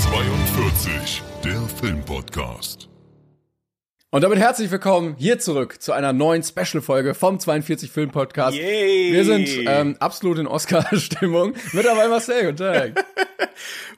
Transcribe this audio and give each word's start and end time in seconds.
42, 0.00 1.22
der 1.44 1.60
Filmpodcast. 1.78 2.89
Und 4.12 4.22
damit 4.22 4.40
herzlich 4.40 4.72
willkommen 4.72 5.14
hier 5.20 5.38
zurück 5.38 5.80
zu 5.80 5.92
einer 5.92 6.12
neuen 6.12 6.42
Special-Folge 6.42 7.14
vom 7.14 7.38
42 7.38 7.92
Film 7.92 8.10
Podcast. 8.10 8.56
Yay. 8.56 9.12
Wir 9.12 9.24
sind 9.24 9.48
ähm, 9.68 9.94
absolut 10.00 10.38
in 10.38 10.48
Oscar-Stimmung. 10.48 11.54
Mit 11.72 11.86
dabei 11.86 12.08
Marcel, 12.08 12.46
guten 12.46 12.56
Tag. 12.56 13.04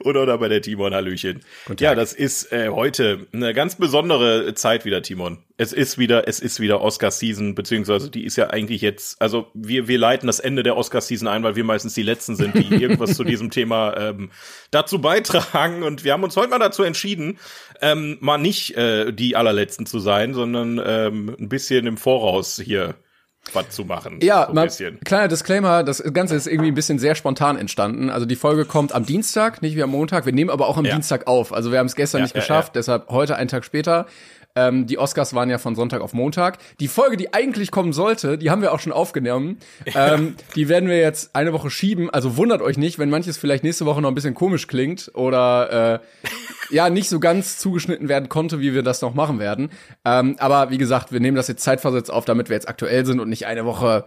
Oder, 0.03 0.23
oder 0.23 0.37
bei 0.37 0.49
der 0.49 0.61
Timon, 0.61 0.93
Hallöchen. 0.93 1.41
Ja, 1.79 1.95
das 1.95 2.13
ist 2.13 2.51
äh, 2.51 2.69
heute 2.69 3.27
eine 3.31 3.53
ganz 3.53 3.75
besondere 3.75 4.53
Zeit 4.55 4.85
wieder, 4.85 5.01
Timon. 5.01 5.37
Es 5.57 5.71
ist 5.71 5.97
wieder, 5.97 6.27
es 6.27 6.39
ist 6.39 6.59
wieder 6.59 6.81
Oscar-Season, 6.81 7.55
beziehungsweise 7.55 8.09
die 8.09 8.25
ist 8.25 8.35
ja 8.35 8.49
eigentlich 8.49 8.81
jetzt, 8.81 9.21
also 9.21 9.47
wir, 9.53 9.87
wir 9.87 9.97
leiten 9.97 10.27
das 10.27 10.39
Ende 10.39 10.63
der 10.63 10.75
Oscar-Season 10.75 11.27
ein, 11.27 11.43
weil 11.43 11.55
wir 11.55 11.63
meistens 11.63 11.93
die 11.93 12.03
Letzten 12.03 12.35
sind, 12.35 12.55
die 12.55 12.75
irgendwas 12.81 13.15
zu 13.15 13.23
diesem 13.23 13.51
Thema 13.51 13.95
ähm, 13.97 14.31
dazu 14.71 14.99
beitragen. 14.99 15.83
Und 15.83 16.03
wir 16.03 16.13
haben 16.13 16.23
uns 16.23 16.35
heute 16.35 16.49
mal 16.49 16.59
dazu 16.59 16.83
entschieden, 16.83 17.39
ähm, 17.81 18.17
mal 18.19 18.37
nicht 18.37 18.75
äh, 18.77 19.11
die 19.11 19.35
allerletzten 19.35 19.85
zu 19.85 19.99
sein, 19.99 20.33
sondern 20.33 20.81
ähm, 20.85 21.35
ein 21.39 21.49
bisschen 21.49 21.87
im 21.87 21.97
Voraus 21.97 22.59
hier 22.63 22.95
was 23.51 23.69
zu 23.71 23.83
machen. 23.83 24.19
Ja, 24.21 24.43
so 24.43 24.49
ein 24.49 24.55
mal, 24.55 24.63
bisschen. 24.65 24.99
kleiner 25.01 25.27
Disclaimer, 25.27 25.83
das 25.83 26.01
Ganze 26.13 26.35
ist 26.35 26.47
irgendwie 26.47 26.71
ein 26.71 26.75
bisschen 26.75 26.97
sehr 26.97 27.13
spontan 27.15 27.57
entstanden. 27.57 28.09
Also 28.09 28.25
die 28.25 28.37
Folge 28.37 28.63
kommt 28.63 28.93
am 28.93 29.05
Dienstag, 29.05 29.61
nicht 29.61 29.75
wie 29.75 29.83
am 29.83 29.89
Montag. 29.89 30.25
Wir 30.25 30.33
nehmen 30.33 30.49
aber 30.49 30.67
auch 30.67 30.77
am 30.77 30.85
Ja. 30.85 30.93
Dienstag 30.93 31.27
auf. 31.27 31.51
Also 31.51 31.71
wir 31.71 31.79
haben 31.79 31.87
es 31.87 31.95
gestern 31.95 32.19
Ja, 32.19 32.23
nicht 32.23 32.35
ja, 32.35 32.39
geschafft, 32.41 32.75
deshalb 32.75 33.09
heute 33.09 33.35
einen 33.35 33.49
Tag 33.49 33.65
später. 33.65 34.05
Ähm, 34.55 34.85
die 34.85 34.99
Oscars 34.99 35.33
waren 35.33 35.49
ja 35.49 35.57
von 35.57 35.75
Sonntag 35.75 36.01
auf 36.01 36.13
Montag. 36.13 36.59
Die 36.79 36.87
Folge, 36.87 37.17
die 37.17 37.33
eigentlich 37.33 37.71
kommen 37.71 37.91
sollte, 37.91 38.37
die 38.37 38.51
haben 38.51 38.61
wir 38.61 38.71
auch 38.71 38.79
schon 38.79 38.93
aufgenommen. 38.93 39.57
Ähm, 39.95 40.35
die 40.55 40.69
werden 40.69 40.89
wir 40.89 40.97
jetzt 40.97 41.35
eine 41.35 41.53
Woche 41.53 41.69
schieben. 41.69 42.09
Also 42.09 42.35
wundert 42.35 42.61
euch 42.61 42.77
nicht, 42.77 42.97
wenn 42.99 43.09
manches 43.09 43.37
vielleicht 43.37 43.63
nächste 43.63 43.85
Woche 43.85 44.01
noch 44.01 44.09
ein 44.09 44.15
bisschen 44.15 44.33
komisch 44.33 44.67
klingt 44.67 45.11
oder 45.13 46.01
äh, 46.01 46.73
ja 46.73 46.89
nicht 46.89 47.09
so 47.09 47.19
ganz 47.19 47.59
zugeschnitten 47.59 48.09
werden 48.09 48.27
konnte, 48.27 48.59
wie 48.59 48.73
wir 48.73 48.81
das 48.81 49.01
noch 49.01 49.13
machen 49.13 49.39
werden. 49.39 49.69
Ähm, 50.03 50.35
aber 50.39 50.71
wie 50.71 50.77
gesagt, 50.77 51.11
wir 51.11 51.19
nehmen 51.19 51.37
das 51.37 51.47
jetzt 51.47 51.63
zeitversetzt 51.63 52.11
auf, 52.11 52.25
damit 52.25 52.49
wir 52.49 52.55
jetzt 52.55 52.67
aktuell 52.67 53.05
sind 53.05 53.19
und 53.19 53.29
nicht 53.29 53.45
eine 53.45 53.65
Woche 53.65 54.05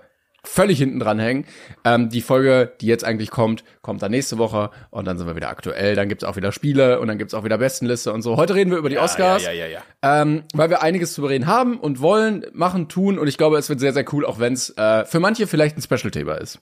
völlig 0.49 0.79
hinten 0.79 0.99
dran 0.99 1.19
hängen. 1.19 1.45
Ähm, 1.85 2.09
die 2.09 2.21
Folge, 2.21 2.73
die 2.81 2.87
jetzt 2.87 3.05
eigentlich 3.05 3.31
kommt, 3.31 3.65
kommt 3.83 4.03
dann 4.03 4.11
nächste 4.11 4.39
Woche 4.39 4.71
und 4.91 5.07
dann 5.07 5.19
sind 5.19 5.27
wir 5.27 5.37
wieder 5.37 5.49
aktuell. 5.49 5.95
Dann 5.95 6.09
gibt's 6.09 6.25
auch 6.25 6.37
wieder 6.37 6.53
Spiele 6.53 7.01
und 7.01 7.09
dann 7.09 7.19
gibt's 7.19 7.35
auch 7.35 7.45
wieder 7.45 7.59
Bestenliste 7.59 8.13
und 8.13 8.23
so. 8.23 8.37
Heute 8.37 8.55
reden 8.55 8.71
wir 8.71 8.79
über 8.79 8.89
die 8.89 8.99
Oscars, 8.99 9.45
Ja, 9.45 9.53
ja, 9.53 9.67
ja, 9.67 9.81
ja. 10.03 10.23
Ähm, 10.23 10.45
weil 10.55 10.71
wir 10.71 10.83
einiges 10.83 11.15
zu 11.15 11.23
bereden 11.23 11.47
haben 11.47 11.79
und 11.79 12.01
wollen, 12.01 12.47
machen, 12.53 12.89
tun 12.89 13.19
und 13.19 13.27
ich 13.27 13.39
glaube, 13.39 13.59
es 13.59 13.69
wird 13.69 13.81
sehr, 13.81 13.93
sehr 13.93 14.05
cool, 14.13 14.25
auch 14.25 14.39
wenn's 14.39 14.71
äh, 14.77 15.05
für 15.05 15.21
manche 15.21 15.47
vielleicht 15.47 15.77
ein 15.77 15.83
Special-Thema 15.83 16.35
ist. 16.35 16.61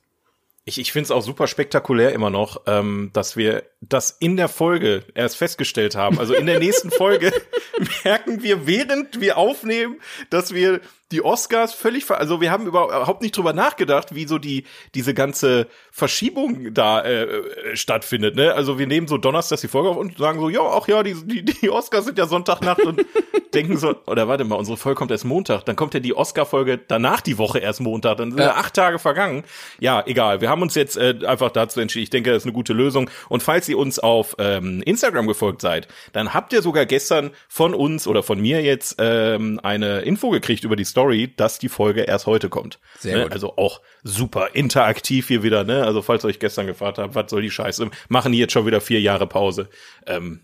Ich, 0.66 0.80
ich 0.80 0.92
finde 0.92 1.04
es 1.04 1.10
auch 1.10 1.20
super 1.20 1.46
spektakulär 1.46 2.14
immer 2.14 2.30
noch, 2.30 2.62
ähm, 2.66 3.10
dass 3.12 3.36
wir 3.36 3.64
das 3.82 4.16
in 4.18 4.38
der 4.38 4.48
Folge 4.48 5.04
erst 5.14 5.36
festgestellt 5.36 5.94
haben. 5.94 6.18
Also 6.18 6.32
in 6.32 6.46
der 6.46 6.58
nächsten 6.58 6.90
Folge 6.90 7.32
merken 8.04 8.42
wir, 8.42 8.66
während 8.66 9.20
wir 9.20 9.36
aufnehmen, 9.36 10.00
dass 10.30 10.54
wir 10.54 10.80
die 11.12 11.22
Oscars 11.24 11.74
völlig, 11.74 12.04
ver 12.04 12.18
also 12.18 12.40
wir 12.40 12.50
haben 12.50 12.66
überhaupt 12.66 13.22
nicht 13.22 13.36
drüber 13.36 13.52
nachgedacht, 13.52 14.14
wie 14.14 14.26
so 14.26 14.38
die 14.38 14.64
diese 14.94 15.14
ganze 15.14 15.68
Verschiebung 15.92 16.74
da 16.74 17.00
äh, 17.02 17.22
äh, 17.24 17.76
stattfindet. 17.76 18.36
Ne? 18.36 18.52
Also 18.54 18.78
wir 18.78 18.86
nehmen 18.86 19.06
so 19.06 19.16
Donnerstags 19.18 19.60
die 19.60 19.68
Folge 19.68 19.90
auf 19.90 19.96
und 19.96 20.18
sagen 20.18 20.40
so, 20.40 20.48
ja, 20.48 20.60
ach 20.62 20.88
ja, 20.88 21.02
die, 21.02 21.14
die, 21.14 21.44
die 21.44 21.70
Oscars 21.70 22.06
sind 22.06 22.18
ja 22.18 22.26
Sonntagnacht 22.26 22.80
und 22.82 23.04
denken 23.54 23.76
so, 23.76 23.94
oder 24.06 24.26
warte 24.26 24.44
mal, 24.44 24.56
unsere 24.56 24.76
Folge 24.76 24.98
kommt 24.98 25.10
erst 25.12 25.24
Montag, 25.24 25.64
dann 25.66 25.76
kommt 25.76 25.94
ja 25.94 26.00
die 26.00 26.16
Oscar-Folge 26.16 26.80
danach 26.88 27.20
die 27.20 27.38
Woche 27.38 27.60
erst 27.60 27.80
Montag, 27.80 28.16
dann 28.16 28.30
sind 28.32 28.40
ja 28.40 28.46
Ja. 28.46 28.54
acht 28.56 28.74
Tage 28.74 28.98
vergangen. 28.98 29.44
Ja, 29.78 30.02
egal. 30.06 30.40
Wir 30.40 30.48
haben 30.48 30.62
uns 30.62 30.74
jetzt 30.74 30.96
äh, 30.96 31.14
einfach 31.26 31.50
dazu 31.52 31.80
entschieden. 31.80 32.02
Ich 32.02 32.10
denke, 32.10 32.30
das 32.30 32.38
ist 32.42 32.46
eine 32.46 32.52
gute 32.52 32.72
Lösung. 32.72 33.08
Und 33.28 33.42
falls 33.44 33.68
ihr 33.68 33.78
uns 33.78 33.98
auf 34.00 34.34
ähm, 34.38 34.82
Instagram 34.84 35.26
gefolgt 35.28 35.60
seid, 35.60 35.86
dann 36.12 36.34
habt 36.34 36.52
ihr 36.52 36.62
sogar 36.62 36.86
gestern 36.86 37.30
von 37.48 37.74
uns 37.74 38.08
oder 38.08 38.22
von 38.24 38.40
mir 38.40 38.62
jetzt 38.62 38.96
ähm, 38.98 39.60
eine 39.62 40.00
Info 40.00 40.30
gekriegt 40.30 40.64
über 40.64 40.74
die 40.74 40.84
Story, 40.84 41.03
dass 41.36 41.58
die 41.58 41.68
Folge 41.68 42.02
erst 42.02 42.26
heute 42.26 42.48
kommt. 42.48 42.78
Sehr 42.98 43.16
ne? 43.16 43.22
gut. 43.24 43.32
Also 43.32 43.56
auch 43.56 43.80
super 44.02 44.48
interaktiv 44.54 45.28
hier 45.28 45.42
wieder. 45.42 45.64
Ne? 45.64 45.84
Also 45.84 46.02
falls 46.02 46.24
ihr 46.24 46.28
euch 46.28 46.38
gestern 46.38 46.66
gefragt 46.66 46.98
habt, 46.98 47.14
was 47.14 47.30
soll 47.30 47.42
die 47.42 47.50
Scheiße, 47.50 47.90
machen 48.08 48.32
die 48.32 48.38
jetzt 48.38 48.52
schon 48.52 48.66
wieder 48.66 48.80
vier 48.80 49.00
Jahre 49.00 49.26
Pause. 49.26 49.68
Ähm, 50.06 50.40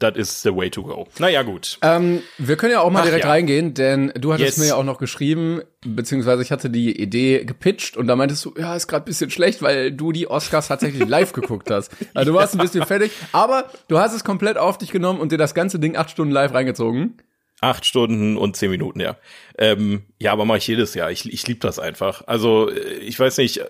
das 0.00 0.16
ist 0.16 0.42
the 0.42 0.54
way 0.54 0.70
to 0.70 0.82
go. 0.82 1.06
Naja, 1.20 1.42
gut. 1.42 1.78
Ähm, 1.82 2.22
wir 2.36 2.56
können 2.56 2.72
ja 2.72 2.80
auch 2.80 2.90
mal 2.90 3.00
Ach 3.00 3.04
direkt 3.04 3.24
ja. 3.24 3.30
reingehen, 3.30 3.74
denn 3.74 4.12
du 4.18 4.32
hattest 4.32 4.56
Yes. 4.56 4.58
mir 4.58 4.66
ja 4.66 4.74
auch 4.74 4.84
noch 4.84 4.98
geschrieben, 4.98 5.62
beziehungsweise 5.86 6.42
ich 6.42 6.50
hatte 6.50 6.68
die 6.68 7.00
Idee 7.00 7.44
gepitcht 7.44 7.96
und 7.96 8.08
da 8.08 8.16
meintest 8.16 8.44
du, 8.44 8.54
ja, 8.58 8.74
ist 8.74 8.88
gerade 8.88 9.04
bisschen 9.04 9.30
schlecht, 9.30 9.62
weil 9.62 9.92
du 9.92 10.10
die 10.10 10.28
Oscars 10.28 10.66
tatsächlich 10.66 11.06
live 11.08 11.32
geguckt 11.32 11.70
hast. 11.70 11.92
Also 12.12 12.32
du 12.32 12.36
warst 12.36 12.54
ein 12.54 12.60
bisschen 12.60 12.84
fertig, 12.86 13.12
aber 13.30 13.70
du 13.86 13.98
hast 13.98 14.14
es 14.14 14.24
komplett 14.24 14.56
auf 14.56 14.78
dich 14.78 14.90
genommen 14.90 15.20
und 15.20 15.30
dir 15.30 15.38
das 15.38 15.54
ganze 15.54 15.78
Ding 15.78 15.96
acht 15.96 16.10
Stunden 16.10 16.32
live 16.32 16.52
reingezogen. 16.52 17.18
Acht 17.60 17.84
Stunden 17.84 18.36
und 18.36 18.56
zehn 18.56 18.70
Minuten, 18.70 19.00
ja. 19.00 19.16
Ähm, 19.58 20.04
ja, 20.20 20.32
aber 20.32 20.44
mache 20.44 20.58
ich 20.58 20.66
jedes 20.68 20.94
Jahr. 20.94 21.10
Ich, 21.10 21.30
ich 21.30 21.46
liebe 21.46 21.60
das 21.60 21.80
einfach. 21.80 22.22
Also, 22.26 22.70
äh, 22.70 22.98
ich 22.98 23.18
weiß 23.18 23.38
nicht, 23.38 23.60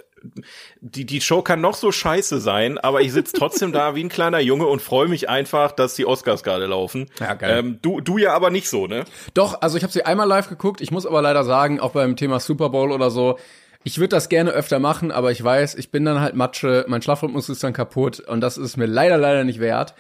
die, 0.81 1.07
die 1.07 1.21
Show 1.21 1.43
kann 1.43 1.61
noch 1.61 1.75
so 1.75 1.91
scheiße 1.91 2.41
sein, 2.41 2.77
aber 2.77 3.01
ich 3.01 3.13
sitz 3.13 3.33
trotzdem 3.33 3.73
da 3.73 3.95
wie 3.95 4.05
ein 4.05 4.09
kleiner 4.09 4.41
Junge 4.41 4.67
und 4.67 4.83
freue 4.83 5.09
mich 5.09 5.29
einfach, 5.29 5.73
dass 5.73 5.95
die 5.95 6.07
Oscars 6.07 6.43
gerade 6.43 6.67
laufen. 6.67 7.07
Ja, 7.21 7.35
geil. 7.35 7.59
Ähm, 7.59 7.79
du, 7.81 8.01
du 8.01 8.19
ja 8.19 8.35
aber 8.35 8.51
nicht 8.51 8.69
so, 8.69 8.87
ne? 8.87 9.05
Doch, 9.35 9.63
also 9.63 9.77
ich 9.77 9.83
habe 9.83 9.93
sie 9.93 10.05
einmal 10.05 10.29
live 10.29 10.49
geguckt. 10.49 10.81
Ich 10.81 10.91
muss 10.91 11.07
aber 11.07 11.23
leider 11.23 11.45
sagen, 11.45 11.81
auch 11.81 11.93
beim 11.93 12.17
Thema 12.17 12.41
Super 12.41 12.69
Bowl 12.69 12.93
oder 12.93 13.11
so, 13.11 13.39
ich 13.85 13.99
würde 13.99 14.09
das 14.09 14.29
gerne 14.29 14.51
öfter 14.51 14.81
machen, 14.81 15.11
aber 15.11 15.31
ich 15.31 15.43
weiß, 15.43 15.77
ich 15.77 15.91
bin 15.91 16.05
dann 16.05 16.21
halt 16.21 16.35
Matsche, 16.35 16.85
mein 16.89 17.01
Schlafrhythmus 17.01 17.49
ist 17.49 17.63
dann 17.63 17.73
kaputt 17.73 18.21
und 18.21 18.41
das 18.41 18.59
ist 18.59 18.77
mir 18.77 18.87
leider, 18.87 19.17
leider 19.17 19.45
nicht 19.45 19.61
wert. 19.61 19.95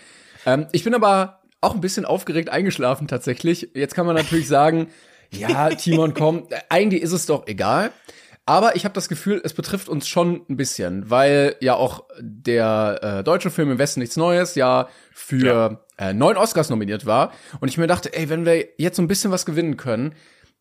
Ähm, 0.45 0.67
ich 0.73 0.85
bin 0.85 0.95
aber 0.95 1.38
auch 1.61 1.75
ein 1.75 1.81
bisschen 1.81 2.05
aufgeregt 2.05 2.49
eingeschlafen 2.51 3.09
tatsächlich. 3.09 3.71
Jetzt 3.75 3.95
kann 3.95 4.07
man 4.07 4.17
natürlich 4.17 4.49
sagen, 4.49 4.89
ja, 5.31 5.71
Timon, 5.71 6.15
komm, 6.15 6.49
eigentlich 6.69 7.03
ist 7.03 7.13
es 7.13 7.27
doch 7.27 7.47
egal. 7.47 7.91
Aber 8.47 8.77
ich 8.77 8.85
habe 8.85 8.95
das 8.95 9.09
Gefühl, 9.11 9.43
es 9.45 9.53
betrifft 9.53 9.91
uns 9.91 10.09
schon 10.09 10.41
ein 10.49 10.57
bisschen, 10.57 11.11
weil 11.11 11.57
ja 11.61 11.75
auch 11.75 12.05
der 12.19 13.01
äh, 13.03 13.25
deutsche 13.25 13.51
Film 13.51 13.71
im 13.71 13.79
Westen 13.79 14.01
nichts 14.01 14.17
Neues 14.17 14.55
ja 14.55 14.89
für 15.13 15.85
Äh, 15.99 16.15
neun 16.15 16.37
Oscars 16.37 16.71
nominiert 16.71 17.07
war. 17.07 17.33
Und 17.59 17.69
ich 17.69 17.77
mir 17.77 17.89
dachte, 17.89 18.15
ey, 18.17 18.29
wenn 18.29 18.47
wir 18.47 18.69
jetzt 18.79 18.97
so 18.97 19.03
ein 19.03 19.09
bisschen 19.09 19.33
was 19.33 19.45
gewinnen 19.45 19.77
können, 19.77 20.15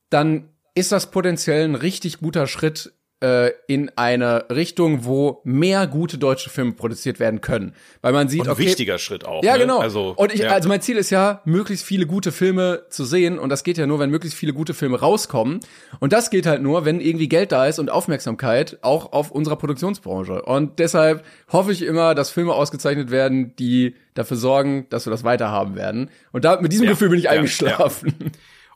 dann 0.09 0.49
ist 0.73 0.91
das 0.91 1.11
potenziell 1.11 1.63
ein 1.63 1.75
richtig 1.75 2.17
guter 2.17 2.47
Schritt 2.47 2.93
äh, 3.19 3.51
in 3.67 3.91
eine 3.95 4.45
Richtung, 4.49 5.05
wo 5.05 5.41
mehr 5.43 5.87
gute 5.87 6.17
deutsche 6.17 6.49
Filme 6.49 6.73
produziert 6.73 7.19
werden 7.19 7.41
können. 7.41 7.73
Weil 8.01 8.13
man 8.13 8.29
sieht, 8.29 8.41
Und 8.41 8.47
ein 8.47 8.53
okay, 8.53 8.67
wichtiger 8.67 8.99
Schritt 8.99 9.25
auch. 9.25 9.43
ja, 9.43 9.53
ne? 9.53 9.59
genau. 9.59 9.79
Also, 9.79 10.13
und 10.15 10.33
ich, 10.33 10.41
ja. 10.41 10.49
also 10.49 10.69
mein 10.69 10.81
Ziel 10.81 10.97
ist 10.97 11.09
ja, 11.09 11.41
möglichst 11.45 11.85
viele 11.85 12.05
gute 12.05 12.31
Filme 12.31 12.83
zu 12.89 13.05
sehen. 13.05 13.39
Und 13.39 13.49
das 13.49 13.63
geht 13.63 13.77
ja 13.77 13.87
nur, 13.87 13.99
wenn 13.99 14.09
möglichst 14.11 14.37
viele 14.37 14.53
gute 14.53 14.73
Filme 14.73 14.99
rauskommen. 14.99 15.59
Und 15.99 16.13
das 16.13 16.29
geht 16.29 16.45
halt 16.45 16.61
nur, 16.61 16.85
wenn 16.85 16.99
irgendwie 16.99 17.27
Geld 17.27 17.51
da 17.51 17.65
ist 17.65 17.79
und 17.79 17.89
Aufmerksamkeit 17.89 18.77
auch 18.81 19.13
auf 19.13 19.31
unserer 19.31 19.55
Produktionsbranche. 19.55 20.43
Und 20.43 20.79
deshalb 20.79 21.23
hoffe 21.51 21.71
ich 21.71 21.81
immer, 21.81 22.13
dass 22.13 22.29
Filme 22.29 22.53
ausgezeichnet 22.53 23.09
werden, 23.09 23.55
die 23.55 23.95
dafür 24.13 24.37
sorgen, 24.37 24.85
dass 24.89 25.05
wir 25.07 25.11
das 25.11 25.23
weiterhaben 25.23 25.75
werden. 25.75 26.09
Und 26.31 26.45
da, 26.45 26.59
mit 26.61 26.71
diesem 26.71 26.85
Ja, 26.85 26.91
Gefühl 26.91 27.09
bin 27.09 27.19
ich 27.19 27.25
ja, 27.25 27.31
eingeschlafen. 27.31 28.13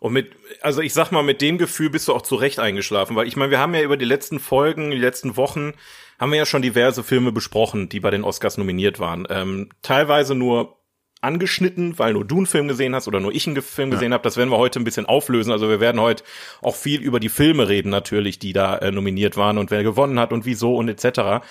Und 0.01 0.13
mit, 0.13 0.31
also 0.61 0.81
ich 0.81 0.95
sag 0.95 1.11
mal, 1.11 1.21
mit 1.21 1.41
dem 1.41 1.59
Gefühl 1.59 1.91
bist 1.91 2.07
du 2.07 2.13
auch 2.15 2.23
zu 2.23 2.33
Recht 2.33 2.59
eingeschlafen, 2.59 3.15
weil 3.15 3.27
ich 3.27 3.35
meine, 3.35 3.51
wir 3.51 3.59
haben 3.59 3.75
ja 3.75 3.83
über 3.83 3.97
die 3.97 4.05
letzten 4.05 4.39
Folgen, 4.39 4.89
die 4.89 4.97
letzten 4.97 5.37
Wochen, 5.37 5.73
haben 6.19 6.31
wir 6.31 6.39
ja 6.39 6.47
schon 6.47 6.63
diverse 6.63 7.03
Filme 7.03 7.31
besprochen, 7.31 7.87
die 7.87 7.99
bei 7.99 8.09
den 8.09 8.23
Oscars 8.23 8.57
nominiert 8.57 8.97
waren. 8.97 9.27
Ähm, 9.29 9.69
teilweise 9.83 10.33
nur 10.33 10.79
angeschnitten, 11.21 11.99
weil 11.99 12.13
nur 12.13 12.25
du 12.25 12.37
einen 12.37 12.45
Film 12.47 12.67
gesehen 12.67 12.95
hast 12.95 13.07
oder 13.07 13.19
nur 13.19 13.31
ich 13.31 13.45
einen 13.45 13.61
Film 13.61 13.91
gesehen 13.91 14.11
habe. 14.11 14.23
Das 14.23 14.37
werden 14.37 14.49
wir 14.49 14.57
heute 14.57 14.79
ein 14.79 14.85
bisschen 14.85 15.05
auflösen. 15.05 15.51
Also 15.51 15.69
wir 15.69 15.79
werden 15.79 16.01
heute 16.01 16.23
auch 16.63 16.75
viel 16.75 16.99
über 16.99 17.19
die 17.19 17.29
Filme 17.29 17.69
reden 17.69 17.89
natürlich, 17.89 18.39
die 18.39 18.53
da 18.53 18.77
äh, 18.79 18.91
nominiert 18.91 19.37
waren 19.37 19.59
und 19.59 19.69
wer 19.69 19.83
gewonnen 19.83 20.19
hat 20.19 20.33
und 20.33 20.45
wieso 20.45 20.75
und 20.77 20.89
etc. 20.89 21.45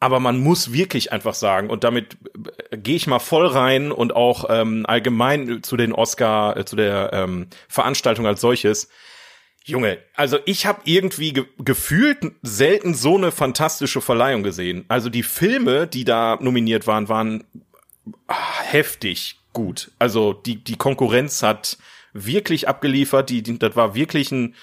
aber 0.00 0.20
man 0.20 0.38
muss 0.38 0.72
wirklich 0.72 1.12
einfach 1.12 1.34
sagen, 1.34 1.70
und 1.70 1.84
damit 1.84 2.16
äh, 2.70 2.76
gehe 2.76 2.96
ich 2.96 3.06
mal 3.06 3.18
voll 3.18 3.46
rein 3.46 3.90
und 3.90 4.14
auch 4.14 4.44
ähm, 4.48 4.86
allgemein 4.86 5.62
zu 5.62 5.76
den 5.76 5.92
Oscar, 5.92 6.56
äh, 6.56 6.64
zu 6.64 6.76
der 6.76 7.10
ähm, 7.12 7.48
Veranstaltung 7.68 8.26
als 8.26 8.40
solches. 8.40 8.88
Junge, 9.64 9.98
also 10.14 10.38
ich 10.46 10.64
habe 10.64 10.80
irgendwie 10.84 11.32
ge 11.34 11.44
gefühlt 11.58 12.18
selten 12.42 12.94
so 12.94 13.16
eine 13.16 13.30
fantastische 13.32 14.00
Verleihung 14.00 14.42
gesehen. 14.42 14.86
Also 14.88 15.10
die 15.10 15.22
Filme, 15.22 15.86
die 15.86 16.04
da 16.04 16.38
nominiert 16.40 16.86
waren, 16.86 17.08
waren 17.10 17.44
ah, 18.28 18.62
heftig 18.62 19.40
gut. 19.52 19.90
Also 19.98 20.32
die 20.32 20.64
die 20.64 20.76
Konkurrenz 20.76 21.42
hat 21.42 21.76
wirklich 22.14 22.66
abgeliefert. 22.66 23.28
Die, 23.28 23.42
die 23.42 23.58
das 23.58 23.76
war 23.76 23.94
wirklich 23.94 24.32
ein 24.32 24.54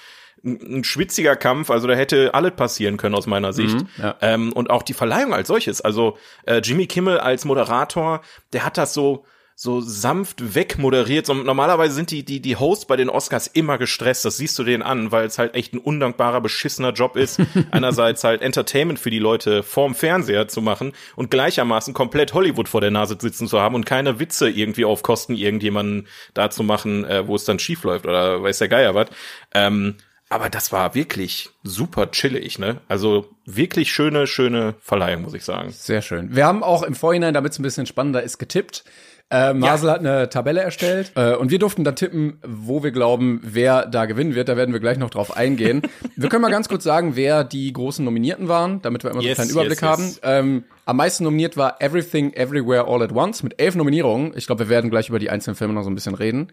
ein 0.46 0.84
schwitziger 0.84 1.36
Kampf, 1.36 1.70
also 1.70 1.86
da 1.88 1.94
hätte 1.94 2.34
alles 2.34 2.52
passieren 2.52 2.96
können 2.96 3.14
aus 3.14 3.26
meiner 3.26 3.52
Sicht. 3.52 3.74
Mhm, 3.74 3.88
ja. 3.98 4.16
ähm, 4.20 4.52
und 4.52 4.70
auch 4.70 4.82
die 4.82 4.94
Verleihung 4.94 5.34
als 5.34 5.48
solches. 5.48 5.80
Also 5.80 6.16
äh, 6.46 6.58
Jimmy 6.58 6.86
Kimmel 6.86 7.18
als 7.18 7.44
Moderator, 7.44 8.22
der 8.52 8.64
hat 8.64 8.78
das 8.78 8.94
so 8.94 9.24
so 9.58 9.80
sanft 9.80 10.54
wegmoderiert. 10.54 11.24
So, 11.24 11.32
normalerweise 11.32 11.94
sind 11.94 12.10
die, 12.10 12.24
die, 12.26 12.40
die 12.40 12.56
Hosts 12.56 12.84
bei 12.84 12.96
den 12.96 13.08
Oscars 13.08 13.46
immer 13.46 13.78
gestresst. 13.78 14.26
Das 14.26 14.36
siehst 14.36 14.58
du 14.58 14.64
denen 14.64 14.82
an, 14.82 15.12
weil 15.12 15.24
es 15.24 15.38
halt 15.38 15.54
echt 15.54 15.72
ein 15.72 15.78
undankbarer, 15.78 16.42
beschissener 16.42 16.92
Job 16.92 17.16
ist. 17.16 17.40
Einerseits 17.70 18.22
halt 18.22 18.42
Entertainment 18.42 18.98
für 18.98 19.08
die 19.08 19.18
Leute 19.18 19.62
vorm 19.62 19.94
Fernseher 19.94 20.46
zu 20.46 20.60
machen 20.60 20.92
und 21.16 21.30
gleichermaßen 21.30 21.94
komplett 21.94 22.34
Hollywood 22.34 22.68
vor 22.68 22.82
der 22.82 22.90
Nase 22.90 23.16
sitzen 23.18 23.48
zu 23.48 23.58
haben 23.58 23.74
und 23.74 23.86
keine 23.86 24.20
Witze 24.20 24.50
irgendwie 24.50 24.84
auf 24.84 25.02
Kosten 25.02 25.34
irgendjemanden 25.34 26.06
da 26.34 26.50
zu 26.50 26.62
machen, 26.62 27.04
äh, 27.06 27.26
wo 27.26 27.34
es 27.34 27.46
dann 27.46 27.58
schief 27.58 27.82
läuft 27.82 28.04
oder 28.04 28.42
weiß 28.42 28.58
der 28.58 28.68
Geier 28.68 28.94
was. 28.94 29.08
Ähm, 29.54 29.96
aber 30.28 30.50
das 30.50 30.72
war 30.72 30.94
wirklich 30.94 31.50
super 31.62 32.10
chillig, 32.10 32.58
ne? 32.58 32.80
Also 32.88 33.28
wirklich 33.44 33.92
schöne, 33.92 34.26
schöne 34.26 34.74
Verleihung, 34.80 35.22
muss 35.22 35.34
ich 35.34 35.44
sagen. 35.44 35.70
Sehr 35.70 36.02
schön. 36.02 36.34
Wir 36.34 36.46
haben 36.46 36.62
auch 36.62 36.82
im 36.82 36.94
Vorhinein, 36.94 37.32
damit 37.32 37.52
es 37.52 37.58
ein 37.58 37.62
bisschen 37.62 37.86
spannender 37.86 38.22
ist, 38.22 38.38
getippt. 38.38 38.84
Äh, 39.28 39.54
Marcel 39.54 39.90
hat 39.90 40.00
eine 40.00 40.28
Tabelle 40.28 40.60
erstellt 40.60 41.10
äh, 41.16 41.34
und 41.34 41.50
wir 41.50 41.58
durften 41.58 41.82
dann 41.82 41.96
tippen, 41.96 42.38
wo 42.46 42.84
wir 42.84 42.92
glauben, 42.92 43.40
wer 43.42 43.84
da 43.84 44.06
gewinnen 44.06 44.36
wird. 44.36 44.48
Da 44.48 44.56
werden 44.56 44.72
wir 44.72 44.78
gleich 44.78 44.98
noch 44.98 45.10
drauf 45.10 45.36
eingehen. 45.36 45.82
wir 46.16 46.28
können 46.28 46.42
mal 46.42 46.50
ganz 46.50 46.68
kurz 46.68 46.84
sagen, 46.84 47.16
wer 47.16 47.42
die 47.42 47.72
großen 47.72 48.04
Nominierten 48.04 48.46
waren, 48.46 48.82
damit 48.82 49.02
wir 49.02 49.10
immer 49.10 49.22
so 49.22 49.26
Yes, 49.26 49.40
einen 49.40 49.48
kleinen 49.48 49.66
Überblick 49.66 49.82
yes, 49.82 49.90
haben. 49.90 50.16
Ähm, 50.22 50.64
am 50.84 50.96
meisten 50.96 51.24
nominiert 51.24 51.56
war 51.56 51.80
Everything 51.80 52.34
Everywhere 52.34 52.86
All 52.86 53.02
at 53.02 53.12
Once 53.12 53.42
mit 53.42 53.60
elf 53.60 53.74
Nominierungen. 53.74 54.32
Ich 54.36 54.46
glaube, 54.46 54.66
wir 54.66 54.68
werden 54.68 54.90
gleich 54.90 55.08
über 55.08 55.18
die 55.18 55.30
einzelnen 55.30 55.56
Filme 55.56 55.74
noch 55.74 55.82
so 55.82 55.90
ein 55.90 55.96
bisschen 55.96 56.14
reden. 56.14 56.52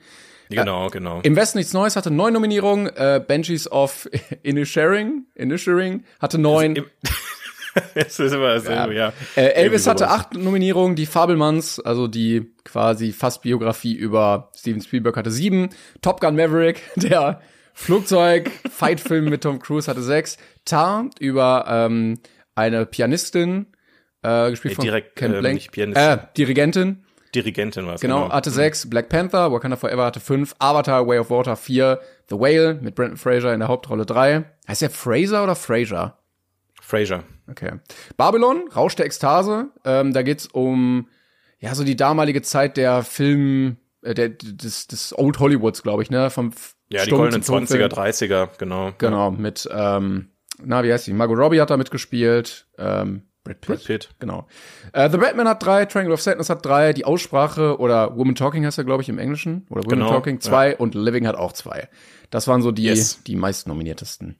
Genau, 0.49 0.89
genau. 0.89 1.19
Im 1.23 1.35
Westen 1.35 1.57
nichts 1.57 1.73
Neues 1.73 1.95
hatte 1.95 2.11
neun 2.11 2.33
Nominierungen. 2.33 2.87
Äh, 2.95 3.23
Banshees 3.25 3.71
of 3.71 4.09
Inisherin, 4.43 5.25
Inisherin 5.35 6.05
hatte 6.19 6.37
neun. 6.37 6.75
Im- 6.75 6.85
Es 7.95 8.19
ist 8.19 8.31
immer 8.33 8.53
dasselbe, 8.53 8.93
ja. 8.93 9.13
Äh, 9.35 9.45
Elvis 9.53 9.87
hatte 9.87 10.07
acht 10.09 10.35
Nominierungen, 10.35 10.95
die 10.95 11.07
Fabelmanns, 11.07 11.79
also 11.79 12.07
die 12.07 12.53
quasi 12.63 13.11
fast 13.11 13.41
Biografie 13.41 13.95
über 13.95 14.51
Steven 14.55 14.79
Spielberg 14.79 15.17
hatte 15.17 15.31
sieben. 15.31 15.69
Top 16.03 16.21
Gun 16.21 16.35
Maverick, 16.35 16.81
der 16.97 17.41
Flugzeug-Fight-Film 17.73 19.25
mit 19.25 19.41
Tom 19.41 19.59
Cruise 19.59 19.89
hatte 19.89 20.03
sechs. 20.03 20.37
Tar 20.65 21.09
über 21.19 21.65
ähm, 21.67 22.19
eine 22.55 22.85
Pianistin, 22.85 23.67
äh, 24.21 24.51
gespielt 24.51 24.75
von 24.75 24.85
direkt, 24.85 25.15
Ken 25.15 25.33
ähm, 25.33 25.39
Blank. 25.39 25.77
Äh, 25.77 26.17
Dirigentin, 26.37 27.03
Dirigentin 27.35 27.85
war 27.85 27.95
es. 27.95 28.01
genau, 28.01 28.29
hatte 28.29 28.49
sechs. 28.49 28.89
Black 28.89 29.09
Panther, 29.09 29.51
Wakanda 29.51 29.77
Forever 29.77 30.05
hatte 30.05 30.19
fünf. 30.19 30.55
Avatar, 30.59 31.07
Way 31.07 31.19
of 31.19 31.29
Water 31.29 31.55
vier. 31.55 31.99
The 32.29 32.35
Whale 32.35 32.75
mit 32.75 32.95
Brendan 32.95 33.17
Fraser 33.17 33.53
in 33.53 33.59
der 33.59 33.69
Hauptrolle 33.69 34.05
drei. 34.05 34.45
Heißt 34.67 34.81
der 34.81 34.89
Fraser 34.89 35.43
oder 35.43 35.55
Fraser? 35.55 36.17
Fraser. 36.81 37.23
Okay. 37.49 37.73
Babylon, 38.17 38.63
Rausch 38.75 38.95
der 38.95 39.05
Ekstase. 39.05 39.69
Ähm, 39.85 40.13
da 40.13 40.21
geht's 40.21 40.47
um 40.47 41.07
ja 41.59 41.75
so 41.75 41.83
die 41.83 41.95
damalige 41.95 42.41
Zeit 42.41 42.77
der 42.77 43.03
Film, 43.03 43.77
äh, 44.01 44.13
der, 44.13 44.29
des, 44.29 44.87
des 44.87 45.17
Old 45.17 45.39
Hollywoods, 45.39 45.83
glaube 45.83 46.03
ich, 46.03 46.09
ne? 46.09 46.29
Vom 46.29 46.51
Ja, 46.89 47.03
die 47.05 47.11
goldenen 47.11 47.41
zum 47.41 47.59
Tonfilm. 47.59 47.81
20er, 47.89 47.93
30er, 47.93 48.49
genau. 48.57 48.91
Genau, 48.97 49.31
mit 49.31 49.67
ähm, 49.71 50.29
na 50.61 50.83
wie 50.83 50.91
heißt 50.93 51.07
die? 51.07 51.13
Margot 51.13 51.37
Robbie 51.37 51.59
hat 51.61 51.69
da 51.69 51.77
mitgespielt. 51.77 52.67
Ähm, 52.77 53.23
Brad 53.43 53.59
Pitt. 53.61 53.67
Brad 53.67 53.83
Pitt. 53.85 54.09
Genau. 54.19 54.47
Äh, 54.93 55.09
The 55.09 55.17
Batman 55.17 55.47
hat 55.49 55.63
drei, 55.63 55.85
Triangle 55.85 56.13
of 56.13 56.21
Sadness 56.21 56.49
hat 56.49 56.65
drei, 56.65 56.93
die 56.93 57.05
Aussprache 57.05 57.77
oder 57.79 58.15
Woman 58.17 58.35
Talking 58.35 58.65
heißt 58.65 58.77
er, 58.77 58.83
glaube 58.85 59.03
ich, 59.03 59.09
im 59.09 59.19
Englischen. 59.19 59.65
Oder 59.69 59.83
Woman 59.83 59.99
Genau, 59.99 60.09
Talking 60.11 60.39
zwei 60.39 60.75
und 60.77 60.95
Living 60.95 61.27
hat 61.27 61.35
auch 61.35 61.51
zwei. 61.53 61.89
Das 62.29 62.47
waren 62.47 62.61
so 62.61 62.71
die, 62.71 62.83
Yes. 62.83 63.21
die 63.27 63.35
meist 63.35 63.67
nominiertesten. 63.67 64.39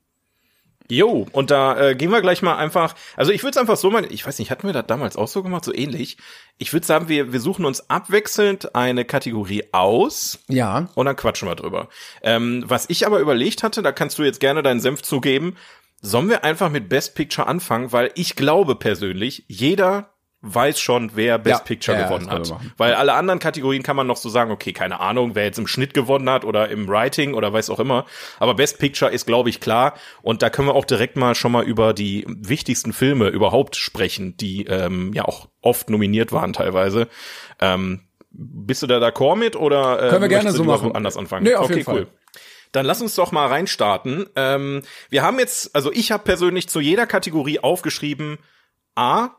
Jo, 0.89 1.25
und 1.31 1.49
da 1.49 1.79
äh, 1.91 1.95
gehen 1.95 2.11
wir 2.11 2.21
gleich 2.21 2.41
mal 2.41 2.57
einfach, 2.57 2.93
also 3.15 3.31
ich 3.31 3.41
würde 3.41 3.51
es 3.51 3.57
einfach 3.57 3.77
so 3.77 3.89
mal, 3.89 4.05
ich 4.11 4.27
weiß 4.27 4.37
nicht, 4.39 4.51
hatten 4.51 4.67
wir 4.67 4.73
das 4.73 4.85
damals 4.85 5.15
auch 5.15 5.29
so 5.29 5.41
gemacht, 5.41 5.63
so 5.63 5.73
ähnlich? 5.73 6.17
Ich 6.57 6.73
würde 6.73 6.85
sagen, 6.85 7.07
wir, 7.07 7.31
wir 7.31 7.39
suchen 7.39 7.63
uns 7.63 7.89
abwechselnd 7.89 8.75
eine 8.75 9.05
Kategorie 9.05 9.63
aus 9.71 10.39
Ja. 10.49 10.89
und 10.95 11.05
dann 11.05 11.15
quatschen 11.15 11.47
wir 11.47 11.55
drüber. 11.55 11.87
Ähm, 12.21 12.65
was 12.67 12.89
ich 12.89 13.05
aber 13.07 13.19
überlegt 13.19 13.63
hatte, 13.63 13.81
da 13.81 13.93
kannst 13.93 14.17
du 14.19 14.23
jetzt 14.23 14.41
gerne 14.41 14.61
deinen 14.61 14.81
Senf 14.81 15.01
zugeben, 15.03 15.55
sollen 16.03 16.29
wir 16.29 16.43
einfach 16.43 16.69
mit 16.69 16.89
Best 16.89 17.15
Picture 17.15 17.47
anfangen, 17.47 17.91
weil 17.91 18.11
ich 18.15 18.35
glaube 18.35 18.75
persönlich, 18.75 19.45
jeder 19.47 20.09
weiß 20.41 20.77
schon, 20.77 21.11
wer 21.15 21.39
Best 21.39 21.61
Ja, 21.61 21.65
Picture 21.65 21.97
ja, 21.97 22.05
gewonnen 22.05 22.29
hat. 22.29 22.53
Weil 22.75 22.95
alle 22.95 23.13
anderen 23.13 23.39
Kategorien 23.39 23.81
kann 23.81 23.95
man 23.95 24.05
noch 24.05 24.17
so 24.17 24.27
sagen, 24.27 24.51
okay, 24.51 24.73
keine 24.73 24.99
Ahnung, 24.99 25.35
wer 25.35 25.45
jetzt 25.45 25.57
im 25.57 25.67
Schnitt 25.67 25.93
gewonnen 25.93 26.29
hat 26.29 26.43
oder 26.43 26.67
im 26.67 26.89
Writing 26.89 27.33
oder 27.33 27.53
weiß 27.53 27.69
auch 27.69 27.79
immer. 27.79 28.05
Aber 28.39 28.53
Best 28.53 28.77
Picture 28.77 29.09
ist, 29.09 29.25
glaube 29.25 29.49
ich, 29.49 29.61
klar. 29.61 29.93
Und 30.21 30.41
da 30.41 30.49
können 30.49 30.67
wir 30.67 30.75
auch 30.75 30.83
direkt 30.83 31.15
mal 31.15 31.33
schon 31.33 31.53
mal 31.53 31.63
über 31.63 31.93
die 31.93 32.25
wichtigsten 32.27 32.91
Filme 32.91 33.29
überhaupt 33.29 33.77
sprechen, 33.77 34.35
die 34.35 34.65
ähm, 34.65 35.13
ja 35.13 35.23
auch 35.23 35.47
oft 35.61 35.89
nominiert 35.89 36.33
waren 36.33 36.51
teilweise. 36.51 37.07
Ähm, 37.61 38.01
bist 38.29 38.83
du 38.83 38.87
da 38.87 38.97
d'accord 38.97 39.37
mit 39.37 39.55
oder 39.55 40.03
äh, 40.03 40.09
Können 40.09 40.23
wir 40.23 40.27
gerne 40.27 40.51
so 40.51 40.65
machen. 40.65 40.93
anders 40.93 41.15
anfangen? 41.15 41.45
Nee, 41.45 41.55
auf 41.55 41.65
okay, 41.65 41.75
jeden 41.75 41.85
Fall. 41.85 41.95
cool. 41.95 42.07
Dann 42.73 42.85
lass 42.85 43.01
uns 43.01 43.15
doch 43.15 43.31
mal 43.31 43.47
reinstarten. 43.47 44.29
Ähm, 44.35 44.81
wir 45.09 45.23
haben 45.23 45.39
jetzt, 45.39 45.73
also 45.75 45.91
ich 45.91 46.11
habe 46.11 46.23
persönlich 46.23 46.67
zu 46.67 46.81
jeder 46.81 47.07
Kategorie 47.07 47.59
aufgeschrieben, 47.59 48.39
A, 48.95 49.29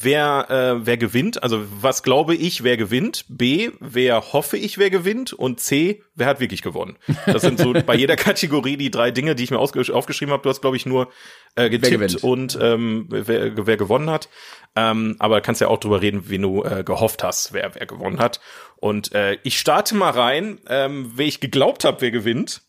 wer, 0.00 0.46
äh, 0.50 0.86
wer 0.86 0.96
gewinnt, 0.96 1.42
also 1.42 1.64
was 1.80 2.02
glaube 2.02 2.34
ich, 2.34 2.62
wer 2.62 2.76
gewinnt, 2.76 3.24
B, 3.28 3.70
wer 3.80 4.32
hoffe 4.32 4.56
ich, 4.56 4.78
wer 4.78 4.90
gewinnt 4.90 5.32
und 5.32 5.60
C, 5.60 6.02
wer 6.14 6.26
hat 6.26 6.40
wirklich 6.40 6.62
gewonnen. 6.62 6.96
Das 7.26 7.42
sind 7.42 7.58
so 7.58 7.72
bei 7.72 7.94
jeder 7.94 8.16
Kategorie 8.16 8.76
die 8.76 8.90
drei 8.90 9.10
Dinge, 9.10 9.34
die 9.34 9.44
ich 9.44 9.50
mir 9.50 9.58
aufgeschrieben 9.58 10.32
habe. 10.32 10.42
Du 10.42 10.48
hast, 10.48 10.60
glaube 10.60 10.76
ich, 10.76 10.86
nur 10.86 11.10
äh, 11.56 11.70
getippt 11.70 12.16
und 12.22 12.58
ähm, 12.60 13.06
wer, 13.08 13.66
wer 13.66 13.76
gewonnen 13.76 14.10
hat. 14.10 14.28
Ähm, 14.76 15.16
aber 15.18 15.40
kannst 15.40 15.60
ja 15.60 15.68
auch 15.68 15.78
drüber 15.78 16.02
reden, 16.02 16.28
wie 16.28 16.38
du 16.38 16.64
äh, 16.64 16.82
gehofft 16.84 17.22
hast, 17.22 17.52
wer, 17.52 17.74
wer 17.74 17.86
gewonnen 17.86 18.18
hat. 18.18 18.40
Und 18.76 19.12
äh, 19.14 19.38
ich 19.44 19.58
starte 19.58 19.94
mal 19.94 20.10
rein, 20.10 20.58
ähm, 20.68 21.12
wer 21.14 21.26
ich 21.26 21.40
geglaubt 21.40 21.84
habe, 21.84 22.00
wer 22.00 22.10
gewinnt. 22.10 22.62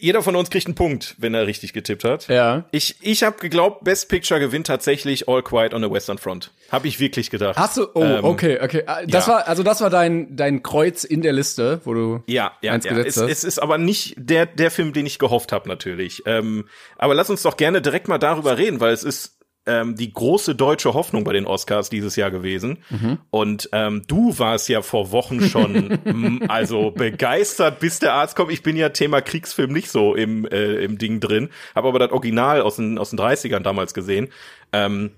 Jeder 0.00 0.22
von 0.22 0.34
uns 0.34 0.50
kriegt 0.50 0.66
einen 0.66 0.74
Punkt, 0.74 1.14
wenn 1.18 1.34
er 1.34 1.46
richtig 1.46 1.72
getippt 1.72 2.04
hat. 2.04 2.28
Ja. 2.28 2.64
Ich, 2.72 2.96
ich 3.02 3.22
habe 3.22 3.38
geglaubt, 3.38 3.84
Best 3.84 4.08
Picture 4.08 4.40
gewinnt 4.40 4.66
tatsächlich 4.66 5.28
All 5.28 5.42
Quiet 5.42 5.74
on 5.74 5.82
the 5.82 5.90
Western 5.90 6.18
Front. 6.18 6.50
Habe 6.72 6.88
ich 6.88 6.98
wirklich 7.00 7.30
gedacht. 7.30 7.58
Hast 7.58 7.76
du? 7.76 7.86
Oh, 7.94 8.02
Ähm, 8.02 8.24
okay, 8.24 8.58
okay. 8.62 8.82
Ah, 8.86 9.02
Das 9.06 9.26
ja. 9.26 9.34
war 9.34 9.48
also 9.48 9.62
das 9.62 9.80
war 9.80 9.90
dein 9.90 10.34
dein 10.36 10.62
Kreuz 10.62 11.04
in 11.04 11.20
der 11.22 11.32
Liste, 11.32 11.80
wo 11.84 11.94
du 11.94 12.22
Ja, 12.26 12.52
ja, 12.62 12.72
eins 12.72 12.84
ja. 12.84 12.92
gesetzt 12.94 13.16
Es, 13.18 13.22
hast. 13.22 13.30
es 13.30 13.44
ist 13.44 13.58
aber 13.58 13.76
nicht 13.78 14.14
der, 14.16 14.46
der 14.46 14.70
Film, 14.70 14.92
den 14.92 15.06
ich 15.06 15.18
gehofft 15.18 15.52
habe, 15.52 15.68
natürlich. 15.68 16.22
Ähm, 16.26 16.64
aber 16.96 17.14
lass 17.14 17.28
uns 17.30 17.42
doch 17.42 17.56
gerne 17.56 17.82
direkt 17.82 18.08
mal 18.08 18.18
darüber 18.18 18.56
reden, 18.58 18.80
weil 18.80 18.92
es 18.92 19.04
ist 19.04 19.36
ähm, 19.66 19.94
die 19.94 20.12
große 20.12 20.54
deutsche 20.54 20.94
Hoffnung 20.94 21.24
bei 21.24 21.32
den 21.32 21.46
Oscars 21.46 21.90
dieses 21.90 22.16
Jahr 22.16 22.30
gewesen. 22.30 22.78
Mhm. 22.88 23.18
Und 23.30 23.68
ähm, 23.72 24.02
du 24.06 24.38
warst 24.38 24.68
ja 24.68 24.82
vor 24.82 25.12
Wochen 25.12 25.42
schon 25.42 25.90
m, 26.04 26.42
also 26.48 26.90
begeistert, 26.90 27.80
bis 27.80 27.98
der 27.98 28.14
Arzt 28.14 28.36
kommt. 28.36 28.52
Ich 28.52 28.62
bin 28.62 28.76
ja 28.76 28.88
Thema 28.88 29.20
Kriegsfilm 29.20 29.72
nicht 29.72 29.90
so 29.90 30.14
im, 30.14 30.46
äh, 30.46 30.84
im 30.84 30.98
Ding 30.98 31.20
drin, 31.20 31.50
habe 31.74 31.88
aber 31.88 31.98
das 31.98 32.10
Original 32.10 32.62
aus 32.62 32.76
den, 32.76 32.98
aus 32.98 33.10
den 33.10 33.18
30ern 33.18 33.60
damals 33.60 33.94
gesehen. 33.94 34.28
Ähm, 34.72 35.10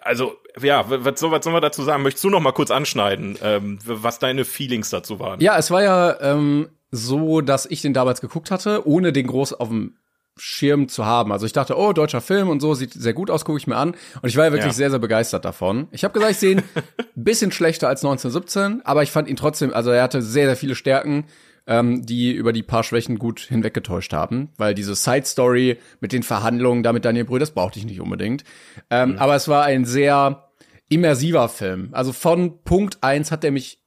also, 0.00 0.36
ja, 0.60 0.84
was 0.88 1.20
soll, 1.20 1.30
was 1.30 1.44
soll 1.44 1.52
man 1.52 1.62
dazu 1.62 1.82
sagen? 1.82 2.02
Möchtest 2.02 2.24
du 2.24 2.30
noch 2.30 2.40
mal 2.40 2.52
kurz 2.52 2.70
anschneiden, 2.70 3.38
ähm, 3.42 3.78
was 3.84 4.18
deine 4.18 4.44
Feelings 4.44 4.90
dazu 4.90 5.18
waren? 5.20 5.40
Ja, 5.40 5.58
es 5.58 5.70
war 5.70 5.82
ja 5.82 6.20
ähm, 6.20 6.68
so, 6.90 7.40
dass 7.42 7.66
ich 7.66 7.82
den 7.82 7.92
damals 7.92 8.20
geguckt 8.20 8.50
hatte, 8.50 8.86
ohne 8.86 9.12
den 9.12 9.26
groß 9.26 9.52
auf 9.54 9.68
dem 9.68 9.96
Schirm 10.38 10.88
zu 10.88 11.04
haben. 11.04 11.32
Also 11.32 11.46
ich 11.46 11.52
dachte, 11.52 11.76
oh, 11.76 11.92
deutscher 11.92 12.20
Film 12.20 12.48
und 12.48 12.60
so, 12.60 12.74
sieht 12.74 12.92
sehr 12.92 13.12
gut 13.12 13.30
aus, 13.30 13.44
gucke 13.44 13.58
ich 13.58 13.66
mir 13.66 13.76
an. 13.76 13.90
Und 14.22 14.28
ich 14.28 14.36
war 14.36 14.44
ja 14.46 14.52
wirklich 14.52 14.66
Ja. 14.72 14.76
sehr, 14.76 14.90
sehr 14.90 14.98
begeistert 14.98 15.44
davon. 15.44 15.88
Ich 15.90 16.04
habe 16.04 16.12
gesagt, 16.14 16.32
ich 16.32 16.38
sehe 16.38 16.52
ihn 16.52 16.58
ein 16.58 16.64
bisschen 17.14 17.52
schlechter 17.52 17.88
als 17.88 18.04
1917, 18.04 18.82
aber 18.84 19.02
ich 19.02 19.10
fand 19.10 19.28
ihn 19.28 19.36
trotzdem, 19.36 19.72
also 19.72 19.90
er 19.90 20.02
hatte 20.02 20.22
sehr, 20.22 20.46
sehr 20.46 20.56
viele 20.56 20.74
Stärken, 20.74 21.24
ähm, 21.66 22.06
die 22.06 22.32
über 22.32 22.52
die 22.54 22.62
paar 22.62 22.82
Schwächen 22.82 23.18
gut 23.18 23.40
hinweggetäuscht 23.40 24.12
haben. 24.14 24.48
Weil 24.56 24.74
diese 24.74 24.94
Side-Story 24.94 25.78
mit 26.00 26.12
den 26.12 26.22
Verhandlungen 26.22 26.82
da 26.82 26.92
mit 26.94 27.04
Daniel 27.04 27.24
Brühl, 27.26 27.40
das 27.40 27.50
brauchte 27.50 27.78
ich 27.78 27.84
nicht 27.84 28.00
unbedingt. 28.00 28.44
Ähm, 28.90 29.16
Aber 29.18 29.34
es 29.34 29.48
war 29.48 29.64
ein 29.64 29.84
sehr 29.84 30.48
immersiver 30.88 31.48
Film. 31.50 31.90
Also 31.92 32.12
von 32.14 32.62
Punkt 32.64 32.98
eins 33.02 33.30
hat 33.30 33.44
er 33.44 33.50
mich 33.50 33.80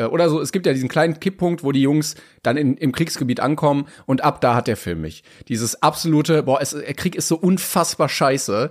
äh, 0.00 0.04
oder 0.06 0.28
so, 0.28 0.40
es 0.40 0.52
gibt 0.52 0.66
ja 0.66 0.72
diesen 0.72 0.88
kleinen 0.88 1.20
Kipppunkt, 1.20 1.62
wo 1.64 1.72
die 1.72 1.82
Jungs 1.82 2.14
dann 2.42 2.56
in, 2.56 2.76
im 2.76 2.92
Kriegsgebiet 2.92 3.40
ankommen 3.40 3.86
und 4.06 4.22
ab 4.24 4.40
da 4.40 4.54
hat 4.54 4.66
der 4.66 4.76
Film 4.76 5.00
mich. 5.02 5.22
Dieses 5.48 5.82
absolute, 5.82 6.42
boah, 6.42 6.60
es, 6.60 6.70
der 6.70 6.94
Krieg 6.94 7.14
ist 7.16 7.28
so 7.28 7.36
unfassbar 7.36 8.08
scheiße 8.08 8.70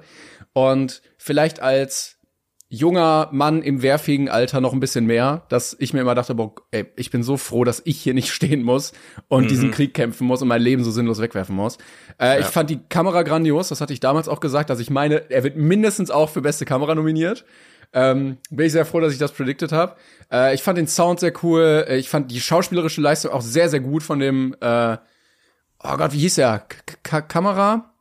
und 0.53 1.01
vielleicht 1.17 1.61
als 1.61 2.15
junger 2.71 3.29
Mann 3.31 3.63
im 3.63 3.81
wehrfähigen 3.81 4.29
Alter 4.29 4.61
noch 4.61 4.73
ein 4.73 4.79
bisschen 4.79 5.05
mehr, 5.07 5.43
dass 5.49 5.75
ich 5.79 5.91
mir 5.93 6.01
immer 6.01 6.13
dachte, 6.13 6.35
boah, 6.35 6.53
ey, 6.69 6.85
ich 6.97 7.09
bin 7.09 7.23
so 7.23 7.35
froh, 7.35 7.63
dass 7.63 7.81
ich 7.83 7.99
hier 7.99 8.13
nicht 8.13 8.29
stehen 8.31 8.61
muss 8.61 8.93
und 9.27 9.45
Mhm. 9.45 9.47
diesen 9.47 9.71
Krieg 9.71 9.95
kämpfen 9.95 10.27
muss 10.27 10.43
und 10.43 10.47
mein 10.49 10.61
Leben 10.61 10.83
so 10.83 10.91
sinnlos 10.91 11.19
wegwerfen 11.19 11.55
muss. 11.55 11.79
Äh, 12.21 12.41
Ich 12.41 12.45
fand 12.45 12.69
die 12.69 12.77
Kamera 12.87 13.23
grandios, 13.23 13.69
das 13.69 13.81
hatte 13.81 13.93
ich 13.93 13.99
damals 13.99 14.27
auch 14.27 14.39
gesagt, 14.39 14.69
dass 14.69 14.79
ich 14.79 14.91
meine, 14.91 15.31
er 15.31 15.43
wird 15.43 15.55
mindestens 15.57 16.11
auch 16.11 16.29
für 16.29 16.41
beste 16.41 16.65
Kamera 16.65 16.93
nominiert. 16.93 17.43
Ähm, 17.93 18.37
bin 18.49 18.67
ich 18.67 18.71
sehr 18.71 18.85
froh, 18.85 18.99
dass 18.99 19.13
ich 19.13 19.19
das 19.19 19.31
predicted 19.31 19.71
habe. 19.71 19.95
Äh, 20.31 20.53
ich 20.53 20.61
fand 20.61 20.77
den 20.77 20.87
Sound 20.87 21.19
sehr 21.19 21.33
cool. 21.43 21.85
Äh, 21.87 21.97
Ich 21.97 22.09
fand 22.09 22.29
die 22.31 22.39
schauspielerische 22.39 23.01
Leistung 23.01 23.31
auch 23.31 23.41
sehr, 23.41 23.69
sehr 23.69 23.79
gut 23.79 24.03
von 24.03 24.19
dem, 24.19 24.55
äh, 24.61 24.97
oh 25.83 25.97
Gott, 25.97 26.13
wie 26.13 26.19
hieß 26.19 26.37
er? 26.37 26.65
K 27.03 27.21
Kamera? 27.21 27.93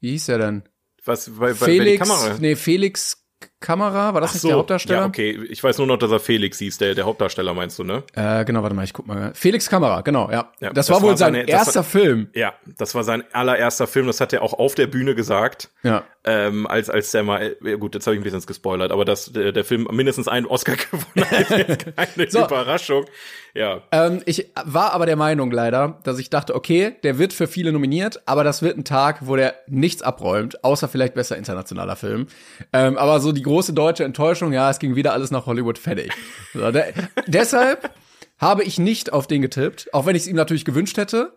Wie 0.00 0.10
hieß 0.12 0.28
er 0.28 0.38
denn? 0.38 0.62
Was, 1.04 1.28
bei, 1.30 1.48
bei, 1.48 1.54
Felix, 1.54 1.98
bei 1.98 2.14
Kamera? 2.14 2.36
nee, 2.38 2.54
Felix 2.54 3.24
Kamera, 3.60 4.14
war 4.14 4.20
das 4.20 4.30
Ach 4.30 4.34
nicht 4.34 4.42
so, 4.42 4.48
der 4.48 4.56
Hauptdarsteller? 4.58 5.00
Ja, 5.00 5.06
okay. 5.06 5.38
Ich 5.50 5.62
weiß 5.64 5.78
nur 5.78 5.86
noch, 5.88 5.96
dass 5.96 6.10
er 6.12 6.20
Felix 6.20 6.58
hieß, 6.58 6.78
der, 6.78 6.94
der 6.94 7.04
Hauptdarsteller, 7.06 7.54
meinst 7.54 7.78
du, 7.78 7.84
ne? 7.84 8.04
Äh, 8.14 8.44
genau, 8.44 8.62
warte 8.62 8.76
mal, 8.76 8.84
ich 8.84 8.92
guck 8.92 9.06
mal. 9.06 9.32
Felix 9.34 9.68
Kamera, 9.68 10.02
genau, 10.02 10.30
ja. 10.30 10.52
Ja, 10.60 10.70
das, 10.72 10.86
das 10.86 10.90
war 10.90 11.02
wohl 11.02 11.16
sein 11.16 11.34
seine- 11.34 11.44
das 11.46 11.52
war- 11.52 11.58
erster 11.66 11.84
Film. 11.84 12.28
Ja, 12.34 12.54
das 12.78 12.94
war 12.94 13.02
sein 13.04 13.24
allererster 13.32 13.86
Film, 13.88 14.06
das 14.06 14.20
hat 14.20 14.32
er 14.32 14.42
auch 14.42 14.52
auf 14.54 14.74
der 14.76 14.86
Bühne 14.86 15.14
gesagt. 15.14 15.70
Ja. 15.82 16.04
Ähm, 16.24 16.66
als, 16.66 16.90
als 16.90 17.10
der 17.10 17.22
mal, 17.22 17.56
gut, 17.80 17.94
jetzt 17.94 18.06
habe 18.06 18.14
ich 18.14 18.20
ein 18.20 18.24
bisschen 18.24 18.44
gespoilert, 18.44 18.92
aber 18.92 19.04
dass 19.04 19.32
der, 19.32 19.50
der 19.52 19.64
Film 19.64 19.88
mindestens 19.90 20.28
einen 20.28 20.46
Oscar 20.46 20.76
gewonnen 20.90 21.30
hat, 21.30 21.50
ist 21.50 21.96
keine 21.96 22.30
So. 22.30 22.44
Überraschung. 22.44 23.06
Ja. 23.54 23.80
Ähm, 23.92 24.20
ich 24.26 24.50
war 24.64 24.92
aber 24.92 25.06
der 25.06 25.16
Meinung 25.16 25.50
leider, 25.50 25.98
dass 26.04 26.18
ich 26.18 26.28
dachte, 26.28 26.54
okay, 26.54 26.94
der 27.02 27.18
wird 27.18 27.32
für 27.32 27.46
viele 27.48 27.72
nominiert, 27.72 28.20
aber 28.26 28.44
das 28.44 28.62
wird 28.62 28.76
ein 28.76 28.84
Tag, 28.84 29.26
wo 29.26 29.36
der 29.36 29.54
nichts 29.68 30.02
abräumt, 30.02 30.62
außer 30.64 30.86
vielleicht 30.88 31.14
besser 31.14 31.36
internationaler 31.36 31.96
Film. 31.96 32.26
Ähm, 32.74 32.98
aber 32.98 33.20
so 33.20 33.32
die 33.32 33.42
große 33.48 33.72
deutsche 33.72 34.04
Enttäuschung, 34.04 34.52
ja, 34.52 34.70
es 34.70 34.78
ging 34.78 34.94
wieder 34.94 35.12
alles 35.12 35.30
nach 35.30 35.46
Hollywood 35.46 35.78
fertig. 35.78 36.12
So, 36.54 36.70
der, 36.70 36.92
deshalb 37.26 37.90
habe 38.38 38.62
ich 38.62 38.78
nicht 38.78 39.12
auf 39.12 39.26
den 39.26 39.42
getippt, 39.42 39.92
auch 39.92 40.06
wenn 40.06 40.14
ich 40.14 40.22
es 40.22 40.28
ihm 40.28 40.36
natürlich 40.36 40.64
gewünscht 40.64 40.96
hätte. 40.96 41.34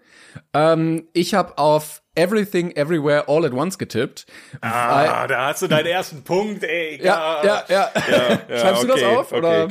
Ähm, 0.54 1.08
ich 1.14 1.34
habe 1.34 1.58
auf 1.58 2.02
Everything 2.16 2.72
Everywhere 2.72 3.28
All 3.28 3.46
at 3.46 3.54
Once 3.54 3.78
getippt. 3.78 4.26
Ah, 4.62 5.28
da 5.28 5.48
hast 5.48 5.62
du 5.62 5.68
deinen 5.68 5.88
ersten 5.88 6.24
Punkt, 6.24 6.64
ey. 6.64 7.00
Ja, 7.04 7.44
ja, 7.44 7.64
ja. 7.68 7.90
ja, 8.50 8.58
Schreibst 8.58 8.84
du 8.84 8.88
das 8.88 9.02
okay, 9.02 9.16
auf? 9.16 9.32
Oder? 9.32 9.70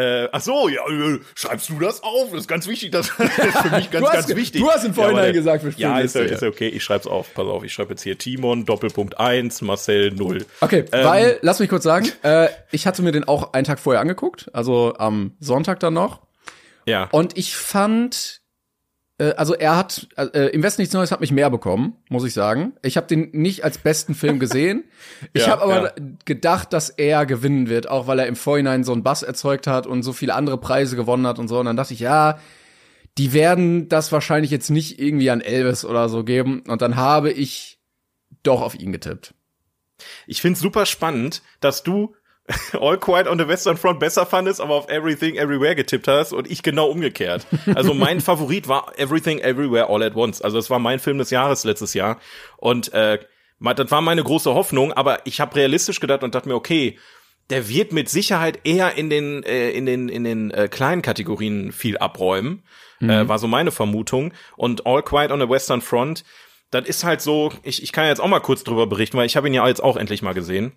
Äh, 0.00 0.28
ach 0.32 0.40
so, 0.40 0.68
ja, 0.68 0.80
äh, 0.88 1.18
schreibst 1.34 1.68
du 1.68 1.78
das 1.78 2.02
auf? 2.02 2.30
Das 2.30 2.40
ist 2.40 2.48
ganz 2.48 2.66
wichtig. 2.66 2.92
Das 2.92 3.08
ist 3.18 3.18
für 3.18 3.76
mich 3.76 3.90
ganz, 3.90 4.06
hast 4.06 4.12
ganz 4.28 4.34
wichtig. 4.36 4.60
du 4.62 4.70
hast 4.70 4.84
im 4.84 4.94
Vorhinein 4.94 5.24
der- 5.24 5.32
gesagt, 5.32 5.64
wir 5.64 5.72
spielen 5.72 5.90
Ja, 5.90 5.98
ist, 6.00 6.16
ist 6.16 6.42
ja. 6.42 6.48
okay. 6.48 6.68
Ich 6.68 6.82
schreib's 6.84 7.06
auf. 7.06 7.32
Pass 7.34 7.46
auf, 7.46 7.64
ich 7.64 7.72
schreibe 7.72 7.90
jetzt 7.90 8.02
hier 8.02 8.16
Timon, 8.16 8.64
Doppelpunkt 8.64 9.18
1, 9.20 9.60
Marcel 9.62 10.12
0. 10.12 10.44
Okay, 10.60 10.84
Ähm, 10.92 11.04
weil, 11.06 11.38
lass 11.42 11.58
mich 11.60 11.68
kurz 11.68 11.84
sagen, 11.84 12.08
äh, 12.22 12.48
ich 12.70 12.86
hatte 12.86 13.02
mir 13.02 13.12
den 13.12 13.24
auch 13.24 13.52
einen 13.52 13.64
Tag 13.64 13.78
vorher 13.80 14.00
angeguckt, 14.00 14.48
also 14.52 14.94
am 14.98 15.36
Sonntag 15.40 15.80
dann 15.80 15.94
noch. 15.94 16.20
Ja. 16.86 17.08
Und 17.12 17.36
ich 17.36 17.54
fand, 17.54 18.39
also 19.36 19.54
er 19.54 19.76
hat, 19.76 20.08
äh, 20.16 20.48
im 20.48 20.62
Westen 20.62 20.82
nichts 20.82 20.94
Neues 20.94 21.12
hat 21.12 21.20
mich 21.20 21.32
mehr 21.32 21.50
bekommen, 21.50 21.96
muss 22.08 22.24
ich 22.24 22.32
sagen. 22.32 22.72
Ich 22.82 22.96
habe 22.96 23.06
den 23.06 23.30
nicht 23.32 23.64
als 23.64 23.78
besten 23.78 24.14
Film 24.14 24.38
gesehen. 24.38 24.84
Ich 25.34 25.46
Ja, 25.46 25.52
habe 25.52 25.62
aber 25.62 25.82
ja. 25.84 25.92
gedacht, 26.24 26.72
dass 26.72 26.88
er 26.88 27.26
gewinnen 27.26 27.68
wird, 27.68 27.88
auch 27.90 28.06
weil 28.06 28.18
er 28.18 28.26
im 28.26 28.36
Vorhinein 28.36 28.84
so 28.84 28.92
einen 28.92 29.02
Bass 29.02 29.22
erzeugt 29.22 29.66
hat 29.66 29.86
und 29.86 30.02
so 30.02 30.12
viele 30.14 30.34
andere 30.34 30.58
Preise 30.58 30.96
gewonnen 30.96 31.26
hat 31.26 31.38
und 31.38 31.48
so. 31.48 31.58
Und 31.58 31.66
dann 31.66 31.76
dachte 31.76 31.92
ich, 31.92 32.00
ja, 32.00 32.38
die 33.18 33.32
werden 33.34 33.88
das 33.88 34.12
wahrscheinlich 34.12 34.50
jetzt 34.50 34.70
nicht 34.70 34.98
irgendwie 34.98 35.30
an 35.30 35.42
Elvis 35.42 35.84
oder 35.84 36.08
so 36.08 36.24
geben. 36.24 36.62
Und 36.66 36.80
dann 36.80 36.96
habe 36.96 37.30
ich 37.30 37.78
doch 38.42 38.62
auf 38.62 38.74
ihn 38.74 38.92
getippt. 38.92 39.34
Ich 40.26 40.40
find's 40.40 40.60
super 40.60 40.86
spannend, 40.86 41.42
dass 41.60 41.82
du 41.82 42.14
All 42.80 42.98
Quiet 42.98 43.26
on 43.26 43.38
the 43.38 43.46
Western 43.46 43.76
Front 43.76 44.00
besser 44.00 44.26
fandest, 44.26 44.60
aber 44.60 44.74
auf 44.74 44.88
Everything 44.88 45.36
Everywhere 45.36 45.74
getippt 45.74 46.08
hast 46.08 46.32
und 46.32 46.50
ich 46.50 46.62
genau 46.62 46.88
umgekehrt. 46.88 47.46
Also 47.74 47.94
mein 47.94 48.20
Favorit 48.20 48.68
war 48.68 48.92
Everything 48.98 49.38
Everywhere 49.38 49.88
All 49.88 50.02
at 50.02 50.16
Once. 50.16 50.42
Also 50.42 50.56
das 50.56 50.70
war 50.70 50.78
mein 50.78 50.98
Film 50.98 51.18
des 51.18 51.30
Jahres 51.30 51.64
letztes 51.64 51.94
Jahr 51.94 52.18
und 52.56 52.92
äh, 52.92 53.18
das 53.60 53.90
war 53.90 54.00
meine 54.00 54.22
große 54.22 54.54
Hoffnung, 54.54 54.92
aber 54.92 55.26
ich 55.26 55.40
habe 55.40 55.56
realistisch 55.56 56.00
gedacht 56.00 56.22
und 56.22 56.34
dachte 56.34 56.48
mir, 56.48 56.54
okay, 56.54 56.98
der 57.50 57.68
wird 57.68 57.92
mit 57.92 58.08
Sicherheit 58.08 58.60
eher 58.64 58.96
in 58.96 59.10
den 59.10 59.42
äh, 59.42 59.70
in 59.70 59.84
den 59.84 60.08
in 60.08 60.24
den 60.24 60.50
äh, 60.50 60.68
kleinen 60.68 61.02
Kategorien 61.02 61.72
viel 61.72 61.98
abräumen. 61.98 62.62
Äh, 63.02 63.28
war 63.28 63.38
so 63.38 63.46
meine 63.46 63.70
Vermutung 63.70 64.34
und 64.58 64.86
All 64.86 65.02
Quiet 65.02 65.32
on 65.32 65.40
the 65.40 65.48
Western 65.48 65.80
Front 65.80 66.22
das 66.70 66.86
ist 66.86 67.04
halt 67.04 67.20
so, 67.20 67.52
ich, 67.62 67.82
ich 67.82 67.92
kann 67.92 68.06
jetzt 68.06 68.20
auch 68.20 68.28
mal 68.28 68.40
kurz 68.40 68.64
drüber 68.64 68.86
berichten, 68.86 69.16
weil 69.16 69.26
ich 69.26 69.36
habe 69.36 69.48
ihn 69.48 69.54
ja 69.54 69.66
jetzt 69.66 69.82
auch 69.82 69.96
endlich 69.96 70.22
mal 70.22 70.34
gesehen. 70.34 70.72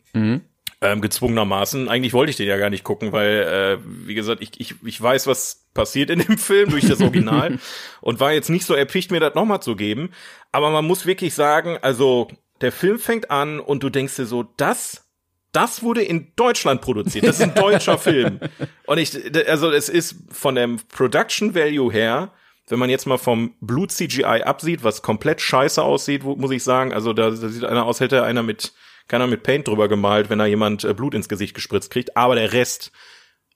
Ähm, 0.84 1.00
gezwungenermaßen. 1.00 1.88
Eigentlich 1.88 2.12
wollte 2.12 2.32
ich 2.32 2.36
den 2.36 2.50
ja 2.50 2.58
gar 2.58 2.70
nicht 2.70 2.84
gucken, 2.84 3.14
weil, 3.14 3.80
äh, 3.80 4.08
wie 4.08 4.16
gesagt, 4.16 4.42
ich, 4.42 4.60
ich, 4.60 4.76
ich 4.84 5.02
weiß, 5.02 5.28
was 5.28 5.66
passiert 5.74 6.10
in 6.10 6.20
dem 6.20 6.38
Film 6.38 6.72
durch 6.72 6.86
das 6.86 7.00
Original 7.00 7.58
und 8.02 8.20
war 8.20 8.34
jetzt 8.34 8.50
nicht 8.50 8.66
so 8.66 8.74
erpicht, 8.74 9.10
mir 9.10 9.22
das 9.22 9.34
nochmal 9.34 9.62
zu 9.62 9.78
geben. 9.78 10.10
Aber 10.52 10.72
man 10.72 10.84
muss 10.84 11.06
wirklich 11.06 11.34
sagen, 11.34 11.78
also 11.82 12.28
der 12.60 12.74
Film 12.74 13.00
fängt 13.00 13.32
an 13.32 13.62
und 13.62 13.82
du 13.82 13.90
denkst 13.90 14.18
dir 14.18 14.26
so, 14.26 14.44
das 14.58 15.04
das 15.54 15.84
wurde 15.84 16.02
in 16.02 16.34
Deutschland 16.36 16.82
produziert. 16.82 17.26
Das 17.26 17.38
ist 17.38 17.44
ein 17.44 17.56
deutscher 17.56 17.98
Film. 17.98 18.40
Und 18.86 18.98
ich, 18.98 19.16
also 19.48 19.72
es 19.72 19.88
ist 19.88 20.16
von 20.32 20.56
dem 20.56 20.80
Production 20.90 21.56
Value 21.56 21.94
her, 21.94 22.32
wenn 22.68 22.80
man 22.80 22.90
jetzt 22.90 23.06
mal 23.06 23.18
vom 23.18 23.56
Blut 23.62 23.92
CGI 23.92 24.44
absieht, 24.44 24.84
was 24.84 25.02
komplett 25.02 25.42
scheiße 25.42 25.82
aussieht, 25.82 26.24
muss 26.24 26.52
ich 26.52 26.64
sagen. 26.64 26.92
Also 26.92 27.14
da, 27.14 27.30
da 27.30 27.50
sieht 27.50 27.64
einer 27.64 27.86
aus, 27.86 28.00
hätte 28.00 28.24
einer 28.24 28.42
mit, 28.42 28.74
keiner 29.08 29.28
mit 29.28 29.44
Paint 29.44 29.68
drüber 29.68 29.88
gemalt, 29.88 30.30
wenn 30.30 30.40
da 30.40 30.46
jemand 30.46 30.84
äh, 30.84 30.94
Blut 30.94 31.14
ins 31.14 31.30
Gesicht 31.30 31.54
gespritzt 31.54 31.92
kriegt. 31.92 32.18
Aber 32.18 32.36
der 32.36 32.54
Rest 32.54 32.92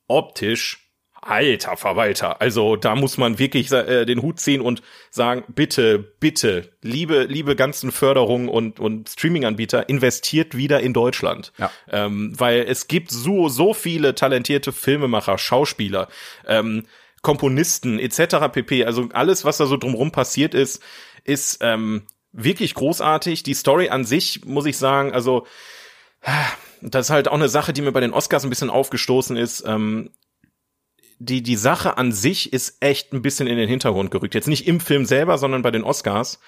optisch, 0.08 0.88
alter 1.22 1.78
Verwalter. 1.78 2.42
Also 2.42 2.76
da 2.76 2.96
muss 2.96 3.18
man 3.18 3.40
wirklich 3.40 3.72
äh, 3.72 4.06
den 4.06 4.22
Hut 4.22 4.40
ziehen 4.40 4.62
und 4.62 4.82
sagen, 5.10 5.44
bitte, 5.48 6.00
bitte, 6.00 6.72
liebe, 6.82 7.24
liebe 7.24 7.56
ganzen 7.56 7.92
Förderungen 7.92 8.50
und, 8.50 8.80
und 8.80 9.10
Streaming-Anbieter, 9.10 9.90
investiert 9.90 10.56
wieder 10.56 10.80
in 10.80 10.94
Deutschland. 10.94 11.52
Ja. 11.58 11.72
Ähm, 11.90 12.34
weil 12.38 12.66
es 12.68 12.88
gibt 12.88 13.12
so, 13.12 13.50
so 13.50 13.74
viele 13.74 14.16
talentierte 14.16 14.72
Filmemacher, 14.72 15.38
Schauspieler, 15.38 16.08
ähm, 16.46 16.86
Komponisten 17.22 18.00
etc. 18.00 18.50
pp. 18.52 18.86
Also 18.86 19.10
alles, 19.12 19.44
was 19.44 19.58
da 19.58 19.66
so 19.66 19.76
drumherum 19.76 20.12
passiert 20.12 20.54
ist, 20.54 20.82
ist 21.24 21.60
ähm, 21.62 22.04
wirklich 22.38 22.76
großartig. 22.76 23.44
Die 23.44 23.54
Story 23.54 23.90
an 23.90 24.06
sich, 24.06 24.46
muss 24.46 24.66
ich 24.66 24.78
sagen, 24.78 25.12
also 25.12 25.46
das 26.82 27.08
ist 27.08 27.10
halt 27.10 27.28
auch 27.28 27.34
eine 27.34 27.50
Sache, 27.50 27.74
die 27.74 27.82
mir 27.82 27.92
bei 27.92 28.00
den 28.00 28.14
Oscars 28.14 28.44
ein 28.44 28.50
bisschen 28.50 28.70
aufgestoßen 28.70 29.36
ist. 29.36 29.64
Ähm, 29.66 30.12
die, 31.20 31.42
die 31.42 31.56
Sache 31.56 31.98
an 31.98 32.12
sich 32.12 32.54
ist 32.54 32.78
echt 32.80 33.12
ein 33.12 33.24
bisschen 33.24 33.48
in 33.48 33.58
den 33.58 33.68
Hintergrund 33.68 34.12
gerückt. 34.12 34.36
Jetzt 34.36 34.48
nicht 34.48 34.68
im 34.68 34.80
Film 34.80 35.06
selber, 35.06 35.38
sondern 35.38 35.64
bei 35.64 35.72
den 35.72 35.84
Oscars. 35.84 36.40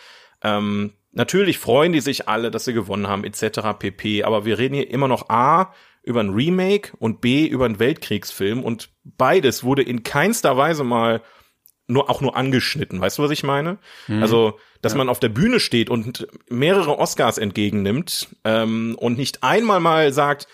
Ähm, 0.44 0.94
natürlich 1.12 1.58
freuen 1.58 1.92
die 1.92 2.02
sich 2.02 2.28
alle, 2.28 2.52
dass 2.52 2.66
sie 2.66 2.74
gewonnen 2.74 3.08
haben, 3.08 3.24
etc. 3.24 3.62
pp. 3.80 4.24
Aber 4.24 4.46
wir 4.46 4.60
reden 4.60 4.76
hier 4.76 4.92
immer 4.92 5.08
noch 5.08 5.30
A 5.30 5.74
über 6.04 6.22
ein 6.22 6.30
Remake 6.30 6.92
und 7.00 7.20
B 7.20 7.46
über 7.48 7.66
einen 7.66 7.80
Weltkriegsfilm 7.80 8.64
und 8.64 8.90
beides 9.04 9.64
wurde 9.64 9.82
in 9.82 10.04
keinster 10.04 10.56
Weise 10.56 10.84
mal 10.84 11.22
nur 11.88 12.10
auch 12.10 12.22
nur 12.22 12.38
angeschnitten. 12.38 13.02
Weißt 13.02 13.18
du, 13.18 13.24
was 13.24 13.32
ich 13.32 13.44
meine? 13.44 13.80
Also, 14.22 14.60
dass 14.82 14.96
man 14.96 15.10
auf 15.10 15.20
der 15.20 15.30
Bühne 15.30 15.60
steht 15.60 15.90
und 15.90 16.28
mehrere 16.50 16.98
Oscars 16.98 17.38
entgegennimmt 17.38 18.30
ähm, 18.44 18.96
und 19.00 19.18
nicht 19.18 19.44
einmal 19.44 19.80
mal 19.80 20.12
sagt, 20.14 20.48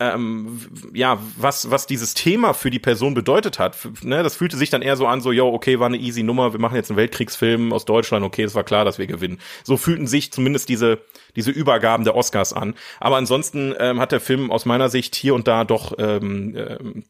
ähm, 0.00 0.60
ja, 0.94 1.18
was, 1.36 1.70
was 1.70 1.86
dieses 1.86 2.14
Thema 2.14 2.52
für 2.54 2.70
die 2.70 2.78
Person 2.78 3.14
bedeutet 3.14 3.58
hat. 3.58 3.76
Ne, 4.02 4.22
das 4.22 4.36
fühlte 4.36 4.56
sich 4.56 4.70
dann 4.70 4.82
eher 4.82 4.96
so 4.96 5.06
an, 5.06 5.20
so, 5.20 5.32
yo, 5.32 5.52
okay, 5.52 5.80
war 5.80 5.86
eine 5.86 5.96
easy 5.96 6.22
Nummer, 6.22 6.52
wir 6.52 6.60
machen 6.60 6.76
jetzt 6.76 6.90
einen 6.90 6.98
Weltkriegsfilm 6.98 7.72
aus 7.72 7.84
Deutschland, 7.84 8.24
okay, 8.24 8.44
es 8.44 8.54
war 8.54 8.64
klar, 8.64 8.84
dass 8.84 8.98
wir 8.98 9.08
gewinnen. 9.08 9.40
So 9.64 9.76
fühlten 9.76 10.06
sich 10.06 10.32
zumindest 10.32 10.68
diese, 10.68 11.00
diese 11.34 11.50
Übergaben 11.50 12.04
der 12.04 12.14
Oscars 12.14 12.52
an. 12.52 12.74
Aber 13.00 13.16
ansonsten 13.16 13.74
ähm, 13.78 13.98
hat 13.98 14.12
der 14.12 14.20
Film 14.20 14.52
aus 14.52 14.66
meiner 14.66 14.88
Sicht 14.88 15.16
hier 15.16 15.34
und 15.34 15.48
da 15.48 15.64
doch 15.64 15.94
ähm, 15.98 16.54
ähm, 16.56 17.04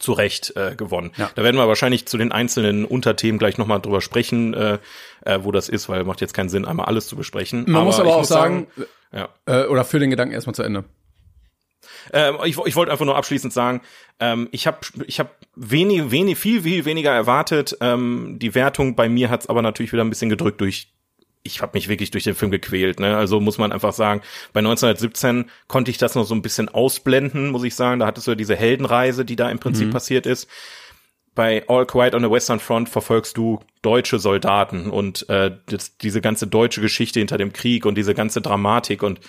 zu 0.00 0.12
Recht 0.12 0.56
äh, 0.56 0.74
gewonnen. 0.74 1.12
Ja. 1.16 1.30
Da 1.34 1.44
werden 1.44 1.56
wir 1.56 1.68
wahrscheinlich 1.68 2.06
zu 2.06 2.18
den 2.18 2.32
einzelnen 2.32 2.84
Unterthemen 2.84 3.38
gleich 3.38 3.58
nochmal 3.58 3.80
drüber 3.80 4.00
sprechen, 4.00 4.54
äh, 4.54 4.78
äh, 5.24 5.38
wo 5.42 5.52
das 5.52 5.68
ist, 5.68 5.88
weil 5.88 6.04
macht 6.04 6.20
jetzt 6.20 6.34
keinen 6.34 6.48
Sinn, 6.48 6.64
einmal 6.64 6.86
alles 6.86 7.06
zu 7.06 7.16
besprechen. 7.16 7.64
Man 7.68 7.84
muss 7.84 8.00
aber 8.00 8.16
auch 8.16 8.24
sagen, 8.24 8.66
ja. 9.12 9.28
äh, 9.46 9.66
oder 9.66 9.84
für 9.84 9.98
den 9.98 10.10
Gedanken 10.10 10.34
erstmal 10.34 10.54
zu 10.54 10.62
Ende. 10.62 10.84
Ähm, 12.12 12.38
ich, 12.44 12.58
ich 12.64 12.76
wollte 12.76 12.92
einfach 12.92 13.04
nur 13.04 13.16
abschließend 13.16 13.52
sagen, 13.52 13.82
ähm, 14.18 14.48
ich 14.52 14.66
habe 14.66 14.78
ich 15.06 15.20
hab 15.20 15.36
wenig, 15.54 16.10
wenig, 16.10 16.38
viel, 16.38 16.62
viel 16.62 16.84
weniger 16.84 17.12
erwartet. 17.12 17.76
Ähm, 17.80 18.38
die 18.40 18.54
Wertung 18.54 18.96
bei 18.96 19.08
mir 19.08 19.30
hat's 19.30 19.48
aber 19.48 19.62
natürlich 19.62 19.92
wieder 19.92 20.04
ein 20.04 20.10
bisschen 20.10 20.30
gedrückt 20.30 20.60
durch 20.60 20.92
ich 21.42 21.62
habe 21.62 21.72
mich 21.74 21.88
wirklich 21.88 22.10
durch 22.10 22.24
den 22.24 22.34
Film 22.34 22.50
gequält. 22.50 23.00
Ne? 23.00 23.16
Also 23.16 23.40
muss 23.40 23.58
man 23.58 23.72
einfach 23.72 23.92
sagen, 23.92 24.20
bei 24.52 24.60
1917 24.60 25.50
konnte 25.68 25.90
ich 25.90 25.98
das 25.98 26.14
noch 26.14 26.24
so 26.24 26.34
ein 26.34 26.42
bisschen 26.42 26.68
ausblenden, 26.68 27.50
muss 27.50 27.64
ich 27.64 27.74
sagen. 27.74 28.00
Da 28.00 28.06
hattest 28.06 28.26
du 28.26 28.32
ja 28.32 28.34
diese 28.34 28.56
Heldenreise, 28.56 29.24
die 29.24 29.36
da 29.36 29.50
im 29.50 29.58
Prinzip 29.58 29.90
passiert 29.90 30.26
ist. 30.26 30.48
bei 31.34 31.66
All 31.68 31.86
Quiet 31.86 32.14
on 32.14 32.22
the 32.22 32.30
Western 32.30 32.60
Front 32.60 32.88
verfolgst 32.88 33.36
du 33.36 33.60
deutsche 33.82 34.18
Soldaten 34.18 34.90
und 34.90 35.28
äh, 35.30 35.52
das, 35.66 35.96
diese 35.96 36.20
ganze 36.20 36.46
deutsche 36.46 36.80
Geschichte 36.82 37.20
hinter 37.20 37.38
dem 37.38 37.52
Krieg 37.52 37.86
und 37.86 37.96
diese 37.96 38.14
ganze 38.14 38.42
Dramatik 38.42 39.02
und 39.02 39.20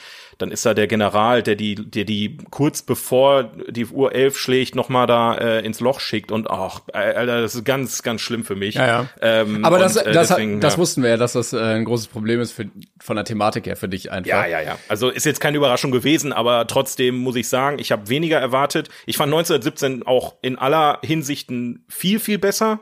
dann 0.42 0.52
ist 0.52 0.66
da 0.66 0.74
der 0.74 0.88
General, 0.88 1.44
der 1.44 1.56
die, 1.56 1.76
der 1.76 2.06
die 2.06 2.38
kurz 2.50 2.82
bevor 2.82 3.44
die 3.44 3.86
Uhr 3.86 4.14
elf 4.14 4.38
schlägt, 4.38 4.76
noch 4.76 4.90
mal 4.90 5.06
da 5.06 5.36
äh, 5.36 5.66
ins 5.66 5.80
Loch 5.80 6.00
schickt 6.00 6.32
und 6.32 6.50
ach, 6.50 6.82
Alter, 6.94 7.42
das 7.42 7.56
ist 7.56 7.66
ganz, 7.66 8.04
ganz 8.04 8.22
schlimm 8.22 8.44
für 8.44 8.56
mich. 8.56 8.76
Ja, 8.76 8.88
ja. 8.88 9.10
Ähm, 9.22 9.64
Aber 9.64 9.80
das, 9.80 9.98
und, 9.98 10.08
äh, 10.08 10.12
das, 10.12 10.30
deswegen, 10.30 10.60
das 10.60 10.74
ja. 10.74 10.80
wussten 10.80 11.04
wir 11.04 11.12
ja, 11.12 11.18
dass 11.18 11.34
das 11.34 11.54
äh, 11.54 11.60
ein 11.60 11.86
großes 11.86 12.08
Problem 12.08 12.40
ist 12.40 12.52
für, 12.52 12.66
von 13.00 13.16
der 13.16 13.26
Thematik 13.26 13.66
her 13.68 13.76
für 13.76 13.90
dich 13.90 14.12
einfach. 14.12 14.30
Ja, 14.30 14.46
ja, 14.46 14.62
ja. 14.62 14.78
Also 14.88 15.10
ist 15.10 15.26
jetzt 15.26 15.40
keine 15.40 15.58
Überraschung 15.58 15.92
gewesen, 15.92 16.34
aber 16.34 16.68
trotzdem 16.68 17.16
muss 17.18 17.36
ich 17.36 17.48
sagen, 17.48 17.80
ich 17.80 17.92
habe 17.92 18.10
weniger 18.10 18.40
erwartet. 18.40 18.90
Ich 19.06 19.18
fand 19.18 19.32
1917 19.32 20.04
auch 20.06 20.36
in 20.42 20.58
aller 20.58 21.00
Hinsichten 21.04 21.86
viel, 21.90 22.20
viel 22.20 22.40
besser. 22.40 22.82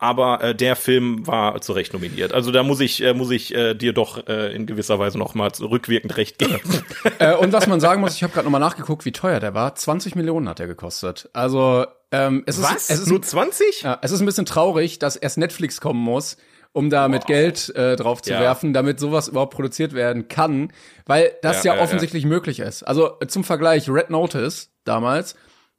Aber 0.00 0.42
äh, 0.42 0.54
der 0.54 0.76
Film 0.76 1.26
war 1.26 1.60
zu 1.60 1.72
Recht 1.72 1.92
nominiert. 1.92 2.32
Also 2.32 2.52
da 2.52 2.62
muss 2.62 2.78
ich, 2.78 3.02
äh, 3.02 3.14
muss 3.14 3.32
ich 3.32 3.52
äh, 3.54 3.74
dir 3.74 3.92
doch 3.92 4.28
äh, 4.28 4.54
in 4.54 4.64
gewisser 4.66 5.00
Weise 5.00 5.18
noch 5.18 5.34
mal 5.34 5.50
rückwirkend 5.60 6.16
recht 6.16 6.38
geben. 6.38 6.60
Äh, 7.20 7.34
und 7.34 7.52
was 7.52 7.66
man 7.66 7.80
sagen 7.80 8.00
muss, 8.00 8.14
ich 8.14 8.22
habe 8.22 8.32
gerade 8.32 8.44
nochmal 8.44 8.60
nachgeguckt, 8.60 9.04
wie 9.04 9.10
teuer 9.12 9.40
der 9.40 9.54
war. 9.54 9.74
20 9.74 10.14
Millionen 10.14 10.48
hat 10.48 10.60
er 10.60 10.66
gekostet. 10.68 11.28
Also 11.32 11.84
ähm, 12.12 12.44
es 12.46 12.58
ist, 12.58 12.90
es 12.90 13.00
ist 13.00 13.08
Nur 13.08 13.22
20? 13.22 13.82
Ja, 13.82 13.98
es 14.02 14.12
ist 14.12 14.20
ein 14.20 14.26
bisschen 14.26 14.46
traurig, 14.46 14.98
dass 15.00 15.16
erst 15.16 15.36
Netflix 15.38 15.80
kommen 15.80 16.00
muss, 16.00 16.36
um 16.72 16.90
da 16.90 17.08
mit 17.08 17.26
Geld 17.26 17.74
äh, 17.74 17.96
drauf 17.96 18.22
zu 18.22 18.30
Ja. 18.32 18.40
werfen, 18.40 18.72
damit 18.72 19.00
sowas 19.00 19.26
überhaupt 19.28 19.52
produziert 19.54 19.94
werden 19.94 20.28
kann, 20.28 20.72
weil 21.06 21.32
das 21.42 21.64
Ja, 21.64 21.74
ja, 21.74 21.82
offensichtlich 21.82 22.24
möglich 22.24 22.60
ist. 22.60 22.82
Also 22.84 23.16
zum 23.26 23.42
Vergleich, 23.42 23.88
Red 23.90 24.10
Notice 24.10 24.70
damals 24.84 25.34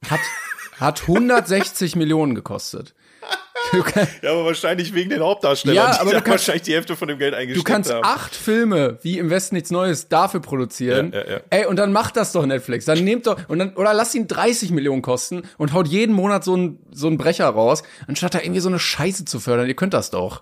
hat, 0.09 0.19
hat 0.79 1.01
160 1.07 1.95
Millionen 1.95 2.35
gekostet. 2.35 2.95
Du, 3.71 3.83
Ja, 4.24 4.31
aber 4.31 4.45
wahrscheinlich 4.45 4.95
wegen 4.95 5.12
den 5.12 5.19
Hauptdarstellern, 5.21 5.75
Ja, 5.75 5.91
die 5.93 6.00
aber 6.00 6.12
da 6.12 6.17
du 6.17 6.24
kannst- 6.24 6.29
wahrscheinlich 6.48 6.63
die 6.63 6.74
Hälfte 6.74 6.95
von 6.95 7.07
dem 7.07 7.19
Geld 7.19 7.33
du 7.33 7.38
eingesteckt 7.38 7.67
kannst 7.67 7.93
haben. 7.93 8.03
acht 8.03 8.33
Filme 8.36 8.98
wie 9.03 9.19
im 9.19 9.29
Westen 9.29 9.53
nichts 9.55 9.69
Neues 9.69 10.07
dafür 10.07 10.39
produzieren. 10.39 11.12
Ja, 11.13 11.24
ja, 11.24 11.31
ja. 11.33 11.39
Ey, 11.51 11.65
und 11.67 11.75
dann 11.75 11.91
macht 11.93 12.17
das 12.17 12.31
doch 12.31 12.45
Netflix. 12.48 12.86
Dann 12.86 13.03
nehmt 13.03 13.27
doch 13.27 13.38
und 13.48 13.59
dann 13.59 13.75
oder 13.75 13.93
lasst 13.93 14.15
ihn 14.15 14.27
30 14.27 14.71
Millionen 14.71 15.03
kosten 15.03 15.43
und 15.59 15.71
haut 15.74 15.88
jeden 15.88 16.15
Monat 16.15 16.43
so 16.43 16.55
ein 16.57 16.79
so 16.91 17.07
ein 17.07 17.19
Brecher 17.19 17.48
raus, 17.48 17.83
anstatt 18.07 18.33
da 18.33 18.39
irgendwie 18.39 18.59
so 18.62 18.69
eine 18.69 18.79
Scheiße 18.79 19.25
zu 19.25 19.39
fördern. 19.39 19.67
Ihr 19.67 19.75
könnt 19.75 19.93
das 19.93 20.09
doch. 20.09 20.41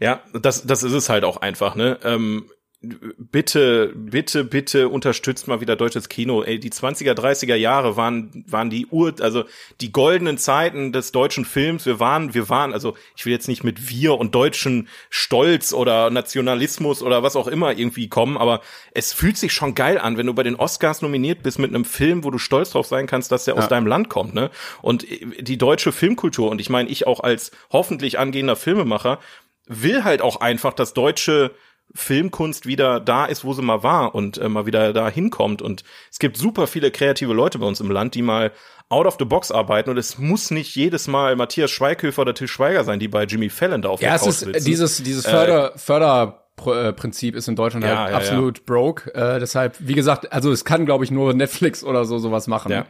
Ja, 0.00 0.22
das, 0.32 0.64
das 0.66 0.82
ist 0.82 0.92
es 0.94 1.10
halt 1.10 1.24
auch 1.24 1.36
einfach, 1.42 1.74
ne? 1.74 1.98
Ähm, 2.04 2.50
bitte, 2.82 3.92
bitte, 3.94 4.42
bitte 4.42 4.88
unterstützt 4.88 5.46
mal 5.48 5.60
wieder 5.60 5.76
deutsches 5.76 6.08
Kino. 6.08 6.42
Ey, 6.42 6.58
die 6.58 6.70
20er, 6.70 7.12
30er 7.12 7.54
Jahre 7.54 7.96
waren, 7.96 8.44
waren 8.48 8.70
die 8.70 8.86
Ur, 8.86 9.14
also 9.20 9.44
die 9.82 9.92
goldenen 9.92 10.38
Zeiten 10.38 10.90
des 10.90 11.12
deutschen 11.12 11.44
Films. 11.44 11.84
Wir 11.84 12.00
waren, 12.00 12.32
wir 12.32 12.48
waren, 12.48 12.72
also 12.72 12.96
ich 13.16 13.26
will 13.26 13.32
jetzt 13.32 13.48
nicht 13.48 13.64
mit 13.64 13.90
wir 13.90 14.14
und 14.18 14.34
deutschen 14.34 14.88
Stolz 15.10 15.74
oder 15.74 16.08
Nationalismus 16.08 17.02
oder 17.02 17.22
was 17.22 17.36
auch 17.36 17.48
immer 17.48 17.76
irgendwie 17.76 18.08
kommen, 18.08 18.38
aber 18.38 18.62
es 18.94 19.12
fühlt 19.12 19.36
sich 19.36 19.52
schon 19.52 19.74
geil 19.74 19.98
an, 19.98 20.16
wenn 20.16 20.26
du 20.26 20.32
bei 20.32 20.42
den 20.42 20.56
Oscars 20.56 21.02
nominiert 21.02 21.42
bist 21.42 21.58
mit 21.58 21.68
einem 21.68 21.84
Film, 21.84 22.24
wo 22.24 22.30
du 22.30 22.38
stolz 22.38 22.70
drauf 22.70 22.86
sein 22.86 23.06
kannst, 23.06 23.30
dass 23.30 23.44
der 23.44 23.58
aus 23.58 23.68
deinem 23.68 23.86
Land 23.86 24.08
kommt, 24.08 24.32
ne? 24.34 24.50
Und 24.80 25.06
die 25.38 25.58
deutsche 25.58 25.92
Filmkultur, 25.92 26.50
und 26.50 26.60
ich 26.60 26.70
meine, 26.70 26.88
ich 26.88 27.06
auch 27.06 27.20
als 27.20 27.50
hoffentlich 27.70 28.18
angehender 28.18 28.56
Filmemacher, 28.56 29.18
will 29.66 30.02
halt 30.02 30.22
auch 30.22 30.40
einfach, 30.40 30.72
dass 30.72 30.94
deutsche 30.94 31.52
Filmkunst 31.94 32.66
wieder 32.66 33.00
da 33.00 33.24
ist, 33.26 33.44
wo 33.44 33.52
sie 33.52 33.62
mal 33.62 33.82
war 33.82 34.14
und 34.14 34.38
äh, 34.38 34.48
mal 34.48 34.66
wieder 34.66 34.92
da 34.92 35.08
hinkommt. 35.08 35.60
Und 35.62 35.84
es 36.10 36.18
gibt 36.18 36.36
super 36.36 36.66
viele 36.66 36.90
kreative 36.90 37.32
Leute 37.32 37.58
bei 37.58 37.66
uns 37.66 37.80
im 37.80 37.90
Land, 37.90 38.14
die 38.14 38.22
mal 38.22 38.52
out 38.88 39.06
of 39.06 39.16
the 39.18 39.24
box 39.24 39.50
arbeiten. 39.52 39.90
Und 39.90 39.98
es 39.98 40.18
muss 40.18 40.50
nicht 40.50 40.74
jedes 40.74 41.06
Mal 41.08 41.36
Matthias 41.36 41.70
Schweighöfer 41.70 42.22
oder 42.22 42.34
Till 42.34 42.48
Schweiger 42.48 42.84
sein, 42.84 42.98
die 43.00 43.08
bei 43.08 43.24
Jimmy 43.24 43.48
Fallon 43.48 43.82
da 43.82 43.88
auf 43.88 44.00
Ja, 44.00 44.08
der 44.08 44.16
es 44.16 44.22
Couch 44.22 44.28
ist 44.30 44.40
sitzen. 44.40 44.64
dieses 44.64 44.96
dieses 45.02 45.26
Förder 45.26 45.72
Förderprinzip 45.76 47.34
ist 47.36 47.48
in 47.48 47.56
Deutschland 47.56 47.84
Ja, 47.84 47.98
halt 47.98 48.10
ja, 48.12 48.16
absolut 48.16 48.66
broke. 48.66 49.14
Äh, 49.14 49.38
deshalb, 49.40 49.76
wie 49.80 49.94
gesagt, 49.94 50.32
also 50.32 50.50
es 50.52 50.64
kann, 50.64 50.86
glaube 50.86 51.04
ich, 51.04 51.10
nur 51.10 51.34
Netflix 51.34 51.84
oder 51.84 52.04
so 52.04 52.18
sowas 52.18 52.46
machen. 52.46 52.72
Ja. 52.72 52.86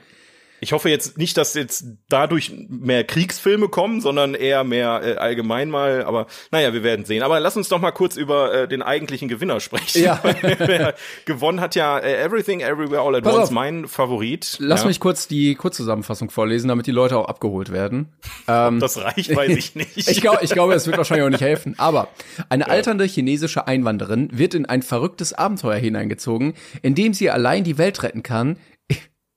Ich 0.61 0.73
hoffe 0.73 0.89
jetzt 0.91 1.17
nicht, 1.19 1.37
dass 1.37 1.55
jetzt 1.55 1.85
dadurch 2.09 2.53
mehr 2.69 3.05
Kriegsfilme 3.05 3.69
kommen, 3.69 4.01
sondern 4.01 4.35
eher 4.35 4.63
mehr 4.65 5.01
äh, 5.03 5.17
allgemein 5.17 5.71
mal. 5.71 6.05
Aber 6.05 6.27
naja, 6.51 6.73
wir 6.73 6.83
werden 6.83 7.05
sehen. 7.05 7.23
Aber 7.23 7.41
lass 7.41 7.57
uns 7.57 7.69
doch 7.69 7.81
mal 7.81 7.93
kurz 7.93 8.17
über 8.17 8.53
äh, 8.53 8.69
den 8.69 8.83
eigentlichen 8.83 9.29
Gewinner 9.29 9.61
sprechen. 9.61 10.03
Ja. 10.03 10.21
Wer 10.59 10.95
gewonnen 11.25 11.61
hat 11.61 11.75
ja 11.75 11.99
äh, 11.99 12.23
Everything 12.23 12.61
Everywhere 12.61 13.01
All 13.01 13.15
at 13.17 13.25
Pass 13.25 13.35
Once, 13.35 13.45
auf. 13.45 13.51
mein 13.51 13.89
Favorit. 13.89 14.57
Lass 14.61 14.83
ja. 14.83 14.89
mich 14.89 15.01
kurz 15.01 15.29
die 15.29 15.55
Kurzzusammenfassung 15.55 16.31
vorlesen, 16.31 16.69
damit 16.69 16.87
die 16.87 16.93
Leute 16.93 17.17
auch 17.17 17.27
abgeholt 17.27 17.73
werden. 17.73 18.13
Ähm, 18.47 18.81
Das 18.81 18.99
reicht, 19.03 19.35
weiß 19.35 19.57
ich 19.57 19.75
nicht. 19.75 19.97
Ich, 19.97 20.21
glaub, 20.21 20.43
ich 20.43 20.51
glaube, 20.51 20.75
es 20.75 20.87
wird 20.87 20.99
wahrscheinlich 20.99 21.27
auch 21.27 21.31
nicht 21.31 21.41
helfen. 21.41 21.75
Aber 21.79 22.09
eine 22.49 22.69
alternde 22.69 23.05
chinesische 23.05 23.67
Einwanderin 23.67 24.29
wird 24.33 24.55
in 24.55 24.67
ein 24.67 24.83
verrücktes 24.83 25.33
Abenteuer 25.33 25.77
hineingezogen, 25.79 26.55
in 26.83 26.95
dem 26.95 27.15
sie 27.15 27.31
allein 27.31 27.65
die 27.65 27.79
Welt 27.79 28.03
retten 28.03 28.23
kann, 28.23 28.59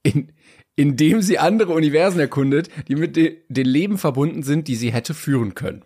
in, 0.03 0.31
indem 0.75 1.21
sie 1.21 1.37
andere 1.39 1.73
Universen 1.73 2.19
erkundet, 2.19 2.69
die 2.87 2.95
mit 2.95 3.15
de 3.15 3.37
den 3.47 3.65
Leben 3.65 3.97
verbunden 3.97 4.43
sind, 4.43 4.67
die 4.67 4.75
sie 4.75 4.91
hätte 4.91 5.13
führen 5.13 5.53
können. 5.55 5.83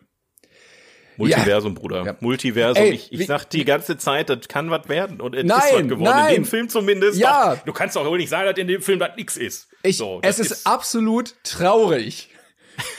Multiversum, 1.17 1.73
Bruder. 1.73 2.05
Ja. 2.05 2.15
Multiversum. 2.19 2.83
Ey, 2.83 2.91
ich 2.91 3.11
wie- 3.11 3.21
ich 3.21 3.27
sag 3.27 3.45
die 3.49 3.65
ganze 3.65 3.97
Zeit, 3.97 4.29
das 4.29 4.47
kann 4.47 4.69
was 4.69 4.87
werden. 4.87 5.19
Und 5.19 5.33
es 5.35 5.45
Nein, 5.45 5.59
ist 5.59 5.73
was 5.73 5.81
geworden. 5.87 6.03
nein. 6.03 6.29
In 6.35 6.43
dem 6.43 6.45
Film 6.45 6.69
zumindest. 6.69 7.17
Ja. 7.19 7.55
Doch, 7.55 7.63
du 7.65 7.73
kannst 7.73 7.95
doch 7.95 8.05
wohl 8.05 8.19
nicht 8.19 8.29
sagen, 8.29 8.47
dass 8.47 8.57
in 8.57 8.67
dem 8.67 8.81
Film 8.83 8.99
das 8.99 9.15
nix 9.17 9.35
ist. 9.35 9.67
Ich, 9.81 9.97
so, 9.97 10.19
es 10.21 10.37
das 10.37 10.51
ist, 10.51 10.67
absolut 10.67 11.33
traurig, 11.43 12.29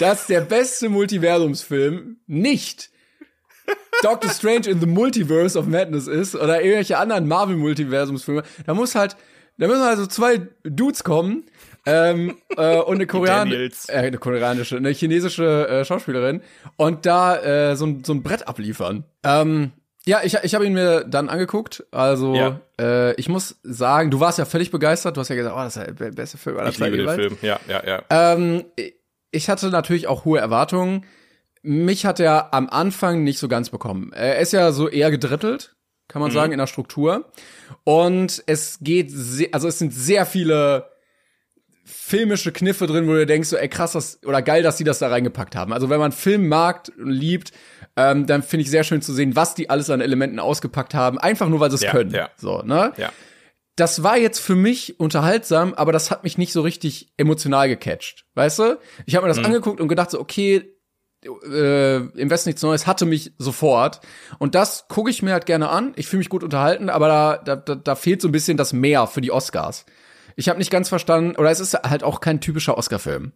dass 0.01 0.27
der 0.27 0.40
beste 0.40 0.88
Multiversumsfilm 0.88 2.16
nicht 2.27 2.90
Doctor 4.03 4.31
Strange 4.31 4.68
in 4.68 4.81
the 4.81 4.87
Multiverse 4.87 5.57
of 5.57 5.66
Madness 5.66 6.09
ist 6.09 6.35
oder 6.35 6.61
irgendwelche 6.61 6.98
anderen 6.98 7.29
Marvel-Multiversumsfilme. 7.29 8.42
Da 8.66 8.74
muss 8.74 8.96
halt, 8.96 9.16
da 9.59 9.68
müssen 9.68 9.83
also 9.83 10.07
zwei 10.07 10.40
Dudes 10.64 11.05
kommen 11.05 11.44
ähm, 11.87 12.37
äh, 12.57 12.77
und 12.79 12.97
eine 12.97 13.07
Korean 13.07 13.51
äh, 13.53 13.71
eine 13.88 14.19
koreanische, 14.19 14.77
eine 14.77 14.91
chinesische 14.91 15.69
äh, 15.69 15.85
Schauspielerin 15.85 16.43
und 16.77 17.07
da 17.07 17.37
äh, 17.71 17.77
so, 17.77 17.87
ein- 17.87 18.05
so 18.05 18.12
ein 18.12 18.23
Brett 18.23 18.47
abliefern. 18.49 19.05
Ähm, 19.25 19.73
ja, 20.07 20.21
ich, 20.25 20.35
ich 20.43 20.55
habe 20.55 20.64
ihn 20.67 20.73
mir 20.73 21.05
dann 21.05 21.29
angeguckt. 21.29 21.85
Also 21.91 22.35
Ja. 22.35 22.61
äh, 22.81 23.12
ich 23.14 23.29
muss 23.29 23.57
sagen, 23.62 24.11
du 24.11 24.21
warst 24.21 24.38
ja 24.38 24.45
völlig 24.47 24.71
begeistert. 24.71 25.17
Du 25.17 25.21
hast 25.21 25.29
ja 25.29 25.37
gesagt, 25.37 25.55
oh, 25.55 25.59
das 25.62 25.77
ist 25.77 26.01
der 26.01 26.11
beste 26.12 26.38
Film 26.38 26.57
aller 26.59 26.71
Ich 26.71 26.79
liebe 26.79 26.97
den. 26.97 27.09
Film. 27.11 27.37
Ja, 27.43 27.61
ja, 27.69 27.83
ja. 27.87 28.03
Ähm, 28.11 28.64
ich 29.31 29.51
hatte 29.51 29.69
natürlich 29.69 30.07
auch 30.07 30.25
hohe 30.25 30.38
Erwartungen. 30.38 31.05
Mich 31.62 32.07
hat 32.07 32.21
er 32.21 32.55
am 32.55 32.71
Anfang 32.71 33.23
nicht 33.25 33.38
so 33.38 33.49
ganz 33.49 33.69
bekommen. 33.69 34.12
Er 34.14 34.38
ist 34.38 34.53
ja 34.55 34.73
so 34.73 34.88
eher 34.88 35.11
gedrittelt, 35.11 35.75
kann 36.07 36.23
man 36.23 36.31
sagen, 36.31 36.53
in 36.53 36.59
der 36.59 36.69
Struktur. 36.69 37.27
Und 37.85 38.43
es 38.47 38.79
geht, 38.81 39.11
sehr, 39.11 39.49
also 39.53 39.69
es 39.69 39.79
sind 39.79 39.93
sehr 39.93 40.25
viele 40.25 40.87
filmische 41.88 42.53
Kniffe 42.53 42.87
drin, 42.87 43.09
wo 43.09 43.12
du 43.14 43.24
denkst 43.27 43.48
so, 43.48 43.57
ey 43.57 43.68
krass, 43.68 43.92
das, 43.92 44.20
oder 44.24 44.42
geil, 44.42 44.62
dass 44.62 44.77
die 44.77 44.85
das 44.85 44.98
da 44.98 45.09
reingepackt 45.09 45.57
haben. 45.57 45.72
Also 45.72 45.88
wenn 45.90 45.98
man 45.98 46.12
Film 46.12 46.48
mag 46.48 46.90
und 46.98 47.11
liebt, 47.11 47.53
ähm, 47.96 48.27
dann 48.27 48.42
finde 48.42 48.62
ich 48.64 48.70
sehr 48.70 48.85
schön 48.85 49.03
zu 49.03 49.12
sehen, 49.12 49.35
was 49.37 49.55
die 49.55 49.70
alles 49.70 49.90
an 49.90 50.01
Elementen 50.01 50.38
ausgepackt 50.38 50.94
haben, 50.94 51.18
einfach 51.18 51.48
nur, 51.48 51.61
weil 51.61 51.70
sie 51.70 51.77
es 51.77 51.83
Ja, 51.83 51.90
können. 51.92 52.11
ja. 52.11 52.29
So, 52.37 52.62
ne? 52.62 52.92
Ja. 52.96 53.11
das 53.77 54.03
war 54.03 54.16
jetzt 54.18 54.38
für 54.40 54.55
mich 54.55 55.01
unterhaltsam, 55.01 55.72
aber 55.74 55.92
das 55.92 56.11
hat 56.11 56.24
mich 56.24 56.37
nicht 56.38 56.53
so 56.53 56.61
richtig 56.62 57.12
emotional 57.16 57.68
gecatcht. 57.68 58.27
Weißt 58.35 58.59
du? 58.59 58.79
Ich 59.07 59.16
habe 59.16 59.27
mir 59.27 59.35
das 59.35 59.44
angeguckt 59.44 59.81
und 59.81 59.88
gedacht 59.88 60.11
so, 60.11 60.20
okay, 60.20 60.74
äh, 61.24 61.96
im 61.96 62.31
Westen 62.31 62.48
nichts 62.51 62.62
Neues 62.62 62.87
hatte 62.87 63.05
mich 63.07 63.33
sofort. 63.38 64.01
Und 64.38 64.55
das 64.55 64.87
gucke 64.88 65.11
ich 65.11 65.22
mir 65.22 65.33
halt 65.33 65.46
gerne 65.46 65.68
an. 65.68 65.92
Ich 65.96 66.07
fühle 66.07 66.18
mich 66.18 66.29
gut 66.29 66.44
unterhalten, 66.44 66.88
aber 66.90 67.40
da, 67.44 67.57
da, 67.57 67.74
da 67.74 67.94
fehlt 67.96 68.22
so 68.22 68.29
ein 68.29 68.33
bisschen 68.33 68.57
das 68.57 68.72
Mehr 68.72 69.07
für 69.07 69.20
die 69.20 69.33
Oscars. 69.33 69.85
Ich 70.38 70.48
habe 70.48 70.61
nicht 70.61 70.70
ganz 70.70 70.88
verstanden, 70.88 71.35
oder 71.37 71.51
es 71.51 71.59
ist 71.59 71.74
halt 71.74 72.05
auch 72.05 72.20
kein 72.20 72.40
typischer 72.40 72.79
Oscar-Film. 72.79 73.33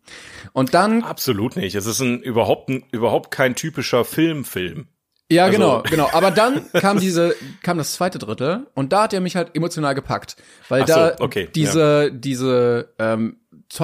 Und 0.53 0.73
dann 0.73 1.03
Absolut 1.03 1.57
nicht. 1.57 1.75
Es 1.75 1.85
ist 1.87 1.99
ein 1.99 2.23
überhaupt, 2.23 2.69
ein, 2.69 2.85
überhaupt 2.93 3.33
kein 3.33 3.57
typischer 3.57 4.05
Filmfilm. 4.05 4.87
Ja, 5.29 5.47
Also- 5.47 5.57
genau, 5.59 5.83
genau. 5.83 6.09
Aber 6.13 6.31
dann 6.31 6.71
kam 6.73 7.01
diese, 7.01 7.35
kam 7.65 7.77
das 7.77 7.95
zweite 7.95 8.21
Drittel 8.21 8.69
und 8.75 8.93
da 8.93 9.03
hat 9.05 9.15
er 9.15 9.21
mich 9.21 9.35
halt 9.35 9.57
emotional 9.57 9.97
gepackt, 9.97 10.37
weil 10.69 10.83
Ach 10.83 10.87
so, 10.89 10.95
da 10.95 11.17
okay, 11.19 11.49
diese 11.53 12.13
diese 12.13 12.95
ähm, 13.01 13.39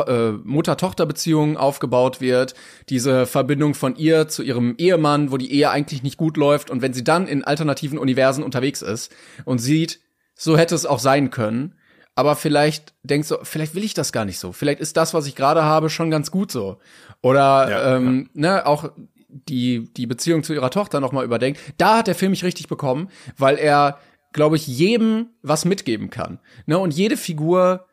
äh, 0.06 0.30
Mutter-Tochter-Beziehung 0.30 1.56
aufgebaut 1.56 2.20
wird, 2.20 2.54
diese 2.88 3.26
Verbindung 3.26 3.74
von 3.74 3.96
ihr 3.96 4.28
zu 4.28 4.44
ihrem 4.44 4.76
Ehemann, 4.78 5.32
wo 5.32 5.38
die 5.38 5.52
Ehe 5.52 5.70
eigentlich 5.70 6.04
nicht 6.04 6.18
gut 6.18 6.36
läuft 6.36 6.70
und 6.70 6.82
wenn 6.82 6.92
sie 6.92 7.02
dann 7.02 7.26
in 7.26 7.42
alternativen 7.42 7.98
Universen 7.98 8.44
unterwegs 8.44 8.82
ist 8.82 9.10
und 9.44 9.58
sieht, 9.58 9.98
so 10.36 10.56
hätte 10.56 10.76
es 10.76 10.86
auch 10.86 11.00
sein 11.00 11.30
können. 11.30 11.74
Aber 12.18 12.34
vielleicht 12.34 12.94
denkst 13.04 13.28
du, 13.28 13.36
vielleicht 13.44 13.76
will 13.76 13.84
ich 13.84 13.94
das 13.94 14.10
gar 14.10 14.24
nicht 14.24 14.40
so. 14.40 14.50
Vielleicht 14.50 14.80
ist 14.80 14.96
das, 14.96 15.14
was 15.14 15.28
ich 15.28 15.36
gerade 15.36 15.62
habe, 15.62 15.88
schon 15.88 16.10
ganz 16.10 16.32
gut 16.32 16.50
so. 16.50 16.78
Oder 17.22 17.70
Ja, 17.70 17.96
ähm, 17.96 18.28
ne, 18.34 18.66
auch 18.66 18.90
die, 19.28 19.88
die 19.94 20.08
Beziehung 20.08 20.42
zu 20.42 20.52
ihrer 20.52 20.70
Tochter 20.70 20.98
nochmal 20.98 21.24
überdenkt. 21.24 21.60
Da 21.76 21.98
hat 21.98 22.08
der 22.08 22.16
Film 22.16 22.32
mich 22.32 22.42
richtig 22.42 22.66
bekommen, 22.66 23.08
weil 23.36 23.56
er, 23.56 24.00
glaube 24.32 24.56
ich, 24.56 24.66
jedem 24.66 25.28
was 25.42 25.64
mitgeben 25.64 26.10
kann. 26.10 26.40
Ne? 26.66 26.76
Und 26.76 26.92
jede 26.92 27.16
Figur 27.16 27.86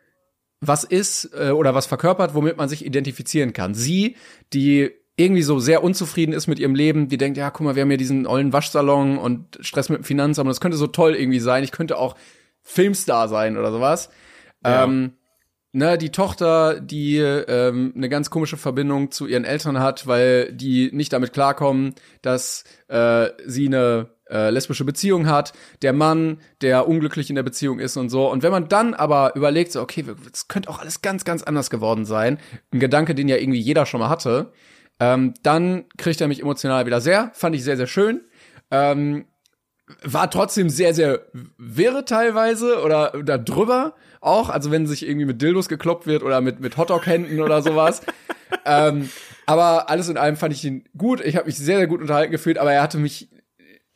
was 0.59 0.83
ist 0.83 1.29
äh, 1.39 1.51
oder 1.51 1.75
was 1.75 1.85
verkörpert, 1.85 2.33
womit 2.33 2.57
man 2.57 2.67
sich 2.67 2.83
identifizieren 2.83 3.53
kann. 3.53 3.75
Sie, 3.75 4.15
die 4.53 4.89
irgendwie 5.17 5.43
so 5.43 5.59
sehr 5.59 5.83
unzufrieden 5.83 6.33
ist 6.33 6.47
mit 6.47 6.57
ihrem 6.57 6.73
Leben, 6.73 7.09
die 7.09 7.17
denkt, 7.17 7.38
ja, 7.38 7.51
guck 7.51 7.63
mal, 7.63 7.75
wir 7.75 7.83
haben 7.83 7.91
hier 7.91 7.99
diesen 7.99 8.25
ollen 8.25 8.53
Waschsalon 8.53 9.19
und 9.19 9.59
Stress 9.61 9.89
mit 9.89 9.99
dem 9.99 10.03
Finanzamt, 10.03 10.49
das 10.49 10.61
könnte 10.61 10.77
so 10.77 10.88
toll 10.88 11.13
irgendwie 11.13 11.39
sein. 11.39 11.63
Ich 11.63 11.71
könnte 11.71 11.99
auch 11.99 12.15
Filmstar 12.65 13.30
sein 13.30 13.58
oder 13.58 13.71
sowas. 13.71 14.10
Ja. 14.65 14.84
Ähm, 14.84 15.13
ne, 15.71 15.97
die 15.97 16.10
Tochter, 16.10 16.80
die 16.82 17.17
ähm, 17.17 17.93
eine 17.95 18.10
ganz 18.10 18.30
komische 18.30 18.58
Verbindung 18.58 19.12
zu 19.12 19.28
ihren 19.28 19.45
Eltern 19.45 19.80
hat, 19.80 20.08
weil 20.08 20.51
die 20.51 20.89
nicht 20.91 21.13
damit 21.13 21.32
klarkommen, 21.32 21.93
dass 22.21 22.63
äh, 22.88 23.30
sie 23.45 23.67
eine 23.67 24.10
äh, 24.30 24.49
lesbische 24.49 24.86
Beziehung 24.86 25.28
hat, 25.28 25.54
der 25.84 25.93
Mann, 25.93 26.39
der 26.62 26.88
unglücklich 26.88 27.30
in 27.30 27.36
der 27.36 27.43
Beziehung 27.43 27.80
ist 27.80 27.95
und 27.97 28.10
so. 28.10 28.30
Und 28.30 28.41
wenn 28.41 28.51
man 28.51 28.67
dann 28.67 28.95
aber 28.95 29.36
überlegt, 29.36 29.71
so, 29.71 29.82
okay, 29.82 30.04
es 30.34 30.47
könnte 30.47 30.69
auch 30.69 30.80
alles 30.80 31.01
ganz, 31.01 31.23
ganz 31.23 31.43
anders 31.43 31.69
geworden 31.69 32.06
sein, 32.06 32.39
ein 32.73 32.80
Gedanke, 32.80 33.13
den 33.13 33.28
ja 33.28 33.38
irgendwie 33.38 33.60
jeder 33.60 33.86
schon 33.86 33.99
mal 33.99 34.10
hatte, 34.10 34.51
ähm, 34.99 35.34
dann 35.43 35.86
kriegt 35.97 36.21
er 36.21 36.28
mich 36.28 36.41
emotional 36.41 36.86
wieder 36.88 37.01
sehr, 37.01 37.30
fand 37.34 37.56
ich 37.56 37.63
sehr, 37.63 37.78
sehr 37.78 37.88
schön. 37.88 38.21
Ähm, 38.71 39.25
war 40.03 40.29
trotzdem 40.31 40.69
sehr, 40.69 40.93
sehr 40.93 41.21
wirre 41.57 42.05
teilweise 42.05 42.81
oder 42.81 43.13
da 43.23 43.37
drüber 43.37 43.93
auch, 44.19 44.49
also 44.49 44.71
wenn 44.71 44.87
sich 44.87 45.07
irgendwie 45.07 45.25
mit 45.27 45.41
Dildos 45.41 45.69
gekloppt 45.69 46.07
wird 46.07 46.23
oder 46.23 46.41
mit, 46.41 46.59
mit 46.59 46.77
Hotdog-Händen 46.77 47.39
oder 47.41 47.61
sowas. 47.61 48.01
ähm, 48.65 49.09
aber 49.45 49.89
alles 49.89 50.09
in 50.09 50.17
allem 50.17 50.37
fand 50.37 50.53
ich 50.53 50.63
ihn 50.65 50.85
gut. 50.97 51.21
Ich 51.21 51.35
habe 51.35 51.45
mich 51.45 51.57
sehr, 51.57 51.77
sehr 51.77 51.87
gut 51.87 52.01
unterhalten 52.01 52.31
gefühlt, 52.31 52.57
aber 52.57 52.73
er 52.73 52.81
hatte 52.81 52.97
mich, 52.97 53.29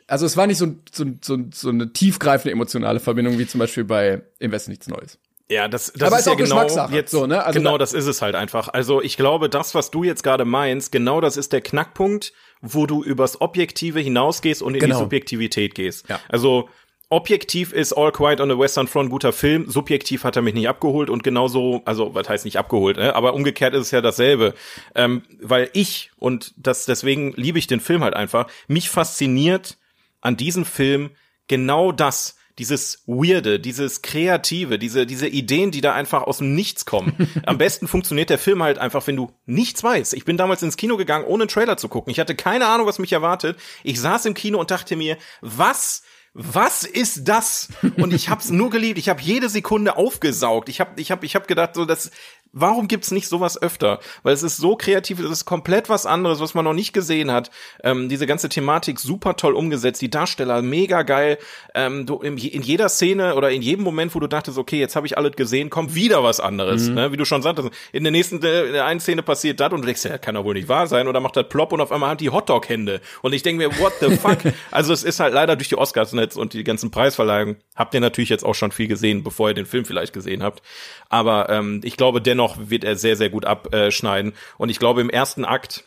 also 0.06 0.28
es 0.28 0.38
war 0.38 0.46
nicht 0.46 0.60
so, 0.60 0.76
so, 0.92 1.06
so, 1.22 1.38
so 1.52 1.70
eine 1.70 1.92
tiefgreifende 1.92 2.52
emotionale 2.52 3.00
Verbindung 3.00 3.40
wie 3.40 3.48
zum 3.48 3.60
Beispiel 3.60 3.84
bei 3.86 4.22
Invest 4.38 4.70
nichts 4.70 4.88
Neues. 4.88 5.18
Ja, 5.52 5.68
das, 5.68 5.92
das 5.94 6.04
Aber 6.04 6.20
ist 6.20 6.28
ist 6.28 6.32
ja 6.32 6.36
genau 6.36 6.90
jetzt 6.92 7.10
so, 7.10 7.26
ne? 7.26 7.44
Also 7.44 7.58
genau 7.58 7.72
da- 7.72 7.78
das 7.80 7.94
ist 7.94 8.06
es 8.06 8.22
halt 8.22 8.36
einfach. 8.36 8.68
Also 8.68 9.02
ich 9.02 9.18
glaube, 9.18 9.50
das, 9.50 9.74
was 9.74 9.90
du 9.90 10.04
jetzt 10.04 10.22
gerade 10.22 10.46
meinst, 10.46 10.92
genau 10.92 11.22
das 11.22 11.38
ist 11.38 11.54
der 11.54 11.62
Knackpunkt, 11.62 12.34
wo 12.62 12.86
du 12.86 13.04
übers 13.04 13.40
Objektive 13.42 14.00
hinausgehst 14.00 14.62
und 14.62 14.74
in 14.76 14.82
Genau. 14.82 14.96
die 14.96 15.00
Subjektivität 15.00 15.76
gehst. 15.76 16.10
Ja. 16.10 16.20
Also 16.28 16.70
objektiv 17.10 17.74
ist 17.74 17.94
All 17.94 18.12
Quiet 18.12 18.40
on 18.40 18.50
the 18.50 18.58
Western 18.58 18.88
Front 18.88 19.10
guter 19.10 19.34
Film, 19.34 19.70
subjektiv 19.70 20.24
hat 20.24 20.36
er 20.36 20.42
mich 20.42 20.54
nicht 20.54 20.70
abgeholt 20.70 21.10
und 21.10 21.24
genauso, 21.24 21.82
also 21.86 22.14
was 22.14 22.30
heißt 22.30 22.46
nicht 22.46 22.58
abgeholt, 22.58 22.98
ne? 22.98 23.16
aber 23.16 23.34
umgekehrt 23.34 23.74
ist 23.74 23.82
es 23.82 23.92
ja 23.92 24.02
dasselbe, 24.02 24.54
ähm, 24.94 25.24
weil 25.42 25.70
ich 25.74 26.12
und 26.18 26.54
das 26.58 26.86
deswegen 26.86 27.34
liebe 27.36 27.58
ich 27.58 27.66
den 27.68 27.80
Film 27.80 28.04
halt 28.04 28.14
einfach. 28.14 28.48
Mich 28.68 28.90
fasziniert 28.90 29.78
an 30.22 30.38
diesem 30.38 30.66
Film 30.66 31.10
genau 31.48 31.92
das, 31.92 32.38
dieses 32.60 33.04
Weirde, 33.08 33.60
dieses 33.60 34.02
Kreative, 34.02 34.78
diese, 34.78 35.06
diese 35.06 35.28
Ideen, 35.28 35.72
die 35.72 35.80
da 35.80 35.94
einfach 35.94 36.24
aus 36.24 36.40
dem 36.40 36.54
Nichts 36.54 36.86
kommen. 36.86 37.14
Am 37.46 37.58
besten 37.58 37.88
funktioniert 37.88 38.30
der 38.30 38.38
Film 38.38 38.62
halt 38.62 38.78
einfach, 38.78 39.08
wenn 39.08 39.16
du 39.16 39.32
nichts 39.46 39.82
weißt. 39.84 40.14
Ich 40.14 40.26
bin 40.26 40.36
damals 40.38 40.62
ins 40.62 40.78
Kino 40.78 40.98
gegangen, 40.98 41.26
ohne 41.26 41.44
einen 41.44 41.50
Trailer 41.50 41.78
zu 41.78 41.88
gucken. 41.88 42.12
Ich 42.12 42.20
hatte 42.20 42.36
keine 42.36 42.68
Ahnung, 42.68 42.86
was 42.86 43.00
mich 43.00 43.14
erwartet. 43.14 43.58
Ich 43.84 44.00
saß 44.00 44.26
im 44.26 44.34
Kino 44.34 44.60
und 44.60 44.72
dachte 44.72 44.98
mir, 44.98 45.18
was 45.42 46.04
was 46.34 46.84
ist 46.84 47.28
das? 47.28 47.70
Und 47.98 48.14
ich 48.14 48.30
hab's 48.30 48.52
nur 48.52 48.70
geliebt. 48.70 49.00
Ich 49.00 49.10
habe 49.10 49.22
jede 49.22 49.50
Sekunde 49.50 49.98
aufgesaugt. 49.98 50.70
Ich 50.70 50.80
habe 50.80 51.02
ich 51.02 51.10
hab, 51.12 51.24
ich 51.24 51.36
hab 51.36 51.48
gedacht, 51.48 51.74
so 51.74 51.86
das 51.86 52.12
warum 52.52 52.88
gibt's 52.88 53.12
nicht 53.12 53.28
sowas 53.28 53.62
öfter? 53.62 54.00
Weil 54.24 54.34
es 54.34 54.44
ist 54.44 54.58
so 54.58 54.76
kreativ, 54.76 55.20
es 55.20 55.30
ist 55.30 55.46
komplett 55.46 55.90
was 55.90 56.06
anderes, 56.06 56.40
was 56.40 56.54
man 56.54 56.66
noch 56.66 56.74
nicht 56.74 56.94
gesehen 56.94 57.32
hat. 57.32 57.52
Ähm, 57.84 58.10
diese 58.10 58.28
ganze 58.28 58.50
Thematik 58.50 59.00
super 59.00 59.36
toll 59.36 59.54
umgesetzt, 59.54 60.02
die 60.02 60.10
Darsteller 60.10 60.62
mega 60.62 61.04
geil. 61.04 61.38
Ähm, 61.76 62.06
du, 62.06 62.20
in, 62.20 62.38
in 62.38 62.62
jeder 62.62 62.90
Szene 62.90 63.36
oder 63.36 63.52
in 63.52 63.62
jedem 63.62 63.84
Moment, 63.84 64.16
wo 64.16 64.20
du 64.20 64.28
dachtest, 64.28 64.58
okay, 64.58 64.80
jetzt 64.80 64.96
habe 64.96 65.08
ich 65.08 65.18
alles 65.18 65.36
gesehen, 65.36 65.70
kommt 65.70 65.96
wieder 65.96 66.24
was 66.24 66.40
anderes. 66.40 66.90
Ne? 66.90 67.12
Wie 67.12 67.18
du 67.18 67.26
schon 67.26 67.42
sagtest, 67.42 67.70
in 67.92 68.04
der 68.04 68.12
nächsten, 68.12 68.42
äh, 68.44 68.66
in 68.66 68.74
der 68.74 68.86
einen 68.86 69.00
Szene 69.00 69.24
passiert 69.24 69.60
das 69.60 69.72
und 69.72 69.82
du 69.82 69.86
denkst, 69.86 70.06
ja, 70.06 70.18
kann 70.18 70.36
doch 70.36 70.44
wohl 70.44 70.54
nicht 70.56 70.68
wahr 70.68 70.88
sein. 70.88 71.08
Oder 71.08 71.20
macht 71.20 71.36
das 71.36 71.48
plopp 71.50 71.72
und 71.72 71.82
auf 71.82 71.92
einmal 71.92 72.12
hat 72.12 72.22
die 72.22 72.30
Hotdog-Hände. 72.30 73.02
Und 73.22 73.34
ich 73.34 73.44
denke 73.44 73.68
mir, 73.68 73.80
what 73.80 73.94
the 74.00 74.16
fuck? 74.18 74.40
also 74.72 74.94
es 74.94 75.04
ist 75.04 75.20
halt 75.20 75.34
leider 75.34 75.56
durch 75.56 75.70
die 75.70 75.78
Oscars-Netz 75.78 76.36
und 76.36 76.54
die 76.54 76.64
ganzen 76.64 76.92
Preisverleihungen, 76.92 77.58
habt 77.76 77.94
ihr 77.94 78.00
natürlich 78.00 78.30
jetzt 78.30 78.44
auch 78.44 78.56
schon 78.56 78.72
viel 78.72 78.88
gesehen, 78.88 79.24
bevor 79.24 79.50
ihr 79.50 79.54
den 79.54 79.66
Film 79.66 79.86
vielleicht 79.86 80.14
gesehen 80.14 80.44
habt. 80.44 80.62
Aber 81.10 81.50
ähm, 81.50 81.82
ich 81.84 81.98
glaube, 81.98 82.22
dennoch 82.22 82.39
wird 82.70 82.84
er 82.84 82.96
sehr, 82.96 83.16
sehr 83.16 83.30
gut 83.30 83.46
abschneiden. 83.46 84.34
Und 84.58 84.70
ich 84.70 84.80
glaube, 84.80 85.02
im 85.02 85.10
ersten 85.10 85.46
Akt 85.46 85.84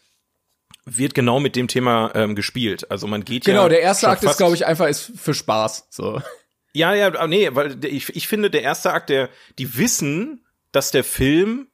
wird 0.85 1.15
genau 1.15 1.41
mit 1.41 1.57
dem 1.57 1.69
Thema 1.69 2.13
ähm, 2.15 2.35
gespielt. 2.35 2.91
Also 2.91 3.07
man 3.07 3.25
geht 3.25 3.47
ja 3.47 3.55
Genau, 3.55 3.69
der 3.69 3.81
erste 3.81 4.09
Akt 4.09 4.25
ist, 4.25 4.37
glaube 4.37 4.55
ich, 4.55 4.67
einfach 4.67 4.87
ist 4.87 5.13
für 5.17 5.35
Spaß. 5.35 5.89
So. 5.91 6.21
ja, 6.73 6.95
ja, 6.95 7.15
ah, 7.15 7.27
nee, 7.27 7.49
weil 7.53 7.85
ich, 7.85 8.15
ich 8.17 8.29
finde, 8.29 8.51
der 8.51 8.63
erste 8.63 8.93
Akt, 8.93 9.09
der, 9.09 9.29
die 9.59 9.77
wissen, 9.77 10.45
dass 10.73 10.91
der 10.91 11.05
Film 11.05 11.69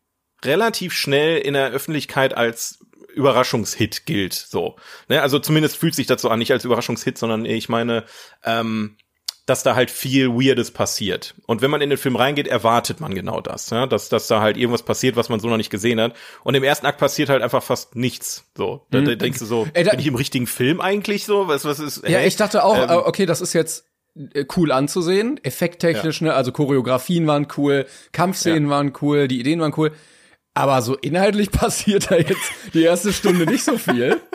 relativ 0.45 0.93
schnell 0.93 1.39
in 1.39 1.55
der 1.55 1.71
Öffentlichkeit 1.71 2.37
als 2.37 2.81
Überraschungshit 3.15 4.07
gilt, 4.07 4.35
so. 4.35 4.77
Ne? 5.09 5.23
Also 5.23 5.39
zumindest 5.39 5.77
fühlt 5.77 5.95
sich 5.95 6.07
das 6.07 6.23
so 6.23 6.29
an, 6.29 6.39
nicht 6.39 6.53
als 6.53 6.65
Überraschungshit, 6.65 7.19
sondern 7.19 7.45
ich 7.45 7.69
meine, 7.69 8.05
ähm, 8.45 8.97
dass 9.49 9.63
da 9.63 9.75
halt 9.75 9.91
viel 9.91 10.29
Weirdes 10.29 10.71
passiert. 10.73 11.35
Und 11.47 11.63
wenn 11.63 11.71
man 11.71 11.81
in 11.81 11.89
den 11.89 11.99
Film 11.99 12.17
reingeht, 12.17 12.47
erwartet 12.47 13.01
man 13.01 13.15
genau 13.15 13.41
das, 13.41 13.71
ja? 13.71 13.87
dass, 13.87 14.11
dass 14.11 14.27
da 14.27 14.43
halt 14.43 14.59
irgendwas 14.59 14.83
passiert, 14.83 15.17
was 15.17 15.31
man 15.31 15.41
so 15.41 15.49
noch 15.49 15.57
nicht 15.57 15.71
gesehen 15.71 15.99
hat. 16.01 16.15
Und 16.45 16.55
im 16.55 16.63
ersten 16.63 16.85
Akt 16.85 16.99
passiert 16.99 17.31
halt 17.31 17.43
einfach 17.43 17.63
fast 17.63 17.97
nichts. 17.97 18.45
So, 18.57 18.87
da, 18.91 19.01
da 19.01 19.15
denkst 19.15 19.39
du 19.39 19.47
so, 19.47 19.67
Ey, 19.73 19.85
da- 19.85 19.93
bin 19.93 20.01
ich 20.01 20.07
im 20.07 20.17
richtigen 20.17 20.47
Film 20.47 20.83
eigentlich 20.83 21.25
so? 21.25 21.49
Was, 21.49 21.65
was 21.65 21.79
ist? 21.79 22.03
Ja, 22.07 22.19
hä? 22.19 22.27
ich 22.27 22.37
dachte 22.37 22.63
auch, 22.63 22.77
Ähm, 22.77 22.91
äh, 22.91 22.95
okay, 22.97 23.25
das 23.25 23.41
ist 23.41 23.55
jetzt 23.55 23.87
äh, 24.35 24.45
cool 24.57 24.71
anzusehen, 24.71 25.41
effekttechnisch, 25.43 26.21
ne, 26.21 26.35
also 26.35 26.53
Choreografien 26.53 27.27
waren 27.27 27.49
cool, 27.57 27.87
Kampfszenen 28.13 28.69
waren 28.69 28.93
cool, 29.01 29.29
die 29.29 29.41
Ideen 29.41 29.61
waren 29.61 29.73
cool, 29.79 29.93
aber 30.53 30.83
so 30.83 30.95
inhaltlich 30.95 31.51
passiert 31.53 32.11
da 32.11 32.17
jetzt 32.17 32.53
die 32.75 32.83
erste 32.83 33.15
Stunde 33.15 33.47
nicht 33.47 33.65
so 33.65 33.79
viel. 33.79 34.21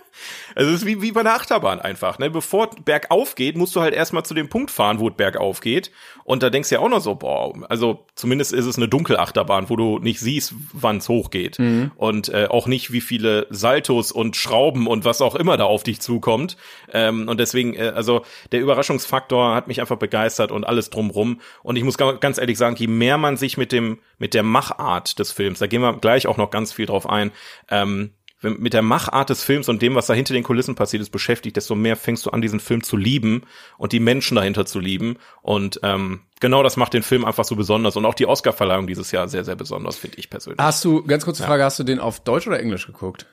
Also 0.56 0.72
es 0.72 0.82
ist 0.82 0.86
wie, 0.86 1.02
wie 1.02 1.12
bei 1.12 1.22
einer 1.22 1.34
Achterbahn 1.34 1.80
einfach. 1.80 2.20
Ne? 2.20 2.30
Bevor 2.30 2.70
bergauf 2.86 3.36
geht, 3.36 3.58
musst 3.58 3.76
du 3.76 3.82
halt 3.82 3.94
erstmal 3.94 4.24
zu 4.24 4.34
dem 4.34 4.50
Punkt 4.50 4.72
fahren, 4.72 5.00
wo 5.00 5.10
es 5.10 5.16
bergauf 5.16 5.62
geht. 5.62 5.92
Und 6.24 6.42
da 6.42 6.50
denkst 6.50 6.70
du 6.70 6.76
ja 6.76 6.82
auch 6.82 6.90
noch 6.90 7.02
so, 7.02 7.16
boah, 7.16 7.54
also 7.70 8.06
zumindest 8.16 8.54
ist 8.54 8.66
es 8.66 8.78
eine 8.78 8.88
Dunkelachterbahn, 8.88 9.70
wo 9.70 9.76
du 9.76 10.00
nicht 10.00 10.20
siehst, 10.20 10.54
wann 10.72 10.98
es 10.98 11.10
hochgeht. 11.10 11.58
Und 11.96 12.30
äh, 12.30 12.48
auch 12.50 12.68
nicht, 12.68 12.92
wie 12.92 13.02
viele 13.02 13.48
Saltos 13.50 14.12
und 14.12 14.36
Schrauben 14.38 14.88
und 14.88 15.04
was 15.04 15.22
auch 15.22 15.36
immer 15.36 15.58
da 15.58 15.66
auf 15.66 15.84
dich 15.84 16.00
zukommt. 16.00 16.56
Ähm, 16.94 17.28
und 17.28 17.40
deswegen, 17.40 17.74
äh, 17.76 17.92
also 17.96 18.24
der 18.52 18.62
Überraschungsfaktor 18.62 19.54
hat 19.56 19.68
mich 19.68 19.82
einfach 19.82 19.98
begeistert 19.98 20.52
und 20.52 20.64
alles 20.66 20.90
drumrum. 20.90 21.42
Und 21.62 21.76
ich 21.76 21.84
muss 21.84 21.98
ga- 21.98 22.14
ganz 22.14 22.38
ehrlich 22.38 22.58
sagen, 22.58 22.76
je 22.78 22.88
mehr 22.88 23.18
man 23.18 23.36
sich 23.36 23.58
mit 23.58 23.72
dem, 23.72 24.00
mit 24.18 24.34
der 24.34 24.44
Machart 24.44 25.20
des 25.20 25.32
Films, 25.32 25.60
da 25.60 25.68
gehen 25.68 25.82
wir 25.82 25.94
gleich 25.98 26.28
auch 26.28 26.38
noch 26.38 26.52
ganz 26.52 26.72
viel 26.72 26.86
drauf 26.86 27.10
ein, 27.10 27.32
ähm, 27.70 28.12
mit 28.44 28.74
der 28.74 28.82
Machart 28.82 29.30
des 29.30 29.44
Films 29.44 29.70
und 29.70 29.82
dem, 29.82 29.96
was 29.96 30.08
da 30.08 30.14
hinter 30.14 30.34
den 30.34 30.44
Kulissen 30.44 30.76
passiert 30.76 31.02
ist, 31.02 31.10
beschäftigt, 31.10 31.56
desto 31.56 31.76
mehr 31.76 31.96
fängst 31.96 32.26
du 32.26 32.30
an, 32.30 32.42
diesen 32.42 32.60
Film 32.60 32.84
zu 32.84 32.98
lieben 32.98 33.44
und 33.78 33.92
die 33.92 34.00
Menschen 34.00 34.36
dahinter 34.36 34.66
zu 34.66 34.80
lieben. 34.80 35.18
Und 35.42 35.80
ähm, 35.84 36.22
genau 36.40 36.64
das 36.64 36.78
macht 36.78 36.94
den 36.94 37.04
Film 37.04 37.26
einfach 37.26 37.46
so 37.46 37.56
besonders. 37.56 37.96
Und 37.96 38.06
auch 38.06 38.14
die 38.14 38.26
Oscarverleihung 38.26 38.88
dieses 38.88 39.12
Jahr 39.12 39.28
sehr, 39.28 39.44
sehr 39.44 39.56
besonders, 39.56 39.98
finde 39.98 40.18
ich 40.18 40.30
persönlich. 40.30 40.60
Hast 40.60 40.84
du, 40.86 41.04
ganz 41.04 41.26
kurze 41.26 41.44
Frage, 41.44 41.64
hast 41.64 41.80
du 41.80 41.84
den 41.84 42.00
auf 42.00 42.20
Deutsch 42.20 42.48
oder 42.48 42.60
Englisch 42.60 42.86
geguckt? 42.86 43.26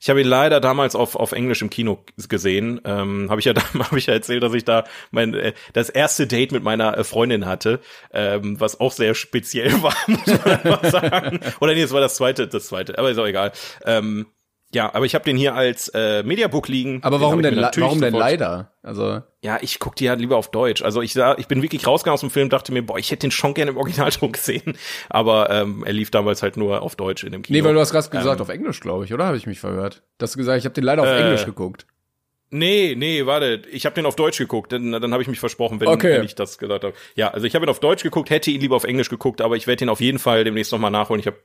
Ich 0.00 0.10
habe 0.10 0.20
ihn 0.20 0.26
leider 0.26 0.60
damals 0.60 0.94
auf, 0.94 1.16
auf 1.16 1.32
Englisch 1.32 1.62
im 1.62 1.70
Kino 1.70 2.04
gesehen. 2.28 2.80
Ähm, 2.84 3.28
habe 3.30 3.40
ich 3.40 3.44
ja 3.44 3.54
habe 3.78 3.98
ich 3.98 4.06
ja 4.06 4.14
erzählt, 4.14 4.42
dass 4.42 4.54
ich 4.54 4.64
da 4.64 4.84
mein 5.10 5.34
äh, 5.34 5.54
das 5.72 5.88
erste 5.88 6.26
Date 6.26 6.52
mit 6.52 6.62
meiner 6.62 6.96
äh, 6.96 7.04
Freundin 7.04 7.46
hatte, 7.46 7.80
ähm, 8.12 8.60
was 8.60 8.80
auch 8.80 8.92
sehr 8.92 9.14
speziell 9.14 9.72
war, 9.82 9.96
muss 10.06 10.26
man 10.64 10.90
sagen. 10.90 11.40
Oder 11.60 11.74
nee, 11.74 11.82
es 11.82 11.92
war 11.92 12.00
das 12.00 12.14
zweite, 12.16 12.48
das 12.48 12.66
zweite, 12.68 12.98
aber 12.98 13.10
ist 13.10 13.18
auch 13.18 13.26
egal. 13.26 13.52
Ähm, 13.84 14.26
ja, 14.74 14.94
aber 14.94 15.06
ich 15.06 15.14
habe 15.14 15.24
den 15.24 15.36
hier 15.36 15.54
als 15.54 15.88
äh, 15.94 16.22
Mediabook 16.22 16.68
liegen. 16.68 17.00
Aber 17.02 17.20
warum 17.20 17.42
denn, 17.42 17.56
warum 17.56 18.00
denn 18.00 18.12
leider? 18.14 18.72
Also, 18.82 19.22
Ja, 19.42 19.58
ich 19.62 19.78
guck 19.78 19.96
die 19.96 20.04
ja 20.04 20.14
lieber 20.14 20.36
auf 20.36 20.50
Deutsch. 20.50 20.82
Also 20.82 21.00
ich 21.02 21.12
sah, 21.12 21.36
ich 21.38 21.46
bin 21.48 21.62
wirklich 21.62 21.86
rausgegangen 21.86 22.14
aus 22.14 22.20
dem 22.20 22.30
Film, 22.30 22.48
dachte 22.50 22.72
mir, 22.72 22.82
boah, 22.82 22.98
ich 22.98 23.10
hätte 23.10 23.20
den 23.26 23.30
schon 23.30 23.54
gerne 23.54 23.70
im 23.70 23.76
Originalton 23.76 24.32
gesehen. 24.32 24.76
Aber 25.08 25.50
ähm, 25.50 25.84
er 25.86 25.92
lief 25.92 26.10
damals 26.10 26.42
halt 26.42 26.56
nur 26.56 26.82
auf 26.82 26.96
Deutsch 26.96 27.24
in 27.24 27.32
dem 27.32 27.42
Kino. 27.42 27.58
nee, 27.58 27.64
weil 27.64 27.74
du 27.74 27.80
hast 27.80 27.92
gerade 27.92 28.08
gesagt, 28.10 28.36
Ähm, 28.40 28.42
auf 28.42 28.48
Englisch, 28.48 28.80
glaube 28.80 29.04
ich, 29.04 29.12
oder? 29.14 29.26
Habe 29.26 29.36
ich 29.36 29.46
mich 29.46 29.60
verhört? 29.60 30.02
Du 30.18 30.24
hast 30.24 30.36
gesagt, 30.36 30.58
ich 30.58 30.64
habe 30.64 30.74
den 30.74 30.84
leider 30.84 31.02
auf 31.02 31.08
Äh, 31.08 31.22
Englisch 31.22 31.44
geguckt. 31.44 31.86
Nee, 32.50 32.94
nee, 32.96 33.26
warte, 33.26 33.60
ich 33.70 33.84
habe 33.84 33.94
den 33.94 34.06
auf 34.06 34.16
Deutsch 34.16 34.38
geguckt, 34.38 34.72
dann, 34.72 34.92
dann 34.92 35.12
habe 35.12 35.22
ich 35.22 35.28
mich 35.28 35.38
versprochen, 35.38 35.80
wenn, 35.80 35.88
Okay. 35.88 36.14
wenn 36.14 36.24
ich 36.24 36.34
das 36.34 36.56
gesagt 36.56 36.82
habe. 36.82 36.94
Ja, 37.14 37.28
also 37.28 37.46
ich 37.46 37.54
habe 37.54 37.66
ihn 37.66 37.68
auf 37.68 37.78
Deutsch 37.80 38.02
geguckt, 38.02 38.30
hätte 38.30 38.50
ihn 38.50 38.60
lieber 38.62 38.74
auf 38.74 38.84
Englisch 38.84 39.10
geguckt, 39.10 39.42
aber 39.42 39.56
ich 39.56 39.66
werde 39.66 39.84
ihn 39.84 39.90
auf 39.90 40.00
jeden 40.00 40.18
Fall 40.18 40.44
demnächst 40.44 40.72
nochmal 40.72 40.90
nachholen. 40.90 41.20
Ich 41.20 41.26
habe, 41.26 41.36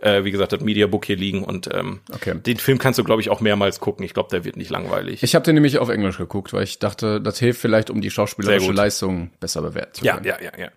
äh, 0.00 0.22
wie 0.24 0.30
gesagt, 0.30 0.52
das 0.52 0.60
Mediabook 0.60 1.06
hier 1.06 1.16
liegen 1.16 1.44
und 1.44 1.70
ähm, 1.72 2.00
Okay. 2.14 2.34
den 2.34 2.58
Film 2.58 2.76
kannst 2.76 2.98
du, 2.98 3.04
glaube 3.04 3.22
ich, 3.22 3.30
auch 3.30 3.40
mehrmals 3.40 3.80
gucken. 3.80 4.04
Ich 4.04 4.12
glaube, 4.12 4.28
der 4.30 4.44
wird 4.44 4.56
nicht 4.58 4.70
langweilig. 4.70 5.22
Ich 5.22 5.34
habe 5.34 5.44
den 5.46 5.54
nämlich 5.54 5.78
auf 5.78 5.88
Englisch 5.88 6.18
geguckt, 6.18 6.52
weil 6.52 6.64
ich 6.64 6.78
dachte, 6.78 7.22
das 7.22 7.38
hilft 7.38 7.60
vielleicht, 7.60 7.88
um 7.88 8.02
die 8.02 8.10
schauspielerische. 8.10 8.72
Leistung 8.72 9.30
besser 9.40 9.62
bewerten 9.62 9.94
zu 9.94 10.04
Ja, 10.04 10.14
können. 10.16 10.26
ja, 10.26 10.36
ja, 10.42 10.52
ja. 10.58 10.68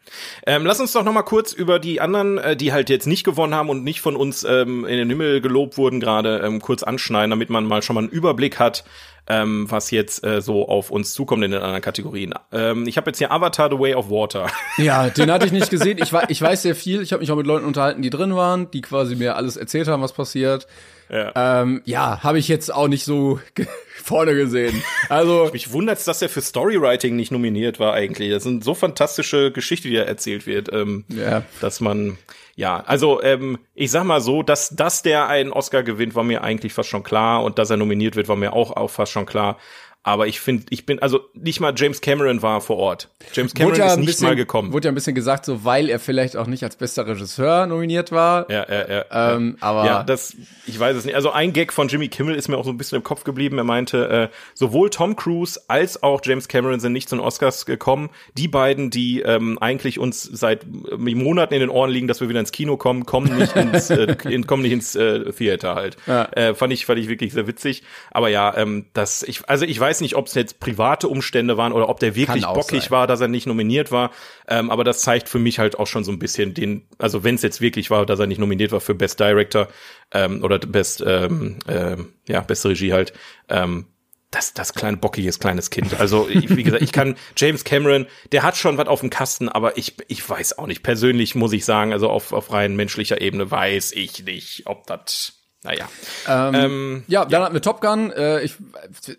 Ähm, 0.47 0.65
lass 0.65 0.79
uns 0.79 0.93
doch 0.93 1.03
noch 1.03 1.13
mal 1.13 1.23
kurz 1.23 1.51
über 1.51 1.79
die 1.79 1.99
anderen, 1.99 2.37
äh, 2.37 2.55
die 2.55 2.71
halt 2.71 2.89
jetzt 2.89 3.05
nicht 3.05 3.25
gewonnen 3.25 3.53
haben 3.53 3.69
und 3.69 3.83
nicht 3.83 3.99
von 3.99 4.15
uns 4.15 4.45
ähm, 4.45 4.85
in 4.85 4.97
den 4.97 5.09
Himmel 5.09 5.41
gelobt 5.41 5.77
wurden, 5.77 5.99
gerade 5.99 6.37
ähm, 6.45 6.61
kurz 6.61 6.83
anschneiden, 6.83 7.31
damit 7.31 7.49
man 7.49 7.65
mal 7.65 7.81
schon 7.81 7.95
mal 7.95 7.99
einen 8.01 8.09
Überblick 8.09 8.59
hat, 8.59 8.85
ähm, 9.27 9.65
was 9.69 9.91
jetzt 9.91 10.23
äh, 10.25 10.41
so 10.41 10.67
auf 10.67 10.91
uns 10.91 11.13
zukommt 11.13 11.43
in 11.43 11.51
den 11.51 11.61
anderen 11.61 11.81
Kategorien. 11.81 12.33
Ähm, 12.51 12.87
ich 12.87 12.97
habe 12.97 13.09
jetzt 13.09 13.17
hier 13.19 13.31
Avatar: 13.31 13.69
The 13.69 13.79
Way 13.79 13.95
of 13.95 14.09
Water. 14.09 14.47
Ja, 14.77 15.09
den 15.09 15.31
hatte 15.31 15.45
ich 15.45 15.51
nicht 15.51 15.69
gesehen. 15.69 15.99
Ich, 16.01 16.11
ich 16.29 16.41
weiß 16.41 16.63
sehr 16.63 16.75
viel. 16.75 17.01
Ich 17.01 17.13
habe 17.13 17.21
mich 17.21 17.31
auch 17.31 17.35
mit 17.35 17.45
Leuten 17.45 17.65
unterhalten, 17.65 18.01
die 18.01 18.09
drin 18.09 18.35
waren, 18.35 18.71
die 18.71 18.81
quasi 18.81 19.15
mir 19.15 19.35
alles 19.35 19.55
erzählt 19.55 19.87
haben, 19.87 20.01
was 20.01 20.13
passiert. 20.13 20.67
Ja, 21.09 21.61
ähm, 21.61 21.81
ja 21.85 22.23
habe 22.23 22.39
ich 22.39 22.47
jetzt 22.47 22.73
auch 22.73 22.87
nicht 22.87 23.05
so 23.05 23.39
vorne 24.03 24.33
gesehen. 24.33 24.81
Also 25.09 25.49
mich 25.53 25.71
wundert's, 25.71 26.05
dass 26.05 26.21
er 26.21 26.29
für 26.29 26.41
Storywriting 26.41 27.15
nicht 27.15 27.31
nominiert 27.31 27.79
war 27.79 27.93
eigentlich. 27.93 28.31
Das 28.31 28.43
sind 28.43 28.63
so 28.63 28.73
fantastische 28.73 29.51
Geschichte, 29.51 29.89
die 29.89 29.95
da 29.95 30.03
erzählt 30.03 30.47
wird, 30.47 30.71
ähm, 30.73 31.05
Ja. 31.09 31.43
dass 31.61 31.81
man 31.81 32.17
ja, 32.55 32.81
also 32.85 33.21
ähm, 33.23 33.57
ich 33.73 33.89
sag 33.89 34.03
mal 34.03 34.21
so, 34.21 34.43
dass 34.43 34.69
dass 34.69 35.01
der 35.01 35.27
einen 35.27 35.51
Oscar 35.51 35.81
gewinnt, 35.81 36.13
war 36.15 36.23
mir 36.23 36.43
eigentlich 36.43 36.73
fast 36.73 36.89
schon 36.89 37.03
klar 37.03 37.43
und 37.43 37.57
dass 37.57 37.71
er 37.71 37.77
nominiert 37.77 38.15
wird, 38.15 38.27
war 38.27 38.35
mir 38.35 38.53
auch 38.53 38.75
auch 38.75 38.89
fast 38.89 39.11
schon 39.11 39.25
klar. 39.25 39.57
Aber 40.05 40.27
ich 40.27 40.41
finde, 40.41 40.65
ich 40.69 40.85
bin, 40.85 40.99
also 40.99 41.21
nicht 41.33 41.61
mal 41.61 41.73
James 41.75 42.01
Cameron 42.01 42.41
war 42.41 42.59
vor 42.59 42.75
Ort. 42.75 43.09
James 43.33 43.53
Cameron 43.53 43.79
ja 43.79 43.87
ist 43.87 43.97
nicht 43.97 44.07
bisschen, 44.07 44.27
mal 44.27 44.35
gekommen. 44.35 44.73
Wurde 44.73 44.89
ja 44.89 44.91
ein 44.91 44.95
bisschen 44.95 45.15
gesagt, 45.15 45.45
so 45.45 45.63
weil 45.63 45.89
er 45.89 45.97
vielleicht 45.97 46.35
auch 46.35 46.47
nicht 46.47 46.63
als 46.63 46.75
bester 46.75 47.07
Regisseur 47.07 47.67
nominiert 47.67 48.11
war. 48.11 48.49
Ja, 48.51 48.65
ja, 48.69 48.89
ja. 48.89 49.35
Ähm, 49.35 49.57
aber 49.61 49.85
ja, 49.85 50.03
das, 50.03 50.35
ich 50.67 50.77
weiß 50.77 50.97
es 50.97 51.05
nicht. 51.05 51.15
Also 51.15 51.31
ein 51.31 51.53
Gag 51.53 51.71
von 51.71 51.87
Jimmy 51.87 52.09
Kimmel 52.09 52.35
ist 52.35 52.49
mir 52.49 52.57
auch 52.57 52.65
so 52.65 52.71
ein 52.71 52.77
bisschen 52.77 52.97
im 52.97 53.03
Kopf 53.03 53.23
geblieben. 53.23 53.57
Er 53.57 53.63
meinte, 53.63 54.09
äh, 54.09 54.35
sowohl 54.53 54.89
Tom 54.89 55.15
Cruise 55.15 55.59
als 55.69 56.03
auch 56.03 56.19
James 56.23 56.49
Cameron 56.49 56.81
sind 56.81 56.91
nicht 56.91 57.07
zu 57.07 57.15
den 57.15 57.23
Oscars 57.23 57.65
gekommen. 57.65 58.09
Die 58.37 58.49
beiden, 58.49 58.89
die 58.89 59.21
ähm, 59.21 59.57
eigentlich 59.59 59.99
uns 59.99 60.23
seit 60.23 60.63
äh, 60.63 60.97
Monaten 60.97 61.53
in 61.53 61.61
den 61.61 61.69
Ohren 61.69 61.89
liegen, 61.89 62.09
dass 62.09 62.19
wir 62.19 62.27
wieder 62.27 62.41
ins 62.41 62.51
Kino 62.51 62.75
kommen, 62.75 63.05
kommen 63.05 63.37
nicht 63.37 63.55
ins, 63.55 63.89
äh, 63.89 64.17
in, 64.29 64.47
kommen 64.47 64.63
nicht 64.63 64.73
ins 64.73 64.95
äh, 64.95 65.31
Theater 65.31 65.75
halt. 65.75 65.95
Ja. 66.07 66.25
Äh, 66.33 66.55
fand 66.55 66.73
ich, 66.73 66.85
fand 66.85 66.99
ich 66.99 67.07
wirklich 67.07 67.31
sehr 67.31 67.47
witzig. 67.47 67.83
Aber 68.11 68.27
ja, 68.27 68.53
ähm, 68.57 68.85
das, 68.93 69.23
ich, 69.23 69.47
also 69.47 69.65
ich 69.65 69.79
weiß 69.79 69.92
nicht, 70.01 70.15
ob 70.15 70.27
es 70.27 70.33
jetzt 70.33 70.59
private 70.59 71.07
Umstände 71.07 71.57
waren 71.57 71.73
oder 71.73 71.89
ob 71.89 71.99
der 71.99 72.15
wirklich 72.15 72.45
bockig 72.45 72.83
sein. 72.83 72.91
war, 72.91 73.07
dass 73.07 73.21
er 73.21 73.27
nicht 73.27 73.47
nominiert 73.47 73.91
war. 73.91 74.11
Ähm, 74.47 74.69
aber 74.69 74.83
das 74.83 75.01
zeigt 75.01 75.29
für 75.29 75.39
mich 75.39 75.59
halt 75.59 75.79
auch 75.79 75.87
schon 75.87 76.03
so 76.03 76.11
ein 76.11 76.19
bisschen 76.19 76.53
den, 76.53 76.85
also 76.97 77.23
wenn 77.23 77.35
es 77.35 77.41
jetzt 77.41 77.61
wirklich 77.61 77.89
war, 77.89 78.05
dass 78.05 78.19
er 78.19 78.27
nicht 78.27 78.39
nominiert 78.39 78.71
war 78.71 78.81
für 78.81 78.95
Best 78.95 79.19
Director 79.19 79.67
ähm, 80.11 80.43
oder 80.43 80.59
Best, 80.59 81.03
ähm, 81.05 81.59
ähm, 81.67 82.13
ja, 82.27 82.41
beste 82.41 82.69
Regie 82.69 82.93
halt, 82.93 83.13
ähm, 83.49 83.87
das, 84.33 84.53
das 84.53 84.73
kleine 84.73 84.97
bockiges 84.97 85.39
kleines 85.39 85.69
Kind. 85.69 85.99
Also 85.99 86.27
ich, 86.27 86.55
wie 86.55 86.63
gesagt, 86.63 86.81
ich 86.81 86.91
kann 86.91 87.15
James 87.37 87.63
Cameron, 87.63 88.07
der 88.31 88.41
hat 88.41 88.57
schon 88.57 88.77
was 88.77 88.87
auf 88.87 89.01
dem 89.01 89.11
Kasten, 89.11 89.47
aber 89.47 89.77
ich, 89.77 89.93
ich 90.07 90.27
weiß 90.27 90.57
auch 90.57 90.65
nicht. 90.65 90.81
Persönlich 90.81 91.35
muss 91.35 91.53
ich 91.53 91.65
sagen, 91.65 91.93
also 91.93 92.09
auf, 92.09 92.33
auf 92.33 92.51
rein 92.51 92.75
menschlicher 92.75 93.21
Ebene 93.21 93.49
weiß 93.51 93.91
ich 93.91 94.25
nicht, 94.25 94.63
ob 94.65 94.87
das, 94.87 95.42
naja. 95.63 95.87
Ähm, 96.27 97.03
ja, 97.07 97.25
dann 97.25 97.43
hatten 97.43 97.53
wir 97.53 97.61
Top 97.61 97.81
Gun. 97.81 98.11
Äh, 98.11 98.41
ich 98.41 98.55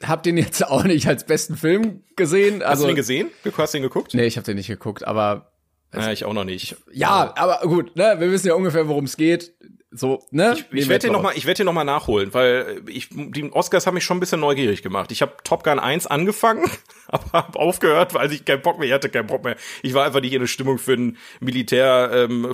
habe 0.05 0.23
den 0.23 0.37
jetzt 0.37 0.65
auch 0.67 0.85
nicht 0.85 1.07
als 1.09 1.25
besten 1.25 1.57
Film 1.57 2.03
gesehen. 2.17 2.61
hast 2.63 2.69
Also, 2.71 2.83
du 2.85 2.89
den 2.89 2.97
gesehen? 2.97 3.31
Du 3.45 3.53
hast 3.57 3.75
den 3.75 3.83
geguckt? 3.83 4.15
Nee, 4.15 4.27
ich 4.27 4.37
habe 4.37 4.45
den 4.45 4.57
nicht 4.57 4.69
geguckt, 4.69 5.07
aber 5.07 5.53
Ja, 5.95 6.11
ich 6.13 6.25
auch 6.25 6.33
noch 6.33 6.45
nicht. 6.45 6.77
ja, 6.93 7.33
aber 7.37 7.61
gut, 7.69 7.97
ne, 7.97 8.17
wir 8.19 8.31
wissen 8.31 8.49
ja 8.49 8.55
ungefähr, 8.55 8.89
worum 8.89 9.05
es 9.05 9.17
geht. 9.17 9.53
So, 9.97 10.25
ne? 10.33 10.57
Ich 10.73 10.89
werde 10.89 11.07
den 11.07 11.13
noch 11.13 11.23
mal, 11.23 11.35
ich 11.37 11.47
werde 11.47 11.59
den 11.59 11.67
noch 11.67 11.73
mal 11.73 11.85
nachholen, 11.85 12.35
weil 12.35 12.83
ich 12.89 13.11
die 13.13 13.53
Oscars 13.53 13.87
haben 13.87 13.95
mich 13.95 14.03
schon 14.05 14.17
ein 14.17 14.21
bisschen 14.21 14.41
neugierig 14.41 14.83
gemacht. 14.83 15.13
Ich 15.13 15.23
habe 15.23 15.35
Top 15.45 15.63
Gun 15.63 15.79
1 15.79 16.09
angefangen, 16.09 16.69
aber 17.07 17.33
habe 17.33 17.59
aufgehört, 17.59 18.13
weil 18.13 18.33
ich 18.33 18.45
keinen 18.45 18.61
Bock 18.63 18.79
mehr, 18.81 18.89
ich 18.89 18.93
hatte 18.95 19.09
keinen 19.09 19.29
Bock 19.29 19.45
mehr. 19.45 19.55
Ich 19.83 19.95
war 19.95 20.05
einfach 20.05 20.21
nicht 20.21 20.33
in 20.33 20.41
der 20.41 20.49
Stimmung 20.49 20.79
für 20.79 20.95
einen 20.95 21.17
Militär 21.41 22.11
ähm, 22.29 22.53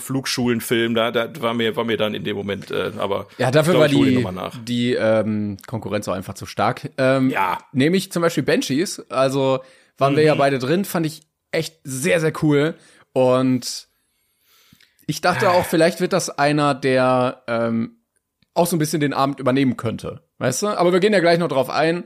da, 0.95 1.11
da 1.11 1.31
war 1.41 1.55
mir 1.55 1.77
war 1.77 1.85
mir 1.85 1.97
dann 1.97 2.13
in 2.15 2.25
dem 2.25 2.37
Moment 2.37 2.71
äh, 2.71 2.93
aber 2.99 3.27
Ja, 3.39 3.51
dafür 3.51 3.73
ich 3.73 3.91
glaub, 3.91 4.01
war 4.35 4.47
ich 4.51 4.55
die, 4.55 4.65
die 4.65 4.95
ähm, 4.95 5.57
Konkurrenz 5.67 6.09
auch 6.09 6.15
einfach 6.15 6.35
zu 6.35 6.45
stark. 6.47 6.91
Ähm, 6.99 7.31
Ja. 7.31 7.59
Nehme 7.73 7.97
ich 7.97 8.13
zum 8.13 8.21
Beispiel 8.23 8.43
Banshees, 8.43 9.03
also 9.11 9.61
waren 9.97 10.15
wir 10.17 10.23
ja 10.25 10.35
Mhm. 10.35 10.39
beide 10.39 10.59
drin, 10.59 10.85
fand 10.85 11.07
ich 11.07 11.23
echt 11.53 11.77
sehr, 11.85 12.21
sehr 12.21 12.33
cool. 12.43 12.75
Und 13.13 13.89
ich 15.11 15.21
dachte 15.21 15.51
auch, 15.51 15.65
vielleicht 15.67 16.01
wird 16.01 16.13
das 16.13 16.31
einer, 16.31 16.75
der 16.75 17.43
ähm, 17.47 17.97
auch 18.55 18.67
so 18.67 18.77
ein 18.77 18.79
bisschen 18.79 19.01
den 19.01 19.13
Abend 19.13 19.39
übernehmen 19.41 19.77
könnte. 19.77 20.23
Weißt 20.39 20.63
du? 20.63 20.69
Aber 20.69 20.93
wir 20.93 21.01
gehen 21.01 21.13
ja 21.13 21.21
gleich 21.21 21.39
noch 21.39 21.49
drauf 21.49 21.69
ein, 21.71 22.05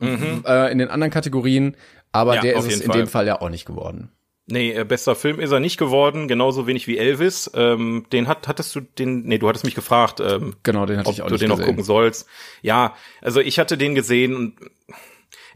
äh, 0.00 0.72
in 0.72 0.78
den 0.78 0.88
anderen 0.88 1.10
Kategorien. 1.12 1.76
Aber 2.12 2.32
Mhm. 2.32 2.36
Ja, 2.36 2.42
der 2.42 2.56
ist 2.56 2.66
es 2.66 2.80
in 2.80 2.90
dem 2.92 3.06
Fall. 3.06 3.06
Fall 3.08 3.26
ja 3.26 3.40
auch 3.40 3.50
nicht 3.50 3.66
geworden. 3.66 4.10
Nee, 4.48 4.72
äh, 4.72 4.84
bester 4.84 5.16
Film 5.16 5.40
ist 5.40 5.50
er 5.50 5.58
nicht 5.58 5.76
geworden, 5.76 6.28
genauso 6.28 6.66
wenig 6.68 6.86
wie 6.86 6.98
Elvis. 6.98 7.50
Ähm, 7.54 8.06
den 8.12 8.28
hat, 8.28 8.46
hattest 8.46 8.74
du 8.76 8.80
den, 8.80 9.24
nee, 9.24 9.38
du 9.38 9.48
hattest 9.48 9.64
mich 9.64 9.74
gefragt, 9.74 10.20
ähm, 10.20 10.54
Genau, 10.62 10.86
den 10.86 10.98
hatte 10.98 11.08
ob 11.08 11.14
ich 11.14 11.22
auch 11.22 11.26
du 11.28 11.36
den 11.36 11.48
noch 11.48 11.56
gesehen. 11.56 11.70
gucken 11.72 11.84
sollst. 11.84 12.28
Ja, 12.62 12.94
also 13.22 13.40
ich 13.40 13.58
hatte 13.58 13.76
den 13.76 13.94
gesehen 13.96 14.36
und 14.36 14.54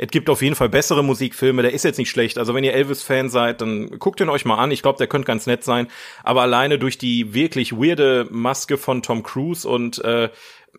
es 0.03 0.09
gibt 0.09 0.31
auf 0.31 0.41
jeden 0.41 0.55
Fall 0.55 0.71
bessere 0.71 1.05
Musikfilme. 1.05 1.61
Der 1.61 1.75
ist 1.75 1.85
jetzt 1.85 1.99
nicht 1.99 2.09
schlecht. 2.09 2.39
Also 2.39 2.55
wenn 2.55 2.65
ihr 2.65 2.73
Elvis-Fan 2.73 3.29
seid, 3.29 3.61
dann 3.61 3.99
guckt 3.99 4.19
ihn 4.21 4.31
euch 4.31 4.47
mal 4.47 4.57
an. 4.57 4.71
Ich 4.71 4.81
glaube, 4.81 4.97
der 4.97 5.07
könnte 5.07 5.27
ganz 5.27 5.47
nett 5.47 5.63
sein. 5.63 5.89
Aber 6.23 6.41
alleine 6.41 6.79
durch 6.79 6.97
die 6.97 7.35
wirklich 7.35 7.73
weirde 7.73 8.27
Maske 8.31 8.79
von 8.79 9.03
Tom 9.03 9.23
Cruise 9.23 9.69
und 9.69 10.03
äh, 10.03 10.31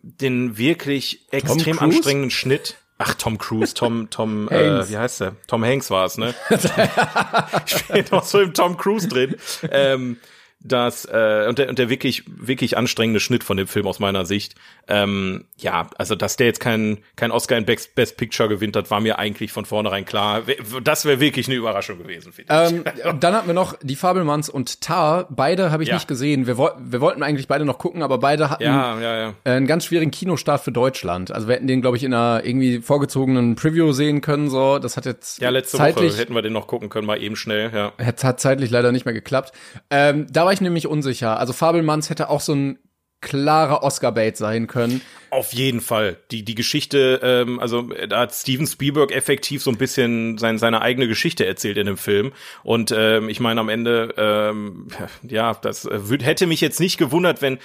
den 0.02 0.58
wirklich 0.58 1.28
extrem 1.30 1.78
anstrengenden 1.78 2.32
Schnitt. 2.32 2.78
Ach, 2.98 3.14
Tom 3.14 3.38
Cruise, 3.38 3.74
Tom, 3.74 4.10
Tom, 4.10 4.48
äh, 4.48 4.88
wie 4.88 4.96
heißt 4.96 5.20
der? 5.20 5.36
Tom 5.46 5.64
Hanks 5.64 5.90
war 5.90 6.04
es, 6.04 6.18
ne? 6.18 6.34
ich 7.66 7.86
bin 7.86 8.04
noch 8.10 8.24
so 8.24 8.40
im 8.40 8.52
Tom 8.54 8.76
Cruise 8.76 9.06
drin. 9.06 9.36
Ähm, 9.70 10.16
das 10.64 11.04
äh, 11.04 11.46
und 11.48 11.58
der, 11.58 11.68
und 11.68 11.78
der 11.78 11.88
wirklich 11.88 12.24
wirklich 12.26 12.76
anstrengende 12.76 13.20
Schnitt 13.20 13.44
von 13.44 13.56
dem 13.56 13.66
Film 13.66 13.86
aus 13.86 13.98
meiner 13.98 14.24
Sicht. 14.24 14.54
Ähm, 14.88 15.44
ja, 15.56 15.88
also 15.98 16.14
dass 16.14 16.36
der 16.36 16.46
jetzt 16.46 16.60
kein 16.60 16.98
kein 17.16 17.30
Oscar 17.30 17.56
in 17.56 17.64
Best, 17.64 17.94
Best 17.94 18.16
Picture 18.16 18.48
gewinnt 18.48 18.76
hat, 18.76 18.90
war 18.90 19.00
mir 19.00 19.18
eigentlich 19.18 19.52
von 19.52 19.64
vornherein 19.64 20.04
klar. 20.04 20.42
Das 20.82 21.04
wäre 21.04 21.20
wirklich 21.20 21.46
eine 21.48 21.56
Überraschung 21.56 21.98
gewesen, 21.98 22.32
finde 22.32 22.52
ich. 22.66 23.04
Ähm, 23.04 23.18
dann 23.20 23.34
hatten 23.34 23.46
wir 23.46 23.54
noch 23.54 23.76
die 23.82 23.96
Fabelmanns 23.96 24.48
und 24.48 24.80
Tar. 24.80 25.26
Beide 25.30 25.70
habe 25.70 25.82
ich 25.82 25.88
Ja. 25.88 25.94
nicht 25.96 26.08
gesehen. 26.08 26.46
Wir, 26.46 26.56
wir 26.58 27.00
wollten 27.00 27.22
eigentlich 27.22 27.48
beide 27.48 27.64
noch 27.64 27.78
gucken, 27.78 28.02
aber 28.02 28.18
beide 28.18 28.50
hatten 28.50 28.62
ja, 28.62 29.00
ja, 29.00 29.34
einen 29.44 29.66
ganz 29.66 29.84
schwierigen 29.86 30.10
Kinostart 30.10 30.62
für 30.62 30.72
Deutschland. 30.72 31.32
Also 31.32 31.48
wir 31.48 31.56
hätten 31.56 31.66
den, 31.66 31.80
glaube 31.80 31.96
ich, 31.96 32.04
in 32.04 32.14
einer 32.14 32.44
irgendwie 32.44 32.80
vorgezogenen 32.80 33.56
Preview 33.56 33.92
sehen 33.92 34.20
können. 34.20 34.48
So, 34.50 34.78
das 34.78 34.96
hat 34.96 35.06
jetzt 35.06 35.40
Ja, 35.40 35.50
letzte 35.50 35.76
zeitlich 35.76 36.12
Woche 36.12 36.20
hätten 36.20 36.34
wir 36.34 36.42
den 36.42 36.52
noch 36.52 36.66
gucken 36.66 36.88
können, 36.88 37.06
mal 37.06 37.20
eben 37.22 37.36
schnell, 37.36 37.70
ja. 37.74 37.92
hat, 38.04 38.24
hat 38.24 38.40
zeitlich 38.40 38.70
leider 38.70 38.92
nicht 38.92 39.04
mehr 39.04 39.14
geklappt. 39.14 39.52
Ähm, 39.90 40.26
da 40.30 40.44
war 40.52 40.54
ich 40.54 40.60
nämlich 40.60 40.86
unsicher. 40.86 41.38
Also 41.38 41.54
Fabelmanns 41.54 42.10
hätte 42.10 42.28
auch 42.28 42.42
so 42.42 42.54
ein 42.54 42.78
klarer 43.22 43.82
Oscar-Bait 43.82 44.36
sein 44.36 44.66
können. 44.66 45.00
Auf 45.30 45.54
jeden 45.54 45.80
Fall. 45.80 46.18
Die, 46.30 46.44
die 46.44 46.54
Geschichte, 46.54 47.20
ähm, 47.22 47.58
also 47.58 47.90
äh, 47.92 48.06
da 48.06 48.20
hat 48.20 48.34
Steven 48.34 48.66
Spielberg 48.66 49.12
effektiv 49.12 49.62
so 49.62 49.70
ein 49.70 49.78
bisschen 49.78 50.36
sein, 50.36 50.58
seine 50.58 50.82
eigene 50.82 51.08
Geschichte 51.08 51.46
erzählt 51.46 51.78
in 51.78 51.86
dem 51.86 51.96
Film. 51.96 52.32
Und 52.64 52.92
ähm, 52.94 53.30
ich 53.30 53.40
meine, 53.40 53.60
am 53.60 53.70
Ende, 53.70 54.12
ähm, 54.18 54.88
ja, 55.26 55.54
das 55.54 55.86
äh, 55.86 56.10
würd, 56.10 56.22
hätte 56.22 56.46
mich 56.46 56.60
jetzt 56.60 56.80
nicht 56.80 56.98
gewundert, 56.98 57.40
wenn 57.40 57.58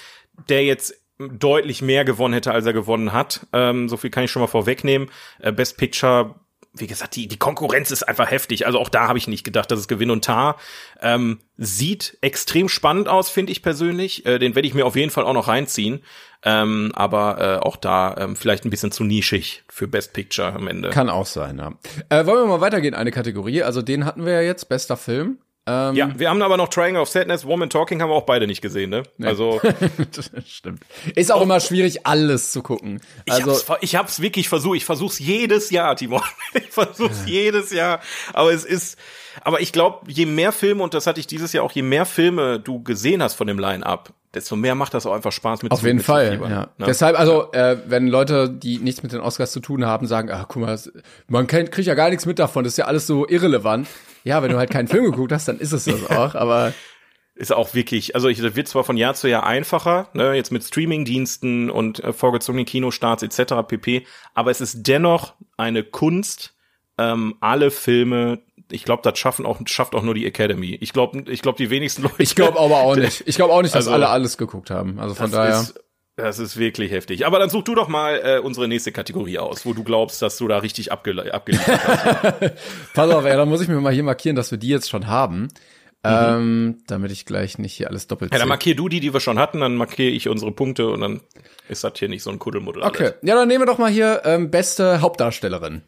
der 0.48 0.64
jetzt 0.64 0.94
deutlich 1.20 1.82
mehr 1.82 2.06
gewonnen 2.06 2.36
hätte, 2.36 2.54
als 2.54 2.66
er 2.66 2.72
gewonnen 2.72 3.12
hat. 3.12 3.48
Ähm, 3.52 3.90
so 3.90 3.98
viel 3.98 4.12
kann 4.12 4.24
ich 4.24 4.32
schon 4.32 4.42
mal 4.42 4.48
vorwegnehmen. 4.48 5.10
Äh, 5.40 5.52
Best 5.52 5.78
Picture 5.78 6.36
wie 6.80 6.88
gesagt, 6.88 7.16
die, 7.16 7.28
die 7.28 7.38
Konkurrenz 7.38 7.92
ist 7.92 8.04
einfach 8.04 8.30
heftig. 8.32 8.66
Also 8.66 8.80
auch 8.80 8.90
da 8.90 9.08
habe 9.08 9.18
ich 9.18 9.28
nicht 9.28 9.44
gedacht, 9.44 9.72
dass 9.72 9.80
es 9.80 9.88
Gewinn 9.88 10.12
und 10.12 10.24
Tar. 10.24 10.58
Ähm, 11.02 11.40
sieht 11.58 12.18
extrem 12.22 12.70
spannend 12.70 13.08
aus, 13.08 13.30
finde 13.30 13.52
ich 13.52 13.62
persönlich. 13.62 14.26
Äh, 14.26 14.40
den 14.40 14.56
werde 14.56 14.68
ich 14.68 14.74
mir 14.74 14.86
auf 14.86 14.96
jeden 14.96 15.12
Fall 15.12 15.26
auch 15.26 15.34
noch 15.34 15.48
reinziehen. 15.48 16.02
Ähm, 16.44 16.92
aber 16.94 17.40
äh, 17.40 17.66
auch 17.66 17.76
da 17.76 18.16
ähm, 18.18 18.36
vielleicht 18.36 18.66
ein 18.66 18.70
bisschen 18.70 18.92
zu 18.92 19.04
nischig 19.04 19.64
für 19.68 19.88
Best 19.88 20.14
Picture 20.14 20.54
am 20.54 20.68
Ende. 20.68 20.90
Kann 20.90 21.10
auch 21.10 21.26
sein, 21.26 21.58
ja. 21.58 21.74
Äh, 22.10 22.26
wollen 22.26 22.44
wir 22.44 22.48
mal 22.48 22.62
weitergehen, 22.62 22.94
eine 22.94 23.12
Kategorie? 23.12 23.64
Also 23.64 23.82
den 23.82 24.06
hatten 24.06 24.26
wir 24.26 24.34
ja 24.34 24.42
jetzt, 24.42 24.70
bester 24.70 24.98
Film. 24.98 25.40
Ähm, 25.70 25.96
ja, 25.96 26.10
wir 26.18 26.30
haben 26.30 26.42
aber 26.42 26.56
noch 26.56 26.70
Triangle 26.70 27.02
of 27.02 27.10
Sadness, 27.10 27.46
Woman 27.46 27.70
Talking 27.70 28.02
haben 28.02 28.10
wir 28.10 28.16
auch 28.16 28.26
beide 28.26 28.48
nicht 28.48 28.62
gesehen, 28.62 28.90
ne? 28.90 29.04
Also 29.22 29.60
das 30.16 30.32
stimmt. 30.48 30.82
Ist 31.16 31.32
auch 31.32 31.42
immer 31.42 31.60
schwierig, 31.60 32.08
alles 32.08 32.52
zu 32.54 32.62
gucken. 32.64 33.02
ich 33.26 33.34
Also, 33.34 33.52
hab's, 33.52 33.62
ver- 33.64 33.78
ich 33.82 33.96
hab's 33.98 34.22
wirklich 34.22 34.48
versucht. 34.48 34.78
Ich 34.78 34.86
versuch's 34.86 35.20
jedes 35.20 35.70
Jahr, 35.70 35.96
Timon. 35.96 36.22
Ich 36.54 36.70
versuch's 36.70 37.24
jedes 37.26 37.72
Jahr. 37.74 38.00
Aber 38.34 38.54
es 38.54 38.64
ist, 38.64 38.98
aber 39.44 39.60
ich 39.62 39.72
glaube, 39.74 40.10
je 40.12 40.26
mehr 40.26 40.52
Filme, 40.52 40.84
und 40.84 40.94
das 40.94 41.06
hatte 41.08 41.20
ich 41.20 41.28
dieses 41.28 41.52
Jahr 41.54 41.64
auch, 41.64 41.72
je 41.72 41.82
mehr 41.82 42.06
Filme 42.06 42.60
du 42.60 42.82
gesehen 42.84 43.22
hast 43.22 43.34
von 43.34 43.48
dem 43.48 43.60
Line-Up, 43.60 44.14
desto 44.34 44.56
mehr 44.56 44.76
macht 44.76 44.94
das 44.94 45.06
auch 45.06 45.14
einfach 45.14 45.32
Spaß 45.32 45.64
mit 45.64 45.72
Auf 45.72 45.84
jeden 45.84 46.00
Fall, 46.00 46.32
mitzufiebern, 46.32 46.52
ja. 46.52 46.68
ne? 46.78 46.86
Deshalb, 46.86 47.20
also, 47.20 47.52
äh, 47.54 47.78
wenn 47.88 48.08
Leute, 48.08 48.50
die 48.50 48.78
nichts 48.78 49.02
mit 49.04 49.12
den 49.12 49.20
Oscars 49.22 49.52
zu 49.52 49.60
tun 49.60 49.86
haben, 49.86 50.06
sagen, 50.08 50.30
ach, 50.32 50.46
guck 50.48 50.62
mal, 50.62 50.80
man 51.28 51.48
kennt, 51.48 51.72
kriegt 51.72 51.88
ja 51.88 51.96
gar 51.96 52.10
nichts 52.10 52.26
mit 52.26 52.38
davon, 52.40 52.64
das 52.64 52.74
ist 52.74 52.78
ja 52.78 52.86
alles 52.86 53.08
so 53.08 53.28
irrelevant. 53.28 53.88
Ja, 54.28 54.44
wenn 54.44 54.52
du 54.52 54.58
halt 54.58 54.70
keinen 54.70 54.88
Film 54.88 55.06
geguckt 55.06 55.32
hast, 55.32 55.48
dann 55.48 55.60
ist 55.60 55.72
es 55.72 55.86
das 55.86 56.10
auch, 56.10 56.36
aber 56.36 56.74
ist 57.36 57.54
auch 57.54 57.74
wirklich, 57.74 58.16
also 58.16 58.28
ich, 58.28 58.42
wird 58.42 58.68
zwar 58.68 58.84
von 58.84 58.98
Jahr 58.98 59.14
zu 59.14 59.30
Jahr 59.30 59.46
einfacher, 59.46 60.10
ne, 60.14 60.34
jetzt 60.34 60.52
mit 60.52 60.64
Streamingdiensten 60.64 61.70
und 61.70 62.04
äh, 62.04 62.12
vorgezogenen 62.12 62.66
Kinostarts 62.66 63.24
etc. 63.24 63.54
pp, 63.68 64.06
aber 64.34 64.52
es 64.52 64.60
ist 64.60 64.88
dennoch 64.88 65.36
eine 65.56 65.84
Kunst, 65.84 66.56
ähm, 66.98 67.36
alle 67.40 67.72
Filme, 67.72 68.40
ich 68.72 68.84
glaube, 68.84 69.02
das 69.04 69.18
schaffen 69.18 69.46
auch 69.46 69.60
schafft 69.66 69.96
auch 69.96 70.04
nur 70.04 70.14
die 70.14 70.26
Academy. 70.26 70.78
Ich 70.82 70.94
glaube, 70.94 71.24
ich 71.32 71.42
glaube, 71.42 71.58
die 71.58 71.70
wenigsten 71.70 72.04
Leute. 72.04 72.16
ich 72.18 72.36
glaube 72.36 72.60
aber 72.60 72.78
auch 72.78 72.96
nicht. 72.96 73.24
Ich 73.26 73.36
glaube 73.36 73.54
auch 73.54 73.62
nicht, 73.62 73.74
dass 73.74 73.86
Also, 73.86 73.94
alle 73.94 74.10
alles 74.10 74.38
geguckt 74.38 74.70
haben. 74.70 75.00
Also 75.00 75.16
von 75.16 75.32
daher. 75.32 75.62
ist, 75.62 75.80
das 76.18 76.40
ist 76.40 76.58
wirklich 76.58 76.92
heftig. 76.92 77.28
Aber 77.28 77.38
dann 77.38 77.52
such 77.52 77.64
du 77.64 77.76
doch 77.76 77.88
mal 77.88 78.20
äh, 78.24 78.40
unsere 78.40 78.68
nächste 78.68 78.92
Kategorie 78.92 79.38
aus, 79.38 79.68
wo 79.68 79.74
du 79.74 79.84
glaubst, 79.84 80.20
dass 80.24 80.38
du 80.38 80.48
da 80.48 80.58
richtig 80.58 80.92
abge 80.92 81.32
abgeliefert 81.32 81.88
hast. 81.88 82.54
Pass 82.94 83.12
auf, 83.12 83.24
ey, 83.24 83.38
dann 83.38 83.48
muss 83.48 83.62
ich 83.62 83.68
mir 83.68 83.80
mal 83.80 83.94
hier 83.94 84.04
markieren, 84.04 84.36
dass 84.36 84.50
wir 84.50 84.58
die 84.58 84.68
jetzt 84.68 84.90
schon 84.90 85.08
haben. 85.08 85.48
Ähm, 86.04 86.84
damit 86.88 87.12
ich 87.12 87.26
gleich 87.26 87.58
nicht 87.58 87.74
hier 87.74 87.90
alles 87.90 88.08
doppelt 88.08 88.32
Ja, 88.32 88.40
dann 88.40 88.48
markier 88.48 88.76
du 88.76 88.88
die, 88.88 89.00
die 89.00 89.14
wir 89.14 89.20
schon 89.20 89.40
hatten, 89.40 89.60
dann 89.60 89.76
markiere 89.76 90.10
ich 90.10 90.30
unsere 90.30 90.52
Punkte 90.52 90.90
und 90.90 91.02
dann 91.02 91.22
ist 91.70 91.84
das 91.84 91.94
hier 91.98 92.08
nicht 92.08 92.24
so 92.24 92.30
ein 92.30 92.40
Kuddelmuddel. 92.40 92.84
Okay, 92.84 93.04
alles. 93.04 93.16
ja, 93.24 93.36
dann 93.36 93.48
nehmen 93.48 93.62
wir 93.62 93.66
doch 93.66 93.78
mal 93.78 93.92
hier 93.92 94.22
ähm, 94.24 94.50
beste 94.50 95.02
Hauptdarstellerin. 95.02 95.84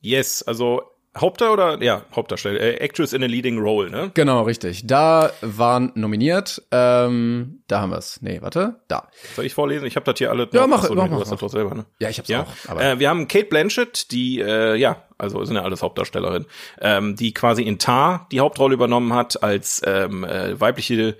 Yes, 0.00 0.42
also 0.42 0.82
Hauptdarsteller 1.18 1.74
oder 1.74 1.84
ja, 1.84 2.02
Hauptdarsteller, 2.14 2.60
äh, 2.60 2.74
Actress 2.76 3.12
in 3.12 3.22
a 3.24 3.26
Leading 3.26 3.58
Role, 3.58 3.90
ne? 3.90 4.10
Genau, 4.14 4.42
richtig. 4.42 4.86
Da 4.86 5.30
waren 5.40 5.90
nominiert, 5.96 6.62
ähm, 6.70 7.62
da 7.66 7.80
haben 7.80 7.90
wir's. 7.90 8.22
Nee, 8.22 8.40
warte, 8.42 8.76
da. 8.86 9.08
Soll 9.34 9.44
ich 9.44 9.54
vorlesen? 9.54 9.86
Ich 9.86 9.96
habe 9.96 10.04
das 10.04 10.18
hier 10.18 10.30
alle. 10.30 10.48
Ja, 10.52 10.66
mach- 10.68 10.82
Achso, 10.84 10.94
mach- 10.94 11.02
nee, 11.04 11.08
du 11.10 11.14
mach- 11.16 11.28
hast 11.30 11.42
das 11.42 11.52
selber, 11.52 11.74
ne? 11.74 11.86
Ja, 11.98 12.10
ich 12.10 12.18
hab's 12.18 12.28
Ja, 12.28 12.42
auch. 12.42 12.70
Aber 12.70 12.82
äh, 12.84 12.98
wir 13.00 13.08
haben 13.08 13.26
Kate 13.26 13.46
Blanchett, 13.46 14.12
die, 14.12 14.40
äh, 14.40 14.76
ja, 14.76 15.02
also 15.18 15.44
sind 15.44 15.56
ja 15.56 15.62
alles 15.62 15.82
Hauptdarstellerin, 15.82 16.46
ähm, 16.80 17.16
die 17.16 17.34
quasi 17.34 17.62
in 17.64 17.78
Tar 17.80 18.28
die 18.30 18.38
Hauptrolle 18.40 18.74
übernommen 18.74 19.12
hat 19.12 19.42
als 19.42 19.82
ähm, 19.84 20.22
äh, 20.22 20.60
weibliche, 20.60 21.16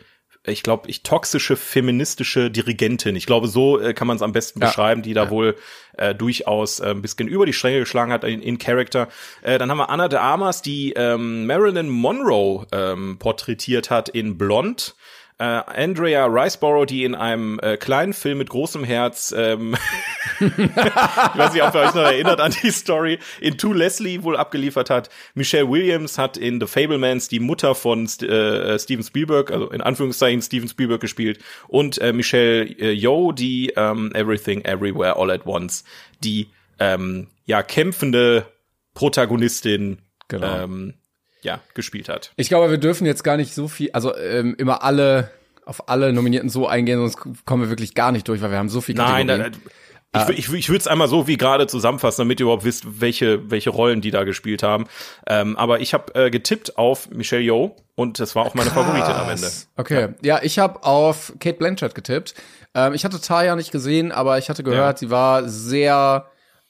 ich 0.46 0.62
glaube, 0.62 0.88
ich 0.88 1.03
toxische 1.03 1.57
feministische 1.57 2.50
Dirigentin. 2.50 3.14
Ich 3.16 3.26
glaube, 3.26 3.46
so 3.48 3.79
äh, 3.79 3.92
kann 3.92 4.07
man 4.07 4.16
es 4.16 4.22
am 4.22 4.33
besten 4.33 4.61
Ja. 4.61 4.68
beschreiben, 4.68 5.03
die 5.03 5.14
da 5.14 5.31
wohl 5.31 5.57
äh, 6.01 6.15
durchaus 6.15 6.81
äh, 6.81 6.91
ein 6.91 7.03
bisschen 7.03 7.29
über 7.29 7.47
die 7.47 7.53
Stränge 7.53 7.81
geschlagen 7.81 8.13
hat 8.13 8.25
in, 8.25 8.43
in 8.43 8.59
Character. 8.59 9.09
Äh, 9.43 9.59
dann 9.59 9.71
haben 9.71 9.79
wir 9.79 9.91
Anna 9.91 10.09
de 10.09 10.19
Armas, 10.19 10.63
die 10.63 10.93
ähm, 10.95 11.47
Marilyn 11.47 11.89
Monroe 11.89 12.67
ähm, 12.73 13.19
porträtiert 13.19 13.91
hat 13.91 14.09
in 14.09 14.39
Blond. 14.39 14.95
Äh, 15.40 15.42
Andrea 15.42 16.26
Riceborough, 16.26 16.85
die 16.85 17.05
in 17.05 17.14
einem 17.14 17.59
äh, 17.61 17.79
kleinen 17.79 18.12
Film 18.12 18.37
mit 18.37 18.50
großem 18.50 18.85
Herz, 18.85 19.35
ähm, 19.35 19.74
ich 20.38 20.48
weiß 20.50 21.55
nicht, 21.55 21.62
ob 21.62 21.74
ihr 21.74 21.81
euch 21.81 21.94
noch 21.94 22.03
erinnert 22.03 22.42
an 22.42 22.55
die 22.62 22.70
Story, 22.70 23.18
in 23.40 23.57
To 23.57 23.72
Leslie 23.72 24.22
wohl 24.22 24.37
abgeliefert 24.37 24.90
hat. 24.90 25.09
Michelle 25.33 25.70
Williams 25.70 26.18
hat 26.18 26.37
in 26.37 26.61
The 26.61 26.66
Fablemans 26.66 27.29
die 27.29 27.40
Mutter 27.40 27.74
von 27.74 28.07
St 28.07 28.24
äh, 28.24 28.79
Steven 28.79 29.03
Spielberg, 29.03 29.50
also 29.50 29.70
in 29.70 29.81
Anführungszeichen 29.81 30.42
Steven 30.42 30.68
Spielberg 30.68 31.00
gespielt. 31.00 31.38
Und 31.68 31.96
äh, 32.03 32.12
Michelle 32.12 32.64
äh, 32.64 32.92
Yeoh, 32.92 33.33
die 33.33 33.72
ähm, 33.76 34.12
Everything 34.14 34.61
Everywhere 34.66 35.16
All 35.16 35.31
at 35.31 35.46
Once, 35.46 35.85
die 36.22 36.50
ähm, 36.79 37.29
ja 37.46 37.62
kämpfende 37.62 38.44
Protagonistin 38.92 40.03
Genau. 40.31 40.62
ähm, 40.62 40.94
ja, 41.42 41.61
gespielt 41.74 42.09
hat. 42.09 42.33
ich 42.37 42.48
glaube, 42.48 42.70
wir 42.70 42.79
dürfen 42.79 43.07
jetzt 43.07 43.24
gar 43.24 43.37
nicht 43.37 43.55
so 43.55 43.68
viel, 43.68 43.90
also 43.92 44.16
ähm, 44.16 44.55
immer 44.59 44.83
alle 44.83 45.31
auf 45.64 45.88
alle 45.88 46.12
Nominierten 46.12 46.48
so 46.48 46.66
eingehen, 46.66 46.98
sonst 46.98 47.44
kommen 47.44 47.62
wir 47.62 47.70
wirklich 47.70 47.94
gar 47.94 48.11
nicht 48.11 48.26
durch, 48.26 48.42
weil 48.42 48.50
wir 48.50 48.59
haben 48.59 48.68
so 48.68 48.81
viel 48.81 48.96
Nein, 48.96 49.29
Kategorien. 49.29 49.53
da, 49.62 49.70
ich, 50.12 50.38
ich, 50.38 50.53
ich 50.53 50.68
würde 50.68 50.81
es 50.81 50.88
einmal 50.88 51.07
so 51.07 51.29
wie 51.29 51.37
gerade 51.37 51.68
zusammenfassen, 51.68 52.22
damit 52.22 52.40
ihr 52.40 52.44
überhaupt 52.44 52.64
wisst, 52.64 53.00
welche, 53.00 53.48
welche 53.48 53.70
Rollen 53.70 54.00
die 54.00 54.11
da 54.11 54.24
gespielt 54.24 54.64
haben. 54.64 54.87
Ähm, 55.29 55.57
aber 55.57 55.81
ich 55.81 55.94
habe 55.94 56.12
äh, 56.16 56.31
getippt 56.31 56.76
auf 56.76 57.09
Michelle 57.11 57.42
Yeoh 57.42 57.76
und 57.94 58.18
das 58.18 58.35
war 58.35 58.44
auch 58.44 58.55
meine 58.55 58.70
Favoritin 58.70 59.14
am 59.14 59.31
Ende. 59.31 59.48
Okay, 59.76 60.09
ja, 60.22 60.40
ich 60.42 60.59
habe 60.59 60.83
auf 60.83 61.35
Kate 61.38 61.59
Blanchett 61.59 61.94
getippt. 61.94 62.35
Ähm, 62.74 62.92
ich 62.94 63.05
hatte 63.05 63.20
Taya 63.20 63.55
nicht 63.55 63.70
gesehen, 63.70 64.11
aber 64.11 64.38
ich 64.38 64.48
hatte 64.48 64.64
gehört, 64.64 64.98
sie 64.98 65.11
war 65.11 65.48
sehr 65.48 66.26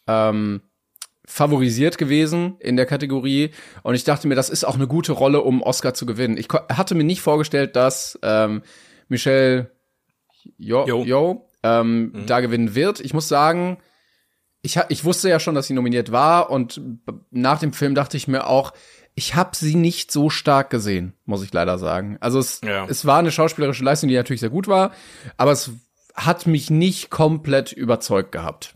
ähm, 0.06 0.60
favorisiert 1.30 1.96
gewesen 1.96 2.56
in 2.58 2.76
der 2.76 2.86
Kategorie 2.86 3.50
und 3.82 3.94
ich 3.94 4.02
dachte 4.04 4.26
mir, 4.26 4.34
das 4.34 4.50
ist 4.50 4.64
auch 4.64 4.74
eine 4.74 4.88
gute 4.88 5.12
Rolle, 5.12 5.42
um 5.42 5.62
Oscar 5.62 5.94
zu 5.94 6.04
gewinnen. 6.06 6.36
Ich 6.36 6.48
hatte 6.50 6.94
mir 6.96 7.04
nicht 7.04 7.20
vorgestellt, 7.22 7.76
dass 7.76 8.18
ähm, 8.22 8.62
Michelle 9.08 9.70
Jo, 10.56 10.86
Jo. 10.86 11.04
jo 11.04 11.48
ähm, 11.62 12.24
da 12.26 12.40
gewinnen 12.40 12.74
wird. 12.74 12.98
Ich 13.00 13.12
muss 13.14 13.28
sagen, 13.28 13.78
ich, 14.62 14.78
ich 14.88 15.04
wusste 15.04 15.28
ja 15.28 15.38
schon, 15.38 15.54
dass 15.54 15.66
sie 15.66 15.74
nominiert 15.74 16.10
war 16.12 16.50
und 16.50 16.80
nach 17.30 17.60
dem 17.60 17.72
Film 17.72 17.94
dachte 17.94 18.16
ich 18.16 18.26
mir 18.26 18.46
auch, 18.46 18.72
ich 19.14 19.34
habe 19.34 19.54
sie 19.54 19.74
nicht 19.74 20.10
so 20.10 20.30
stark 20.30 20.70
gesehen, 20.70 21.14
muss 21.26 21.44
ich 21.44 21.52
leider 21.52 21.78
sagen. 21.78 22.16
Also 22.20 22.38
es, 22.38 22.60
Ja. 22.64 22.86
es 22.88 23.04
war 23.04 23.18
eine 23.18 23.30
schauspielerische 23.30 23.84
Leistung, 23.84 24.08
die 24.08 24.14
natürlich 24.16 24.40
sehr 24.40 24.50
gut 24.50 24.66
war, 24.66 24.92
aber 25.36 25.52
es 25.52 25.70
hat 26.14 26.46
mich 26.46 26.70
nicht 26.70 27.10
komplett 27.10 27.72
überzeugt 27.72 28.32
gehabt. 28.32 28.74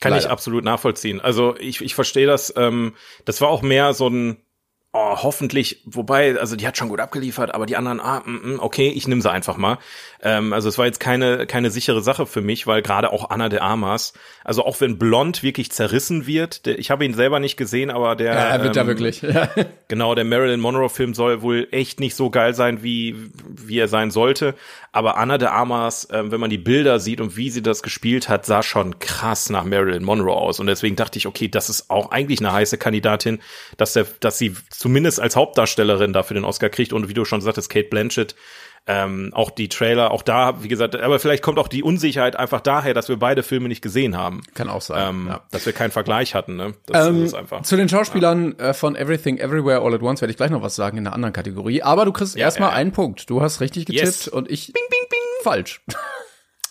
Kann 0.00 0.12
ich 0.12 0.22
Leider. 0.22 0.30
absolut 0.30 0.64
nachvollziehen. 0.64 1.20
Also 1.20 1.56
ich, 1.58 1.80
ich 1.80 1.94
verstehe 1.94 2.26
das. 2.26 2.52
Ähm, 2.56 2.94
das 3.24 3.40
war 3.40 3.48
auch 3.48 3.62
mehr 3.62 3.94
so 3.94 4.08
ein 4.08 4.42
oh, 4.92 5.22
hoffentlich, 5.22 5.82
wobei, 5.86 6.38
also 6.38 6.56
die 6.56 6.66
hat 6.66 6.76
schon 6.76 6.88
gut 6.88 7.00
abgeliefert, 7.00 7.54
aber 7.54 7.66
die 7.66 7.76
anderen, 7.76 8.00
ah, 8.00 8.22
mm, 8.24 8.54
mm, 8.54 8.60
okay, 8.60 8.88
ich 8.88 9.08
nehme 9.08 9.22
sie 9.22 9.30
einfach 9.30 9.56
mal. 9.56 9.78
Ähm, 10.22 10.52
also 10.52 10.68
es 10.68 10.78
war 10.78 10.86
jetzt 10.86 11.00
keine 11.00 11.46
keine 11.46 11.70
sichere 11.70 12.00
Sache 12.00 12.26
für 12.26 12.42
mich, 12.42 12.66
weil 12.66 12.80
gerade 12.82 13.12
auch 13.12 13.30
Anna 13.30 13.48
de 13.48 13.58
Armas, 13.58 14.12
also 14.44 14.64
auch 14.64 14.80
wenn 14.80 14.98
Blond 14.98 15.42
wirklich 15.42 15.72
zerrissen 15.72 16.26
wird, 16.26 16.64
der, 16.66 16.78
ich 16.78 16.90
habe 16.90 17.04
ihn 17.04 17.14
selber 17.14 17.40
nicht 17.40 17.56
gesehen, 17.56 17.90
aber 17.90 18.14
der 18.14 18.34
Ja, 18.34 18.40
er 18.40 18.62
wird 18.64 18.76
da 18.76 18.82
ähm, 18.82 18.86
wirklich. 18.86 19.22
Ja. 19.32 19.48
Genau, 19.88 20.14
der 20.14 20.24
Marilyn 20.24 20.60
Monroe-Film 20.60 21.14
soll 21.14 21.42
wohl 21.42 21.66
echt 21.70 22.00
nicht 22.00 22.14
so 22.14 22.28
geil 22.28 22.54
sein, 22.54 22.82
wie, 22.82 23.16
wie 23.48 23.78
er 23.78 23.88
sein 23.88 24.10
sollte. 24.10 24.54
Aber 24.90 25.16
Anna 25.16 25.38
de 25.38 25.48
Armas, 25.48 26.04
äh, 26.10 26.30
wenn 26.30 26.40
man 26.40 26.50
die 26.50 26.58
Bilder 26.58 27.00
sieht 27.00 27.20
und 27.20 27.36
wie 27.36 27.48
sie 27.50 27.62
das 27.62 27.82
gespielt 27.82 28.28
hat, 28.28 28.44
sah 28.44 28.62
schon 28.62 28.98
krass 28.98 29.48
nach 29.48 29.64
Marilyn 29.64 30.02
Monroe 30.02 30.34
aus. 30.34 30.60
Und 30.60 30.66
deswegen 30.66 30.96
dachte 30.96 31.18
ich, 31.18 31.26
okay, 31.26 31.48
das 31.48 31.70
ist 31.70 31.88
auch 31.90 32.10
eigentlich 32.10 32.40
eine 32.40 32.52
heiße 32.52 32.76
Kandidatin, 32.76 33.40
dass, 33.78 33.94
der, 33.94 34.06
dass 34.20 34.38
sie 34.38 34.54
zumindest 34.70 35.20
als 35.20 35.36
Hauptdarstellerin 35.36 36.12
dafür 36.12 36.34
den 36.34 36.44
Oscar 36.44 36.68
kriegt. 36.68 36.92
Und 36.92 37.08
wie 37.08 37.14
du 37.14 37.24
schon 37.24 37.40
sagtest, 37.40 37.70
Kate 37.70 37.88
Blanchett, 37.88 38.34
ähm, 38.86 39.30
auch 39.32 39.50
die 39.50 39.68
Trailer, 39.68 40.10
auch 40.10 40.22
da, 40.22 40.62
wie 40.64 40.68
gesagt, 40.68 40.96
aber 40.96 41.20
vielleicht 41.20 41.42
kommt 41.42 41.58
auch 41.60 41.68
die 41.68 41.82
Unsicherheit 41.84 42.34
einfach 42.34 42.60
daher, 42.60 42.94
dass 42.94 43.08
wir 43.08 43.16
beide 43.16 43.42
Filme 43.44 43.68
nicht 43.68 43.80
gesehen 43.82 44.16
haben. 44.16 44.42
Kann 44.54 44.68
auch 44.68 44.80
sein. 44.82 45.08
Ähm, 45.10 45.26
ja. 45.28 45.40
Dass 45.52 45.66
wir 45.66 45.72
keinen 45.72 45.92
Vergleich 45.92 46.34
hatten, 46.34 46.56
ne? 46.56 46.74
Das 46.86 47.06
Ähm, 47.06 47.24
ist 47.24 47.34
einfach. 47.34 47.62
zu 47.62 47.76
den 47.76 47.88
Schauspielern 47.88 48.58
äh, 48.58 48.74
von 48.74 48.96
Everything 48.96 49.38
Everywhere 49.38 49.80
All 49.82 49.94
at 49.94 50.02
Once 50.02 50.20
werde 50.20 50.30
ich 50.32 50.36
gleich 50.36 50.50
noch 50.50 50.62
was 50.62 50.74
sagen 50.74 50.98
in 50.98 51.06
einer 51.06 51.14
anderen 51.14 51.32
Kategorie. 51.32 51.82
Aber 51.82 52.04
du 52.04 52.12
kriegst 52.12 52.34
Ja, 52.36 52.46
erstmal 52.46 52.70
ja, 52.70 52.74
ja. 52.74 52.80
einen 52.80 52.90
Punkt. 52.92 53.30
Du 53.30 53.40
hast 53.40 53.60
richtig 53.60 53.86
getippt 53.86 54.04
Yes. 54.04 54.28
und 54.28 54.50
ich 54.50 54.72
falsch. 55.44 55.80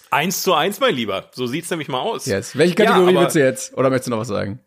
Eins 0.10 0.44
zu 0.44 0.54
eins, 0.54 0.82
mein 0.82 0.94
Lieber. 0.94 1.30
So 1.32 1.48
sieht's 1.48 1.70
nämlich 1.70 1.88
mal 1.88 2.00
aus. 2.02 2.26
Yes. 2.26 2.58
Welche 2.58 2.76
Ja, 2.84 2.86
Kategorie 2.92 3.16
willst 3.16 3.36
du 3.36 3.40
jetzt? 3.40 3.78
Oder 3.78 3.90
möchtest 3.90 4.08
du 4.08 4.12
noch 4.12 4.20
was 4.20 4.28
sagen? 4.28 4.60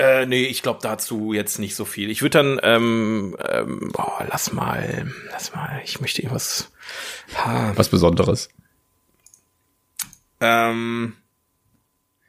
Äh, 0.00 0.24
nee, 0.24 0.44
ich 0.44 0.62
glaube 0.62 0.78
dazu 0.82 1.34
jetzt 1.34 1.58
nicht 1.58 1.74
so 1.76 1.84
viel. 1.84 2.08
Ich 2.08 2.22
würde 2.22 2.38
dann, 2.38 2.58
ähm, 2.62 3.36
ähm, 3.46 3.90
boah, 3.92 4.24
lass 4.30 4.50
mal, 4.50 5.12
lass 5.30 5.54
mal, 5.54 5.82
ich 5.84 6.00
möchte 6.00 6.22
irgendwas. 6.22 6.72
Ha, 7.36 7.72
Was 7.76 7.90
Besonderes. 7.90 8.48
ähm, 10.40 11.16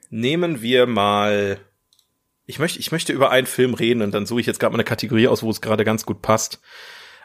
nehmen 0.09 0.61
wir 0.61 0.85
mal. 0.85 1.61
Ich 2.45 2.59
möchte, 2.59 2.77
ich 2.79 2.91
möchte 2.91 3.13
über 3.13 3.31
einen 3.31 3.47
Film 3.47 3.73
reden 3.73 4.01
und 4.01 4.11
dann 4.13 4.25
suche 4.25 4.41
ich 4.41 4.47
jetzt 4.47 4.59
gerade 4.59 4.73
mal 4.73 4.79
eine 4.79 4.83
Kategorie 4.83 5.29
aus, 5.29 5.41
wo 5.41 5.49
es 5.49 5.61
gerade 5.61 5.85
ganz 5.85 6.05
gut 6.05 6.21
passt. 6.21 6.59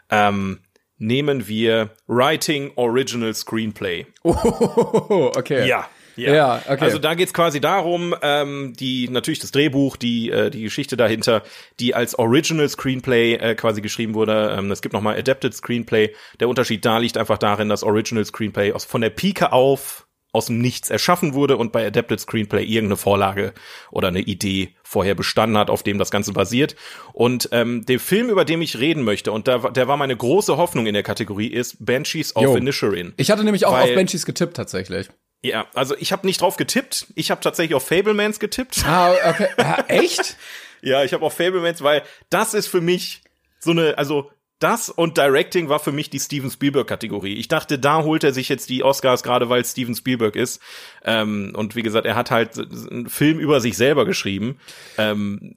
Ähm, 0.09 0.61
nehmen 0.97 1.49
wir 1.49 1.89
Writing 2.07 2.71
Original 2.77 3.33
Screenplay. 3.33 4.07
Oh, 4.23 5.29
okay. 5.35 5.67
Ja. 5.67 5.89
Ja, 6.17 6.61
okay. 6.67 6.83
Also 6.83 6.99
da 6.99 7.13
geht's 7.13 7.33
quasi 7.33 7.61
darum, 7.61 8.15
ähm, 8.21 8.73
die 8.77 9.09
natürlich 9.09 9.39
das 9.39 9.51
Drehbuch, 9.51 9.97
die 9.97 10.29
äh, 10.31 10.49
die 10.49 10.63
Geschichte 10.63 10.97
dahinter, 10.97 11.43
die 11.79 11.93
als 11.95 12.17
Original 12.17 12.67
Screenplay 12.67 13.35
äh, 13.35 13.55
quasi 13.55 13.81
geschrieben 13.81 14.13
wurde. 14.13 14.55
Ähm, 14.57 14.71
es 14.71 14.81
gibt 14.81 14.93
noch 14.93 15.01
mal 15.01 15.17
Adapted 15.17 15.53
Screenplay. 15.53 16.13
Der 16.39 16.49
Unterschied 16.49 16.83
da 16.85 16.97
liegt 16.97 17.17
einfach 17.17 17.37
darin, 17.37 17.69
dass 17.69 17.83
Original 17.83 18.25
Screenplay 18.25 18.71
aus 18.71 18.85
von 18.85 19.01
der 19.01 19.09
Pike 19.09 19.51
auf 19.51 20.07
aus 20.33 20.47
dem 20.47 20.59
Nichts 20.59 20.89
erschaffen 20.89 21.33
wurde 21.33 21.57
und 21.57 21.71
bei 21.71 21.85
Adapted 21.85 22.19
Screenplay 22.19 22.63
irgendeine 22.63 22.97
Vorlage 22.97 23.53
oder 23.91 24.09
eine 24.09 24.19
Idee 24.19 24.75
vorher 24.83 25.15
bestanden 25.15 25.57
hat, 25.57 25.69
auf 25.69 25.83
dem 25.83 25.97
das 25.97 26.11
Ganze 26.11 26.33
basiert. 26.33 26.75
Und 27.13 27.49
ähm, 27.51 27.85
der 27.85 27.99
Film, 27.99 28.29
über 28.29 28.45
den 28.45 28.61
ich 28.61 28.77
reden 28.77 29.03
möchte, 29.03 29.31
und 29.31 29.47
da, 29.47 29.57
der 29.69 29.87
war 29.87 29.97
meine 29.97 30.15
große 30.15 30.57
Hoffnung 30.57 30.85
in 30.85 30.93
der 30.93 31.03
Kategorie, 31.03 31.47
ist 31.47 31.83
Banshees 31.83 32.35
of 32.35 32.43
Jo. 32.43 32.55
Inisherin. 32.55 33.13
Ich 33.17 33.31
hatte 33.31 33.43
nämlich 33.43 33.65
auch 33.65 33.77
auf 33.77 33.93
Benchies 33.95 34.25
getippt 34.25 34.55
tatsächlich. 34.55 35.09
Ja, 35.43 35.67
also 35.75 35.95
ich 35.97 36.11
habe 36.11 36.25
nicht 36.25 36.41
drauf 36.41 36.57
getippt. 36.57 37.07
Ich 37.15 37.31
habe 37.31 37.41
tatsächlich 37.41 37.75
auf 37.75 37.87
Fablemans 37.87 38.39
getippt. 38.39 38.83
Ah, 38.85 39.11
okay. 39.29 39.47
Ah, 39.57 39.83
echt? 39.87 40.35
Ja, 40.81 41.03
ich 41.03 41.13
habe 41.13 41.25
auf 41.25 41.33
Fablemans, 41.35 41.81
weil 41.81 42.03
das 42.29 42.53
ist 42.53 42.67
für 42.67 42.81
mich 42.81 43.21
so 43.59 43.71
eine, 43.71 43.97
also 43.97 44.31
das 44.59 44.89
und 44.89 45.17
Directing 45.17 45.69
war 45.69 45.79
für 45.79 45.91
mich 45.91 46.09
die 46.09 46.19
Steven 46.19 46.49
Spielberg-Kategorie. 46.49 47.35
Ich 47.35 47.47
dachte, 47.47 47.77
da 47.77 48.01
holt 48.03 48.23
er 48.23 48.33
sich 48.33 48.49
jetzt 48.49 48.69
die 48.69 48.83
Oscars, 48.83 49.21
gerade 49.21 49.49
weil 49.49 49.61
es 49.61 49.71
Steven 49.71 49.93
Spielberg 49.95 50.35
ist. 50.35 50.59
Ähm, 51.05 51.53
und 51.55 51.75
wie 51.75 51.83
gesagt, 51.83 52.07
er 52.07 52.15
hat 52.15 52.31
halt 52.31 52.57
einen 52.57 53.07
Film 53.07 53.39
über 53.39 53.61
sich 53.61 53.77
selber 53.77 54.05
geschrieben. 54.05 54.59
Ähm, 54.97 55.55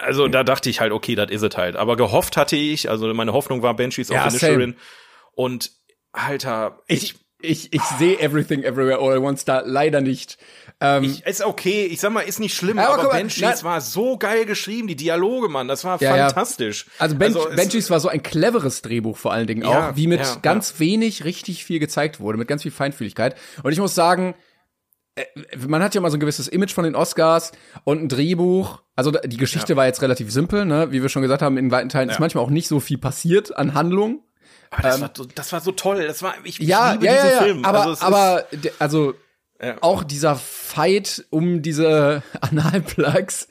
also 0.00 0.26
da 0.26 0.42
dachte 0.42 0.68
ich 0.70 0.80
halt, 0.80 0.90
okay, 0.90 1.14
das 1.14 1.30
is 1.30 1.42
es 1.42 1.56
halt. 1.56 1.76
Aber 1.76 1.96
gehofft 1.96 2.36
hatte 2.36 2.56
ich, 2.56 2.90
also 2.90 3.12
meine 3.14 3.32
Hoffnung 3.32 3.62
war 3.62 3.74
Banshees 3.76 4.08
Ja, 4.08 4.26
of. 4.26 4.32
Inisherin. 4.32 4.76
Und 5.32 5.70
Alter, 6.10 6.82
Ich, 6.88 7.14
ich, 7.46 7.72
ich 7.72 7.82
sehe 7.98 8.18
Everything 8.20 8.62
Everywhere 8.62 8.98
All 8.98 9.16
at 9.16 9.20
Once 9.22 9.44
da 9.44 9.60
leider 9.64 10.00
nicht. 10.00 10.38
Ähm, 10.80 11.04
Ich, 11.04 11.24
ist 11.24 11.42
okay, 11.44 11.86
ich 11.86 12.00
sag 12.00 12.12
mal, 12.12 12.20
ist 12.20 12.40
nicht 12.40 12.54
schlimm, 12.54 12.78
Aber 12.78 12.98
aber, 13.00 13.08
Banshees 13.10 13.64
war 13.64 13.80
so 13.80 14.18
geil 14.18 14.44
geschrieben, 14.44 14.88
die 14.88 14.96
Dialoge, 14.96 15.48
Mann, 15.48 15.68
das 15.68 15.84
war 15.84 16.00
Ja, 16.02 16.16
ja. 16.16 16.26
fantastisch. 16.26 16.86
Also, 16.98 17.16
ben 17.16 17.34
es- 17.34 17.56
Benchies 17.56 17.88
war 17.90 18.00
so 18.00 18.08
ein 18.08 18.22
cleveres 18.22 18.82
Drehbuch 18.82 19.16
vor 19.16 19.32
allen 19.32 19.46
Dingen 19.46 19.62
Ja, 19.62 19.90
auch, 19.90 19.96
wie 19.96 20.06
mit 20.06 20.20
ja, 20.20 20.36
ganz 20.42 20.78
wenig 20.78 21.24
richtig 21.24 21.64
viel 21.64 21.78
gezeigt 21.78 22.20
wurde, 22.20 22.36
mit 22.38 22.48
ganz 22.48 22.62
viel 22.62 22.72
Feinfühligkeit. 22.72 23.36
Und 23.62 23.72
ich 23.72 23.78
muss 23.78 23.94
sagen, 23.94 24.34
man 25.66 25.82
hat 25.82 25.94
ja 25.94 26.00
mal 26.02 26.10
so 26.10 26.18
ein 26.18 26.20
gewisses 26.20 26.46
Image 26.46 26.72
von 26.74 26.84
den 26.84 26.94
Oscars 26.94 27.52
und 27.84 28.02
ein 28.02 28.08
Drehbuch. 28.08 28.82
Also 28.96 29.12
die 29.12 29.38
Geschichte 29.38 29.74
war 29.76 29.86
jetzt 29.86 30.02
relativ 30.02 30.30
simpel, 30.30 30.66
ne? 30.66 30.92
Wie 30.92 31.00
wir 31.00 31.08
schon 31.08 31.22
gesagt 31.22 31.40
haben, 31.40 31.56
in 31.56 31.70
weiten 31.70 31.88
Teilen 31.88 32.10
ist 32.10 32.20
manchmal 32.20 32.44
auch 32.44 32.50
nicht 32.50 32.68
so 32.68 32.80
viel 32.80 32.98
passiert 32.98 33.56
an 33.56 33.72
Handlung. 33.72 34.20
Aber 34.78 34.88
das, 34.88 35.00
war, 35.00 35.10
so, 35.16 35.24
das 35.24 35.52
war 35.52 35.60
so 35.60 35.72
toll. 35.72 36.06
Das 36.06 36.22
war, 36.22 36.34
ich, 36.44 36.60
ich 36.60 36.66
Ja, 36.68 36.92
liebe 36.92 37.06
ja, 37.06 37.12
diesen 37.14 37.30
ja. 37.30 37.42
Film. 37.42 37.64
Aber, 37.64 37.80
also, 37.80 37.92
ist- 37.92 38.02
aber 38.02 38.46
de- 38.52 38.72
also 38.78 39.14
Ja. 39.62 39.76
auch 39.80 40.04
dieser 40.04 40.36
Fight 40.36 41.24
um 41.30 41.62
diese 41.62 42.22
Analplugs. 42.40 43.48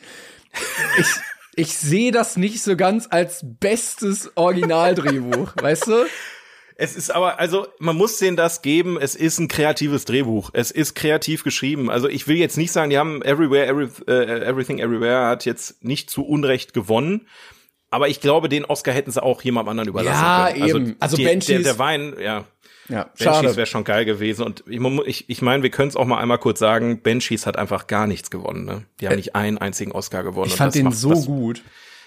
Ich, 1.00 1.08
ich 1.56 1.78
sehe 1.78 2.12
das 2.12 2.38
nicht 2.38 2.62
so 2.64 2.76
ganz 2.76 3.08
als 3.10 3.42
bestes 3.44 4.32
Originaldrehbuch, 4.36 5.54
weißt 5.62 5.88
du? 5.88 6.06
Es 6.78 6.98
ist 6.98 7.10
aber, 7.10 7.40
also 7.40 7.68
man 7.80 7.96
muss 7.96 8.18
denen 8.18 8.36
das 8.36 8.62
geben, 8.62 8.98
es 9.00 9.16
ist 9.16 9.40
ein 9.40 9.48
kreatives 9.48 10.04
Drehbuch. 10.04 10.50
Es 10.52 10.72
ist 10.72 10.94
kreativ 10.94 11.46
geschrieben. 11.46 11.90
Also 11.90 12.10
ich 12.10 12.28
will 12.28 12.36
jetzt 12.36 12.58
nicht 12.58 12.74
sagen, 12.74 12.90
die 12.90 12.98
haben 12.98 13.22
Everywhere, 13.22 13.66
Every, 13.68 13.88
äh, 14.08 14.42
Everything 14.46 14.80
Everywhere 14.80 15.26
hat 15.28 15.46
jetzt 15.46 15.82
nicht 15.86 16.10
zu 16.10 16.26
Unrecht 16.26 16.74
gewonnen. 16.74 17.28
Aber 17.92 18.08
ich 18.10 18.20
glaube, 18.22 18.50
den 18.50 18.66
Oscar 18.66 18.92
hätten 18.94 19.12
sie 19.12 19.22
auch 19.22 19.42
jemandem 19.42 19.70
anderen 19.70 19.90
überlassen 19.90 20.22
Ja, 20.22 20.48
können. 20.52 20.64
Also, 20.64 20.78
eben. 20.78 20.96
Also 21.00 21.18
die, 21.18 21.26
Banshees- 21.26 21.46
der, 21.48 21.60
der 21.74 21.80
Wein, 21.80 22.14
ja. 22.20 22.46
Ja, 22.88 23.10
Banshees 23.18 23.56
wäre 23.56 23.66
schon 23.66 23.84
geil 23.84 24.06
gewesen. 24.06 24.44
Und 24.44 24.64
ich, 24.68 24.80
ich, 25.08 25.30
ich 25.30 25.42
meine, 25.42 25.64
wir 25.64 25.72
können 25.72 25.90
es 25.90 25.96
auch 25.96 26.06
mal 26.06 26.20
einmal 26.20 26.38
kurz 26.38 26.60
sagen, 26.60 27.02
Banshees 27.02 27.48
hat 27.48 27.58
einfach 27.58 27.88
gar 27.88 28.06
nichts 28.06 28.30
gewonnen. 28.30 28.66
Ne? 28.66 28.84
Die 29.00 29.08
haben 29.08 29.16
nicht 29.16 29.36
einen 29.36 29.58
einzigen 29.58 29.92
Oscar 29.92 30.24
gewonnen. 30.24 30.48
Ich 30.52 30.56
fand 30.56 30.68
das 30.68 30.74
den 30.76 30.86
macht- 30.86 30.98
so 30.98 31.10
das, 31.10 31.26
gut. 31.26 31.64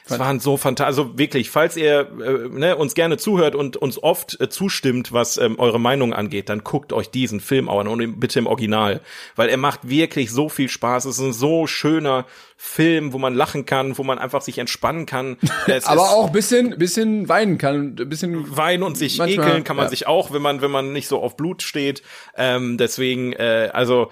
Es 0.09 0.19
waren 0.19 0.41
so 0.41 0.57
fantastisch. 0.57 0.87
Also 0.87 1.19
wirklich, 1.19 1.51
falls 1.51 1.77
ihr 1.77 2.11
äh, 2.21 2.49
ne, 2.49 2.77
uns 2.77 2.95
gerne 2.95 3.17
zuhört 3.17 3.55
und 3.55 3.77
uns 3.77 4.03
oft 4.03 4.41
äh, 4.41 4.49
zustimmt, 4.49 5.13
was 5.13 5.37
ähm, 5.37 5.59
eure 5.59 5.79
Meinung 5.79 6.13
angeht, 6.13 6.49
dann 6.49 6.65
guckt 6.65 6.93
euch 6.93 7.11
diesen 7.11 7.41
Film 7.41 7.69
an 7.69 7.89
und 7.89 8.21
bitte 8.21 8.39
im 8.39 8.47
Original, 8.47 9.01
weil 9.37 9.49
er 9.49 9.57
macht 9.57 9.89
wirklich 9.89 10.31
so 10.31 10.49
viel 10.49 10.69
Spaß. 10.69 11.05
Es 11.05 11.19
ist 11.19 11.25
ein 11.25 11.33
so 11.33 11.67
schöner 11.67 12.27
Film, 12.57 13.13
wo 13.13 13.19
man 13.19 13.35
lachen 13.35 13.67
kann, 13.67 13.99
wo 13.99 14.03
man 14.03 14.19
einfach 14.19 14.43
sich 14.43 14.59
entspannen 14.59 15.07
kann. 15.07 15.37
Aber 15.85 16.11
auch 16.11 16.31
bisschen, 16.31 16.79
bisschen 16.79 17.29
weinen 17.29 17.59
kann, 17.59 17.95
bisschen 17.95 18.57
weinen 18.57 18.83
und 18.83 18.97
sich 18.97 19.19
Manchmal, 19.19 19.49
ekeln 19.49 19.65
kann 19.65 19.77
man 19.77 19.87
ja. 19.87 19.91
sich 19.91 20.07
auch, 20.07 20.33
wenn 20.33 20.43
man 20.43 20.61
wenn 20.61 20.71
man 20.71 20.93
nicht 20.93 21.09
so 21.09 21.21
auf 21.23 21.37
Blut 21.37 21.63
steht. 21.63 22.03
Ähm, 22.37 22.79
deswegen, 22.79 23.33
äh, 23.35 23.71
also 23.73 24.11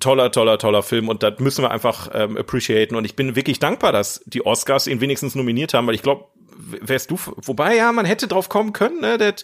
toller, 0.00 0.30
toller, 0.30 0.58
toller 0.58 0.82
Film 0.82 1.08
und 1.08 1.22
das 1.22 1.38
müssen 1.38 1.62
wir 1.62 1.70
einfach 1.70 2.10
ähm, 2.12 2.36
appreciaten. 2.36 2.94
Und 2.96 3.04
ich 3.04 3.16
bin 3.16 3.36
wirklich 3.36 3.58
dankbar, 3.58 3.92
dass 3.92 4.22
die 4.26 4.44
Oscars 4.44 4.86
ihn 4.86 5.00
wenigstens 5.00 5.34
nominiert 5.34 5.74
haben, 5.74 5.86
weil 5.86 5.94
ich 5.94 6.02
glaube, 6.02 6.26
wärst 6.58 7.10
du, 7.10 7.18
wobei 7.36 7.76
ja, 7.76 7.92
man 7.92 8.04
hätte 8.04 8.26
drauf 8.26 8.48
kommen 8.48 8.72
können, 8.72 9.00
ne? 9.00 9.16
Der, 9.16 9.34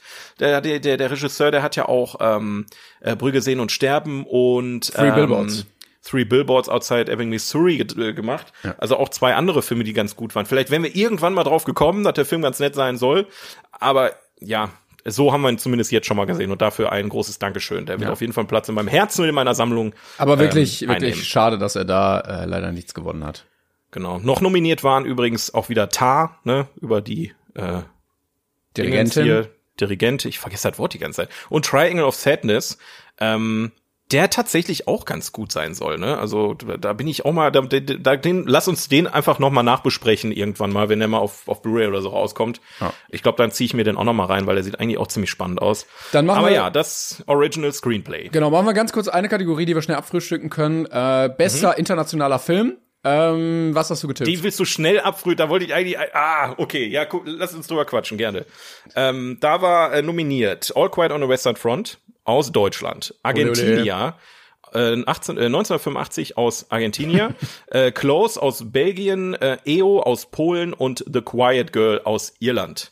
der, 0.40 0.60
der, 0.60 0.80
der, 0.80 0.96
der 0.96 1.10
Regisseur, 1.10 1.50
der 1.50 1.62
hat 1.62 1.76
ja 1.76 1.88
auch 1.88 2.16
ähm, 2.20 2.66
äh, 3.00 3.14
Brügge 3.16 3.40
sehen 3.40 3.60
und 3.60 3.72
sterben 3.72 4.26
und 4.26 4.92
Three 4.92 5.08
ähm, 5.08 5.14
Billboards. 5.14 5.66
Three 6.02 6.24
Billboards 6.24 6.68
Outside 6.68 7.10
Ebbing, 7.10 7.30
Missouri 7.30 7.80
äh, 7.80 8.12
gemacht. 8.12 8.52
Also 8.78 8.96
auch 8.98 9.08
zwei 9.08 9.34
andere 9.34 9.62
Filme, 9.62 9.84
die 9.84 9.94
ganz 9.94 10.16
gut 10.16 10.34
waren. 10.34 10.44
Vielleicht 10.44 10.70
wären 10.70 10.82
wir 10.82 10.94
irgendwann 10.94 11.32
mal 11.32 11.44
drauf 11.44 11.64
gekommen, 11.64 12.04
dass 12.04 12.14
der 12.14 12.26
Film 12.26 12.42
ganz 12.42 12.60
nett 12.60 12.74
sein 12.74 12.98
soll. 12.98 13.26
Aber 13.72 14.12
ja, 14.38 14.70
so 15.04 15.32
haben 15.32 15.42
wir 15.42 15.50
ihn 15.50 15.58
zumindest 15.58 15.92
jetzt 15.92 16.06
schon 16.06 16.16
mal 16.16 16.24
gesehen. 16.24 16.50
Und 16.50 16.62
dafür 16.62 16.92
ein 16.92 17.08
großes 17.08 17.38
Dankeschön. 17.38 17.86
Der 17.86 18.00
wird 18.00 18.10
auf 18.10 18.20
jeden 18.20 18.32
Fall 18.32 18.44
Platz 18.44 18.68
in 18.68 18.74
meinem 18.74 18.88
Herzen 18.88 19.22
und 19.22 19.28
in 19.28 19.34
meiner 19.34 19.54
Sammlung. 19.54 19.94
Aber 20.18 20.38
wirklich, 20.38 20.82
ähm, 20.82 20.88
wirklich 20.88 21.12
einnehmen. 21.12 21.24
schade, 21.24 21.58
dass 21.58 21.76
er 21.76 21.84
da 21.84 22.20
äh, 22.20 22.46
leider 22.46 22.72
nichts 22.72 22.94
gewonnen 22.94 23.24
hat. 23.24 23.44
Genau. 23.90 24.18
Noch 24.18 24.40
nominiert 24.40 24.82
waren 24.82 25.04
übrigens 25.04 25.54
auch 25.54 25.68
wieder 25.68 25.88
Tar, 25.88 26.40
ne, 26.44 26.66
über 26.80 27.00
die 27.00 27.32
äh, 27.54 27.82
Dirigentin. 28.76 29.24
Hier, 29.24 29.50
Dirigent, 29.80 30.24
ich 30.24 30.38
vergesse 30.38 30.70
das 30.70 30.78
Wort 30.78 30.94
die 30.94 30.98
ganze 30.98 31.22
Zeit. 31.22 31.30
Und 31.48 31.64
Triangle 31.64 32.04
of 32.04 32.14
Sadness, 32.14 32.78
ähm, 33.18 33.72
der 34.12 34.28
tatsächlich 34.28 34.86
auch 34.86 35.06
ganz 35.06 35.32
gut 35.32 35.50
sein 35.50 35.74
soll, 35.74 35.98
ne? 35.98 36.18
Also 36.18 36.54
da 36.54 36.92
bin 36.92 37.08
ich 37.08 37.24
auch 37.24 37.32
mal, 37.32 37.50
da, 37.50 37.62
da, 37.62 38.16
den, 38.16 38.44
lass 38.46 38.68
uns 38.68 38.88
den 38.88 39.06
einfach 39.06 39.38
noch 39.38 39.50
mal 39.50 39.62
nachbesprechen 39.62 40.30
irgendwann 40.30 40.72
mal, 40.72 40.88
wenn 40.90 40.98
der 40.98 41.08
mal 41.08 41.18
auf, 41.18 41.48
auf 41.48 41.62
Blu-ray 41.62 41.86
oder 41.88 42.02
so 42.02 42.10
rauskommt. 42.10 42.60
Ich 43.08 43.22
glaube, 43.22 43.38
dann 43.38 43.50
ziehe 43.50 43.66
ich 43.66 43.74
mir 43.74 43.82
den 43.84 43.96
auch 43.96 44.04
noch 44.04 44.12
mal 44.12 44.26
rein, 44.26 44.46
weil 44.46 44.56
der 44.56 44.64
sieht 44.64 44.78
eigentlich 44.78 44.98
auch 44.98 45.06
ziemlich 45.08 45.30
spannend 45.30 45.60
aus. 45.62 45.86
Dann 46.12 46.26
machen 46.26 46.38
Aber 46.40 46.48
wir- 46.48 46.54
ja, 46.56 46.70
das 46.70 47.24
Original 47.26 47.72
Screenplay. 47.72 48.28
Genau, 48.28 48.50
machen 48.50 48.66
wir 48.66 48.74
ganz 48.74 48.92
kurz 48.92 49.08
eine 49.08 49.28
Kategorie, 49.28 49.64
die 49.64 49.74
wir 49.74 49.82
schnell 49.82 49.96
abfrühstücken 49.96 50.50
können. 50.50 50.84
Äh, 50.86 51.30
bester 51.36 51.78
internationaler 51.78 52.38
Film. 52.38 52.76
Ähm, 53.04 53.70
was 53.74 53.90
hast 53.90 54.02
du 54.02 54.08
getippt? 54.08 54.28
Die 54.28 54.42
willst 54.42 54.58
du 54.58 54.64
schnell 54.64 54.98
abfrühen, 54.98 55.36
da 55.36 55.50
wollte 55.50 55.66
ich 55.66 55.74
eigentlich, 55.74 55.98
ah, 55.98 56.54
okay, 56.56 56.86
ja, 56.86 57.04
guck, 57.04 57.24
lass 57.26 57.54
uns 57.54 57.66
drüber 57.66 57.84
quatschen, 57.84 58.16
gerne. 58.16 58.46
Ähm, 58.96 59.36
da 59.40 59.60
war 59.60 59.92
äh, 59.92 60.02
nominiert 60.02 60.72
All 60.74 60.90
Quiet 60.90 61.12
on 61.12 61.20
the 61.20 61.28
Western 61.28 61.56
Front 61.56 61.98
aus 62.24 62.50
Deutschland, 62.50 63.14
Argentinia, 63.22 64.16
äh, 64.72 65.02
18, 65.04 65.36
äh, 65.36 65.44
1985 65.46 66.38
aus 66.38 66.70
Argentinier, 66.70 67.34
äh, 67.66 67.92
Close 67.92 68.40
aus 68.40 68.72
Belgien, 68.72 69.34
äh, 69.34 69.58
EO 69.66 70.00
aus 70.00 70.30
Polen 70.30 70.72
und 70.72 71.04
The 71.12 71.20
Quiet 71.20 71.72
Girl 71.74 72.00
aus 72.04 72.32
Irland. 72.40 72.90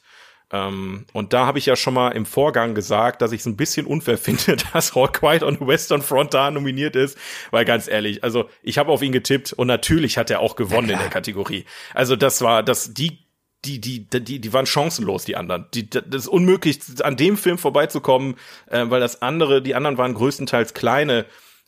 Ähm, 0.52 1.06
und 1.12 1.32
da 1.32 1.46
habe 1.46 1.58
ich 1.58 1.66
ja 1.66 1.76
schon 1.76 1.94
mal 1.94 2.10
im 2.10 2.26
Vorgang 2.26 2.74
gesagt, 2.74 3.22
dass 3.22 3.32
ich 3.32 3.40
es 3.40 3.46
ein 3.46 3.56
bisschen 3.56 3.86
unfair 3.86 4.18
finde, 4.18 4.56
dass 4.72 4.94
All 4.96 5.08
Quiet 5.08 5.42
on 5.42 5.56
the 5.58 5.66
Western 5.66 6.02
Front 6.02 6.34
da 6.34 6.50
nominiert 6.50 6.94
ist, 6.94 7.18
weil 7.50 7.64
ganz 7.64 7.88
ehrlich, 7.88 8.22
also 8.22 8.48
ich 8.62 8.78
habe 8.78 8.92
auf 8.92 9.02
ihn 9.02 9.12
getippt 9.12 9.52
und 9.52 9.66
natürlich 9.66 10.18
hat 10.18 10.30
er 10.30 10.40
auch 10.40 10.56
gewonnen 10.56 10.90
in 10.90 10.98
der 10.98 11.08
Kategorie. 11.08 11.64
Also 11.94 12.16
das 12.16 12.42
war 12.42 12.62
das 12.62 12.92
die 12.94 13.18
die 13.64 13.80
die 13.80 14.08
die 14.08 14.40
die 14.40 14.52
waren 14.52 14.66
chancenlos 14.66 15.24
die 15.24 15.36
anderen. 15.36 15.66
Die, 15.72 15.88
das 15.88 16.04
ist 16.10 16.28
unmöglich 16.28 16.80
an 17.02 17.16
dem 17.16 17.36
Film 17.36 17.58
vorbeizukommen, 17.58 18.34
äh, 18.66 18.84
weil 18.88 19.00
das 19.00 19.22
andere 19.22 19.62
die 19.62 19.74
anderen 19.74 19.98
waren 19.98 20.14
größtenteils 20.14 20.74
kleine 20.74 21.26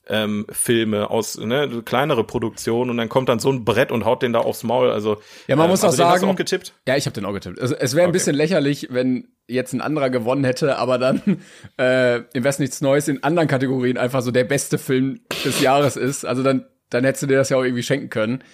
ähm, 0.09 0.47
Filme 0.51 1.09
aus 1.11 1.39
ne, 1.39 1.83
kleinere 1.85 2.25
Produktionen 2.25 2.91
und 2.91 2.97
dann 2.99 3.09
kommt 3.09 3.29
dann 3.29 3.39
so 3.39 3.51
ein 3.51 3.65
Brett 3.65 3.91
und 3.91 4.05
haut 4.05 4.23
den 4.23 4.33
da 4.33 4.41
aufs 4.41 4.63
Maul. 4.63 4.91
Also 4.91 5.19
Ja, 5.47 5.57
man 5.57 5.65
ähm, 5.67 5.71
muss 5.71 5.81
auch 5.81 5.87
also 5.89 5.97
den 5.99 6.07
hast 6.07 6.17
du 6.17 6.21
sagen- 6.21 6.33
auch 6.33 6.37
getippt. 6.37 6.75
Ja, 6.87 6.97
ich 6.97 7.07
habe 7.07 7.15
den 7.15 7.25
auch 7.25 7.33
getippt. 7.33 7.61
Also, 7.61 7.75
es 7.75 7.95
wäre 7.95 8.07
ein 8.07 8.13
bisschen 8.13 8.37
lächerlich, 8.37 8.89
wenn 8.91 9.29
jetzt 9.47 9.73
ein 9.73 9.81
anderer 9.81 10.11
gewonnen 10.11 10.45
hätte, 10.45 10.77
aber 10.79 10.99
dann 10.99 11.23
äh, 11.79 12.17
im 12.33 12.45
Westen 12.45 12.63
nichts 12.63 12.81
Neues 12.81 13.09
in 13.09 13.23
anderen 13.23 13.49
Kategorien 13.49 13.97
einfach 13.99 14.23
so 14.23 14.31
der 14.31 14.45
beste 14.45 14.79
Film 14.79 15.21
des 15.45 15.61
Jahres 15.61 15.97
ist. 15.97 16.25
Also 16.25 16.43
dann, 16.43 16.67
dann 16.91 17.05
hättest 17.05 17.23
du 17.23 17.27
dir 17.27 17.37
das 17.37 17.49
ja 17.49 17.57
auch 17.57 17.65
irgendwie 17.65 17.83
schenken 17.83 18.11
können. 18.11 18.45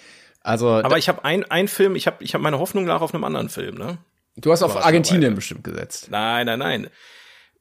Also 0.43 0.69
Aber 0.71 0.99
ich 0.99 1.09
habe 1.09 1.25
ein, 1.25 1.45
ein 1.51 1.69
Film, 1.69 1.97
ich 1.97 2.07
habe 2.07 2.23
ich 2.25 2.35
hab 2.35 2.41
meine 2.41 2.59
Hoffnung 2.59 2.87
lag 2.87 3.01
auf 3.03 3.13
einem 3.13 3.25
anderen 3.25 3.49
Film, 3.51 3.77
ne? 3.77 3.99
du 4.37 4.51
hast 4.53 4.63
auf 4.63 4.77
Argentinien 4.83 5.23
dabei. 5.23 5.35
bestimmt 5.35 5.65
gesetzt. 5.65 6.09
Nein, 6.11 6.47
nein, 6.47 6.59
nein. 6.59 6.87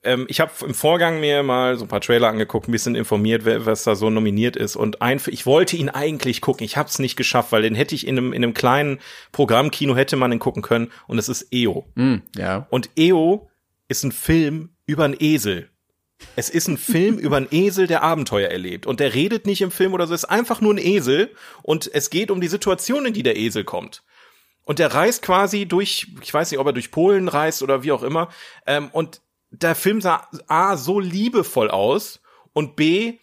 Ähm, 0.03 0.25
ich 0.29 0.39
habe 0.39 0.51
im 0.65 0.73
Vorgang 0.73 1.19
mir 1.19 1.43
mal 1.43 1.77
so 1.77 1.85
ein 1.85 1.87
paar 1.87 2.01
Trailer 2.01 2.29
angeguckt, 2.29 2.67
ein 2.67 2.71
bisschen 2.71 2.95
informiert, 2.95 3.43
wer, 3.45 3.65
was 3.65 3.83
da 3.83 3.95
so 3.95 4.09
nominiert 4.09 4.55
ist. 4.55 4.75
Und 4.75 5.01
ein, 5.01 5.21
ich 5.27 5.45
wollte 5.45 5.75
ihn 5.75 5.89
eigentlich 5.89 6.41
gucken, 6.41 6.65
ich 6.65 6.77
habe 6.77 6.89
es 6.89 6.99
nicht 6.99 7.15
geschafft, 7.15 7.51
weil 7.51 7.61
den 7.61 7.75
hätte 7.75 7.95
ich 7.95 8.07
in 8.07 8.17
einem, 8.17 8.33
in 8.33 8.43
einem 8.43 8.53
kleinen 8.53 8.99
Programmkino 9.31 9.95
hätte 9.95 10.15
man 10.15 10.31
den 10.31 10.39
gucken 10.39 10.61
können. 10.61 10.91
Und 11.07 11.17
es 11.17 11.27
ist 11.27 11.47
EO. 11.53 11.85
Ja. 12.37 12.67
Und 12.69 12.89
EO 12.97 13.49
ist 13.87 14.03
ein 14.03 14.11
Film 14.11 14.69
über 14.85 15.03
einen 15.03 15.17
Esel. 15.19 15.69
Es 16.35 16.49
ist 16.49 16.67
ein 16.67 16.77
Film 16.77 17.17
über 17.19 17.37
einen 17.37 17.47
Esel, 17.51 17.87
der 17.87 18.03
Abenteuer 18.03 18.49
erlebt. 18.49 18.85
Und 18.85 19.01
der 19.01 19.13
redet 19.13 19.45
nicht 19.45 19.61
im 19.61 19.71
Film 19.71 19.93
oder 19.93 20.07
so, 20.07 20.13
es 20.13 20.23
ist 20.23 20.29
einfach 20.29 20.61
nur 20.61 20.73
ein 20.73 20.77
Esel. 20.77 21.33
Und 21.61 21.89
es 21.93 22.09
geht 22.09 22.31
um 22.31 22.39
die 22.39 22.47
Situation, 22.47 23.05
in 23.05 23.13
die 23.13 23.23
der 23.23 23.37
Esel 23.37 23.65
kommt. 23.65 24.03
Und 24.63 24.79
der 24.79 24.93
reist 24.93 25.23
quasi 25.23 25.65
durch, 25.65 26.07
ich 26.21 26.33
weiß 26.33 26.51
nicht, 26.51 26.59
ob 26.59 26.67
er 26.67 26.73
durch 26.73 26.91
Polen 26.91 27.27
reist 27.27 27.63
oder 27.63 27.83
wie 27.83 27.91
auch 27.91 28.03
immer. 28.03 28.29
Ähm, 28.67 28.89
und 28.91 29.21
der 29.51 29.75
Film 29.75 30.01
sah 30.01 30.27
A, 30.47 30.77
so 30.77 30.99
liebevoll 30.99 31.69
aus 31.69 32.21
und 32.53 32.75
B, 32.75 33.17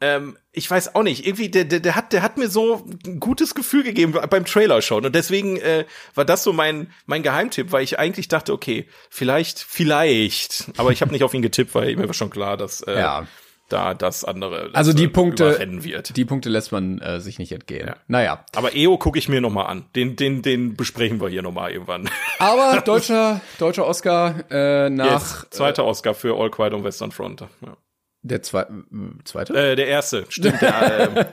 ähm, 0.00 0.38
ich 0.52 0.70
weiß 0.70 0.94
auch 0.94 1.02
nicht, 1.02 1.26
irgendwie, 1.26 1.48
der, 1.48 1.64
der, 1.64 1.80
der, 1.80 1.96
hat, 1.96 2.12
der 2.12 2.22
hat 2.22 2.36
mir 2.36 2.48
so 2.48 2.86
ein 3.04 3.18
gutes 3.18 3.54
Gefühl 3.54 3.82
gegeben 3.82 4.12
beim 4.30 4.44
Trailer 4.44 4.80
schon. 4.80 5.04
Und 5.04 5.14
deswegen 5.14 5.56
äh, 5.56 5.86
war 6.14 6.24
das 6.24 6.44
so 6.44 6.52
mein, 6.52 6.92
mein 7.06 7.22
Geheimtipp, 7.24 7.72
weil 7.72 7.82
ich 7.82 7.98
eigentlich 7.98 8.28
dachte, 8.28 8.52
okay, 8.52 8.86
vielleicht, 9.10 9.58
vielleicht. 9.58 10.66
Aber 10.76 10.92
ich 10.92 11.02
habe 11.02 11.10
nicht 11.10 11.24
auf 11.24 11.34
ihn 11.34 11.42
getippt, 11.42 11.74
weil 11.74 11.96
mir 11.96 12.06
war 12.06 12.14
schon 12.14 12.30
klar, 12.30 12.56
dass 12.56 12.82
äh, 12.82 12.98
Ja. 12.98 13.26
Da 13.68 13.94
das 13.94 14.24
andere 14.24 14.70
Also 14.72 14.92
die 14.92 15.04
äh, 15.04 15.08
Punkte, 15.08 15.58
wird. 15.84 16.16
die 16.16 16.24
Punkte 16.24 16.48
lässt 16.48 16.72
man 16.72 16.98
äh, 17.00 17.20
sich 17.20 17.38
nicht 17.38 17.52
entgehen. 17.52 17.90
Naja. 18.06 18.44
Aber 18.56 18.74
EO 18.74 18.96
gucke 18.98 19.18
ich 19.18 19.28
mir 19.28 19.40
noch 19.40 19.50
mal 19.50 19.64
an. 19.66 19.84
Den, 19.94 20.16
den, 20.16 20.42
den 20.42 20.74
besprechen 20.76 21.20
wir 21.20 21.28
hier 21.28 21.42
noch 21.42 21.52
mal 21.52 21.70
irgendwann. 21.70 22.08
Aber 22.38 22.80
deutscher, 22.80 23.40
deutscher 23.58 23.86
Oscar 23.86 24.34
äh, 24.50 24.88
nach 24.90 25.12
Yes, 25.42 25.46
zweiter 25.50 25.84
Oscar 25.84 26.14
für 26.14 26.36
All 26.38 26.50
Quiet 26.50 26.72
on 26.72 26.84
Western 26.84 27.12
Front. 27.12 27.40
Ja. 27.60 27.76
der 28.22 28.42
zwei, 28.42 28.62
m, 28.62 29.20
zweite. 29.24 29.54
Äh, 29.54 29.76
der 29.76 29.86
erste, 29.86 30.24
stimmt. 30.28 30.60
Der, 30.60 31.00
äh, 31.16 31.24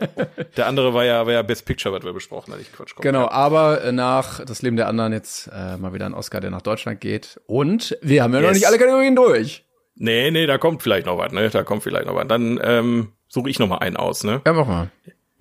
der 0.57 0.67
andere 0.67 0.93
war 0.93 1.03
ja, 1.05 1.25
war 1.25 1.33
ja 1.33 1.41
Best 1.41 1.65
Picture, 1.65 1.93
was 1.95 2.03
wir 2.03 2.13
besprochen 2.13 2.51
hatten. 2.53 2.61
Ich 2.61 2.71
Quatsch. 2.71 2.93
komm. 2.95 3.03
Genau, 3.03 3.27
aber 3.29 3.83
äh, 3.83 3.91
nach 3.91 4.43
Das 4.45 4.61
Leben 4.61 4.75
der 4.77 4.87
anderen 4.87 5.11
jetzt 5.13 5.47
äh, 5.53 5.77
mal 5.77 5.93
wieder 5.93 6.05
ein 6.05 6.13
Oscar, 6.13 6.41
der 6.41 6.51
nach 6.51 6.61
Deutschland 6.61 7.01
geht. 7.01 7.39
Und 7.47 7.97
wir 8.01 8.23
haben 8.23 8.33
ja 8.33 8.39
noch 8.41 8.49
Yes. 8.49 8.57
nicht 8.57 8.67
alle 8.67 8.77
Kategorien 8.77 9.15
durch. 9.15 9.64
Nee, 9.95 10.29
nee, 10.31 10.45
da 10.45 10.57
kommt 10.57 10.83
vielleicht 10.83 11.05
noch 11.05 11.17
was, 11.17 11.31
ne? 11.31 11.49
Da 11.49 11.63
kommt 11.63 11.83
vielleicht 11.83 12.05
noch 12.05 12.15
was. 12.15 12.27
Dann 12.27 12.59
ähm, 12.63 13.13
suche 13.27 13.49
ich 13.49 13.59
noch 13.59 13.67
mal 13.67 13.77
einen 13.77 13.97
aus, 13.97 14.23
ne? 14.23 14.41
Ja, 14.45 14.53
mach 14.53 14.67
mal. 14.67 14.91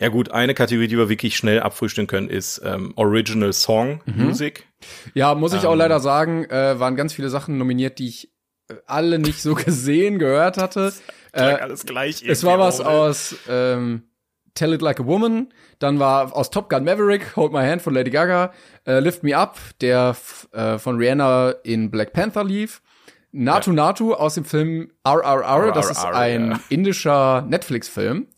Ja 0.01 0.09
gut, 0.09 0.31
eine 0.33 0.55
Kategorie, 0.55 0.89
die 0.89 0.99
wir 0.99 1.09
wirklich 1.09 1.37
schnell 1.37 1.61
abfrühstellen 1.61 2.09
können, 2.09 2.29
ist 2.29 2.61
ähm, 2.65 2.93
Original 2.97 3.53
Song 3.53 4.01
Music. 4.07 4.67
Ja, 5.15 5.35
muss 5.35 5.53
ich 5.55 5.63
Ähm. 5.63 5.69
auch 5.69 5.75
leider 5.77 6.01
sagen, 6.01 6.45
äh, 6.47 6.79
waren 6.81 6.97
ganz 6.97 7.13
viele 7.15 7.29
Sachen 7.29 7.59
nominiert, 7.59 7.99
die 7.99 8.09
ich 8.09 8.31
äh, 8.69 8.75
alle 8.87 9.19
nicht 9.19 9.41
so 9.41 9.55
gesehen, 9.55 10.19
gehört 10.19 10.57
hatte. 10.59 10.93
Klang 11.33 11.57
alles 11.57 11.87
gleich. 11.87 12.23
Es 12.27 12.45
war 12.45 12.59
was 12.59 12.81
aus 12.81 13.37
ähm, 13.49 14.03
Tell 14.55 14.73
It 14.75 14.83
Like 14.83 15.01
a 15.01 15.07
Woman, 15.07 15.53
dann 15.81 15.99
war 15.99 16.37
aus 16.37 16.51
Top 16.51 16.69
Gun 16.71 16.85
Maverick, 16.85 17.35
Hold 17.37 17.53
My 17.53 17.63
Hand 17.67 17.83
von 17.83 17.93
Lady 17.95 18.11
Gaga, 18.11 18.53
äh, 18.87 19.01
Lift 19.01 19.23
Me 19.25 19.37
Up, 19.37 19.59
der 19.81 20.17
äh, 20.53 20.79
von 20.79 20.97
Rihanna 20.97 21.51
in 21.65 21.91
Black 21.91 22.13
Panther 22.13 22.45
lief, 22.45 22.83
Natu 23.37 23.73
Natu 23.73 24.15
aus 24.15 24.35
dem 24.35 24.45
Film 24.45 24.93
RRR, 25.05 25.73
das 25.73 25.91
ist 25.91 26.05
ein 26.05 26.53
ja. 26.53 26.61
indischer 26.69 27.43
Netflix-Film 27.43 28.29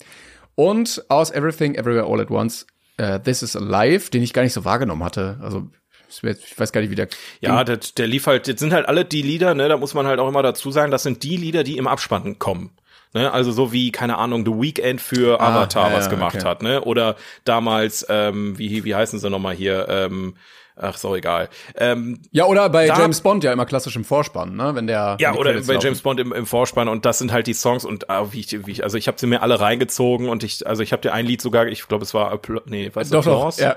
und 0.55 1.05
aus 1.11 1.31
Everything 1.31 1.75
Everywhere 1.75 2.07
All 2.11 2.21
at 2.21 2.31
Once, 2.31 2.67
äh, 2.97 3.21
This 3.21 3.43
Is 3.43 3.57
Alive, 3.57 4.11
den 4.11 4.23
ich 4.23 4.33
gar 4.33 4.43
nicht 4.43 4.55
so 4.55 4.65
wahrgenommen 4.65 5.05
hatte, 5.05 5.39
also 5.43 5.69
ich 6.09 6.59
weiß 6.59 6.73
gar 6.73 6.81
nicht, 6.81 6.91
wie 6.91 6.95
der 6.95 7.09
Ja, 7.41 7.63
der, 7.63 7.77
der 7.77 8.07
lief 8.07 8.27
halt, 8.27 8.49
das 8.49 8.59
sind 8.59 8.73
halt 8.73 8.89
alle 8.89 9.05
die 9.05 9.21
Lieder, 9.21 9.55
ne, 9.55 9.69
da 9.69 9.77
muss 9.77 9.93
man 9.93 10.07
halt 10.07 10.19
auch 10.19 10.29
immer 10.29 10.43
dazu 10.43 10.71
sagen, 10.71 10.91
das 10.91 11.03
sind 11.03 11.23
die 11.23 11.37
Lieder, 11.37 11.63
die 11.63 11.77
im 11.77 11.87
Abspann 11.87 12.39
kommen. 12.39 12.71
Ne, 13.13 13.31
also 13.31 13.53
so 13.53 13.73
wie, 13.73 13.93
keine 13.93 14.17
Ahnung, 14.17 14.47
The 14.47 14.53
Weeknd 14.53 15.01
für 15.01 15.41
Avatar 15.41 15.87
Ah, 15.87 15.91
ja, 15.91 15.97
was 15.97 16.05
ja, 16.07 16.11
gemacht 16.11 16.37
okay. 16.37 16.47
hat, 16.47 16.63
ne? 16.63 16.83
Oder 16.83 17.17
damals, 17.45 18.07
ähm, 18.09 18.59
wie, 18.59 18.85
wie 18.85 18.95
heißen 18.95 19.19
sie 19.19 19.31
nochmal 19.31 19.55
hier, 19.55 19.89
ähm, 19.89 20.35
ach, 20.77 20.97
so 20.97 21.14
egal. 21.16 21.49
Ähm, 21.77 22.20
Ja, 22.31 22.45
oder 22.47 22.68
bei 22.68 22.87
Da- 22.87 22.99
James 23.01 23.20
Bond 23.20 23.43
ja 23.45 23.53
immer 23.53 23.66
klassisch 23.66 23.97
im 23.97 24.05
Vorspann, 24.05 24.55
ne? 24.57 24.74
Wenn 24.74 24.87
der 24.87 25.16
ja, 25.20 25.35
oder 25.35 25.53
bei 25.53 25.74
laufen. 25.74 25.81
James 25.81 26.01
Bond 26.03 26.20
im, 26.20 26.33
im 26.33 26.47
Vorspann 26.47 26.89
und 26.89 27.05
das 27.05 27.18
sind 27.18 27.33
halt 27.33 27.47
die 27.47 27.55
Songs 27.55 27.85
und 27.85 28.09
ah, 28.11 28.33
wie 28.33 28.41
ich, 28.41 28.66
wie 28.66 28.70
ich 28.72 28.83
also 28.85 28.97
ich 28.99 29.09
habe 29.09 29.18
sie 29.18 29.27
mir 29.27 29.43
alle 29.43 29.59
reingezogen 29.61 30.29
und 30.29 30.43
ich 30.45 30.66
also 30.66 30.83
ich 30.83 30.93
habe 30.93 31.03
dir 31.03 31.12
ein 31.12 31.27
Lied 31.27 31.41
sogar, 31.43 31.66
ich 31.66 31.87
glaube 31.89 32.05
es 32.05 32.14
war 32.14 32.39
nee, 32.66 32.91
weißt 32.93 33.11
du, 33.12 33.16
Doch, 33.16 33.24
doch, 33.24 33.59
ja. 33.59 33.77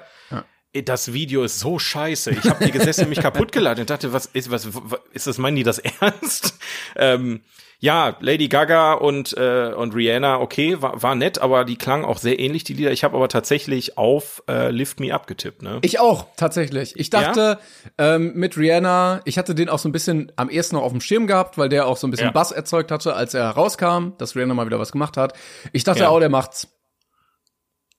Ja. 0.75 0.81
Das 0.81 1.13
Video 1.13 1.43
ist 1.43 1.59
so 1.59 1.79
scheiße. 1.79 2.31
Ich 2.31 2.45
habe 2.49 2.63
hier 2.63 2.71
gesessen 2.73 3.03
und 3.05 3.09
mich 3.09 3.21
kaputt 3.21 3.51
geladen 3.51 3.81
und 3.81 3.89
dachte, 3.89 4.13
was 4.13 4.25
ist 4.27 4.51
was, 4.51 4.67
was 4.73 4.99
ist 5.13 5.27
das 5.27 5.37
meinen 5.37 5.55
die 5.55 5.63
das 5.63 5.79
ernst? 6.01 6.57
ähm, 6.95 7.41
ja, 7.81 8.17
Lady 8.19 8.49
Gaga 8.49 8.91
und 8.95 9.31
äh, 9.37 9.71
und 9.73 9.95
Rihanna, 9.95 10.41
okay, 10.41 10.81
war, 10.81 11.01
war 11.01 11.15
nett, 11.15 11.39
aber 11.39 11.63
die 11.63 11.77
klangen 11.77 12.03
auch 12.03 12.17
sehr 12.17 12.37
ähnlich 12.37 12.65
die 12.65 12.73
Lieder. 12.73 12.91
Ich 12.91 13.05
habe 13.05 13.15
aber 13.15 13.29
tatsächlich 13.29 13.97
auf 13.97 14.43
äh, 14.49 14.69
Lift 14.69 14.99
Me 14.99 15.13
Up 15.13 15.27
getippt, 15.27 15.61
ne? 15.61 15.79
Ich 15.81 15.97
auch, 15.97 16.25
tatsächlich. 16.35 16.99
Ich 16.99 17.09
dachte, 17.09 17.57
ähm, 17.97 18.33
mit 18.35 18.57
Rihanna, 18.57 19.21
ich 19.23 19.37
hatte 19.37 19.55
den 19.55 19.69
auch 19.69 19.79
so 19.79 19.87
ein 19.87 19.93
bisschen 19.93 20.29
am 20.35 20.49
ehesten 20.49 20.75
noch 20.75 20.83
auf 20.83 20.91
dem 20.91 20.99
Schirm 20.99 21.25
gehabt, 21.25 21.57
weil 21.57 21.69
der 21.69 21.87
auch 21.87 21.95
so 21.95 22.05
ein 22.05 22.11
bisschen 22.11 22.27
Ja. 22.27 22.31
Bass 22.33 22.51
erzeugt 22.51 22.91
hatte, 22.91 23.15
als 23.15 23.33
er 23.33 23.49
rauskam, 23.51 24.09
dass 24.17 24.35
Rihanna 24.35 24.53
mal 24.55 24.65
wieder 24.65 24.79
was 24.79 24.91
gemacht 24.91 25.15
hat. 25.15 25.31
Ich 25.71 25.85
dachte 25.85 26.01
Ja. 26.01 26.09
auch, 26.09 26.19
der 26.19 26.27
macht's. 26.29 26.67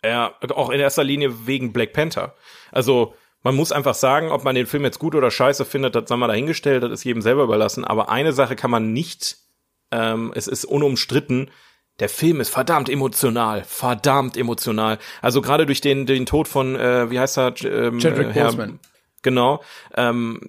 Ja, 0.04 0.34
auch 0.54 0.70
in 0.70 0.80
erster 0.80 1.04
Linie 1.04 1.46
wegen 1.46 1.72
Black 1.72 1.92
Panther. 1.92 2.34
Also 2.72 3.14
man 3.42 3.54
muss 3.54 3.72
einfach 3.72 3.94
sagen, 3.94 4.30
ob 4.30 4.44
man 4.44 4.54
den 4.54 4.66
Film 4.66 4.84
jetzt 4.84 4.98
gut 4.98 5.14
oder 5.14 5.30
scheiße 5.30 5.64
findet, 5.64 5.94
das 5.94 6.08
sei 6.08 6.16
mal 6.16 6.26
dahingestellt, 6.26 6.82
das 6.82 6.92
ist 6.92 7.04
jedem 7.04 7.22
selber 7.22 7.44
überlassen. 7.44 7.84
Aber 7.84 8.08
eine 8.10 8.32
Sache 8.32 8.56
kann 8.56 8.70
man 8.70 8.92
nicht, 8.92 9.36
ähm, 9.90 10.32
es 10.34 10.46
ist 10.46 10.64
unumstritten, 10.64 11.50
der 12.00 12.08
Film 12.08 12.40
ist 12.40 12.48
verdammt 12.48 12.88
emotional, 12.88 13.62
verdammt 13.64 14.36
emotional. 14.36 14.98
Also 15.20 15.42
gerade 15.42 15.66
durch 15.66 15.82
den 15.82 16.06
den 16.06 16.24
Tod 16.24 16.48
von, 16.48 16.76
äh, 16.76 17.10
wie 17.10 17.18
heißt 17.20 17.36
er, 17.38 17.54
ähm, 17.64 17.98
Chadwick 17.98 18.28
äh, 18.28 18.32
Herr- 18.32 18.44
Boseman. 18.46 18.80
Genau. 19.22 19.62
Ähm, 19.96 20.40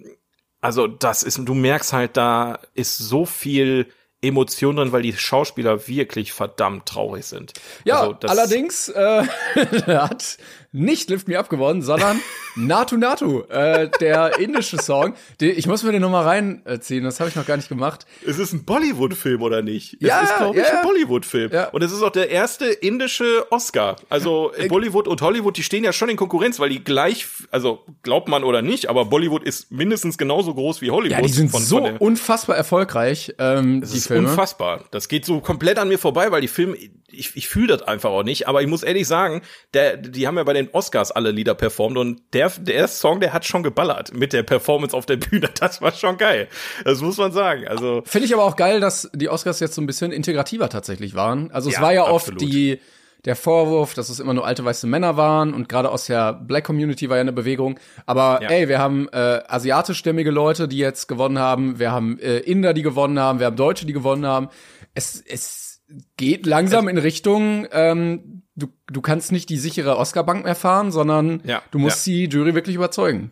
also 0.62 0.88
das 0.88 1.24
ist, 1.24 1.40
du 1.44 1.54
merkst 1.54 1.92
halt, 1.92 2.16
da 2.16 2.60
ist 2.74 2.98
so 2.98 3.26
viel 3.26 3.88
Emotion 4.22 4.76
drin, 4.76 4.92
weil 4.92 5.02
die 5.02 5.14
Schauspieler 5.14 5.88
wirklich 5.88 6.32
verdammt 6.32 6.88
traurig 6.88 7.26
sind. 7.26 7.54
Ja, 7.86 8.02
also, 8.02 8.16
allerdings 8.28 8.90
äh, 8.90 9.26
hat 9.88 10.38
nicht 10.72 11.10
Lift 11.10 11.28
Me 11.28 11.38
Up 11.38 11.50
gewonnen, 11.50 11.82
sondern 11.82 12.20
Natu 12.56 12.98
Natu, 12.98 13.42
äh, 13.50 13.90
der 14.00 14.40
indische 14.40 14.78
Song. 14.78 15.14
Den, 15.40 15.58
ich 15.58 15.68
muss 15.68 15.84
mir 15.84 15.92
den 15.92 16.02
nochmal 16.02 16.24
reinziehen, 16.24 17.04
das 17.04 17.20
habe 17.20 17.30
ich 17.30 17.36
noch 17.36 17.46
gar 17.46 17.58
nicht 17.58 17.70
gemacht. 17.70 18.06
Es 18.26 18.40
ist 18.40 18.54
ein 18.54 18.66
Bollywood-Film, 18.66 19.42
oder 19.42 19.62
nicht? 19.62 19.98
Ja, 20.02 20.22
es 20.24 20.30
ist, 20.30 20.38
glaube 20.38 20.60
ich, 20.60 20.66
ja, 20.66 20.80
ein 20.80 20.86
Bollywood-Film. 20.86 21.52
Ja. 21.52 21.70
Und 21.70 21.82
es 21.84 21.92
ist 21.92 22.02
auch 22.02 22.12
der 22.12 22.30
erste 22.30 22.66
indische 22.66 23.46
Oscar. 23.52 23.98
Also 24.10 24.52
äh, 24.56 24.68
Bollywood 24.68 25.08
und 25.08 25.22
Hollywood, 25.22 25.58
die 25.58 25.64
stehen 25.64 25.84
ja 25.84 25.94
schon 25.94 26.10
in 26.10 26.18
Konkurrenz, 26.18 26.60
weil 26.60 26.70
die 26.70 26.84
gleich, 26.84 27.26
also 27.52 27.84
glaubt 28.04 28.28
man 28.28 28.44
oder 28.44 28.62
nicht, 28.62 28.88
aber 28.88 29.06
Bollywood 29.06 29.44
ist 29.44 29.72
mindestens 29.72 30.18
genauso 30.18 30.54
groß 30.54 30.82
wie 30.82 30.92
Hollywood. 30.92 31.18
Ja, 31.18 31.22
die 31.22 31.34
sind 31.34 31.52
von, 31.52 31.62
so 31.62 31.80
von 31.80 31.98
unfassbar 31.98 32.56
erfolgreich, 32.56 33.34
ähm, 33.40 33.82
das 33.82 33.92
die 33.92 33.98
ist 33.98 34.08
Filme. 34.08 34.30
unfassbar. 34.30 34.86
Das 34.92 35.08
geht 35.08 35.26
so 35.26 35.40
komplett 35.42 35.80
an 35.80 35.88
mir 35.88 36.00
vorbei, 36.00 36.32
weil 36.32 36.42
die 36.42 36.48
Filme, 36.48 36.78
ich, 37.14 37.36
ich 37.36 37.48
fühle 37.48 37.68
das 37.68 37.82
einfach 37.84 38.10
auch 38.10 38.24
nicht. 38.24 38.48
Aber 38.48 38.62
ich 38.62 38.68
muss 38.68 38.84
ehrlich 38.84 39.08
sagen, 39.08 39.42
der, 39.74 39.98
die 39.98 40.28
haben 40.28 40.38
ja 40.38 40.44
bei 40.44 40.54
den 40.54 40.70
Oscars 40.72 41.12
alle 41.12 41.32
Lieder 41.32 41.56
performt 41.56 41.98
und 41.98 42.22
der, 42.34 42.50
der 42.60 42.88
Song, 42.88 43.20
der 43.20 43.34
hat 43.34 43.46
schon 43.46 43.64
geballert 43.64 44.14
mit 44.14 44.34
der 44.34 44.44
Performance 44.44 44.96
auf 44.96 45.06
der 45.06 45.18
Bühne. 45.18 45.50
Das 45.60 45.82
war 45.82 45.92
schon 45.92 46.18
geil. 46.18 46.48
Das 46.86 47.02
muss 47.02 47.18
man 47.18 47.32
sagen. 47.32 47.68
Also 47.68 48.02
Finde 48.06 48.26
ich 48.26 48.34
aber 48.34 48.44
auch 48.44 48.56
geil, 48.56 48.80
dass 48.80 49.10
die 49.14 49.30
Oscars 49.30 49.60
jetzt 49.60 49.76
so 49.76 49.82
ein 49.82 49.86
bisschen 49.86 50.12
integrativer 50.12 50.70
tatsächlich 50.70 51.14
waren. 51.16 51.52
Also 51.52 51.70
es 51.70 51.76
Ja, 51.76 51.82
war 51.82 51.94
ja 51.94 52.06
absolut. 52.06 52.42
oft 52.42 52.52
die 52.52 52.80
der 53.26 53.36
Vorwurf, 53.36 53.94
dass 53.94 54.10
es 54.10 54.20
immer 54.20 54.34
nur 54.34 54.48
alte 54.48 54.66
weiße 54.66 54.88
Männer 54.88 55.16
waren 55.16 55.54
und 55.54 55.70
gerade 55.70 55.92
aus 55.92 56.06
der 56.08 56.34
Black 56.34 56.64
Community 56.64 57.08
war 57.08 57.18
ja 57.18 57.22
eine 57.22 57.32
Bewegung. 57.32 57.80
Aber 58.08 58.40
Ja. 58.42 58.50
ey, 58.50 58.68
wir 58.68 58.80
haben 58.80 59.08
äh, 59.10 59.42
asiatischstämmige 59.48 60.32
Leute, 60.32 60.68
die 60.68 60.80
jetzt 60.80 61.08
gewonnen 61.08 61.38
haben. 61.38 61.78
Wir 61.78 61.92
haben 61.92 62.18
äh, 62.20 62.40
Inder, 62.40 62.74
die 62.74 62.82
gewonnen 62.82 63.20
haben. 63.20 63.38
Wir 63.38 63.46
haben 63.46 63.56
Deutsche, 63.56 63.86
die 63.86 63.94
gewonnen 63.94 64.26
haben. 64.26 64.50
Es 64.96 65.22
es 65.22 65.71
geht 66.18 66.46
langsam 66.46 66.88
in 66.88 66.98
Richtung. 66.98 67.68
Ähm, 67.72 68.44
du 68.56 68.68
du 68.88 69.02
kannst 69.02 69.32
nicht 69.32 69.50
die 69.50 69.58
sichere 69.58 69.98
Oscar-Bank 69.98 70.44
mehr 70.44 70.56
fahren, 70.56 70.92
sondern 70.92 71.42
Ja, 71.46 71.62
du 71.72 71.80
musst 71.80 72.06
die 72.06 72.26
Jury 72.26 72.54
wirklich 72.56 72.76
überzeugen. 72.76 73.32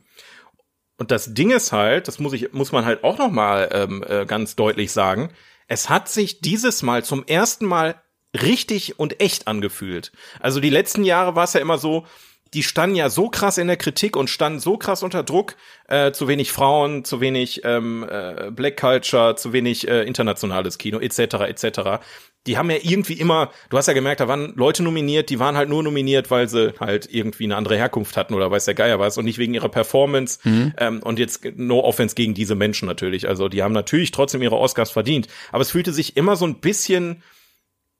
Und 0.97 1.12
das 1.12 1.34
Ding 1.34 1.51
ist 1.51 1.72
halt, 1.72 2.07
das 2.10 2.20
muss 2.20 2.34
ich, 2.34 2.51
muss 2.51 2.74
man 2.74 2.86
halt 2.86 3.03
auch 3.05 3.18
noch 3.18 3.32
mal 3.32 3.70
ähm, 3.72 4.03
äh, 4.07 4.26
ganz 4.26 4.57
deutlich 4.57 4.91
sagen. 4.91 5.30
Es 5.68 5.89
hat 5.89 6.10
sich 6.10 6.41
dieses 6.41 6.84
Mal 6.84 7.05
zum 7.05 7.26
ersten 7.26 7.66
Mal 7.66 7.95
richtig 8.34 8.99
und 8.99 9.22
echt 9.22 9.47
angefühlt. 9.47 10.12
Also 10.41 10.60
die 10.60 10.70
letzten 10.70 11.03
Jahre 11.05 11.36
war 11.36 11.45
es 11.45 11.53
ja 11.53 11.62
immer 11.62 11.78
so, 11.78 12.05
die 12.53 12.64
standen 12.64 12.95
ja 12.95 13.10
so 13.10 13.30
krass 13.30 13.57
in 13.57 13.68
der 13.68 13.78
Kritik 13.78 14.16
und 14.16 14.30
standen 14.30 14.60
so 14.60 14.78
krass 14.78 15.03
unter 15.03 15.24
Druck, 15.24 15.55
äh, 15.88 16.12
zu 16.12 16.28
wenig 16.28 16.51
Frauen, 16.51 17.05
zu 17.05 17.22
wenig 17.22 17.62
ähm, 17.64 18.05
äh, 18.10 18.49
Black 18.51 18.78
Culture, 18.78 19.36
zu 19.36 19.53
wenig 19.53 19.88
äh, 19.88 20.03
internationales 20.03 20.78
Kino 20.78 20.99
etc. 20.99 21.20
etc. 21.47 22.01
Die 22.48 22.58
haben 22.58 22.72
ja 22.72 22.78
irgendwie 22.82 23.14
immer, 23.14 23.52
du 23.70 23.78
hast 23.78 23.88
ja 23.88 23.94
gemerkt, 23.94 24.22
da 24.22 24.28
waren 24.28 24.54
Leute 24.56 24.82
nominiert, 24.82 25.30
die 25.30 25.40
waren 25.40 25.58
halt 25.58 25.70
nur 25.70 25.84
nominiert, 25.84 26.32
weil 26.32 26.48
sie 26.48 26.74
halt 26.80 27.08
irgendwie 27.12 27.44
eine 27.44 27.58
andere 27.58 27.76
Herkunft 27.76 28.16
hatten 28.18 28.34
oder 28.34 28.50
weiß 28.50 28.66
der 28.66 28.76
Geier 28.76 28.98
was 29.00 29.18
und 29.18 29.26
nicht 29.26 29.38
wegen 29.38 29.54
ihrer 29.54 29.70
Performance. 29.70 30.40
Ähm, 30.78 31.04
und 31.04 31.20
jetzt 31.20 31.46
no 31.56 31.82
offense 31.84 32.16
gegen 32.16 32.34
diese 32.34 32.56
Menschen 32.56 32.88
natürlich. 32.88 33.28
Also 33.28 33.50
die 33.50 33.62
haben 33.62 33.74
natürlich 33.74 34.12
trotzdem 34.12 34.42
ihre 34.42 34.58
Oscars 34.58 34.90
verdient, 34.90 35.28
aber 35.52 35.62
es 35.62 35.72
fühlte 35.72 35.92
sich 35.92 36.16
immer 36.18 36.36
so 36.38 36.46
ein 36.46 36.60
bisschen 36.60 37.22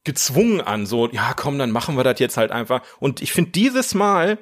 gezwungen 0.06 0.62
an, 0.62 0.86
so, 0.86 1.10
ja, 1.12 1.34
komm, 1.36 1.60
dann 1.60 1.72
machen 1.72 1.98
wir 1.98 2.04
das 2.04 2.20
jetzt 2.20 2.38
halt 2.38 2.52
einfach. 2.52 2.82
Und 3.00 3.22
ich 3.22 3.34
finde 3.34 3.52
dieses 3.52 3.94
Mal, 3.94 4.40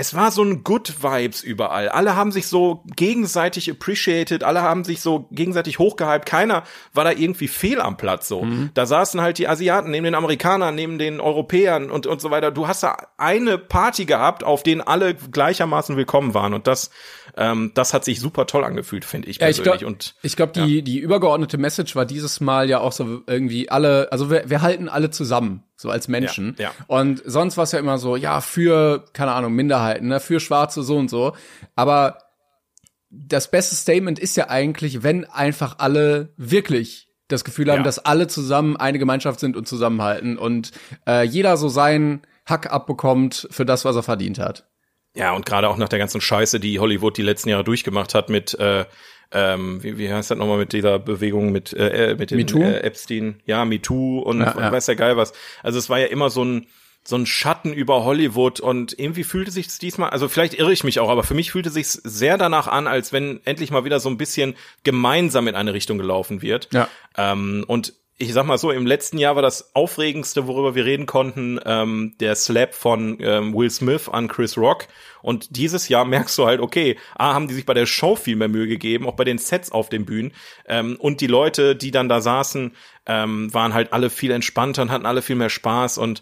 es 0.00 0.14
war 0.14 0.30
so 0.30 0.42
ein 0.42 0.64
Good 0.64 1.02
Vibes 1.02 1.42
überall. 1.42 1.90
Alle 1.90 2.16
haben 2.16 2.32
sich 2.32 2.46
so 2.46 2.82
gegenseitig 2.96 3.70
appreciated, 3.70 4.42
alle 4.42 4.62
haben 4.62 4.82
sich 4.82 5.02
so 5.02 5.28
gegenseitig 5.30 5.78
hochgehypt. 5.78 6.24
Keiner 6.24 6.62
war 6.94 7.04
da 7.04 7.10
irgendwie 7.10 7.48
fehl 7.48 7.82
am 7.82 7.98
Platz 7.98 8.26
so. 8.26 8.46
Da 8.72 8.86
saßen 8.86 9.20
halt 9.20 9.36
die 9.36 9.46
Asiaten 9.46 9.90
neben 9.90 10.04
den 10.04 10.14
Amerikanern, 10.14 10.74
neben 10.74 10.98
den 10.98 11.20
Europäern 11.20 11.90
und, 11.90 12.06
und 12.06 12.18
so 12.22 12.30
weiter. 12.30 12.50
Du 12.50 12.66
hast 12.66 12.82
da 12.82 12.96
eine 13.18 13.58
Party 13.58 14.06
gehabt, 14.06 14.42
auf 14.42 14.62
denen 14.62 14.80
alle 14.80 15.14
gleichermaßen 15.14 15.98
willkommen 15.98 16.32
waren. 16.32 16.54
Und 16.54 16.66
das, 16.66 16.90
ähm, 17.36 17.72
das 17.74 17.94
hat 17.94 18.04
sich 18.04 18.20
super 18.20 18.46
toll 18.46 18.64
angefühlt, 18.64 19.04
finde 19.04 19.28
ich 19.28 19.38
Ja, 19.38 19.48
ich 19.48 19.56
persönlich. 19.58 19.80
glaube, 19.80 19.94
und 19.94 20.14
ich 20.22 20.36
glaub, 20.36 20.52
die, 20.52 20.82
die 20.82 20.98
übergeordnete 20.98 21.58
Message 21.58 21.94
war 21.96 22.04
dieses 22.06 22.40
Mal 22.40 22.68
ja 22.68 22.80
auch 22.80 22.92
so 22.92 23.22
irgendwie 23.26 23.70
alle, 23.70 24.10
also 24.12 24.30
wir, 24.30 24.48
wir 24.50 24.62
halten 24.62 24.88
alle 24.88 25.10
zusammen, 25.10 25.62
so 25.76 25.90
als 25.90 26.08
Menschen. 26.08 26.56
Ja, 26.58 26.64
ja. 26.64 26.72
Und 26.86 27.22
sonst 27.24 27.56
war 27.56 27.64
es 27.64 27.72
ja 27.72 27.78
immer 27.78 27.98
so, 27.98 28.16
ja, 28.16 28.40
für, 28.40 29.04
keine 29.12 29.32
Ahnung, 29.32 29.54
Minderheiten, 29.54 30.08
ne, 30.08 30.20
für 30.20 30.40
Schwarze 30.40 30.82
so 30.82 30.96
und 30.96 31.08
so. 31.10 31.34
Aber 31.76 32.18
das 33.10 33.50
beste 33.50 33.74
Statement 33.74 34.18
ist 34.18 34.36
ja 34.36 34.48
eigentlich, 34.50 35.02
wenn 35.02 35.24
einfach 35.24 35.76
alle 35.78 36.32
wirklich 36.36 37.08
das 37.28 37.44
Gefühl 37.44 37.70
haben, 37.70 37.78
Ja. 37.78 37.84
dass 37.84 37.98
alle 38.04 38.26
zusammen 38.28 38.76
eine 38.76 38.98
Gemeinschaft 38.98 39.40
sind 39.40 39.56
und 39.56 39.66
zusammenhalten 39.68 40.36
und 40.36 40.72
äh, 41.06 41.24
jeder 41.24 41.56
so 41.56 41.68
seinen 41.68 42.22
Hack 42.46 42.72
abbekommt 42.72 43.46
für 43.50 43.64
das, 43.64 43.84
was 43.84 43.94
er 43.96 44.02
verdient 44.02 44.38
hat. 44.38 44.68
Ja, 45.14 45.32
und 45.32 45.44
gerade 45.44 45.68
auch 45.68 45.76
nach 45.76 45.88
der 45.88 45.98
ganzen 45.98 46.20
Scheiße, 46.20 46.60
die 46.60 46.78
Hollywood 46.78 47.16
die 47.16 47.22
letzten 47.22 47.48
Jahre 47.48 47.64
durchgemacht 47.64 48.14
hat 48.14 48.28
mit, 48.28 48.54
äh, 48.58 48.84
ähm, 49.32 49.82
wie, 49.82 49.98
wie 49.98 50.12
heißt 50.12 50.30
das 50.30 50.38
nochmal 50.38 50.58
mit 50.58 50.72
dieser 50.72 50.98
Bewegung 50.98 51.52
mit, 51.52 51.72
äh, 51.72 52.12
äh, 52.12 52.14
mit 52.14 52.30
dem? 52.30 52.38
Äh, 52.62 52.78
Epstein, 52.80 53.40
ja, 53.44 53.64
MeToo 53.64 54.20
und 54.20 54.40
Ja, 54.40 54.54
ja. 54.58 54.72
weiß 54.72 54.86
ja 54.86 54.94
geil 54.94 55.16
was. 55.16 55.32
Also 55.62 55.78
es 55.78 55.88
war 55.88 55.98
ja 55.98 56.06
immer 56.06 56.30
so 56.30 56.44
ein, 56.44 56.66
so 57.02 57.16
ein 57.16 57.26
Schatten 57.26 57.72
über 57.72 58.04
Hollywood 58.04 58.60
und 58.60 58.98
irgendwie 58.98 59.24
fühlte 59.24 59.50
sich 59.50 59.78
diesmal, 59.78 60.10
also 60.10 60.28
vielleicht 60.28 60.54
irre 60.54 60.72
ich 60.72 60.84
mich 60.84 61.00
auch, 61.00 61.08
aber 61.08 61.22
für 61.22 61.34
mich 61.34 61.50
fühlte 61.50 61.70
sich 61.70 61.88
sehr 61.88 62.36
danach 62.36 62.66
an, 62.66 62.86
als 62.86 63.12
wenn 63.12 63.40
endlich 63.44 63.70
mal 63.70 63.84
wieder 63.84 64.00
so 64.00 64.10
ein 64.10 64.18
bisschen 64.18 64.54
gemeinsam 64.84 65.48
in 65.48 65.54
eine 65.54 65.72
Richtung 65.72 65.96
gelaufen 65.96 66.42
wird. 66.42 66.68
Ja. 66.72 66.88
Ähm, 67.16 67.64
und 67.66 67.94
ich 68.22 68.34
sag 68.34 68.44
mal 68.44 68.58
so, 68.58 68.70
im 68.70 68.86
letzten 68.86 69.16
Jahr 69.16 69.34
war 69.34 69.42
das 69.42 69.74
aufregendste, 69.74 70.46
worüber 70.46 70.74
wir 70.74 70.84
reden 70.84 71.06
konnten, 71.06 71.58
ähm, 71.64 72.14
der 72.20 72.34
Slap 72.34 72.74
von 72.74 73.16
ähm, 73.18 73.54
Will 73.54 73.70
Smith 73.70 74.10
an 74.10 74.28
Chris 74.28 74.58
Rock. 74.58 74.88
Und 75.22 75.56
dieses 75.56 75.88
Jahr 75.88 76.04
merkst 76.04 76.36
du 76.36 76.44
halt, 76.44 76.60
okay, 76.60 76.98
A, 77.16 77.32
haben 77.32 77.48
die 77.48 77.54
sich 77.54 77.64
bei 77.64 77.72
der 77.72 77.86
Show 77.86 78.16
viel 78.16 78.36
mehr 78.36 78.48
Mühe 78.48 78.66
gegeben, 78.66 79.06
auch 79.06 79.16
bei 79.16 79.24
den 79.24 79.38
Sets 79.38 79.72
auf 79.72 79.88
den 79.88 80.04
Bühnen. 80.04 80.32
Ähm, 80.68 80.96
und 80.98 81.22
die 81.22 81.28
Leute, 81.28 81.74
die 81.74 81.92
dann 81.92 82.10
da 82.10 82.20
saßen, 82.20 82.76
ähm, 83.06 83.54
waren 83.54 83.72
halt 83.72 83.94
alle 83.94 84.10
viel 84.10 84.32
entspannter 84.32 84.82
und 84.82 84.90
hatten 84.90 85.06
alle 85.06 85.22
viel 85.22 85.36
mehr 85.36 85.48
Spaß 85.48 85.96
und 85.96 86.20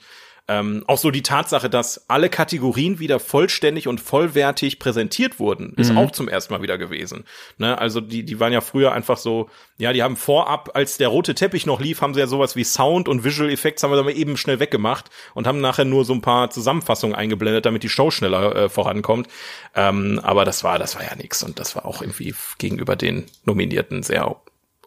ähm, 0.48 0.82
auch 0.86 0.96
so 0.98 1.10
die 1.10 1.22
Tatsache, 1.22 1.68
dass 1.68 2.08
alle 2.08 2.30
Kategorien 2.30 2.98
wieder 2.98 3.20
vollständig 3.20 3.86
und 3.86 4.00
vollwertig 4.00 4.78
präsentiert 4.78 5.38
wurden, 5.38 5.74
ist 5.76 5.90
Mhm. 5.92 5.98
auch 5.98 6.10
zum 6.10 6.26
ersten 6.26 6.54
Mal 6.54 6.62
wieder 6.62 6.78
gewesen. 6.78 7.24
Ne? 7.58 7.76
Also 7.78 8.00
die, 8.00 8.22
die 8.24 8.40
waren 8.40 8.52
ja 8.52 8.60
früher 8.62 8.92
einfach 8.92 9.18
so, 9.18 9.50
ja, 9.76 9.92
die 9.92 10.02
haben 10.02 10.16
vorab, 10.16 10.70
als 10.74 10.96
der 10.96 11.08
rote 11.08 11.34
Teppich 11.34 11.66
noch 11.66 11.80
lief, 11.80 12.00
haben 12.00 12.14
sie 12.14 12.20
ja 12.20 12.26
sowas 12.26 12.56
wie 12.56 12.64
Sound 12.64 13.08
und 13.08 13.24
Visual 13.24 13.50
Effects 13.50 13.82
haben 13.82 13.90
wir 13.92 13.96
dann 14.02 14.08
eben 14.08 14.36
schnell 14.38 14.58
weggemacht 14.58 15.10
und 15.34 15.46
haben 15.46 15.60
nachher 15.60 15.84
nur 15.84 16.04
so 16.04 16.14
ein 16.14 16.22
paar 16.22 16.50
Zusammenfassungen 16.50 17.14
eingeblendet, 17.14 17.66
damit 17.66 17.82
die 17.82 17.88
Show 17.90 18.10
schneller 18.10 18.56
äh, 18.56 18.68
vorankommt. 18.70 19.28
Ähm, 19.74 20.18
aber 20.22 20.44
das 20.46 20.64
war, 20.64 20.78
das 20.78 20.96
war 20.96 21.04
ja 21.04 21.14
nix 21.14 21.42
und 21.42 21.58
das 21.58 21.76
war 21.76 21.84
auch 21.84 22.00
irgendwie 22.00 22.34
gegenüber 22.58 22.96
den 22.96 23.26
Nominierten 23.44 24.02
sehr 24.02 24.36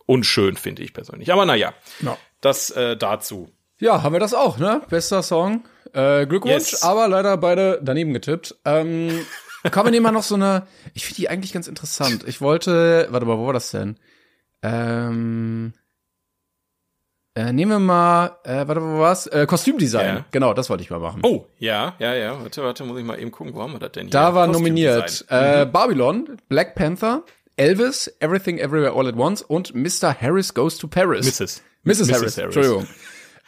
unschön, 0.07 0.57
finde 0.57 0.83
ich 0.83 0.93
persönlich. 0.93 1.31
Aber 1.31 1.45
naja, 1.45 1.73
Ja. 2.01 2.17
das 2.41 2.71
äh, 2.71 2.97
dazu. 2.97 3.51
Ja, 3.81 4.03
haben 4.03 4.13
wir 4.13 4.19
das 4.19 4.33
auch, 4.33 4.57
ne? 4.57 4.81
Bester 4.89 5.23
Song. 5.23 5.65
Äh, 5.93 6.25
Glückwunsch, 6.27 6.71
Yes. 6.71 6.83
aber 6.83 7.07
leider 7.09 7.35
beide 7.35 7.79
daneben 7.83 8.13
getippt. 8.13 8.55
Ähm, 8.63 9.25
kommen 9.71 9.87
wir 9.87 9.91
nehmen 9.91 10.03
mal 10.03 10.11
noch 10.11 10.23
so 10.23 10.35
eine. 10.35 10.67
Ich 10.93 11.03
finde 11.05 11.17
die 11.17 11.29
eigentlich 11.29 11.51
ganz 11.51 11.67
interessant. 11.67 12.23
Ich 12.27 12.39
wollte. 12.41 13.07
Warte 13.09 13.25
mal, 13.25 13.37
wo 13.37 13.47
war 13.47 13.53
das 13.53 13.71
denn? 13.71 13.97
Ähm. 14.61 15.73
Äh, 17.33 17.53
nehmen 17.53 17.71
wir 17.71 17.79
mal, 17.79 18.37
äh, 18.43 18.67
warte, 18.67 18.81
wo 18.81 18.99
war's? 18.99 19.25
Äh, 19.27 19.45
Kostümdesign. 19.45 20.05
Ja. 20.17 20.25
Genau, 20.31 20.53
das 20.53 20.69
wollte 20.69 20.83
ich 20.83 20.89
mal 20.89 20.99
machen. 20.99 21.21
Oh, 21.23 21.45
ja, 21.59 21.95
ja, 21.97 22.13
ja. 22.13 22.41
Warte, 22.41 22.61
warte, 22.61 22.83
muss 22.83 22.99
ich 22.99 23.05
mal 23.05 23.17
eben 23.19 23.31
gucken, 23.31 23.53
wo 23.55 23.61
haben 23.61 23.71
wir 23.71 23.79
das 23.79 23.93
denn 23.93 24.03
hier? 24.03 24.11
da 24.11 24.35
war 24.35 24.47
nominiert 24.47 25.25
äh, 25.29 25.65
Babylon, 25.65 26.37
Black 26.49 26.75
Panther, 26.75 27.23
Elvis, 27.55 28.13
Everything 28.19 28.57
Everywhere 28.57 28.91
All 28.97 29.07
at 29.07 29.15
Once 29.15 29.41
und 29.41 29.73
Mr. 29.73 30.13
Harris 30.19 30.53
Goes 30.53 30.77
to 30.77 30.87
Paris. 30.87 31.25
Mrs. 31.25 31.61
Mrs. 31.83 32.11
Harris, 32.11 32.37
Entschuldigung. 32.37 32.85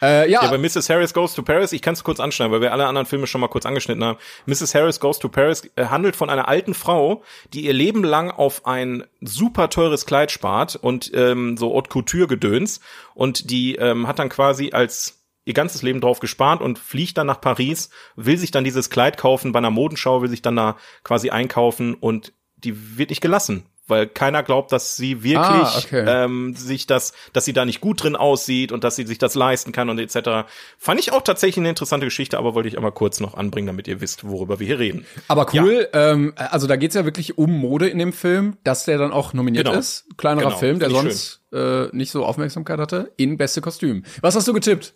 Äh, 0.04 0.30
ja, 0.30 0.42
Ja, 0.42 0.50
bei 0.50 0.58
Mrs. 0.58 0.90
Harris 0.90 1.14
Goes 1.14 1.34
to 1.34 1.42
Paris, 1.42 1.72
ich 1.72 1.82
kann 1.82 1.94
es 1.94 2.04
kurz 2.04 2.20
anschneiden, 2.20 2.52
weil 2.52 2.60
wir 2.60 2.72
alle 2.72 2.86
anderen 2.86 3.06
Filme 3.06 3.26
schon 3.26 3.40
mal 3.40 3.48
kurz 3.48 3.66
angeschnitten 3.66 4.04
haben. 4.04 4.18
Mrs. 4.46 4.74
Harris 4.74 5.00
Goes 5.00 5.18
to 5.18 5.28
Paris 5.28 5.70
äh, 5.76 5.86
handelt 5.86 6.16
von 6.16 6.30
einer 6.30 6.48
alten 6.48 6.74
Frau, 6.74 7.22
die 7.52 7.64
ihr 7.64 7.72
Leben 7.72 8.04
lang 8.04 8.30
auf 8.30 8.66
ein 8.66 9.04
super 9.20 9.70
teures 9.70 10.06
Kleid 10.06 10.30
spart 10.30 10.76
und 10.76 11.10
ähm, 11.14 11.56
so 11.56 11.72
Haute 11.74 11.90
Couture 11.90 12.26
gedöns 12.26 12.80
und 13.14 13.50
die 13.50 13.76
ähm, 13.76 14.06
hat 14.06 14.18
dann 14.18 14.28
quasi 14.28 14.70
als 14.72 15.24
ihr 15.44 15.54
ganzes 15.54 15.82
Leben 15.82 16.00
drauf 16.00 16.20
gespart 16.20 16.62
und 16.62 16.78
fliegt 16.78 17.18
dann 17.18 17.26
nach 17.26 17.40
Paris, 17.40 17.90
will 18.16 18.38
sich 18.38 18.50
dann 18.50 18.64
dieses 18.64 18.90
Kleid 18.90 19.18
kaufen 19.18 19.52
bei 19.52 19.58
einer 19.58 19.70
Modenschau, 19.70 20.22
will 20.22 20.30
sich 20.30 20.42
dann 20.42 20.56
da 20.56 20.76
quasi 21.02 21.30
einkaufen 21.30 21.94
und 21.94 22.32
die 22.56 22.98
wird 22.98 23.10
nicht 23.10 23.20
gelassen, 23.20 23.66
weil 23.86 24.06
keiner 24.06 24.42
glaubt, 24.42 24.72
dass 24.72 24.96
sie 24.96 25.22
wirklich 25.22 25.38
Ah, 25.44 25.78
okay. 25.78 26.04
ähm, 26.06 26.54
sich 26.56 26.86
das, 26.86 27.12
dass 27.32 27.44
sie 27.44 27.52
da 27.52 27.64
nicht 27.64 27.80
gut 27.80 28.02
drin 28.02 28.16
aussieht 28.16 28.72
und 28.72 28.82
dass 28.84 28.96
sie 28.96 29.06
sich 29.06 29.18
das 29.18 29.34
leisten 29.34 29.72
kann 29.72 29.90
und 29.90 29.98
etc. 29.98 30.48
Fand 30.78 31.00
ich 31.00 31.12
auch 31.12 31.22
tatsächlich 31.22 31.58
eine 31.58 31.68
interessante 31.68 32.06
Geschichte, 32.06 32.38
aber 32.38 32.54
wollte 32.54 32.68
ich 32.68 32.76
einmal 32.76 32.92
kurz 32.92 33.20
noch 33.20 33.34
anbringen, 33.34 33.66
damit 33.66 33.86
ihr 33.88 34.00
wisst, 34.00 34.26
worüber 34.26 34.58
wir 34.60 34.66
hier 34.66 34.78
reden. 34.78 35.04
Aber 35.28 35.46
cool, 35.52 35.88
ähm, 35.92 36.32
also 36.36 36.66
da 36.66 36.76
geht's 36.76 36.94
ja 36.94 37.04
wirklich 37.04 37.36
um 37.36 37.50
Mode 37.58 37.88
in 37.88 37.98
dem 37.98 38.12
Film, 38.12 38.56
dass 38.64 38.84
der 38.84 38.98
dann 38.98 39.12
auch 39.12 39.32
nominiert 39.34 39.66
Genau. 39.66 39.78
ist. 39.78 40.06
Kleinerer 40.16 40.46
Genau, 40.48 40.58
Film, 40.58 40.78
der 40.78 40.88
ich 40.88 40.94
sonst 40.94 41.40
äh, 41.52 41.88
nicht 41.94 42.10
so 42.10 42.24
Aufmerksamkeit 42.24 42.78
hatte, 42.78 43.12
in 43.16 43.36
beste 43.36 43.60
Kostüm. 43.60 44.04
Was 44.20 44.34
hast 44.34 44.48
du 44.48 44.52
getippt? 44.52 44.94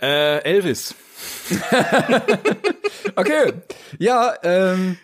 Äh, 0.00 0.38
Elvis. 0.44 0.94
Okay, 3.16 3.52
ja, 3.98 4.34
ähm, 4.42 4.96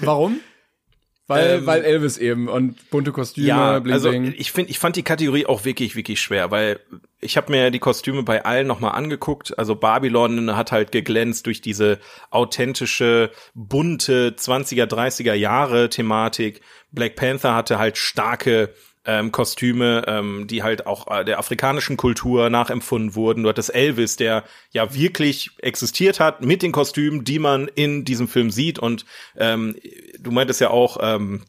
warum? 0.00 0.40
Weil, 1.28 1.58
Ähm, 1.58 1.66
weil 1.66 1.84
Elvis 1.84 2.18
eben 2.18 2.48
und 2.48 2.90
bunte 2.90 3.12
Kostüme, 3.12 3.46
Ja, 3.46 3.78
bling 3.78 3.94
also 3.94 4.10
bling. 4.10 4.34
ich 4.36 4.50
finde, 4.52 4.70
ich 4.70 4.78
fand 4.78 4.96
die 4.96 5.04
Kategorie 5.04 5.46
auch 5.46 5.64
wirklich, 5.64 5.94
wirklich 5.94 6.20
schwer, 6.20 6.50
weil 6.50 6.80
ich 7.20 7.36
habe 7.36 7.52
mir 7.52 7.70
die 7.70 7.78
Kostüme 7.78 8.24
bei 8.24 8.44
allen 8.44 8.66
nochmal 8.66 8.92
angeguckt. 8.92 9.56
Also 9.56 9.76
Babylon 9.76 10.56
hat 10.56 10.72
halt 10.72 10.90
geglänzt 10.90 11.46
durch 11.46 11.60
diese 11.60 12.00
authentische, 12.30 13.30
bunte 13.54 14.34
20er, 14.36 14.86
30er 14.86 15.34
Jahre 15.34 15.88
Thematik. 15.88 16.60
Black 16.90 17.14
Panther 17.16 17.54
hatte 17.54 17.78
halt 17.78 17.96
starke 17.96 18.74
ähm, 19.04 19.32
Kostüme, 19.32 20.04
ähm, 20.06 20.46
die 20.46 20.62
halt 20.62 20.86
auch 20.86 21.08
äh, 21.10 21.24
der 21.24 21.38
afrikanischen 21.38 21.96
Kultur 21.96 22.50
nachempfunden 22.50 23.14
wurden. 23.14 23.42
Du 23.42 23.48
hattest 23.48 23.74
Elvis, 23.74 24.16
der 24.16 24.44
ja 24.70 24.94
wirklich 24.94 25.50
existiert 25.58 26.20
hat 26.20 26.42
mit 26.42 26.62
den 26.62 26.72
Kostümen, 26.72 27.24
die 27.24 27.38
man 27.38 27.68
in 27.68 28.04
diesem 28.04 28.28
Film 28.28 28.50
sieht. 28.50 28.78
Und 28.78 29.04
ähm, 29.36 29.76
du 30.18 30.30
meintest 30.30 30.60
ja 30.60 30.70
auch, 30.70 30.98
ähm, 31.00 31.42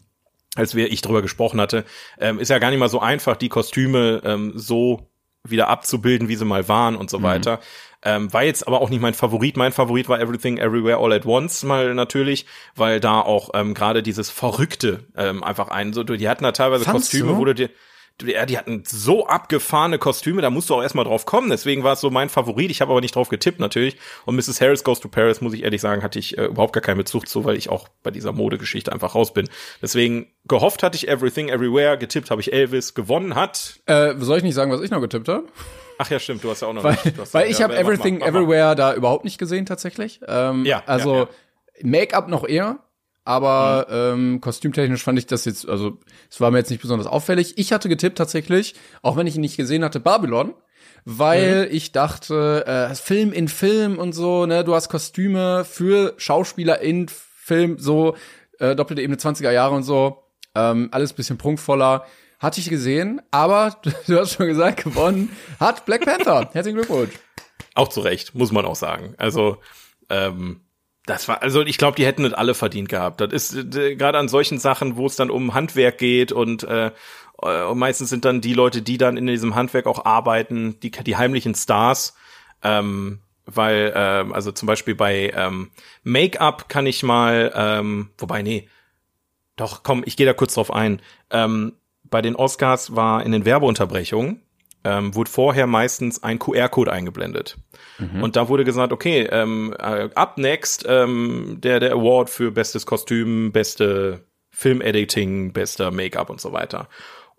als 0.56 0.76
wir 0.76 0.92
ich 0.92 1.02
drüber 1.02 1.22
gesprochen 1.22 1.62
hatte, 1.62 1.86
ähm, 2.20 2.40
ist 2.40 2.50
ja 2.50 2.60
gar 2.60 2.70
nicht 2.70 2.80
mal 2.80 2.90
so 2.90 3.00
einfach, 3.00 3.36
die 3.36 3.50
Kostüme 3.50 4.22
ähm, 4.24 4.54
so 4.56 5.10
wieder 5.44 5.68
abzubilden, 5.68 6.30
wie 6.30 6.36
sie 6.36 6.46
mal 6.46 6.68
waren 6.70 6.96
und 6.96 7.10
so 7.10 7.22
weiter. 7.22 7.60
Ähm, 8.06 8.32
war 8.34 8.44
jetzt 8.44 8.68
aber 8.68 8.82
auch 8.82 8.90
nicht 8.90 9.02
mein 9.02 9.14
Favorit. 9.14 9.58
Mein 9.58 9.72
Favorit 9.72 10.10
war 10.10 10.20
Everything 10.20 10.58
Everywhere 10.58 10.98
All 10.98 11.14
at 11.14 11.26
Once 11.26 11.64
mal 11.64 11.94
natürlich, 11.94 12.46
weil 12.76 13.00
da 13.00 13.22
auch 13.22 13.52
ähm, 13.54 13.74
gerade 13.74 14.04
dieses 14.04 14.30
Verrückte 14.30 15.06
ähm, 15.16 15.44
einfach 15.44 15.70
einen 15.70 15.94
so, 15.94 16.04
die 16.04 16.28
hatten 16.28 16.44
da 16.44 16.52
teilweise 16.52 16.86
Fandst 16.86 17.12
Kostüme, 17.12 17.34
du? 17.34 17.38
wo 17.38 17.46
du 17.46 17.56
dir 17.56 17.70
ja, 18.22 18.46
die 18.46 18.58
hatten 18.58 18.84
so 18.86 19.28
abgefahrene 19.28 19.98
Kostüme, 19.98 20.42
da 20.42 20.50
musst 20.50 20.70
du 20.70 20.76
auch 20.76 20.82
erstmal 20.82 21.06
drauf 21.06 21.26
kommen. 21.26 21.50
Deswegen 21.50 21.84
war 21.84 21.94
es 21.94 22.02
so 22.02 22.10
mein 22.10 22.30
Favorit. 22.30 22.70
Ich 22.72 22.82
habe 22.82 22.92
aber 22.92 23.02
nicht 23.02 23.16
drauf 23.16 23.30
getippt 23.30 23.60
natürlich. 23.60 23.98
Und 24.26 24.36
Mrs. 24.36 24.62
Harris 24.62 24.84
Goes 24.84 25.00
to 25.00 25.10
Paris, 25.10 25.42
muss 25.42 25.54
ich 25.54 25.64
ehrlich 25.64 25.82
sagen, 25.82 26.04
hatte 26.04 26.20
ich 26.20 26.38
äh, 26.38 26.46
überhaupt 26.46 26.74
gar 26.74 26.82
keinen 26.82 26.98
Bezug 26.98 27.28
zu, 27.28 27.44
weil 27.44 27.58
ich 27.58 27.70
auch 27.70 27.88
bei 28.04 28.12
dieser 28.12 28.32
Modegeschichte 28.32 28.92
einfach 28.92 29.16
raus 29.16 29.34
bin. 29.34 29.50
Deswegen 29.82 30.28
gehofft 30.46 30.84
hatte 30.84 30.96
ich 30.96 31.08
Everything 31.08 31.50
Everywhere, 31.50 31.98
getippt 31.98 32.30
habe 32.30 32.42
ich 32.42 32.54
Elvis, 32.54 32.94
gewonnen 32.94 33.36
hat. 33.36 33.80
Äh, 33.88 34.14
soll 34.20 34.38
ich 34.38 34.44
nicht 34.44 34.56
sagen, 34.56 34.72
was 34.72 34.82
ich 34.82 34.92
noch 34.92 35.02
getippt 35.02 35.28
habe? 35.28 35.46
Ach 35.98 36.10
ja, 36.10 36.20
stimmt, 36.20 36.44
du 36.44 36.50
hast 36.50 36.62
ja 36.62 36.68
auch 36.68 36.74
noch 36.74 36.84
Weil, 36.84 36.98
hast 37.18 37.34
weil 37.34 37.46
ja, 37.46 37.52
ich 37.52 37.60
ja, 37.60 37.64
habe 37.64 37.74
mach 37.76 37.84
mal, 37.84 37.94
Everything 37.94 38.18
mach 38.20 38.32
mal. 38.32 38.40
Everywhere 38.42 38.76
da 38.76 38.94
überhaupt 38.94 39.26
nicht 39.26 39.38
gesehen 39.38 39.66
tatsächlich. 39.66 40.22
Ähm, 40.28 40.66
Ja, 40.66 40.84
also 40.86 41.14
ja, 41.16 41.22
ja. 41.22 41.28
Make-up 41.84 42.28
noch 42.28 42.48
eher, 42.48 42.80
aber 43.26 43.88
ähm, 43.90 44.42
kostümtechnisch 44.42 45.04
fand 45.04 45.18
ich 45.20 45.26
das 45.28 45.46
jetzt, 45.46 45.68
also 45.68 45.98
es 46.30 46.42
war 46.42 46.52
mir 46.52 46.58
jetzt 46.58 46.70
nicht 46.70 46.82
besonders 46.82 47.08
auffällig. 47.08 47.58
Ich 47.58 47.72
hatte 47.72 47.90
getippt 47.90 48.18
tatsächlich, 48.18 48.76
auch 49.02 49.16
wenn 49.16 49.28
ich 49.28 49.36
ihn 49.36 49.42
nicht 49.42 49.58
gesehen 49.58 49.84
hatte, 49.84 50.00
Babylon, 50.00 50.54
weil 51.06 51.66
Mhm. 51.68 51.76
ich 51.76 51.92
dachte, 51.92 52.66
äh, 52.66 52.96
Film 52.96 53.32
in 53.34 53.48
Film 53.48 53.98
und 54.00 54.14
so, 54.14 54.46
ne, 54.46 54.64
du 54.64 54.74
hast 54.76 54.90
Kostüme 54.90 55.66
für 55.66 56.14
Schauspieler 56.18 56.80
in 56.82 57.08
Film, 57.10 57.78
so 57.80 58.16
äh, 58.60 58.76
doppelte 58.76 59.02
Ebene 59.02 59.18
20er 59.18 59.52
Jahre 59.52 59.76
und 59.76 59.84
so, 59.84 60.24
ähm, 60.56 60.90
alles 60.92 61.14
bisschen 61.14 61.38
prunkvoller. 61.38 62.06
Hatte 62.40 62.60
ich 62.60 62.70
gesehen, 62.70 63.22
aber 63.32 63.78
du 64.08 64.20
hast 64.20 64.34
schon 64.34 64.48
gesagt, 64.48 64.84
gewonnen 64.84 65.30
hat 65.60 65.86
Black 65.86 66.06
Panther. 66.06 66.50
Herzlichen 66.54 66.78
Glückwunsch. 66.78 67.14
Auch 67.74 67.88
zu 67.88 68.02
Recht, 68.02 68.36
muss 68.36 68.52
man 68.52 68.66
auch 68.66 68.76
sagen. 68.76 69.16
Also, 69.18 69.58
ähm, 70.10 70.60
das 71.06 71.28
war, 71.28 71.42
also 71.42 71.62
ich 71.62 71.78
glaube, 71.78 71.96
die 71.96 72.06
hätten 72.06 72.24
nicht 72.24 72.38
alle 72.38 72.54
verdient 72.54 72.90
gehabt. 72.90 73.22
Das 73.22 73.32
ist 73.32 73.76
äh, 73.76 73.96
gerade 73.96 74.18
an 74.18 74.30
solchen 74.30 74.58
Sachen, 74.58 74.96
wo 74.96 75.06
es 75.06 75.16
dann 75.16 75.30
um 75.30 75.54
Handwerk 75.54 75.98
geht 75.98 76.32
und 76.32 76.64
äh, 76.64 76.92
äh, 77.42 77.74
meistens 77.74 78.10
sind 78.10 78.26
dann 78.26 78.42
die 78.42 78.54
Leute, 78.54 78.82
die 78.82 78.98
dann 78.98 79.18
in 79.18 79.28
diesem 79.28 79.56
Handwerk 79.56 79.86
auch 79.86 80.06
arbeiten, 80.06 80.80
die, 80.82 80.92
die 80.92 81.18
heimlichen 81.18 81.56
Stars. 81.56 82.16
Ähm, 82.62 83.20
weil, 83.46 83.92
ähm, 83.96 84.32
also 84.32 84.54
zum 84.54 84.68
Beispiel 84.68 84.96
bei 84.96 85.34
ähm, 85.36 85.72
Make-up 86.04 86.70
kann 86.70 86.86
ich 86.86 87.04
mal, 87.04 87.52
ähm, 87.54 88.10
wobei, 88.18 88.42
nee, 88.42 88.70
doch, 89.58 89.84
komm, 89.84 90.04
ich 90.06 90.16
gehe 90.16 90.26
da 90.26 90.34
kurz 90.34 90.54
drauf 90.54 90.72
ein. 90.72 91.02
Ähm, 91.30 91.74
bei 92.04 92.22
den 92.22 92.36
Oscars 92.36 92.96
war 92.96 93.24
in 93.26 93.34
den 93.34 93.44
Werbeunterbrechungen 93.44 94.42
ähm, 94.84 95.16
wurde 95.16 95.30
vorher 95.32 95.66
meistens 95.68 96.22
ein 96.24 96.40
QR-Code 96.40 96.92
eingeblendet. 96.92 97.58
Und 98.22 98.36
da 98.36 98.50
wurde 98.50 98.64
gesagt, 98.66 98.92
okay, 98.92 99.28
ähm, 99.32 99.74
äh, 99.80 100.10
up 100.16 100.38
next 100.38 100.86
ähm, 100.90 101.58
der 101.62 101.80
der 101.80 101.94
Award 101.94 102.30
für 102.30 102.52
bestes 102.52 102.86
Kostüm, 102.86 103.52
beste 103.52 104.26
Filmediting, 104.52 105.54
bester 105.54 105.92
Make-up 105.92 106.30
und 106.30 106.42
so 106.42 106.52
weiter. 106.54 106.88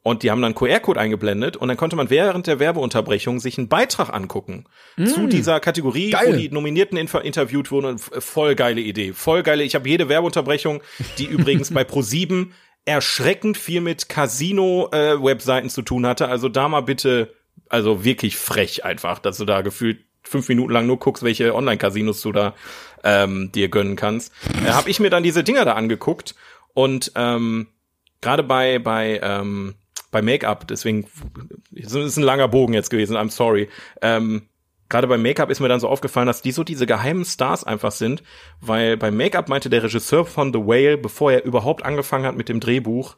Und 0.03 0.23
die 0.23 0.31
haben 0.31 0.43
dann 0.43 0.55
QR-Code 0.55 1.01
eingeblendet 1.01 1.57
und 1.57 1.69
dann 1.69 1.79
konnte 1.79 1.97
man 1.97 2.11
während 2.11 2.47
der 2.47 2.59
Werbeunterbrechung 2.59 3.41
sich 3.41 3.57
einen 3.57 3.69
Beitrag 3.69 4.13
angucken 4.13 4.65
zu 5.07 5.27
dieser 5.27 5.61
Kategorie, 5.61 6.11
Geil. 6.11 6.27
wo 6.29 6.33
die 6.37 6.51
Nominierten 6.51 6.99
inf- 6.99 7.21
interviewt 7.23 7.71
wurden. 7.71 7.87
Und 7.87 7.95
f- 7.97 8.11
voll 8.23 8.55
geile 8.55 8.83
Idee, 8.83 9.15
voll 9.15 9.43
geile. 9.43 9.65
Ich 9.65 9.75
habe 9.75 9.89
jede 9.89 10.11
Werbeunterbrechung, 10.11 10.83
die 11.19 11.25
übrigens 11.25 11.71
bei 11.75 11.83
Pro7 11.83 12.49
erschreckend 12.85 13.57
viel 13.57 13.81
mit 13.81 14.09
Casino-Webseiten 14.09 15.71
zu 15.71 15.83
tun 15.83 16.07
hatte. 16.07 16.29
Also 16.29 16.49
da 16.49 16.69
mal 16.69 16.83
bitte, 16.83 17.35
also 17.69 18.05
wirklich 18.05 18.37
frech 18.37 18.85
einfach, 18.85 19.19
dass 19.19 19.39
du 19.39 19.45
da 19.45 19.63
gefühlt 19.63 20.05
fünf 20.23 20.49
Minuten 20.49 20.73
lang 20.73 20.87
nur 20.87 20.99
guckst, 20.99 21.23
welche 21.23 21.55
Online-Casinos 21.55 22.23
du 22.23 22.33
da 22.33 22.55
ähm, 23.03 23.53
dir 23.53 23.69
gönnen 23.69 23.97
kannst. 23.97 24.33
Äh, 24.65 24.71
habe 24.71 24.91
ich 24.91 25.01
mir 25.01 25.11
dann 25.11 25.23
diese 25.23 25.45
Dinger 25.45 25.65
da 25.65 25.75
angeguckt 25.75 26.35
und 26.73 27.13
ähm, 27.15 27.69
gerade 28.21 28.43
bei 28.43 28.79
bei 28.79 29.21
ähm, 29.23 29.75
bei 30.11 30.23
Make-up, 30.23 30.67
deswegen 30.69 31.07
es 31.75 31.93
ist 31.93 32.17
ein 32.17 32.23
langer 32.23 32.49
Bogen 32.49 32.73
jetzt 32.73 32.91
gewesen, 32.91 33.17
I'm 33.17 33.31
sorry. 33.31 33.69
Ähm, 34.01 34.49
Gerade 34.95 35.09
beim 35.09 35.23
Make-up 35.23 35.51
ist 35.51 35.59
mir 35.59 35.67
dann 35.67 35.81
so 35.81 35.89
aufgefallen, 35.89 36.29
dass 36.29 36.41
die 36.41 36.53
so 36.53 36.63
diese 36.63 36.87
geheimen 36.87 37.25
Stars 37.25 37.65
einfach 37.65 37.91
sind, 37.91 38.23
weil 38.61 38.97
beim 38.97 39.17
Make-up 39.17 39.49
meinte 39.49 39.69
der 39.69 39.83
Regisseur 39.83 40.25
von 40.25 40.53
The 40.53 40.61
Whale, 40.61 40.97
bevor 40.97 41.33
er 41.33 41.45
überhaupt 41.45 41.85
angefangen 41.85 42.25
hat 42.25 42.37
mit 42.37 42.49
dem 42.49 42.61
Drehbuch, 42.61 43.17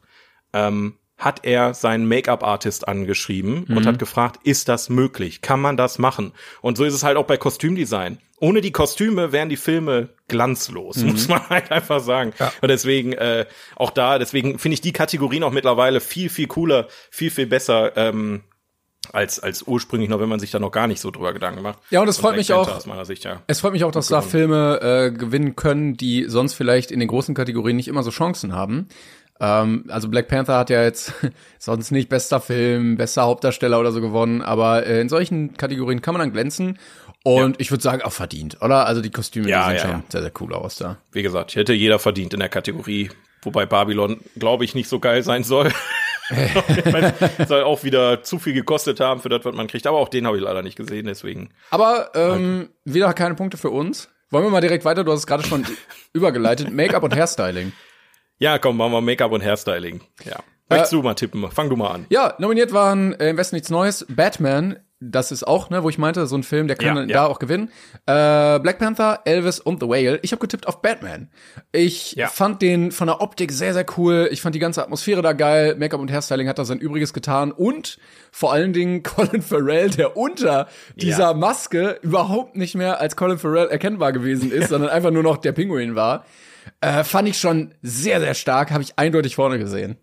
ähm, 0.53 0.97
hat 1.19 1.45
er 1.45 1.75
seinen 1.75 2.07
Make-up-Artist 2.07 2.87
angeschrieben 2.87 3.65
und 3.65 3.85
hat 3.85 3.99
gefragt, 3.99 4.39
ist 4.43 4.69
das 4.69 4.89
möglich? 4.89 5.41
Kann 5.43 5.61
man 5.61 5.77
das 5.77 5.99
machen? 5.99 6.31
Und 6.61 6.77
so 6.77 6.83
ist 6.83 6.95
es 6.95 7.03
halt 7.03 7.15
auch 7.15 7.27
bei 7.27 7.37
Kostümdesign. 7.37 8.17
Ohne 8.39 8.61
die 8.61 8.71
Kostüme 8.71 9.31
wären 9.31 9.49
die 9.49 9.55
Filme 9.55 10.09
glanzlos, 10.27 11.03
muss 11.03 11.27
man 11.27 11.41
halt 11.49 11.71
einfach 11.71 11.99
sagen. 11.99 12.33
Und 12.59 12.69
deswegen 12.69 13.13
äh, 13.13 13.45
auch 13.75 13.91
da, 13.91 14.17
deswegen 14.17 14.57
finde 14.57 14.73
ich 14.73 14.81
die 14.81 14.93
Kategorien 14.93 15.43
auch 15.43 15.51
mittlerweile 15.51 15.99
viel, 15.99 16.29
viel 16.29 16.47
cooler, 16.47 16.87
viel, 17.11 17.29
viel 17.29 17.45
besser 17.45 17.95
ähm, 17.97 18.41
als, 19.13 19.39
als 19.39 19.63
ursprünglich 19.63 20.09
noch, 20.09 20.19
wenn 20.19 20.29
man 20.29 20.39
sich 20.39 20.51
da 20.51 20.59
noch 20.59 20.71
gar 20.71 20.87
nicht 20.87 20.99
so 21.01 21.11
drüber 21.11 21.33
Gedanken 21.33 21.61
macht. 21.61 21.79
Ja, 21.89 22.01
und 22.01 22.07
es 22.07 22.17
freut 22.17 22.35
mich 22.35 22.53
auch- 22.53 22.67
Aus 22.69 22.85
meiner 22.85 23.05
Sicht, 23.05 23.23
ja. 23.23 23.41
Es 23.47 23.59
freut 23.61 23.73
mich 23.73 23.83
auch, 23.83 23.91
dass 23.91 24.07
da 24.07 24.21
Filme 24.21 24.79
äh, 24.81 25.11
gewinnen 25.11 25.55
können, 25.55 25.95
die 25.97 26.25
sonst 26.27 26.53
vielleicht 26.53 26.91
in 26.91 26.99
den 26.99 27.07
großen 27.09 27.35
Kategorien 27.35 27.75
nicht 27.77 27.87
immer 27.87 28.03
so 28.03 28.09
Chancen 28.11 28.53
haben. 28.53 28.87
Ähm, 29.39 29.85
also 29.89 30.09
Black 30.09 30.27
Panther 30.27 30.57
hat 30.57 30.69
ja 30.69 30.83
jetzt 30.83 31.13
sonst 31.59 31.91
nicht 31.91 32.09
bester 32.09 32.39
Film, 32.41 32.97
bester 32.97 33.23
Hauptdarsteller 33.23 33.79
oder 33.79 33.91
so 33.91 34.01
gewonnen, 34.01 34.41
aber 34.41 34.85
äh, 34.87 34.99
in 35.01 35.09
solchen 35.09 35.55
Kategorien 35.55 36.01
kann 36.01 36.13
man 36.13 36.21
dann 36.21 36.33
glänzen. 36.33 36.79
Und 37.23 37.59
ich 37.59 37.71
würde 37.71 37.83
sagen, 37.83 38.01
auch 38.03 38.13
verdient, 38.13 38.61
oder? 38.61 38.85
Also 38.85 39.01
die 39.01 39.11
Kostüme 39.11 39.49
Ja, 39.49 39.63
die 39.63 39.69
sehen 39.69 39.75
ja, 39.77 39.81
schon 39.81 39.91
ja. 39.91 40.03
sehr, 40.09 40.21
sehr 40.21 40.31
cool 40.39 40.53
aus 40.53 40.77
da. 40.77 40.97
Wie 41.11 41.23
gesagt, 41.23 41.55
hätte 41.55 41.73
jeder 41.73 41.99
verdient 41.99 42.33
in 42.33 42.39
der 42.39 42.47
Kategorie, 42.49 43.09
wobei 43.41 43.65
Babylon, 43.65 44.21
glaube 44.37 44.63
ich, 44.63 44.75
nicht 44.75 44.87
so 44.87 44.99
geil 44.99 45.23
sein 45.23 45.43
soll. 45.43 45.71
mein, 46.91 47.13
soll 47.47 47.63
auch 47.63 47.83
wieder 47.83 48.23
zu 48.23 48.39
viel 48.39 48.53
gekostet 48.53 48.99
haben 48.99 49.21
für 49.21 49.29
das, 49.29 49.45
was 49.45 49.55
man 49.55 49.67
kriegt. 49.67 49.87
Aber 49.87 49.97
auch 49.97 50.09
den 50.09 50.27
habe 50.27 50.37
ich 50.37 50.43
leider 50.43 50.61
nicht 50.61 50.75
gesehen, 50.75 51.05
deswegen. 51.05 51.49
Aber 51.69 52.11
ähm, 52.15 52.69
wieder 52.85 53.13
keine 53.13 53.35
Punkte 53.35 53.57
für 53.57 53.69
uns. 53.69 54.09
Wollen 54.29 54.43
wir 54.43 54.49
mal 54.49 54.61
direkt 54.61 54.83
weiter? 54.83 55.03
Du 55.03 55.11
hast 55.11 55.19
es 55.19 55.27
gerade 55.27 55.43
schon 55.43 55.65
übergeleitet. 56.13 56.71
Make-up 56.71 57.03
und 57.03 57.15
Hairstyling. 57.15 57.71
Ja, 58.39 58.59
komm, 58.59 58.77
machen 58.77 58.91
wir 58.91 59.01
Make-up 59.01 59.31
und 59.31 59.41
Hairstyling. 59.43 60.01
Ja. 60.25 60.39
Möchtest 60.69 60.91
du 60.91 61.01
mal 61.01 61.13
tippen? 61.13 61.49
Fang 61.49 61.69
du 61.69 61.77
mal 61.77 61.91
an. 61.91 62.05
Ja, 62.09 62.35
nominiert 62.39 62.73
waren 62.73 63.13
äh, 63.13 63.29
im 63.29 63.37
Westen 63.37 63.55
nichts 63.55 63.69
Neues. 63.69 64.05
Batman, 64.09 64.79
das 64.99 65.31
ist 65.31 65.45
auch, 65.47 65.69
ne, 65.69 65.83
wo 65.83 65.89
ich 65.89 65.97
meinte, 65.99 66.25
so 66.25 66.35
ein 66.35 66.41
Film, 66.43 66.67
der 66.67 66.75
kann 66.75 66.95
Ja, 66.97 67.01
ja. 67.03 67.07
da 67.07 67.25
auch 67.27 67.37
gewinnen. 67.39 67.67
Äh, 68.07 68.59
Black 68.59 68.79
Panther, 68.79 69.21
Elvis 69.25 69.59
und 69.59 69.81
The 69.81 69.87
Whale. 69.87 70.19
Ich 70.23 70.31
habe 70.31 70.39
getippt 70.39 70.67
auf 70.67 70.81
Batman. 70.81 71.29
Ich 71.71 72.13
Ja. 72.13 72.27
fand 72.27 72.61
den 72.63 72.91
von 72.91 73.05
der 73.07 73.21
Optik 73.21 73.51
sehr, 73.51 73.73
sehr 73.73 73.85
cool. 73.97 74.27
Ich 74.31 74.41
fand 74.41 74.55
die 74.55 74.59
ganze 74.59 74.81
Atmosphäre 74.81 75.21
da 75.21 75.33
geil. 75.33 75.75
Make-up 75.77 76.01
und 76.01 76.11
Hairstyling 76.11 76.47
hat 76.47 76.57
da 76.57 76.65
sein 76.65 76.79
Übriges 76.79 77.13
getan. 77.13 77.51
Und 77.51 77.99
vor 78.31 78.51
allen 78.53 78.73
Dingen 78.73 79.03
Colin 79.03 79.41
Farrell, 79.43 79.89
der 79.91 80.17
unter 80.17 80.67
dieser 80.95 81.33
Maske 81.35 81.99
überhaupt 82.01 82.55
nicht 82.55 82.73
mehr 82.75 82.99
als 82.99 83.15
Colin 83.15 83.37
Farrell 83.37 83.67
erkennbar 83.67 84.11
gewesen 84.13 84.51
ist, 84.51 84.69
sondern 84.69 84.89
einfach 84.89 85.11
nur 85.11 85.23
noch 85.23 85.37
der 85.37 85.51
Pinguin 85.51 85.93
war. 85.95 86.25
Äh, 86.81 87.03
fand 87.03 87.29
ich 87.29 87.37
schon 87.37 87.73
sehr, 87.83 88.19
sehr 88.19 88.33
stark. 88.33 88.71
Habe 88.71 88.83
ich 88.83 88.97
eindeutig 88.97 89.35
vorne 89.35 89.59
gesehen. 89.59 89.97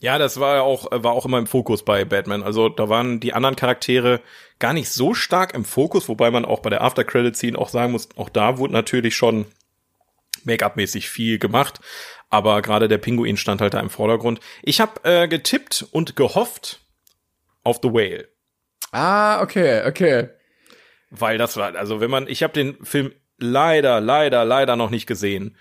Ja, 0.00 0.18
das 0.18 0.38
war 0.38 0.56
ja 0.56 0.62
auch, 0.62 0.86
war 0.90 1.12
auch 1.12 1.24
immer 1.24 1.38
im 1.38 1.46
Fokus 1.46 1.84
bei 1.84 2.04
Batman. 2.04 2.42
Also 2.42 2.68
da 2.68 2.88
waren 2.88 3.20
die 3.20 3.32
anderen 3.32 3.56
Charaktere 3.56 4.20
gar 4.58 4.72
nicht 4.72 4.90
so 4.90 5.14
stark 5.14 5.54
im 5.54 5.64
Fokus, 5.64 6.08
wobei 6.08 6.30
man 6.30 6.44
auch 6.44 6.60
bei 6.60 6.70
der 6.70 6.82
After-Credit-Scene 6.82 7.58
auch 7.58 7.68
sagen 7.68 7.92
muss, 7.92 8.08
auch 8.16 8.28
da 8.28 8.58
wurde 8.58 8.74
natürlich 8.74 9.16
schon 9.16 9.46
Make-up-mäßig 10.44 11.08
viel 11.08 11.38
gemacht. 11.38 11.80
Aber 12.30 12.62
gerade 12.62 12.88
der 12.88 12.98
Pinguin 12.98 13.36
stand 13.36 13.60
halt 13.60 13.74
da 13.74 13.80
im 13.80 13.90
Vordergrund. 13.90 14.40
Ich 14.62 14.80
habe 14.80 15.00
äh, 15.04 15.28
getippt 15.28 15.86
und 15.90 16.16
gehofft 16.16 16.80
auf 17.62 17.78
The 17.82 17.88
Whale. 17.88 18.28
Ah, 18.92 19.42
okay, 19.42 19.86
okay. 19.86 20.28
Weil 21.10 21.38
das 21.38 21.56
war, 21.56 21.74
also 21.76 22.00
wenn 22.00 22.10
man, 22.10 22.28
ich 22.28 22.42
habe 22.42 22.52
den 22.52 22.84
Film 22.84 23.12
leider, 23.38 24.00
leider, 24.00 24.44
leider 24.44 24.76
noch 24.76 24.90
nicht 24.90 25.06
gesehen. 25.06 25.56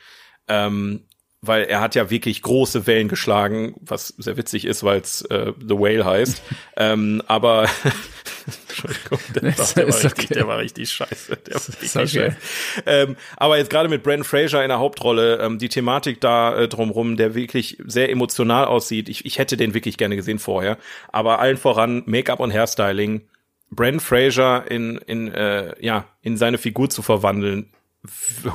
Ähm, 0.47 1.07
weil 1.45 1.65
er 1.65 1.81
hat 1.81 1.93
ja 1.93 2.09
wirklich 2.09 2.41
große 2.41 2.87
Wellen 2.87 3.09
geschlagen, 3.09 3.75
was 3.81 4.07
sehr 4.17 4.37
witzig 4.37 4.63
ist, 4.63 4.83
weil 4.83 5.01
es 5.01 5.23
äh, 5.23 5.51
The 5.59 5.75
Whale 5.75 6.05
heißt. 6.05 6.41
ähm, 6.77 7.21
aber 7.27 7.67
Entschuldigung, 8.69 9.19
der, 9.35 9.43
war, 9.43 9.49
Ist- 9.49 9.75
der, 9.75 9.83
war 9.83 9.89
ist 9.89 10.05
richtig, 10.05 10.25
okay. 10.25 10.33
der 10.33 10.47
war 10.47 10.57
richtig 10.59 10.89
scheiße. 10.89 11.35
Der 11.35 11.55
war 11.55 11.61
richtig 11.67 11.95
okay. 11.95 12.07
scheiße. 12.07 12.37
Ähm, 12.85 13.17
aber 13.35 13.57
jetzt 13.57 13.69
gerade 13.69 13.89
mit 13.89 14.03
Brandon 14.03 14.23
Fraser 14.23 14.63
in 14.63 14.69
der 14.69 14.79
Hauptrolle, 14.79 15.39
ähm, 15.39 15.59
die 15.59 15.67
Thematik 15.67 16.21
da 16.21 16.55
äh, 16.55 16.67
drumrum, 16.69 17.17
der 17.17 17.35
wirklich 17.35 17.77
sehr 17.85 18.09
emotional 18.09 18.63
aussieht. 18.63 19.09
Ich, 19.09 19.25
ich 19.25 19.37
hätte 19.37 19.57
den 19.57 19.73
wirklich 19.73 19.97
gerne 19.97 20.15
gesehen 20.15 20.39
vorher. 20.39 20.77
Aber 21.11 21.39
allen 21.39 21.57
voran 21.57 22.03
Make-up 22.05 22.39
und 22.39 22.53
Hairstyling. 22.53 23.27
Brandon 23.69 23.99
Fraser 23.99 24.69
in, 24.71 24.97
in, 24.97 25.29
äh, 25.33 25.73
ja, 25.83 26.05
in 26.21 26.37
seine 26.37 26.57
Figur 26.57 26.89
zu 26.89 27.01
verwandeln. 27.01 27.69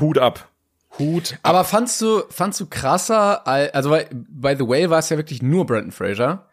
Hut 0.00 0.16
ab. 0.16 0.48
Hut 0.98 1.32
ab. 1.34 1.38
Aber 1.42 1.64
fandst 1.64 2.00
du, 2.00 2.22
fandst 2.30 2.60
du 2.60 2.66
krasser, 2.66 3.46
al- 3.46 3.70
also 3.70 3.90
bei, 3.90 4.06
bei 4.12 4.56
The 4.56 4.66
Whale 4.66 4.90
war 4.90 4.98
es 4.98 5.08
ja 5.08 5.16
wirklich 5.16 5.42
nur 5.42 5.66
Brandon 5.66 5.92
Fraser. 5.92 6.48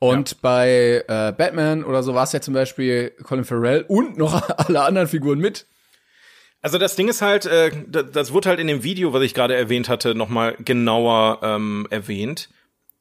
Und 0.00 0.40
bei 0.42 1.04
äh, 1.08 1.32
Batman 1.32 1.82
oder 1.82 2.02
so 2.04 2.14
war 2.14 2.22
es 2.22 2.32
ja 2.32 2.40
zum 2.40 2.54
Beispiel 2.54 3.10
Colin 3.24 3.44
Farrell 3.44 3.84
und 3.88 4.16
noch 4.16 4.48
alle 4.58 4.82
anderen 4.82 5.08
Figuren 5.08 5.40
mit. 5.40 5.66
Also 6.62 6.78
das 6.78 6.94
Ding 6.96 7.08
ist 7.08 7.20
halt, 7.22 7.46
äh, 7.46 7.70
das, 7.88 8.04
das 8.12 8.32
wurde 8.32 8.48
halt 8.48 8.60
in 8.60 8.66
dem 8.68 8.82
Video, 8.84 9.12
was 9.12 9.22
ich 9.22 9.34
gerade 9.34 9.56
erwähnt 9.56 9.88
hatte, 9.88 10.14
nochmal 10.14 10.56
genauer 10.64 11.40
ähm, 11.42 11.86
erwähnt. 11.90 12.48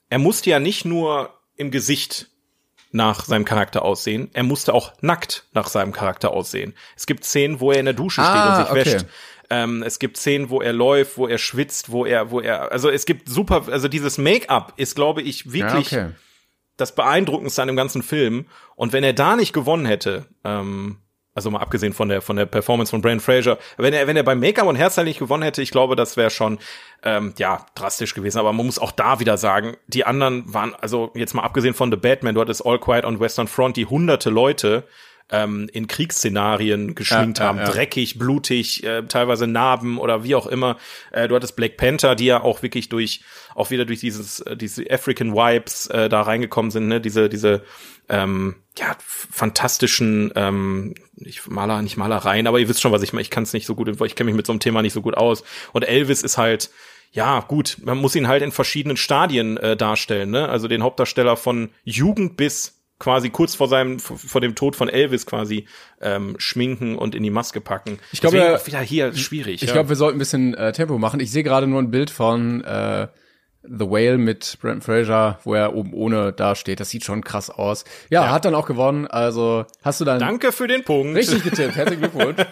Er 0.09 0.19
musste 0.19 0.49
ja 0.49 0.59
nicht 0.59 0.85
nur 0.85 1.29
im 1.55 1.69
Gesicht 1.71 2.29
nach 2.91 3.25
seinem 3.25 3.45
Charakter 3.45 3.83
aussehen, 3.83 4.29
er 4.33 4.43
musste 4.43 4.73
auch 4.73 4.93
nackt 5.01 5.43
nach 5.53 5.67
seinem 5.67 5.91
Charakter 5.91 6.31
aussehen. 6.31 6.73
Es 6.95 7.05
gibt 7.05 7.25
Szenen, 7.25 7.59
wo 7.59 7.71
er 7.71 7.79
in 7.79 7.85
der 7.85 7.93
Dusche 7.93 8.21
steht 8.21 8.33
Ah, 8.33 8.49
und 8.49 8.63
sich 8.63 8.71
okay. 8.71 8.85
wäscht. 8.95 9.05
Ähm, 9.49 9.83
es 9.83 9.99
gibt 9.99 10.17
Szenen, 10.17 10.49
wo 10.49 10.61
er 10.61 10.73
läuft, 10.73 11.17
wo 11.17 11.27
er 11.27 11.37
schwitzt, 11.37 11.91
wo 11.91 12.05
er, 12.05 12.31
wo 12.31 12.41
er, 12.41 12.71
also 12.71 12.89
es 12.89 13.05
gibt 13.05 13.29
super, 13.29 13.63
also 13.71 13.87
dieses 13.87 14.17
Make-up 14.17 14.73
ist, 14.77 14.95
glaube 14.95 15.21
ich, 15.21 15.53
wirklich 15.53 15.91
Ja, 15.91 16.05
okay. 16.07 16.15
das 16.75 16.93
Beeindruckendste 16.93 17.61
an 17.61 17.67
dem 17.67 17.77
ganzen 17.77 18.03
Film. 18.03 18.47
Und 18.75 18.93
wenn 18.93 19.03
er 19.03 19.13
da 19.13 19.35
nicht 19.35 19.53
gewonnen 19.53 19.85
hätte, 19.85 20.25
ähm, 20.43 20.97
also 21.33 21.51
mal 21.51 21.59
abgesehen 21.59 21.93
von 21.93 22.09
der 22.09 22.23
von 22.23 22.35
der 22.35 22.47
Performance 22.47 22.89
von 22.89 23.01
Brandon 23.01 23.19
Fraser, 23.19 23.59
wenn 23.77 23.93
er 23.93 24.07
wenn 24.07 24.17
er 24.17 24.23
beim 24.23 24.39
Make-up 24.39 24.65
und 24.67 24.75
Hairstyle 24.75 25.05
nicht 25.05 25.19
gewonnen 25.19 25.43
hätte, 25.43 25.61
ich 25.61 25.69
glaube, 25.69 25.95
das 25.95 26.17
wäre 26.17 26.31
schon 26.31 26.57
ähm, 27.03 27.35
ja 27.37 27.63
drastisch 27.75 28.15
gewesen. 28.15 28.39
Aber 28.39 28.51
man 28.53 28.65
muss 28.65 28.79
auch 28.79 28.91
da 28.91 29.19
wieder 29.19 29.37
sagen, 29.37 29.77
die 29.85 30.03
anderen 30.03 30.51
waren 30.51 30.73
also 30.73 31.11
jetzt 31.13 31.35
mal 31.35 31.43
abgesehen 31.43 31.75
von 31.75 31.91
The 31.91 31.97
Batman, 31.97 32.33
du 32.33 32.41
hattest 32.41 32.65
All 32.65 32.79
Quiet 32.79 33.05
on 33.05 33.19
Western 33.19 33.47
Front, 33.47 33.77
die 33.77 33.85
hunderte 33.85 34.31
Leute 34.31 34.87
ähm, 35.29 35.69
in 35.73 35.87
Kriegsszenarien 35.87 36.95
geschminkt 36.95 37.39
Ja, 37.39 37.45
ja, 37.45 37.49
haben, 37.49 37.57
ja. 37.59 37.65
dreckig, 37.65 38.17
blutig, 38.17 38.83
äh, 38.83 39.03
teilweise 39.03 39.47
Narben 39.47 39.97
oder 39.97 40.23
wie 40.23 40.35
auch 40.35 40.47
immer. 40.47 40.77
Äh, 41.11 41.27
du 41.27 41.35
hattest 41.35 41.55
Black 41.55 41.77
Panther, 41.77 42.15
die 42.15 42.25
ja 42.25 42.41
auch 42.41 42.63
wirklich 42.63 42.89
durch, 42.89 43.21
auch 43.55 43.69
wieder 43.69 43.85
durch 43.85 43.99
dieses, 43.99 44.39
äh, 44.41 44.55
diese 44.55 44.85
African 44.89 45.33
Vibes 45.33 45.87
äh, 45.87 46.09
da 46.09 46.21
reingekommen 46.21 46.71
sind, 46.71 46.87
ne, 46.87 47.01
diese, 47.01 47.29
diese, 47.29 47.63
ähm, 48.09 48.55
ja, 48.77 48.95
fantastischen, 48.99 50.31
ähm, 50.35 50.95
ich 51.17 51.47
Maler, 51.47 51.81
nicht 51.81 51.97
Malereien, 51.97 52.47
aber 52.47 52.59
ihr 52.59 52.69
wisst 52.69 52.81
schon, 52.81 52.91
was 52.91 53.01
ich 53.01 53.11
meine. 53.11 53.21
Ich 53.21 53.29
kann 53.29 53.43
es 53.43 53.53
nicht 53.53 53.65
so 53.65 53.75
gut, 53.75 53.89
ich 54.01 54.15
kenne 54.15 54.27
mich 54.27 54.35
mit 54.35 54.45
so 54.45 54.53
einem 54.53 54.59
Thema 54.59 54.81
nicht 54.81 54.93
so 54.93 55.01
gut 55.01 55.17
aus. 55.17 55.43
Und 55.73 55.83
Elvis 55.83 56.23
ist 56.23 56.37
halt, 56.37 56.69
ja, 57.11 57.39
gut, 57.41 57.77
man 57.83 57.97
muss 57.97 58.15
ihn 58.15 58.27
halt 58.27 58.43
in 58.43 58.51
verschiedenen 58.51 58.97
Stadien 58.97 59.57
äh, 59.57 59.75
darstellen, 59.75 60.29
ne? 60.29 60.47
Also 60.49 60.67
den 60.67 60.83
Hauptdarsteller 60.83 61.35
von 61.35 61.69
Jugend 61.83 62.37
bis 62.37 62.76
quasi 62.99 63.29
kurz 63.29 63.53
vor 63.55 63.67
seinem 63.67 63.99
vor 63.99 64.41
dem 64.41 64.55
Tod 64.55 64.75
von 64.75 64.89
Elvis 64.89 65.25
quasi 65.25 65.67
ähm, 66.01 66.35
schminken 66.39 66.97
und 66.97 67.13
in 67.15 67.23
die 67.23 67.29
Maske 67.29 67.61
packen. 67.61 67.99
Ich 68.11 68.21
glaube, 68.21 68.37
ja, 68.37 68.65
wieder 68.65 68.79
hier 68.81 69.13
schwierig. 69.15 69.61
Ich 69.61 69.67
ja. 69.69 69.73
glaube, 69.73 69.89
wir 69.89 69.95
sollten 69.95 70.17
ein 70.17 70.19
bisschen 70.19 70.53
äh, 70.55 70.71
Tempo 70.71 70.97
machen. 70.97 71.19
Ich 71.19 71.31
sehe 71.31 71.43
gerade 71.43 71.67
nur 71.67 71.79
ein 71.81 71.91
Bild 71.91 72.09
von 72.09 72.63
äh, 72.63 73.07
The 73.69 73.85
Whale 73.89 74.17
mit 74.17 74.57
Brandon 74.61 74.81
Fraser, 74.81 75.39
wo 75.43 75.53
er 75.53 75.75
oben 75.75 75.93
ohne 75.93 76.31
dasteht. 76.31 76.79
Das 76.79 76.89
sieht 76.89 77.03
schon 77.03 77.21
krass 77.23 77.49
aus. 77.49 77.83
Ja, 78.09 78.31
hat 78.31 78.45
dann 78.45 78.55
auch 78.55 78.65
gewonnen. 78.65 79.07
Also 79.07 79.65
hast 79.83 79.99
du 79.99 80.05
dann 80.05 80.19
Danke 80.19 80.51
für 80.51 80.67
den 80.67 80.83
Punkt. 80.83 81.15
richtig 81.15 81.43
getippt. 81.43 81.75
Herzlichen 81.75 82.01
Glückwunsch. 82.01 82.37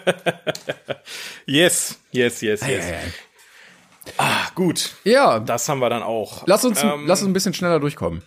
Yes, 1.46 1.98
yes, 2.10 2.40
yes, 2.40 2.66
yes. 2.66 2.84
Ah, 4.18 4.48
gut. 4.54 4.94
Ja, 5.04 5.38
Das 5.40 5.68
haben 5.68 5.78
wir 5.80 5.88
dann 5.90 6.02
auch. 6.02 6.42
lass 6.46 6.64
uns, 6.64 6.82
Ähm, 6.82 7.04
lass 7.06 7.20
uns 7.22 7.30
ein 7.30 7.32
bisschen 7.32 7.54
schneller 7.54 7.80
durchkommen. 7.80 8.22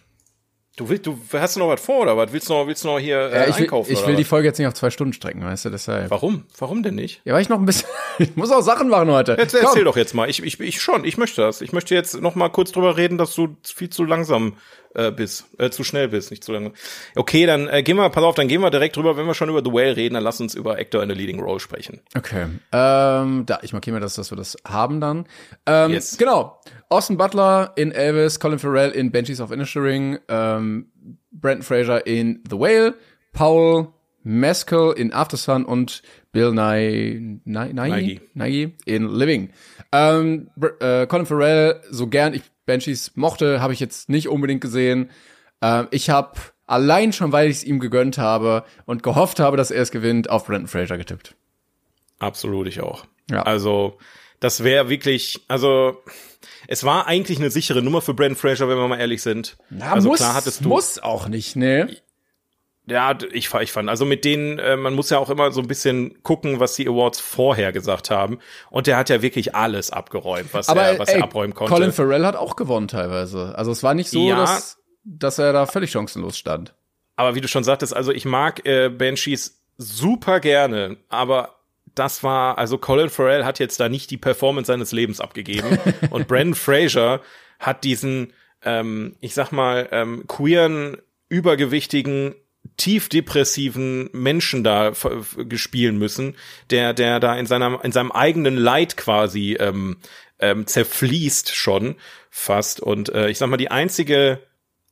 Du 0.80 0.90
willst, 0.90 1.06
du 1.06 1.18
hast 1.34 1.56
du 1.56 1.60
noch 1.60 1.68
was 1.68 1.82
vor 1.82 2.02
oder 2.02 2.16
was? 2.18 2.32
Willst 2.32 2.50
du 2.50 2.54
noch, 2.54 2.68
willst 2.68 2.84
du 2.84 2.88
noch 2.88 3.00
hier 3.00 3.20
äh, 3.20 3.36
Ja, 3.36 3.42
ich 3.48 3.56
will, 3.58 3.64
einkaufen? 3.64 3.92
ich 3.92 4.08
will 4.08 4.16
die? 4.16 4.24
Folge 4.24 4.48
jetzt 4.48 4.58
nicht 4.58 4.68
auf 4.68 4.74
zwei 4.74 4.90
Stunden 4.90 5.14
strecken, 5.14 5.44
weißt 5.44 5.66
du, 5.66 5.70
deshalb. 5.70 6.10
Warum? 6.10 6.46
Warum 6.58 6.84
denn 6.84 6.96
nicht? 6.96 7.22
Ja, 7.26 7.34
weil 7.34 7.42
ich 7.42 7.50
noch 7.50 7.60
ein 7.60 7.66
bisschen, 7.66 7.90
ich 8.20 8.36
muss 8.36 8.52
auch 8.52 8.62
Sachen 8.62 8.90
machen 8.90 9.12
heute. 9.12 9.36
Jetzt 9.38 9.54
Komm. 9.56 9.66
erzähl 9.66 9.84
doch 9.84 9.98
jetzt 9.98 10.14
mal. 10.14 10.30
Ich, 10.30 10.42
ich, 10.44 10.60
ich 10.60 10.82
schon. 10.82 11.04
Ich 11.04 11.18
möchte 11.18 11.42
das. 11.42 11.62
Ich 11.62 11.74
möchte 11.74 11.94
jetzt 11.96 12.22
noch 12.22 12.36
mal 12.36 12.50
kurz 12.50 12.72
drüber 12.72 12.98
reden, 12.98 13.18
dass 13.18 13.36
du 13.36 13.56
viel 13.64 13.90
zu 13.90 14.04
langsam 14.04 14.54
äh, 15.08 15.12
bist, 15.12 15.46
äh, 15.58 15.70
zu 15.70 15.84
schnell 15.84 16.10
bist, 16.10 16.32
nicht 16.32 16.44
zu 16.44 16.52
lange. 16.52 16.72
Okay, 17.16 17.46
dann 17.46 17.68
äh, 17.68 17.84
gehen 17.84 17.98
wir, 17.98 18.10
pass 18.10 18.24
auf, 18.24 18.36
dann 18.36 18.48
gehen 18.48 18.62
wir 18.62 18.70
direkt 18.70 18.96
drüber. 18.98 19.18
Wenn 19.18 19.26
wir 19.26 19.34
schon 19.34 19.50
über 19.50 19.62
The 19.64 19.72
Whale 19.72 19.96
reden, 19.96 20.16
dann 20.16 20.24
lass 20.24 20.42
uns 20.42 20.56
über 20.56 20.78
Actor 20.78 21.02
in 21.04 21.12
a 21.12 21.14
Leading 21.14 21.40
Role 21.40 21.60
sprechen. 21.60 22.02
Okay. 22.16 22.48
Ähm, 22.72 23.46
da, 23.46 23.60
ich 23.62 23.74
markiere 23.74 23.96
mir 23.96 24.02
das, 24.02 24.16
dass 24.16 24.32
wir 24.32 24.38
das 24.38 24.58
haben 24.68 25.02
dann. 25.02 25.26
Ähm, 25.66 25.92
Yes. 25.92 26.18
Genau. 26.18 26.60
Austin 26.90 27.18
Butler 27.18 27.74
in 27.76 27.92
Elvis, 27.92 28.40
Colin 28.40 28.60
Farrell 28.60 28.92
in 28.92 29.12
Banshees 29.12 29.42
of 29.42 29.52
Inisherin. 29.52 30.20
Ähm, 30.28 30.88
Brandon 31.32 31.64
Fraser 31.64 32.06
in 32.06 32.44
The 32.50 32.58
Whale, 32.58 32.96
Paul 33.34 33.94
Mescal 34.24 34.94
in 34.98 35.14
Aftersun 35.14 35.66
und 35.66 36.02
Bill 36.32 36.52
Nye, 36.52 37.40
Nye, 37.46 37.74
Nye, 37.74 38.20
Nye 38.34 38.74
in 38.86 39.08
Living. 39.08 39.50
Ähm, 39.92 40.50
äh, 40.80 41.08
Colin 41.08 41.26
Farrell, 41.26 41.82
so 41.90 42.08
gern 42.08 42.34
ich 42.34 42.44
Banshees 42.70 43.12
mochte, 43.16 43.62
habe 43.62 43.74
ich 43.74 43.80
jetzt 43.80 44.10
nicht 44.10 44.30
unbedingt 44.30 44.62
gesehen. 44.62 45.10
Ähm, 45.62 45.88
ich 45.92 46.10
habe 46.10 46.40
allein 46.68 47.12
schon, 47.12 47.32
weil 47.32 47.50
ich 47.50 47.58
es 47.58 47.64
ihm 47.64 47.80
gegönnt 47.80 48.18
habe 48.18 48.64
und 48.86 49.04
gehofft 49.04 49.40
habe, 49.40 49.58
dass 49.58 49.72
er 49.72 49.82
es 49.82 49.92
gewinnt, 49.92 50.30
auf 50.30 50.46
Brandon 50.46 50.68
Fraser 50.68 50.98
getippt. 50.98 51.36
Absolut, 52.20 52.68
ich 52.68 52.82
auch. 52.82 53.06
Ja. 53.30 53.42
Also, 53.44 53.98
das 54.40 54.64
wäre 54.64 54.90
wirklich, 54.90 55.42
also, 55.48 56.04
es 56.68 56.84
war 56.84 57.08
eigentlich 57.08 57.40
eine 57.40 57.50
sichere 57.50 57.82
Nummer 57.82 58.02
für 58.02 58.14
Brandon 58.14 58.38
Fraser, 58.38 58.70
wenn 58.70 58.78
wir 58.78 58.88
mal 58.88 59.00
ehrlich 59.00 59.22
sind. 59.22 59.58
Na, 59.70 59.94
also 59.94 60.10
muss, 60.10 60.20
klar 60.20 60.36
hattest 60.36 60.64
du. 60.64 60.70
muss 60.70 61.00
auch 61.00 61.28
nicht, 61.28 61.56
ne? 61.56 61.90
Ja, 62.90 63.18
ich, 63.32 63.54
ich 63.54 63.72
fand, 63.72 63.90
also 63.90 64.06
mit 64.06 64.26
denen, 64.26 64.60
äh, 64.60 64.76
man 64.76 64.94
muss 64.94 65.10
ja 65.10 65.18
auch 65.20 65.30
immer 65.30 65.52
so 65.52 65.62
ein 65.62 65.68
bisschen 65.68 66.22
gucken, 66.24 66.60
was 66.60 66.76
die 66.76 66.88
Awards 66.88 67.20
vorher 67.20 67.72
gesagt 67.72 68.10
haben. 68.10 68.40
Und 68.70 68.88
der 68.88 68.98
hat 68.98 69.10
ja 69.10 69.22
wirklich 69.22 69.56
alles 69.56 69.92
abgeräumt, 69.92 70.54
was 70.54 70.70
Aber 70.70 70.82
er, 70.84 71.00
was 71.00 71.10
ey, 71.10 71.18
er 71.18 71.24
abräumen 71.24 71.54
konnte. 71.54 71.74
Colin 71.74 71.92
Farrell 71.92 72.26
hat 72.26 72.36
auch 72.36 72.56
gewonnen 72.56 72.88
teilweise. 72.88 73.54
Also 73.58 73.72
es 73.72 73.84
war 73.84 73.94
nicht 73.94 74.10
so, 74.10 74.28
Ja. 74.28 74.38
dass, 74.38 74.78
dass 75.04 75.38
er 75.40 75.54
da 75.54 75.66
völlig 75.66 75.92
chancenlos 75.92 76.38
stand. 76.38 76.74
Aber 77.16 77.36
wie 77.36 77.42
du 77.42 77.48
schon 77.48 77.64
sagtest, 77.64 77.96
also 77.96 78.12
ich 78.12 78.26
mag 78.26 78.66
äh, 78.66 78.90
Banshees 78.90 79.62
super 79.78 80.40
gerne, 80.40 80.98
aber 81.10 81.56
das 81.96 82.24
war, 82.24 82.58
also 82.58 82.78
Colin 82.78 83.10
Farrell 83.10 83.44
hat 83.46 83.60
jetzt 83.60 83.80
da 83.80 83.90
nicht 83.90 84.10
die 84.12 84.18
Performance 84.18 84.68
seines 84.68 84.92
Lebens 84.92 85.20
abgegeben. 85.20 85.78
und 86.12 86.28
Brandon 86.28 86.56
Fraser 86.56 87.20
hat 87.60 87.84
diesen, 87.84 88.32
ähm, 88.64 89.16
ich 89.20 89.34
sag 89.34 89.52
mal, 89.52 89.90
ähm, 89.92 90.26
queeren, 90.28 90.98
übergewichtigen, 91.28 92.36
tief 92.78 93.10
depressiven 93.10 94.10
Menschen 94.14 94.64
da 94.64 94.94
gespielen 95.38 95.98
müssen, 95.98 96.36
der, 96.70 96.94
der 96.94 97.20
da 97.20 97.36
in 97.36 97.46
seinem, 97.46 97.78
in 97.84 97.92
seinem 97.92 98.12
eigenen 98.12 98.56
Leid 98.56 98.98
quasi 98.98 99.58
ähm, 99.60 99.98
ähm, 100.40 100.66
zerfließt 100.66 101.56
schon 101.56 101.96
fast. 102.30 102.80
Und 102.80 103.10
äh, 103.10 103.30
ich 103.30 103.38
sag 103.38 103.50
mal, 103.50 103.58
die 103.58 103.72
einzige 103.72 104.42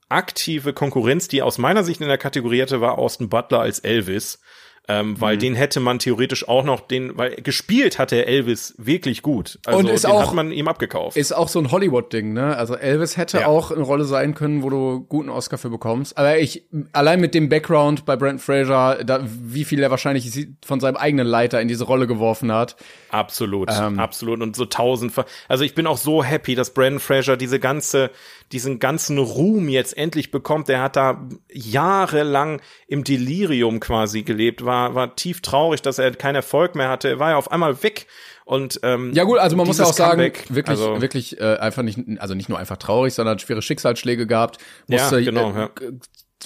aktive 0.09 0.73
Konkurrenz, 0.73 1.27
die 1.27 1.41
aus 1.41 1.57
meiner 1.57 1.83
Sicht 1.83 2.01
in 2.01 2.07
der 2.07 2.17
Kategorie 2.17 2.61
hatte, 2.61 2.81
war 2.81 2.97
Austin 2.97 3.29
Butler 3.29 3.59
als 3.59 3.79
Elvis. 3.79 4.39
Ähm, 4.89 5.19
weil 5.19 5.35
Mhm. 5.35 5.39
den 5.41 5.55
hätte 5.55 5.81
man 5.81 5.99
theoretisch 5.99 6.47
auch 6.47 6.63
noch 6.63 6.79
den, 6.79 7.17
weil 7.17 7.35
gespielt 7.35 7.99
hat 7.99 8.11
der 8.11 8.27
Elvis 8.29 8.73
wirklich 8.77 9.21
gut. 9.21 9.59
Also 9.65 9.79
Und 9.79 9.89
ist 9.89 10.05
den 10.05 10.11
auch- 10.11 10.27
hat 10.27 10.33
man 10.33 10.51
ihm 10.53 10.69
abgekauft. 10.69 11.17
Ist 11.17 11.33
auch 11.33 11.49
so 11.49 11.59
ein 11.59 11.71
Hollywood-Ding, 11.71 12.31
ne? 12.31 12.55
Also 12.55 12.75
Elvis 12.75 13.17
hätte 13.17 13.39
Ja. 13.41 13.47
auch 13.47 13.71
eine 13.71 13.81
Rolle 13.83 14.05
sein 14.05 14.33
können, 14.33 14.63
wo 14.63 14.69
du 14.69 15.01
guten 15.01 15.27
Oscar 15.29 15.57
für 15.57 15.69
bekommst. 15.69 16.17
Aber 16.17 16.37
ich, 16.39 16.63
allein 16.93 17.19
mit 17.19 17.35
dem 17.35 17.49
Background 17.49 18.05
bei 18.05 18.15
Brent 18.15 18.39
Fraser, 18.39 19.03
da, 19.03 19.19
wie 19.25 19.65
viel 19.65 19.81
er 19.83 19.91
wahrscheinlich 19.91 20.47
von 20.65 20.79
seinem 20.79 20.95
eigenen 20.95 21.27
Leiter 21.27 21.59
in 21.59 21.67
diese 21.67 21.83
Rolle 21.83 22.07
geworfen 22.07 22.53
hat. 22.53 22.77
Absolut, 23.09 23.69
Ähm. 23.77 23.99
absolut. 23.99 24.41
Und 24.41 24.55
so 24.55 24.63
tausendfach. 24.65 25.25
Also 25.49 25.65
ich 25.65 25.75
bin 25.75 25.85
auch 25.85 25.97
so 25.97 26.23
happy, 26.23 26.55
dass 26.55 26.73
Brandon 26.73 26.99
Fraser 27.01 27.35
diese 27.35 27.59
ganze, 27.59 28.09
diesen 28.51 28.79
ganzen 28.79 29.17
Ruhm 29.17 29.69
jetzt 29.69 29.97
endlich 29.97 30.31
bekommt. 30.31 30.69
Der 30.69 30.81
hat 30.81 30.95
da 30.95 31.27
jahrelang 31.51 32.61
im 32.87 33.03
Delirium 33.03 33.79
quasi 33.79 34.23
gelebt, 34.23 34.63
war, 34.63 34.95
war 34.95 35.15
tief 35.15 35.41
traurig, 35.41 35.81
dass 35.81 35.99
er 35.99 36.11
keinen 36.11 36.35
Erfolg 36.35 36.75
mehr 36.75 36.89
hatte. 36.89 37.09
Er 37.09 37.19
war 37.19 37.31
ja 37.31 37.37
auf 37.37 37.51
einmal 37.51 37.83
weg. 37.83 38.07
Und 38.45 38.79
ähm, 38.83 39.11
Ja 39.13 39.25
gut, 39.25 39.39
also 39.39 39.57
man 39.57 39.67
muss 39.67 39.77
ja 39.77 39.85
auch 39.85 39.93
sagen, 39.93 40.21
Comeback, 40.21 40.45
wirklich, 40.49 40.79
also, 40.79 41.01
wirklich 41.01 41.39
äh, 41.39 41.57
einfach 41.57 41.83
nicht, 41.83 41.99
also 42.19 42.33
nicht 42.33 42.47
nur 42.47 42.57
einfach 42.57 42.77
traurig, 42.77 43.13
sondern 43.13 43.39
schwere 43.39 43.61
Schicksalsschläge 43.61 44.25
gehabt. 44.25 44.59
Musste 44.87 45.19
Ja, 45.19 45.25
genau, 45.25 45.51
äh, 45.51 45.59
ja. 45.59 45.69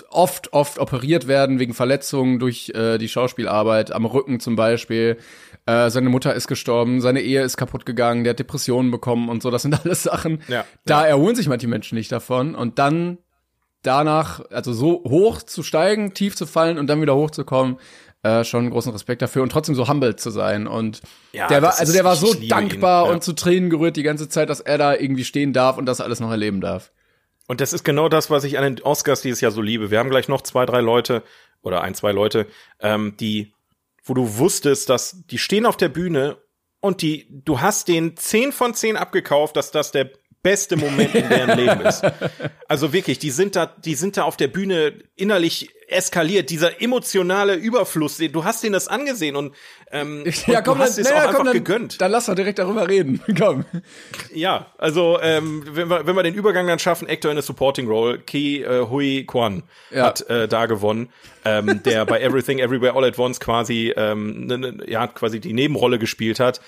oft, 0.10 0.52
oft 0.52 0.80
operiert 0.80 1.28
werden 1.28 1.60
wegen 1.60 1.76
Verletzungen 1.76 2.40
durch 2.40 2.72
äh, 2.74 2.98
die 2.98 3.08
Schauspielarbeit, 3.08 3.92
am 3.92 4.06
Rücken 4.06 4.40
zum 4.40 4.56
Beispiel. 4.56 5.18
Äh, 5.66 5.90
seine 5.90 6.10
Mutter 6.10 6.34
ist 6.34 6.48
gestorben, 6.48 7.02
seine 7.02 7.22
Ehe 7.22 7.44
ist 7.44 7.58
kaputt 7.58 7.86
gegangen, 7.86 8.24
der 8.24 8.32
hat 8.32 8.40
Depressionen 8.40 8.92
bekommen 8.92 9.30
und 9.30 9.44
so. 9.44 9.52
Das 9.52 9.62
sind 9.62 9.80
alles 9.86 10.04
Sachen. 10.04 10.42
Ja, 10.48 10.66
da 10.86 11.02
ja. 11.02 11.08
erholen 11.10 11.36
sich 11.36 11.48
manche 11.48 11.68
Menschen 11.68 11.96
nicht 11.96 12.12
davon. 12.12 12.56
Und 12.56 12.80
dann 12.80 13.20
danach, 13.84 14.42
also 14.52 14.74
so 14.74 15.04
hoch 15.08 15.42
zu 15.42 15.64
steigen, 15.64 16.14
tief 16.14 16.36
zu 16.36 16.46
fallen 16.46 16.78
und 16.78 16.88
dann 16.88 17.02
wieder 17.02 17.16
hochzukommen, 17.16 17.78
äh, 18.24 18.44
schon 18.44 18.70
großen 18.70 18.92
Respekt 18.92 19.22
dafür 19.22 19.42
und 19.42 19.52
trotzdem 19.52 19.76
so 19.76 19.88
humble 19.88 20.16
zu 20.16 20.30
sein. 20.30 20.68
Und 20.68 21.02
Ja, 21.32 21.48
der 21.48 21.62
war, 21.62 21.80
also 21.80 21.92
der 21.92 22.04
war 22.04 22.16
so 22.16 22.34
liebe 22.34 22.44
ihn, 22.44 22.50
dankbar 22.50 23.08
ja. 23.08 23.12
und 23.12 23.24
zu 23.24 23.34
Tränen 23.34 23.70
gerührt 23.70 23.98
die 23.98 24.04
ganze 24.04 24.30
Zeit, 24.30 24.50
dass 24.50 24.60
er 24.60 24.78
da 24.78 24.94
irgendwie 24.94 25.24
stehen 25.24 25.54
darf 25.54 25.78
und 25.78 25.86
das 25.86 26.02
alles 26.02 26.20
noch 26.20 26.30
erleben 26.30 26.62
darf. 26.62 26.92
Und 27.48 27.62
das 27.62 27.74
ist 27.74 27.84
genau 27.84 28.08
das, 28.10 28.30
was 28.30 28.44
ich 28.44 28.58
an 28.58 28.64
den 28.64 28.84
Oscars 28.84 29.22
dieses 29.22 29.42
Jahr 29.42 29.52
so 29.52 29.62
liebe. 29.62 29.92
Wir 29.92 30.00
haben 30.00 30.10
gleich 30.10 30.28
noch 30.28 30.42
zwei, 30.42 30.66
drei 30.66 30.82
Leute 30.82 31.24
oder 31.64 31.82
ein, 31.82 31.96
zwei 31.96 32.12
Leute, 32.12 32.48
ähm, 32.80 33.16
die, 33.20 33.54
wo 34.04 34.14
du 34.14 34.38
wusstest, 34.38 34.90
dass 34.90 35.24
die 35.28 35.38
stehen 35.38 35.66
auf 35.66 35.78
der 35.78 35.90
Bühne 35.90 36.38
und 36.80 37.02
die, 37.02 37.28
du 37.30 37.62
hast 37.62 37.88
den 37.88 38.18
zehn 38.18 38.52
von 38.52 38.74
zehn 38.74 38.98
abgekauft, 38.98 39.56
dass 39.56 39.72
das 39.72 39.92
der 39.92 40.10
beste 40.44 40.76
Moment 40.76 41.14
in 41.14 41.30
deren 41.30 41.58
Leben 41.58 41.82
ist. 41.82 42.04
Also 42.68 42.94
wirklich, 42.94 43.20
die 43.20 43.32
sind 43.32 43.58
da, 43.58 43.66
die 43.66 43.96
sind 43.96 44.16
da 44.16 44.24
auf 44.24 44.38
der 44.38 44.48
Bühne 44.48 45.04
innerlich 45.16 45.70
eskaliert. 45.92 46.50
Dieser 46.50 46.82
emotionale 46.82 47.56
Überfluss, 47.56 48.18
du 48.18 48.44
hast 48.44 48.64
denen 48.64 48.74
das 48.74 48.88
angesehen 48.88 49.36
und, 49.36 49.56
ähm, 49.92 50.24
und 50.48 50.68
du 50.68 50.78
hast 50.78 50.98
es 50.98 51.10
na 51.10 51.12
auch 51.12 51.16
ja, 51.16 51.22
einfach 51.24 51.36
komm, 51.36 51.46
dann, 51.46 51.54
gegönnt. 51.54 52.02
Dann 52.02 52.12
lass 52.12 52.26
doch 52.26 52.36
direkt 52.36 52.60
darüber 52.60 52.88
reden. 52.88 53.22
komm. 53.38 53.66
Ja, 54.34 54.68
also 54.78 55.20
ähm, 55.22 55.64
wenn, 55.72 55.90
wir, 55.90 56.06
wenn 56.06 56.16
wir 56.16 56.24
den 56.24 56.36
Übergang 56.36 56.68
dann 56.68 56.80
schaffen, 56.80 57.10
Actor 57.10 57.32
in 57.32 57.38
a 57.38 57.42
Supporting 57.42 57.88
Role, 57.88 58.20
Ki 58.20 58.64
äh, 58.64 58.88
Hui 58.90 59.26
Kwan 59.26 59.64
Ja. 59.92 60.06
hat 60.06 60.28
äh, 60.30 60.48
da 60.48 60.66
gewonnen, 60.66 61.10
ähm, 61.46 61.82
der 61.84 62.06
bei 62.06 62.22
Everything 62.22 62.60
Everywhere 62.60 62.96
All 62.96 63.06
at 63.06 63.18
Once 63.20 63.40
quasi 63.40 63.94
ähm, 63.96 64.46
ne, 64.46 64.58
ne, 64.58 64.78
ja 64.88 65.08
quasi 65.08 65.40
die 65.40 65.54
Nebenrolle 65.54 66.00
gespielt 66.00 66.40
hat. 66.40 66.62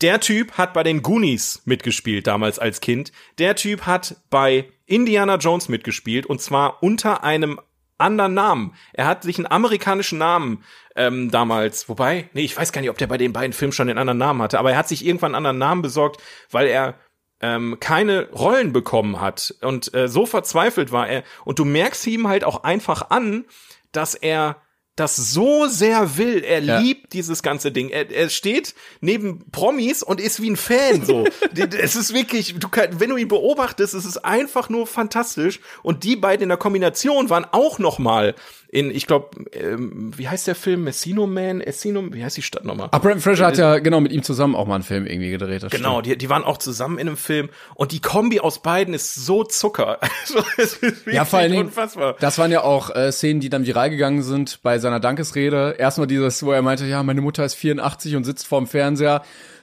Der 0.00 0.20
Typ 0.20 0.52
hat 0.52 0.72
bei 0.72 0.82
den 0.82 1.02
Goonies 1.02 1.60
mitgespielt 1.66 2.26
damals 2.26 2.58
als 2.58 2.80
Kind. 2.80 3.12
Der 3.38 3.54
Typ 3.54 3.82
hat 3.82 4.16
bei 4.30 4.66
Indiana 4.86 5.36
Jones 5.36 5.68
mitgespielt 5.68 6.24
und 6.24 6.40
zwar 6.40 6.82
unter 6.82 7.22
einem 7.22 7.60
anderen 8.00 8.34
Namen. 8.34 8.74
Er 8.92 9.06
hat 9.06 9.22
sich 9.22 9.38
einen 9.38 9.50
amerikanischen 9.50 10.18
Namen 10.18 10.64
ähm, 10.96 11.30
damals, 11.30 11.88
wobei, 11.88 12.28
nee, 12.32 12.42
ich 12.42 12.56
weiß 12.56 12.72
gar 12.72 12.80
nicht, 12.80 12.90
ob 12.90 12.98
der 12.98 13.06
bei 13.06 13.18
den 13.18 13.32
beiden 13.32 13.52
Filmen 13.52 13.72
schon 13.72 13.86
den 13.86 13.98
anderen 13.98 14.18
Namen 14.18 14.42
hatte, 14.42 14.58
aber 14.58 14.72
er 14.72 14.78
hat 14.78 14.88
sich 14.88 15.04
irgendwann 15.04 15.34
einen 15.34 15.46
anderen 15.46 15.58
Namen 15.58 15.82
besorgt, 15.82 16.20
weil 16.50 16.66
er 16.66 16.94
ähm, 17.40 17.78
keine 17.80 18.28
Rollen 18.30 18.72
bekommen 18.72 19.20
hat 19.20 19.54
und 19.62 19.94
äh, 19.94 20.08
so 20.08 20.26
verzweifelt 20.26 20.92
war 20.92 21.08
er 21.08 21.22
und 21.44 21.58
du 21.58 21.64
merkst 21.64 22.06
ihm 22.06 22.28
halt 22.28 22.44
auch 22.44 22.64
einfach 22.64 23.10
an, 23.10 23.44
dass 23.92 24.14
er 24.14 24.56
das 25.00 25.16
so 25.16 25.66
sehr 25.66 26.16
will. 26.18 26.44
Er 26.44 26.60
Ja. 26.60 26.78
liebt 26.78 27.12
dieses 27.12 27.42
ganze 27.42 27.72
Ding. 27.72 27.88
Er, 27.88 28.10
er 28.10 28.28
steht 28.28 28.74
neben 29.00 29.50
Promis 29.50 30.02
und 30.02 30.20
ist 30.20 30.40
wie 30.40 30.50
ein 30.50 30.56
Fan 30.56 31.04
so. 31.04 31.24
Es 31.82 31.96
ist 31.96 32.14
wirklich, 32.14 32.54
du 32.58 32.68
kann, 32.68 33.00
wenn 33.00 33.10
du 33.10 33.16
ihn 33.16 33.28
beobachtest, 33.28 33.94
es 33.94 34.04
ist 34.04 34.18
einfach 34.18 34.68
nur 34.68 34.86
fantastisch. 34.86 35.60
Und 35.82 36.04
die 36.04 36.16
beiden 36.16 36.44
in 36.44 36.48
der 36.50 36.58
Kombination 36.58 37.30
waren 37.30 37.46
auch 37.50 37.78
noch 37.78 37.98
mal 37.98 38.34
in, 38.72 38.92
ich 38.92 39.08
glaube, 39.08 39.30
ähm, 39.52 40.12
wie 40.16 40.28
heißt 40.28 40.46
der 40.46 40.54
Film? 40.54 40.84
Messino 40.84 41.26
Man? 41.26 41.60
Essino, 41.60 42.04
wie 42.12 42.22
heißt 42.22 42.36
die 42.36 42.42
Stadt 42.42 42.64
nochmal? 42.64 42.86
Ach, 42.92 43.00
Brent 43.00 43.20
Fraser 43.20 43.46
hat 43.46 43.58
ja 43.58 43.80
genau 43.80 44.00
mit 44.00 44.12
ihm 44.12 44.22
zusammen 44.22 44.54
auch 44.54 44.64
mal 44.68 44.76
einen 44.76 44.84
Film 44.84 45.06
irgendwie 45.06 45.30
gedreht. 45.32 45.66
Genau, 45.72 46.00
die, 46.02 46.16
die 46.16 46.28
waren 46.28 46.44
auch 46.44 46.56
zusammen 46.56 46.98
in 46.98 47.08
einem 47.08 47.16
Film 47.16 47.48
und 47.74 47.90
die 47.90 48.00
Kombi 48.00 48.38
aus 48.38 48.62
beiden 48.62 48.94
ist 48.94 49.14
so 49.16 49.42
Zucker. 49.42 49.98
Also, 50.22 50.44
es 50.58 50.74
ist 50.74 50.82
wirklich 50.82 51.14
Ja, 51.16 51.24
vor 51.24 51.40
allen 51.40 51.50
Dingen, 51.50 51.64
unfassbar. 51.66 52.14
das 52.20 52.38
waren 52.38 52.52
ja 52.52 52.62
auch 52.62 52.94
äh, 52.94 53.10
Szenen, 53.10 53.40
die 53.40 53.48
dann 53.48 53.66
viral 53.66 53.90
gegangen 53.90 54.22
sind 54.22 54.60
bei 54.62 54.78
seiner 54.90 55.00
Dankesrede. 55.00 55.76
Erstmal 55.78 56.06
dieses, 56.06 56.42
wo 56.42 56.52
er 56.52 56.62
meinte, 56.62 56.84
ja, 56.86 57.02
meine 57.02 57.20
Mutter 57.20 57.44
ist 57.44 57.54
84 57.54 58.16
und 58.16 58.24
sitzt 58.24 58.46
vorm 58.46 58.66
Fernseher. 58.66 59.22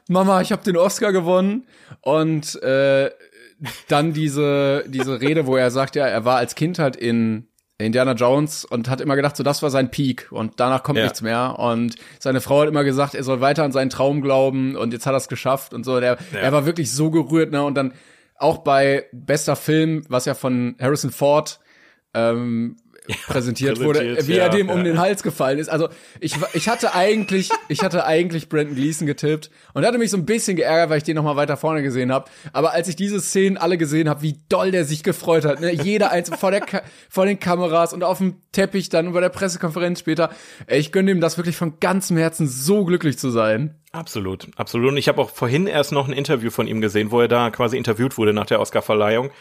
Mama, 0.09 0.41
ich 0.41 0.51
habe 0.51 0.63
den 0.63 0.77
Oscar 0.77 1.11
gewonnen. 1.11 1.67
Und 2.01 2.61
äh, 2.63 3.11
dann 3.87 4.13
diese, 4.13 4.83
diese 4.87 5.19
Rede, 5.19 5.45
wo 5.47 5.55
er 5.57 5.71
sagt, 5.71 5.95
ja, 5.95 6.05
er 6.07 6.25
war 6.25 6.37
als 6.37 6.55
Kind 6.55 6.79
halt 6.79 6.95
in 6.95 7.47
Indiana 7.79 8.13
Jones 8.13 8.65
und 8.65 8.89
hat 8.89 9.01
immer 9.01 9.15
gedacht, 9.15 9.35
so 9.35 9.43
das 9.43 9.61
war 9.61 9.69
sein 9.69 9.91
Peak 9.91 10.27
und 10.31 10.59
danach 10.59 10.81
kommt 10.83 10.97
Ja. 10.97 11.03
nichts 11.03 11.21
mehr. 11.21 11.59
Und 11.59 11.95
seine 12.19 12.41
Frau 12.41 12.61
hat 12.61 12.69
immer 12.69 12.83
gesagt, 12.83 13.13
er 13.15 13.23
soll 13.23 13.41
weiter 13.41 13.63
an 13.63 13.71
seinen 13.71 13.89
Traum 13.89 14.21
glauben 14.21 14.75
und 14.75 14.93
jetzt 14.93 15.05
hat 15.05 15.13
er 15.13 15.17
es 15.17 15.27
geschafft 15.27 15.73
und 15.73 15.83
so. 15.83 15.99
Der, 15.99 16.17
Er 16.33 16.51
war 16.51 16.65
wirklich 16.65 16.91
so 16.91 17.11
gerührt, 17.11 17.51
ne? 17.51 17.63
Und 17.63 17.75
dann 17.75 17.93
auch 18.39 18.59
bei 18.59 19.05
bester 19.11 19.55
Film, 19.55 20.03
was 20.09 20.25
ja 20.25 20.33
von 20.35 20.75
Harrison 20.79 21.11
Ford 21.11 21.59
ähm, 22.13 22.77
präsentiert 23.27 23.79
wurde, 23.79 23.99
präsentiert, 23.99 24.27
wie 24.27 24.33
er 24.33 24.45
ja, 24.45 24.49
dem 24.49 24.69
um 24.69 24.79
ja. 24.79 24.83
den 24.83 24.99
Hals 24.99 25.23
gefallen 25.23 25.59
ist. 25.59 25.69
Also 25.69 25.89
ich, 26.19 26.35
ich 26.53 26.69
hatte 26.69 26.93
eigentlich, 26.93 27.49
ich 27.67 27.81
hatte 27.83 28.05
eigentlich 28.05 28.49
Brandon 28.49 28.75
Gleason 28.75 29.07
getippt 29.07 29.49
und 29.73 29.85
hatte 29.85 29.97
mich 29.97 30.11
so 30.11 30.17
ein 30.17 30.25
bisschen 30.25 30.55
geärgert, 30.55 30.89
weil 30.89 30.97
ich 30.97 31.03
den 31.03 31.15
noch 31.15 31.23
mal 31.23 31.35
weiter 31.35 31.57
vorne 31.57 31.83
gesehen 31.83 32.11
habe. 32.11 32.29
Aber 32.53 32.73
als 32.73 32.87
ich 32.87 32.95
diese 32.95 33.19
Szenen 33.21 33.57
alle 33.57 33.77
gesehen 33.77 34.09
habe, 34.09 34.21
wie 34.21 34.39
doll 34.49 34.71
der 34.71 34.85
sich 34.85 35.03
gefreut 35.03 35.45
hat, 35.45 35.61
ne? 35.61 35.73
jeder 35.73 36.11
eins 36.11 36.29
vor 36.29 36.51
der 36.51 36.61
Ka 36.61 36.81
vor 37.09 37.25
den 37.25 37.39
Kameras 37.39 37.93
und 37.93 38.03
auf 38.03 38.17
dem 38.17 38.41
Teppich 38.51 38.89
dann 38.89 39.07
und 39.07 39.13
bei 39.13 39.21
der 39.21 39.29
Pressekonferenz 39.29 39.99
später. 39.99 40.29
Ich 40.67 40.91
gönne 40.91 41.11
ihm 41.11 41.21
das 41.21 41.37
wirklich 41.37 41.55
von 41.55 41.79
ganzem 41.79 42.17
Herzen, 42.17 42.47
so 42.47 42.85
glücklich 42.85 43.17
zu 43.17 43.29
sein. 43.29 43.75
Absolut, 43.91 44.47
absolut. 44.57 44.91
Und 44.91 44.97
ich 44.97 45.07
habe 45.07 45.21
auch 45.21 45.29
vorhin 45.29 45.65
erst 45.65 45.91
noch 45.91 46.07
ein 46.07 46.13
Interview 46.13 46.51
von 46.51 46.67
ihm 46.67 46.81
gesehen, 46.81 47.11
wo 47.11 47.21
er 47.21 47.27
da 47.27 47.49
quasi 47.49 47.77
interviewt 47.77 48.17
wurde 48.17 48.33
nach 48.33 48.45
der 48.45 48.59
Oscarverleihung. 48.59 49.31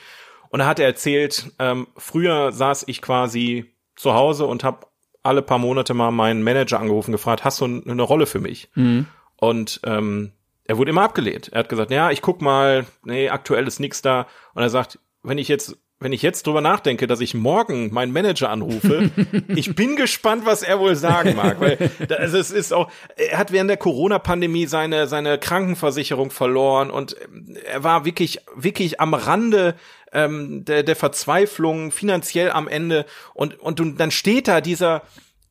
Und 0.50 0.60
da 0.60 0.66
hat 0.66 0.78
er 0.78 0.86
erzählt, 0.86 1.52
ähm, 1.58 1.86
früher 1.96 2.52
saß 2.52 2.84
ich 2.86 3.02
quasi 3.02 3.72
zu 3.94 4.14
Hause 4.14 4.46
und 4.46 4.64
habe 4.64 4.86
alle 5.22 5.42
paar 5.42 5.58
Monate 5.58 5.94
mal 5.94 6.10
meinen 6.10 6.42
Manager 6.42 6.78
angerufen, 6.78 7.12
gefragt, 7.12 7.44
hast 7.44 7.60
du 7.60 7.64
eine 7.64 8.02
Rolle 8.02 8.26
für 8.26 8.38
mich? 8.40 8.70
Mhm. 8.74 9.06
Und 9.36 9.80
ähm, 9.84 10.32
er 10.64 10.78
wurde 10.78 10.90
immer 10.90 11.02
abgelehnt. 11.02 11.48
Er 11.52 11.60
hat 11.60 11.68
gesagt, 11.68 11.90
ja, 11.90 12.10
ich 12.10 12.22
guck 12.22 12.40
mal, 12.40 12.86
nee, 13.04 13.28
aktuell 13.28 13.66
ist 13.66 13.80
nix 13.80 14.02
da. 14.02 14.26
Und 14.54 14.62
er 14.62 14.70
sagt, 14.70 14.98
wenn 15.22 15.38
ich 15.38 15.48
jetzt 15.48 15.76
wenn 15.98 16.12
ich 16.12 16.20
jetzt 16.20 16.46
drüber 16.46 16.60
nachdenke, 16.60 17.06
dass 17.06 17.20
ich 17.20 17.32
morgen 17.32 17.92
meinen 17.92 18.12
Manager 18.12 18.50
anrufe, 18.50 19.10
ich 19.48 19.74
bin 19.74 19.96
gespannt, 19.96 20.44
was 20.44 20.62
er 20.62 20.78
wohl 20.78 20.94
sagen 20.94 21.34
mag, 21.36 21.60
weil 21.60 21.90
also 22.18 22.38
es 22.38 22.50
ist 22.50 22.72
auch, 22.72 22.90
er 23.16 23.38
hat 23.38 23.50
während 23.52 23.70
der 23.70 23.78
Corona-Pandemie 23.78 24.66
seine 24.66 25.06
seine 25.06 25.38
Krankenversicherung 25.38 26.30
verloren 26.30 26.90
und 26.90 27.16
er 27.64 27.82
war 27.82 28.04
wirklich 28.04 28.40
wirklich 28.54 29.00
am 29.00 29.14
Rande 29.14 29.74
ähm, 30.12 30.64
der, 30.64 30.82
der 30.82 30.96
Verzweiflung, 30.96 31.90
finanziell 31.92 32.50
am 32.50 32.68
Ende 32.68 33.06
und 33.32 33.58
und 33.58 33.98
dann 33.98 34.10
steht 34.10 34.48
da 34.48 34.60
dieser 34.60 35.02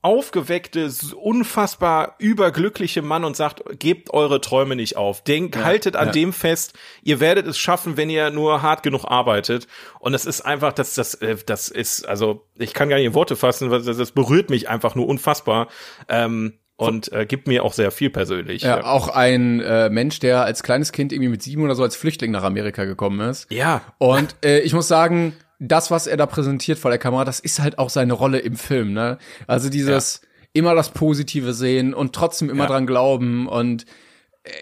aufgeweckte, 0.05 0.91
unfassbar 1.19 2.13
überglückliche 2.19 3.01
Mann 3.01 3.23
und 3.23 3.35
sagt, 3.35 3.63
gebt 3.79 4.13
eure 4.13 4.39
Träume 4.39 4.75
nicht 4.75 4.97
auf. 4.97 5.23
Denkt, 5.23 5.55
ja, 5.55 5.63
haltet 5.63 5.95
an 5.95 6.07
ja. 6.07 6.11
dem 6.11 6.31
fest, 6.31 6.73
ihr 7.01 7.19
werdet 7.19 7.47
es 7.47 7.57
schaffen, 7.57 7.97
wenn 7.97 8.11
ihr 8.11 8.29
nur 8.29 8.61
hart 8.61 8.83
genug 8.83 9.05
arbeitet. 9.05 9.65
Und 9.99 10.13
es 10.13 10.27
ist 10.27 10.41
einfach, 10.41 10.73
das, 10.73 10.93
das, 10.93 11.15
äh, 11.15 11.37
das 11.43 11.69
ist, 11.69 12.07
also, 12.07 12.45
ich 12.55 12.75
kann 12.75 12.87
gar 12.87 12.97
nicht 12.97 13.07
in 13.07 13.15
Worte 13.15 13.35
fassen, 13.35 13.71
das, 13.71 13.85
das 13.85 14.11
berührt 14.11 14.51
mich 14.51 14.69
einfach 14.69 14.93
nur 14.93 15.07
unfassbar. 15.07 15.69
Ähm, 16.07 16.53
und 16.77 17.11
äh, 17.11 17.25
gibt 17.25 17.47
mir 17.47 17.63
auch 17.63 17.73
sehr 17.73 17.89
viel 17.89 18.11
persönlich. 18.11 18.61
Ja, 18.61 18.83
auch 18.83 19.07
ein 19.07 19.59
äh, 19.61 19.89
Mensch, 19.89 20.19
der 20.19 20.43
als 20.43 20.61
kleines 20.61 20.91
Kind 20.91 21.13
irgendwie 21.13 21.29
mit 21.29 21.41
sieben 21.41 21.63
oder 21.63 21.73
so 21.73 21.81
als 21.81 21.95
Flüchtling 21.95 22.31
nach 22.31 22.43
Amerika 22.43 22.83
gekommen 22.83 23.27
ist. 23.27 23.49
Ja. 23.49 23.81
Und 23.97 24.35
äh, 24.43 24.59
ich 24.59 24.73
muss 24.73 24.87
sagen, 24.87 25.33
das, 25.59 25.91
was 25.91 26.07
er 26.07 26.17
da 26.17 26.25
präsentiert 26.25 26.79
vor 26.79 26.91
der 26.91 26.99
Kamera, 26.99 27.25
das 27.25 27.39
ist 27.39 27.59
halt 27.59 27.79
auch 27.79 27.89
seine 27.89 28.13
Rolle 28.13 28.39
im 28.39 28.55
Film, 28.55 28.93
ne? 28.93 29.17
Also 29.47 29.69
dieses 29.69 30.21
ja. 30.21 30.29
immer 30.53 30.75
das 30.75 30.89
Positive 30.89 31.53
sehen 31.53 31.93
und 31.93 32.13
trotzdem 32.13 32.49
immer 32.49 32.63
ja. 32.63 32.69
dran 32.69 32.87
glauben 32.87 33.47
und 33.47 33.85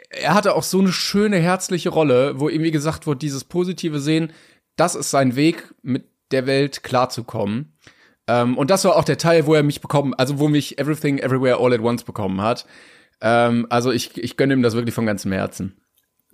er 0.10 0.34
hatte 0.34 0.56
auch 0.56 0.64
so 0.64 0.80
eine 0.80 0.92
schöne 0.92 1.38
herzliche 1.38 1.90
Rolle, 1.90 2.40
wo 2.40 2.50
irgendwie 2.50 2.72
gesagt 2.72 3.08
wird, 3.08 3.22
dieses 3.22 3.44
positive 3.44 4.00
Sehen, 4.00 4.32
das 4.76 4.96
ist 4.96 5.12
sein 5.12 5.36
Weg, 5.36 5.74
mit 5.82 6.06
der 6.32 6.46
Welt 6.46 6.84
klarzukommen. 6.84 7.74
Ähm, 8.28 8.58
und 8.58 8.70
das 8.72 8.86
war 8.86 8.96
auch 8.96 9.04
der 9.04 9.18
Teil, 9.18 9.46
wo 9.46 9.54
er 9.54 9.64
mich 9.64 9.82
bekommen, 9.82 10.14
also 10.14 10.40
wo 10.40 10.48
mich 10.48 10.80
Everything 10.80 11.20
Everywhere 11.20 11.58
All 11.60 11.74
at 11.74 11.82
Once 11.82 12.04
bekommen 12.04 12.42
hat. 12.42 12.66
Ähm, 13.22 13.68
also 13.70 13.92
ich, 13.92 14.18
ich 14.18 14.38
gönne 14.38 14.54
ihm 14.54 14.64
das 14.64 14.74
wirklich 14.74 14.96
von 14.96 15.06
ganzem 15.06 15.32
Herzen. 15.32 15.78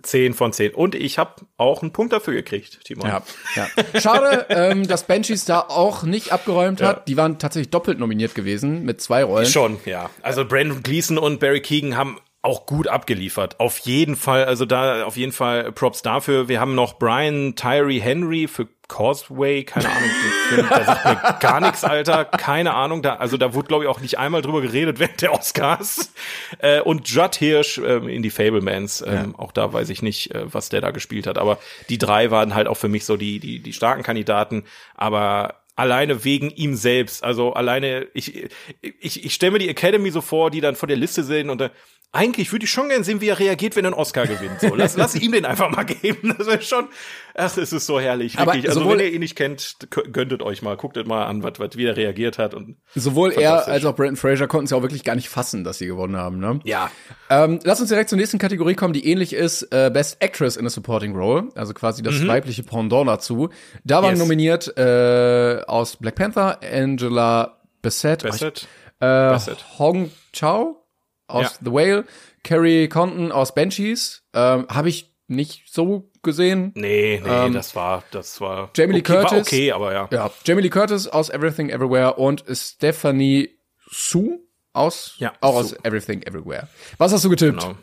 10 0.02 0.34
von 0.34 0.52
10. 0.52 0.74
Und 0.74 0.94
ich 0.94 1.18
habe 1.18 1.34
auch 1.56 1.82
einen 1.82 1.92
Punkt 1.92 2.12
dafür 2.12 2.34
gekriegt, 2.34 2.80
Timon. 2.84 3.08
Ja, 3.08 3.22
ja. 3.54 4.00
Schade, 4.00 4.46
ähm, 4.48 4.86
dass 4.86 5.06
Banshees 5.06 5.44
da 5.44 5.60
auch 5.60 6.02
nicht 6.02 6.32
abgeräumt 6.32 6.82
hat. 6.82 6.96
Ja. 6.96 7.02
Die 7.06 7.16
waren 7.16 7.38
tatsächlich 7.38 7.70
doppelt 7.70 7.98
nominiert 7.98 8.34
gewesen 8.34 8.84
mit 8.84 9.00
zwei 9.00 9.24
Rollen. 9.24 9.46
Schon, 9.46 9.78
ja. 9.84 10.10
Also 10.22 10.44
Brandon 10.44 10.82
Gleason 10.82 11.18
und 11.18 11.40
Barry 11.40 11.60
Keegan 11.60 11.96
haben 11.96 12.18
auch 12.42 12.64
gut 12.64 12.88
abgeliefert. 12.88 13.60
Auf 13.60 13.78
jeden 13.78 14.16
Fall, 14.16 14.44
also 14.44 14.64
da 14.64 15.04
auf 15.04 15.16
jeden 15.16 15.32
Fall 15.32 15.72
Props 15.72 16.02
dafür. 16.02 16.48
Wir 16.48 16.60
haben 16.60 16.74
noch 16.74 16.98
Brian 16.98 17.54
Tyree 17.54 18.00
Henry 18.00 18.48
für 18.48 18.66
Causeway, 18.88 19.62
keine 19.62 19.88
Ahnung, 19.88 20.10
der 20.50 20.84
sagt 20.84 21.04
mir 21.04 21.38
gar 21.38 21.60
nichts, 21.60 21.84
Alter, 21.84 22.24
keine 22.24 22.74
Ahnung. 22.74 23.02
Da, 23.02 23.16
also 23.16 23.36
da 23.36 23.54
wurde, 23.54 23.68
glaube 23.68 23.84
ich, 23.84 23.90
auch 23.90 24.00
nicht 24.00 24.18
einmal 24.18 24.42
drüber 24.42 24.62
geredet 24.62 24.98
während 24.98 25.22
der 25.22 25.32
Oscars. 25.32 26.12
Äh, 26.58 26.80
und 26.80 27.08
Judd 27.08 27.36
Hirsch 27.36 27.78
ähm, 27.78 28.08
in 28.08 28.22
die 28.22 28.30
Fablemans, 28.30 29.04
ähm, 29.06 29.32
ja. 29.32 29.38
auch 29.38 29.52
da 29.52 29.72
weiß 29.72 29.90
ich 29.90 30.02
nicht, 30.02 30.34
äh, 30.34 30.52
was 30.52 30.70
der 30.70 30.80
da 30.80 30.90
gespielt 30.90 31.28
hat. 31.28 31.38
Aber 31.38 31.58
die 31.88 31.98
drei 31.98 32.32
waren 32.32 32.54
halt 32.54 32.66
auch 32.66 32.76
für 32.76 32.88
mich 32.88 33.04
so 33.04 33.16
die, 33.16 33.38
die, 33.38 33.60
die 33.60 33.72
starken 33.72 34.02
Kandidaten. 34.02 34.64
Aber 34.96 35.59
alleine 35.80 36.24
wegen 36.24 36.50
ihm 36.50 36.76
selbst. 36.76 37.24
Also 37.24 37.54
alleine, 37.54 38.06
ich, 38.12 38.48
ich, 38.82 39.24
ich 39.24 39.34
stelle 39.34 39.52
mir 39.52 39.58
die 39.58 39.68
Academy 39.68 40.10
so 40.10 40.20
vor, 40.20 40.50
die 40.50 40.60
dann 40.60 40.76
vor 40.76 40.86
der 40.86 40.98
Liste 40.98 41.24
sind 41.24 41.48
und 41.48 41.58
dann, 41.58 41.70
eigentlich 42.12 42.50
würde 42.50 42.64
ich 42.64 42.70
schon 42.72 42.88
gern 42.88 43.04
sehen, 43.04 43.20
wie 43.20 43.28
er 43.28 43.38
reagiert, 43.38 43.76
wenn 43.76 43.84
er 43.84 43.92
einen 43.92 44.00
Oscar 44.00 44.26
gewinnt. 44.26 44.60
So, 44.60 44.74
lass, 44.74 44.96
lass 44.96 45.14
ihm 45.14 45.30
den 45.30 45.44
einfach 45.44 45.70
mal 45.70 45.84
geben. 45.84 46.34
Das 46.36 46.48
wäre 46.48 46.60
schon, 46.60 46.88
ach, 47.36 47.56
es 47.56 47.72
ist 47.72 47.86
so 47.86 48.00
herrlich, 48.00 48.36
wirklich. 48.36 48.68
Aber 48.68 48.80
also 48.80 48.90
wenn 48.90 48.98
ihr 48.98 49.12
ihn 49.12 49.20
nicht 49.20 49.36
kennt, 49.36 49.76
gönntet 49.90 50.42
euch 50.42 50.60
mal, 50.60 50.76
guckt 50.76 50.96
mal 51.06 51.26
an, 51.26 51.44
was, 51.44 51.60
was, 51.60 51.76
wie 51.76 51.84
er 51.84 51.96
reagiert 51.96 52.38
hat. 52.38 52.54
Und 52.54 52.78
sowohl 52.96 53.30
er 53.32 53.68
als 53.68 53.84
auch 53.84 53.94
Brandon 53.94 54.16
Fraser 54.16 54.48
konnten 54.48 54.64
es 54.64 54.72
ja 54.72 54.76
auch 54.76 54.82
wirklich 54.82 55.04
gar 55.04 55.14
nicht 55.14 55.28
fassen, 55.28 55.62
dass 55.62 55.78
sie 55.78 55.86
gewonnen 55.86 56.16
haben. 56.16 56.40
Ne? 56.40 56.58
Ja. 56.64 56.90
Ähm, 57.28 57.60
lass 57.62 57.80
uns 57.80 57.90
direkt 57.90 58.08
zur 58.08 58.18
nächsten 58.18 58.38
Kategorie 58.38 58.74
kommen, 58.74 58.92
die 58.92 59.06
ähnlich 59.06 59.32
ist, 59.32 59.62
äh, 59.70 59.88
Best 59.92 60.20
Actress 60.20 60.56
in 60.56 60.66
a 60.66 60.70
Supporting 60.70 61.14
Role, 61.14 61.48
also 61.54 61.74
quasi 61.74 62.02
das 62.02 62.16
mhm. 62.16 62.26
weibliche 62.26 62.64
Pendant 62.64 63.06
dazu. 63.06 63.50
Da 63.84 64.02
waren 64.02 64.16
yes. 64.16 64.18
nominiert 64.18 64.76
äh, 64.76 65.62
aus 65.70 65.96
Black 65.96 66.16
Panther 66.16 66.60
Angela 66.62 67.60
Bassett, 67.82 68.22
Bassett. 68.22 68.66
äh, 69.00 69.06
Bassett. 69.06 69.64
Hong 69.78 70.10
Chao 70.32 70.84
aus 71.26 71.44
ja. 71.44 71.50
The 71.64 71.72
Whale, 71.72 72.04
Carrie 72.42 72.88
Condon 72.88 73.32
aus 73.32 73.54
Banshees, 73.54 74.22
ähm, 74.34 74.66
habe 74.68 74.88
ich 74.88 75.10
nicht 75.28 75.72
so 75.72 76.10
gesehen. 76.22 76.72
Nee, 76.74 77.20
nee, 77.24 77.30
ähm, 77.46 77.54
das 77.54 77.76
war, 77.76 78.02
das 78.10 78.40
war. 78.40 78.70
Jamie 78.76 78.94
Lee 78.94 79.00
okay, 79.00 79.22
Curtis. 79.22 79.46
okay, 79.46 79.72
aber 79.72 79.92
ja. 79.92 80.08
Ja, 80.10 80.30
Jamie 80.44 80.62
Lee 80.62 80.70
Curtis 80.70 81.06
aus 81.06 81.30
Everything 81.30 81.70
Everywhere 81.70 82.14
und 82.14 82.44
Stephanie 82.50 83.50
Su 83.88 84.40
aus, 84.72 85.14
ja, 85.18 85.32
auch 85.40 85.52
Su. 85.52 85.58
aus 85.58 85.84
Everything 85.84 86.22
Everywhere. 86.22 86.68
Was 86.98 87.12
hast 87.12 87.24
du 87.24 87.30
getippt? 87.30 87.60
Genau. 87.60 87.76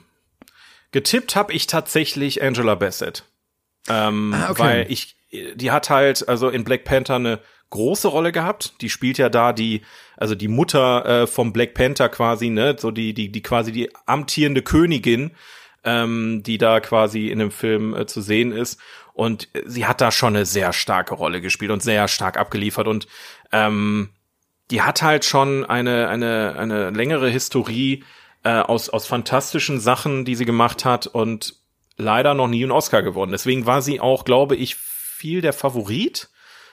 Getippt 0.92 1.36
habe 1.36 1.54
ich 1.54 1.68
tatsächlich 1.68 2.42
Angela 2.44 2.76
Bassett. 2.76 3.24
Ähm, 3.90 4.34
ah, 4.36 4.52
okay. 4.52 4.60
Weil 4.60 4.92
ich, 4.92 5.16
die 5.32 5.72
hat 5.72 5.90
halt, 5.90 6.28
also 6.28 6.50
in 6.50 6.64
Black 6.64 6.84
Panther 6.84 7.16
eine 7.16 7.40
große 7.70 8.08
Rolle 8.08 8.32
gehabt. 8.32 8.82
Die 8.82 8.90
spielt 8.90 9.18
ja 9.18 9.30
da 9.30 9.54
die, 9.54 9.82
also 10.16 10.36
die 10.36 10.48
Mutter 10.48 11.06
äh, 11.06 11.28
vom 11.28 11.54
Black 11.54 11.74
Panther 11.74 12.10
quasi, 12.10 12.50
ne, 12.50 12.76
so 12.78 12.92
die, 12.92 13.14
die, 13.14 13.32
die 13.32 13.42
quasi 13.42 13.72
die 13.72 13.90
amtierende 14.06 14.62
Königin, 14.62 15.32
ähm, 15.84 16.44
die 16.46 16.58
da 16.58 16.80
quasi 16.80 17.28
in 17.28 17.40
dem 17.40 17.52
Film 17.52 17.96
äh, 17.96 18.06
zu 18.06 18.22
sehen 18.22 18.52
ist. 18.52 18.80
Und 19.14 19.50
sie 19.66 19.86
hat 19.86 20.00
da 20.00 20.12
schon 20.12 20.36
eine 20.36 20.46
sehr 20.46 20.74
starke 20.74 21.16
Rolle 21.16 21.42
gespielt 21.42 21.72
und 21.72 21.82
sehr 21.82 22.08
stark 22.08 22.38
abgeliefert 22.38 22.88
und 22.88 23.08
ähm, 23.52 24.10
die 24.70 24.82
hat 24.82 25.02
halt 25.02 25.26
schon 25.26 25.66
eine, 25.66 26.10
eine, 26.10 26.56
eine 26.58 26.90
längere 26.92 27.30
Historie 27.30 28.04
äh, 28.44 28.60
aus, 28.60 28.90
aus 28.90 29.08
fantastischen 29.08 29.80
Sachen, 29.80 30.26
die 30.26 30.36
sie 30.36 30.46
gemacht 30.46 30.86
hat 30.86 31.08
und 31.08 31.56
leider 31.96 32.34
noch 32.34 32.48
nie 32.48 32.64
einen 32.64 32.72
Oscar 32.72 33.02
gewonnen. 33.02 33.32
Deswegen 33.32 33.66
war 33.66 33.82
sie 33.82 34.00
auch, 34.00 34.26
glaube 34.26 34.56
ich, 34.56 34.76
viel 34.76 35.42
der 35.42 35.54
Favorit 35.54 36.30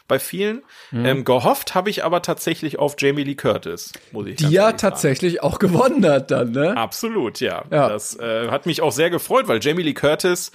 bei 0.07 0.19
vielen. 0.19 0.63
Mhm. 0.91 1.05
Ähm, 1.05 1.25
gehofft 1.25 1.75
habe 1.75 1.91
ich 1.91 2.05
aber 2.05 2.23
tatsächlich 2.23 2.79
auf 2.79 2.97
Jamie 2.99 3.25
Lee 3.25 3.35
Curtis, 3.35 3.93
muss 4.13 4.27
ich 4.27 4.37
Die 4.37 4.49
ja 4.49 4.73
tatsächlich 4.73 5.43
auch 5.43 5.59
gewonnen 5.59 6.05
hat 6.07 6.31
dann, 6.31 6.53
ne? 6.53 6.77
Absolut, 6.77 7.41
ja. 7.41 7.65
ja. 7.71 7.89
Das 7.89 8.19
äh, 8.19 8.49
hat 8.51 8.67
mich 8.67 8.83
auch 8.83 8.93
sehr 8.93 9.11
gefreut, 9.11 9.49
weil 9.49 9.61
Jamie 9.63 9.83
Lee 9.83 9.95
Curtis, 9.95 10.53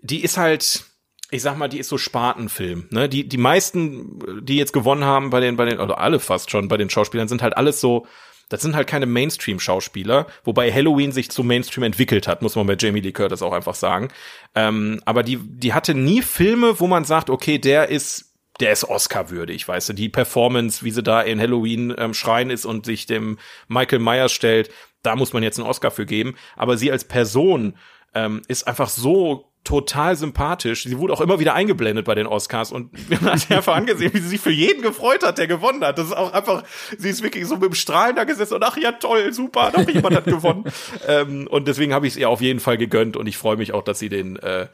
die 0.00 0.22
ist 0.22 0.36
halt, 0.36 0.84
ich 1.30 1.42
sag 1.42 1.56
mal, 1.56 1.68
die 1.68 1.78
ist 1.78 1.88
so 1.88 1.98
Spatenfilm. 1.98 2.88
Ne? 2.90 3.08
Die, 3.08 3.28
die 3.28 3.38
meisten, 3.38 4.18
die 4.42 4.56
jetzt 4.56 4.72
gewonnen 4.72 5.04
haben 5.04 5.30
bei 5.30 5.40
den, 5.40 5.56
bei 5.56 5.64
den, 5.64 5.80
oder 5.80 5.98
alle 5.98 6.20
fast 6.20 6.50
schon 6.50 6.68
bei 6.68 6.76
den 6.76 6.90
Schauspielern, 6.90 7.28
sind 7.28 7.42
halt 7.42 7.56
alles 7.56 7.80
so 7.80 8.06
das 8.48 8.62
sind 8.62 8.76
halt 8.76 8.86
keine 8.86 9.06
Mainstream-Schauspieler, 9.06 10.26
wobei 10.44 10.72
Halloween 10.72 11.12
sich 11.12 11.30
zum 11.30 11.46
Mainstream 11.46 11.84
entwickelt 11.84 12.28
hat, 12.28 12.42
muss 12.42 12.56
man 12.56 12.66
bei 12.66 12.76
Jamie 12.78 13.00
Lee 13.00 13.12
Curtis 13.12 13.42
auch 13.42 13.52
einfach 13.52 13.74
sagen. 13.74 14.08
Ähm, 14.54 15.00
aber 15.04 15.22
die, 15.22 15.38
die 15.38 15.72
hatte 15.72 15.94
nie 15.94 16.22
Filme, 16.22 16.80
wo 16.80 16.86
man 16.86 17.04
sagt, 17.04 17.30
okay, 17.30 17.58
der 17.58 17.88
ist 17.88 18.30
der 18.60 18.70
ist 18.70 18.84
Oscar-würdig, 18.84 19.66
weißt 19.66 19.88
du, 19.88 19.92
die 19.94 20.08
Performance, 20.08 20.84
wie 20.84 20.92
sie 20.92 21.02
da 21.02 21.20
in 21.20 21.40
Halloween 21.40 21.92
ähm, 21.98 22.14
schreien 22.14 22.50
ist 22.50 22.64
und 22.64 22.86
sich 22.86 23.06
dem 23.06 23.38
Michael 23.66 23.98
Myers 23.98 24.32
stellt, 24.32 24.70
da 25.02 25.16
muss 25.16 25.32
man 25.32 25.42
jetzt 25.42 25.58
einen 25.58 25.68
Oscar 25.68 25.90
für 25.90 26.06
geben. 26.06 26.36
Aber 26.56 26.76
sie 26.76 26.92
als 26.92 27.04
Person 27.04 27.76
ähm, 28.14 28.42
ist 28.46 28.66
einfach 28.68 28.88
so 28.88 29.52
total 29.64 30.14
sympathisch. 30.14 30.84
Sie 30.84 30.98
wurde 30.98 31.14
auch 31.14 31.22
immer 31.22 31.40
wieder 31.40 31.54
eingeblendet 31.54 32.04
bei 32.04 32.14
den 32.14 32.26
Oscars 32.26 32.70
und 32.70 32.92
man 33.22 33.32
hat 33.32 33.50
einfach 33.50 33.74
angesehen, 33.74 34.12
wie 34.12 34.20
sie 34.20 34.28
sich 34.28 34.40
für 34.40 34.50
jeden 34.50 34.82
gefreut 34.82 35.24
hat, 35.24 35.38
der 35.38 35.46
gewonnen 35.46 35.82
hat. 35.82 35.98
Das 35.98 36.06
ist 36.06 36.16
auch 36.16 36.32
einfach, 36.32 36.62
sie 36.96 37.08
ist 37.08 37.22
wirklich 37.22 37.46
so 37.46 37.54
mit 37.54 37.64
dem 37.64 37.74
Strahlen 37.74 38.14
da 38.14 38.24
gesessen 38.24 38.54
und 38.54 38.62
ach 38.62 38.76
ja, 38.76 38.92
toll, 38.92 39.32
super, 39.32 39.72
doch 39.74 39.88
jemand 39.88 40.16
hat 40.16 40.26
gewonnen. 40.26 40.64
ähm, 41.08 41.46
und 41.48 41.66
deswegen 41.66 41.94
habe 41.94 42.06
ich 42.06 42.12
es 42.12 42.16
ihr 42.18 42.28
auf 42.28 42.42
jeden 42.42 42.60
Fall 42.60 42.76
gegönnt 42.76 43.16
und 43.16 43.26
ich 43.26 43.38
freue 43.38 43.56
mich 43.56 43.72
auch, 43.72 43.82
dass 43.82 43.98
sie 43.98 44.10
den 44.10 44.36
äh, 44.36 44.68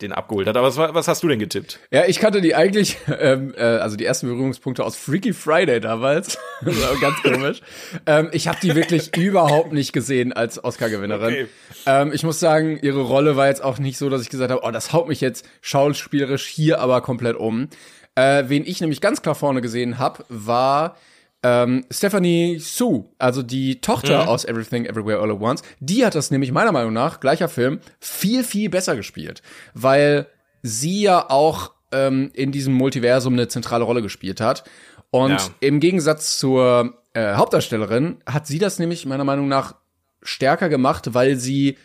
den 0.00 0.12
abgeholt 0.12 0.48
hat. 0.48 0.56
Aber 0.56 0.66
was, 0.66 0.76
was 0.76 1.08
hast 1.08 1.22
du 1.22 1.28
denn 1.28 1.38
getippt? 1.38 1.78
Ja, 1.90 2.04
ich 2.06 2.18
kannte 2.18 2.40
die 2.40 2.54
eigentlich, 2.54 2.98
ähm, 3.20 3.54
äh, 3.56 3.62
also 3.62 3.96
die 3.96 4.04
ersten 4.04 4.26
Berührungspunkte 4.26 4.84
aus 4.84 4.96
Freaky 4.96 5.32
Friday 5.32 5.80
damals. 5.80 6.38
ganz 7.00 7.22
komisch. 7.22 7.60
ähm, 8.06 8.28
ich 8.32 8.48
habe 8.48 8.58
die 8.60 8.74
wirklich 8.74 9.16
überhaupt 9.16 9.72
nicht 9.72 9.92
gesehen 9.92 10.32
als 10.32 10.62
Oscar-Gewinnerin. 10.62 11.34
Okay. 11.34 11.46
Ähm, 11.86 12.12
ich 12.12 12.24
muss 12.24 12.40
sagen, 12.40 12.78
ihre 12.82 13.02
Rolle 13.02 13.36
war 13.36 13.46
jetzt 13.46 13.62
auch 13.62 13.78
nicht 13.78 13.98
so, 13.98 14.10
dass 14.10 14.22
ich 14.22 14.30
gesagt 14.30 14.50
habe, 14.50 14.62
oh, 14.64 14.70
das 14.70 14.92
haut 14.92 15.08
mich 15.08 15.20
jetzt 15.20 15.46
schauspielerisch 15.60 16.46
hier 16.46 16.80
aber 16.80 17.00
komplett 17.00 17.36
um. 17.36 17.68
Äh, 18.16 18.44
wen 18.48 18.64
ich 18.66 18.80
nämlich 18.80 19.00
ganz 19.00 19.22
klar 19.22 19.34
vorne 19.34 19.60
gesehen 19.60 19.98
habe, 19.98 20.24
war 20.28 20.96
ähm, 21.44 21.84
Stephanie 21.90 22.58
Sue, 22.58 23.04
also 23.18 23.42
die 23.42 23.80
Tochter 23.82 24.22
mhm. 24.22 24.28
aus 24.28 24.46
Everything 24.46 24.86
Everywhere 24.86 25.20
All 25.20 25.30
at 25.30 25.40
Once, 25.40 25.62
die 25.78 26.04
hat 26.04 26.14
das 26.14 26.30
nämlich 26.30 26.50
meiner 26.52 26.72
Meinung 26.72 26.94
nach, 26.94 27.20
gleicher 27.20 27.48
Film, 27.48 27.80
viel, 28.00 28.42
viel 28.42 28.70
besser 28.70 28.96
gespielt. 28.96 29.42
Weil 29.74 30.26
sie 30.62 31.02
ja 31.02 31.28
auch 31.28 31.72
ähm, 31.92 32.30
in 32.32 32.50
diesem 32.50 32.72
Multiversum 32.72 33.34
eine 33.34 33.46
zentrale 33.46 33.84
Rolle 33.84 34.00
gespielt 34.00 34.40
hat. 34.40 34.64
Und 35.10 35.32
Ja. 35.32 35.50
im 35.60 35.80
Gegensatz 35.80 36.38
zur 36.38 36.94
äh, 37.12 37.34
Hauptdarstellerin 37.34 38.16
hat 38.26 38.46
sie 38.46 38.58
das 38.58 38.78
nämlich 38.78 39.04
meiner 39.04 39.24
Meinung 39.24 39.46
nach 39.46 39.74
stärker 40.22 40.70
gemacht, 40.70 41.12
weil 41.12 41.36
sie 41.36 41.76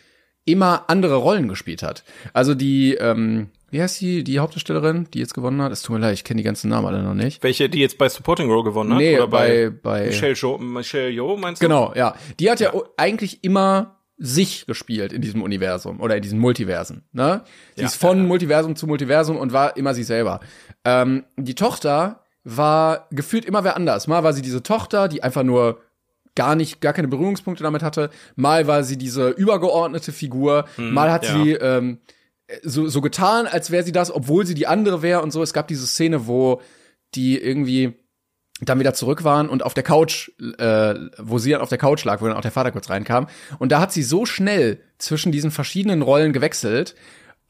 immer 0.46 0.84
andere 0.88 1.16
Rollen 1.16 1.48
gespielt 1.48 1.82
hat. 1.82 2.02
Also 2.32 2.54
die, 2.54 2.94
ähm, 2.94 3.50
wie 3.70 3.80
heißt 3.82 4.00
die, 4.00 4.24
die 4.24 4.38
Hauptdarstellerin, 4.38 5.08
die 5.12 5.18
jetzt 5.20 5.34
gewonnen 5.34 5.60
hat? 5.62 5.72
Es 5.72 5.82
tut 5.82 5.94
mir 5.96 6.00
leid, 6.00 6.14
ich 6.14 6.24
kenne 6.24 6.38
die 6.38 6.44
ganzen 6.44 6.68
Namen 6.70 6.86
alle 6.86 7.02
noch 7.02 7.14
nicht. 7.14 7.42
Welche, 7.42 7.68
die 7.68 7.78
jetzt 7.80 7.98
bei 7.98 8.08
Supporting 8.08 8.50
Role 8.50 8.64
gewonnen 8.64 8.92
hat? 8.92 8.98
Nee, 8.98 9.16
Oder 9.16 9.28
bei- 9.28 9.70
bei- 9.70 10.06
Michelle 10.06 10.34
Jo, 10.34 10.58
Michelle 10.58 11.08
Jo, 11.10 11.36
meinst 11.36 11.62
du? 11.62 11.66
Genau, 11.66 11.92
ja. 11.94 12.14
Die 12.38 12.50
hat 12.50 12.60
ja, 12.60 12.72
eigentlich 12.96 13.42
immer 13.44 13.96
sich 14.22 14.66
gespielt 14.66 15.12
in 15.14 15.22
diesem 15.22 15.40
Universum 15.42 16.00
oder 16.00 16.14
in 16.16 16.22
diesen 16.22 16.38
Multiversen. 16.38 17.04
Ne? 17.12 17.42
Sie 17.74 17.80
Ja, 17.82 17.86
ist 17.86 17.96
von 17.96 18.18
ja, 18.18 18.22
ja. 18.22 18.28
Multiversum 18.28 18.76
zu 18.76 18.86
Multiversum 18.86 19.38
und 19.38 19.52
war 19.54 19.76
immer 19.78 19.94
sie 19.94 20.02
selber. 20.04 20.40
Ähm, 20.84 21.24
die 21.38 21.54
Tochter 21.54 22.20
war 22.44 23.06
gefühlt 23.10 23.44
immer 23.46 23.64
wer 23.64 23.76
anders. 23.76 24.08
Mal 24.08 24.22
war 24.22 24.32
sie 24.34 24.42
diese 24.42 24.62
Tochter, 24.62 25.08
die 25.08 25.22
einfach 25.22 25.42
nur 25.42 25.80
gar 26.36 26.54
nicht, 26.54 26.80
gar 26.82 26.92
keine 26.92 27.08
Berührungspunkte 27.08 27.62
damit 27.62 27.82
hatte. 27.82 28.10
Mal 28.36 28.66
war 28.66 28.84
sie 28.84 28.96
diese 28.98 29.30
übergeordnete 29.30 30.12
Figur. 30.12 30.66
Mal 30.76 31.10
hat 31.10 31.26
Hm, 31.26 31.36
ja. 31.38 31.44
sie 31.44 31.52
ähm, 31.54 31.98
so, 32.62 32.88
so 32.88 33.00
getan, 33.00 33.46
als 33.46 33.70
wäre 33.70 33.84
sie 33.84 33.92
das, 33.92 34.10
obwohl 34.10 34.46
sie 34.46 34.54
die 34.54 34.66
andere 34.66 35.02
wäre 35.02 35.22
und 35.22 35.30
so. 35.32 35.42
Es 35.42 35.52
gab 35.52 35.68
diese 35.68 35.86
Szene, 35.86 36.26
wo 36.26 36.60
die 37.14 37.38
irgendwie 37.38 37.94
dann 38.62 38.78
wieder 38.78 38.94
zurück 38.94 39.24
waren 39.24 39.48
und 39.48 39.62
auf 39.62 39.74
der 39.74 39.82
Couch, 39.82 40.30
äh, 40.58 40.94
wo 41.18 41.38
sie 41.38 41.50
dann 41.50 41.62
auf 41.62 41.70
der 41.70 41.78
Couch 41.78 42.04
lag, 42.04 42.20
wo 42.20 42.26
dann 42.26 42.36
auch 42.36 42.42
der 42.42 42.50
Vater 42.50 42.72
kurz 42.72 42.90
reinkam. 42.90 43.26
Und 43.58 43.72
da 43.72 43.80
hat 43.80 43.92
sie 43.92 44.02
so 44.02 44.26
schnell 44.26 44.80
zwischen 44.98 45.32
diesen 45.32 45.50
verschiedenen 45.50 46.02
Rollen 46.02 46.32
gewechselt. 46.32 46.94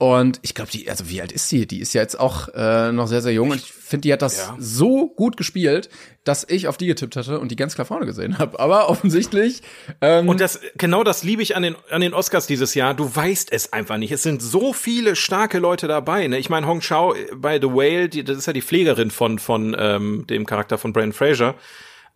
Und 0.00 0.38
ich 0.40 0.54
glaube, 0.54 0.70
die, 0.70 0.88
also 0.88 1.10
wie 1.10 1.20
alt 1.20 1.30
ist 1.30 1.50
sie? 1.50 1.66
Die 1.66 1.78
ist 1.78 1.92
ja 1.92 2.00
jetzt 2.00 2.18
auch 2.18 2.48
äh, 2.54 2.90
noch 2.90 3.06
sehr, 3.06 3.20
sehr 3.20 3.34
jung. 3.34 3.50
Und 3.50 3.58
ich 3.58 3.70
finde, 3.70 4.00
die 4.00 4.12
hat 4.14 4.22
das 4.22 4.38
Ja. 4.38 4.56
so 4.58 5.08
gut 5.10 5.36
gespielt, 5.36 5.90
dass 6.24 6.46
ich 6.48 6.68
auf 6.68 6.78
die 6.78 6.86
getippt 6.86 7.16
hatte 7.16 7.38
und 7.38 7.50
die 7.50 7.56
ganz 7.56 7.74
klar 7.74 7.84
vorne 7.84 8.06
gesehen 8.06 8.38
habe. 8.38 8.58
Aber 8.58 8.88
offensichtlich 8.88 9.60
ähm, 10.00 10.26
Und 10.26 10.40
das, 10.40 10.58
genau 10.78 11.04
das 11.04 11.22
liebe 11.22 11.42
ich 11.42 11.54
an 11.54 11.62
den, 11.62 11.76
an 11.90 12.00
den 12.00 12.14
Oscars 12.14 12.46
dieses 12.46 12.74
Jahr. 12.74 12.94
Du 12.94 13.14
weißt 13.14 13.52
es 13.52 13.74
einfach 13.74 13.98
nicht. 13.98 14.10
Es 14.10 14.22
sind 14.22 14.40
so 14.40 14.72
viele 14.72 15.16
starke 15.16 15.58
Leute 15.58 15.86
dabei. 15.86 16.26
Ne? 16.28 16.38
Ich 16.38 16.48
meine, 16.48 16.66
Hong 16.66 16.80
Chao 16.80 17.14
bei 17.36 17.60
The 17.60 17.66
Whale, 17.68 18.08
die, 18.08 18.24
das 18.24 18.38
ist 18.38 18.46
ja 18.46 18.54
die 18.54 18.62
Pflegerin 18.62 19.10
von, 19.10 19.38
von 19.38 19.76
ähm, 19.78 20.24
dem 20.30 20.46
Charakter 20.46 20.78
von 20.78 20.94
Brandon 20.94 21.12
Fraser. 21.12 21.56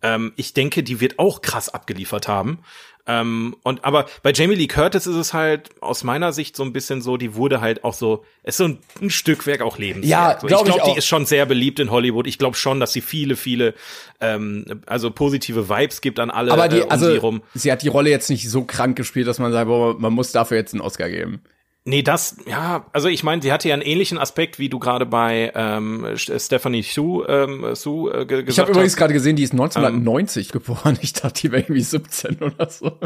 Ähm, 0.01 0.33
ich 0.37 0.53
denke, 0.53 0.81
die 0.81 0.99
wird 1.01 1.19
auch 1.19 1.43
krass 1.43 1.69
abgeliefert 1.69 2.27
haben. 2.27 2.61
Ähm, 3.07 3.55
und 3.61 3.83
aber 3.85 4.07
bei 4.23 4.31
Jamie 4.33 4.55
Lee 4.55 4.67
Curtis 4.67 5.05
ist 5.05 5.15
es 5.15 5.33
halt 5.33 5.69
aus 5.81 6.03
meiner 6.03 6.33
Sicht 6.33 6.55
so 6.55 6.63
ein 6.63 6.73
bisschen 6.73 7.01
so, 7.01 7.17
die 7.17 7.35
wurde 7.35 7.61
halt 7.61 7.83
auch 7.83 7.93
so, 7.93 8.25
es 8.41 8.55
ist 8.55 8.57
so 8.57 8.63
ein, 8.65 8.79
ein 8.99 9.09
Stückwerk 9.11 9.61
auch 9.61 9.77
lebenswert. 9.77 10.09
Ja, 10.09 10.37
so, 10.39 10.47
glaub 10.47 10.61
ich 10.63 10.69
ich 10.69 10.75
glaube, 10.75 10.91
die 10.91 10.97
ist 10.97 11.05
schon 11.05 11.25
sehr 11.25 11.45
beliebt 11.45 11.79
in 11.79 11.91
Hollywood. 11.91 12.25
Ich 12.25 12.39
glaube 12.39 12.55
schon, 12.55 12.79
dass 12.79 12.93
sie 12.93 13.01
viele, 13.01 13.35
viele, 13.35 13.75
ähm, 14.21 14.81
also 14.87 15.11
positive 15.11 15.69
Vibes 15.69 16.01
gibt 16.01 16.19
an 16.19 16.31
alle 16.31 16.51
aber 16.51 16.67
die, 16.67 16.79
äh, 16.79 16.83
um 16.83 16.89
also 16.89 17.11
sie 17.11 17.17
rum. 17.17 17.43
sie 17.53 17.71
hat 17.71 17.83
die 17.83 17.89
Rolle 17.89 18.09
jetzt 18.09 18.29
nicht 18.29 18.49
so 18.49 18.63
krank 18.63 18.95
gespielt, 18.95 19.27
dass 19.27 19.37
man 19.37 19.51
sagt, 19.51 19.67
boah, 19.67 19.99
man 19.99 20.13
muss 20.13 20.31
dafür 20.31 20.57
jetzt 20.57 20.73
einen 20.73 20.81
Oscar 20.81 21.09
geben. 21.09 21.41
Nee, 21.87 22.01
das, 22.01 22.37
ja, 22.47 22.87
also 22.93 23.07
ich 23.09 23.23
meine, 23.23 23.43
sie 23.43 23.51
hatte 23.51 23.67
ja 23.69 23.73
einen 23.75 23.83
ähnlichen 23.83 24.17
Aspekt, 24.17 24.57
wie 24.57 24.69
du 24.69 24.79
gerade 24.79 25.05
bei 25.05 25.51
ähm, 25.53 26.03
St- 26.15 26.43
Stephanie 26.43 26.81
Sue, 26.81 27.23
ähm, 27.27 27.75
Sue 27.75 28.11
äh, 28.11 28.25
ge 28.25 28.39
Ich 28.39 28.45
gesagt 28.47 28.67
habe 28.69 28.71
übrigens 28.71 28.95
gerade 28.95 29.13
gesehen, 29.13 29.35
die 29.35 29.43
ist 29.43 29.51
1990 29.53 30.51
geboren. 30.51 30.97
Ich 31.01 31.13
dachte, 31.13 31.41
die 31.41 31.51
wäre 31.51 31.61
irgendwie 31.61 31.81
17 31.81 32.41
oder 32.41 32.69
so. 32.71 32.99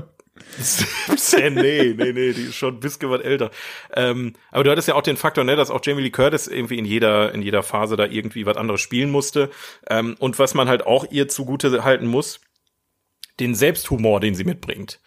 17, 0.58 1.54
nee, 1.56 1.94
nee, 1.98 2.14
nee, 2.14 2.32
die 2.34 2.44
ist 2.44 2.56
schon 2.56 2.76
ein 2.76 2.80
bisschen 2.80 3.10
was 3.10 3.22
älter. 3.22 3.52
Ähm, 3.94 4.34
aber 4.52 4.64
du 4.64 4.72
hattest 4.72 4.88
ja 4.88 4.96
auch 4.96 5.02
den 5.02 5.18
Faktor, 5.18 5.44
ne, 5.44 5.56
dass 5.56 5.70
auch 5.72 5.82
Jamie 5.84 6.02
Lee 6.02 6.10
Curtis 6.10 6.48
irgendwie 6.48 6.78
in 6.78 6.86
jeder, 6.86 7.34
in 7.34 7.42
jeder 7.42 7.64
Phase 7.64 7.98
da 7.98 8.06
irgendwie 8.06 8.46
was 8.46 8.58
anderes 8.58 8.82
spielen 8.82 9.12
musste. 9.12 9.50
Ähm, 9.90 10.16
und 10.20 10.40
was 10.40 10.54
man 10.54 10.70
halt 10.70 10.86
auch 10.86 11.06
ihr 11.12 11.28
zugute 11.28 11.84
halten 11.84 12.08
muss, 12.08 12.40
den 13.40 13.56
Selbsthumor, 13.56 14.20
den 14.20 14.36
sie 14.36 14.44
mitbringt. 14.46 15.00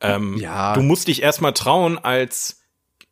Ähm, 0.00 0.36
Ja. 0.38 0.74
Du 0.74 0.82
musst 0.82 1.08
dich 1.08 1.22
erstmal 1.22 1.52
trauen, 1.52 1.98
als, 1.98 2.59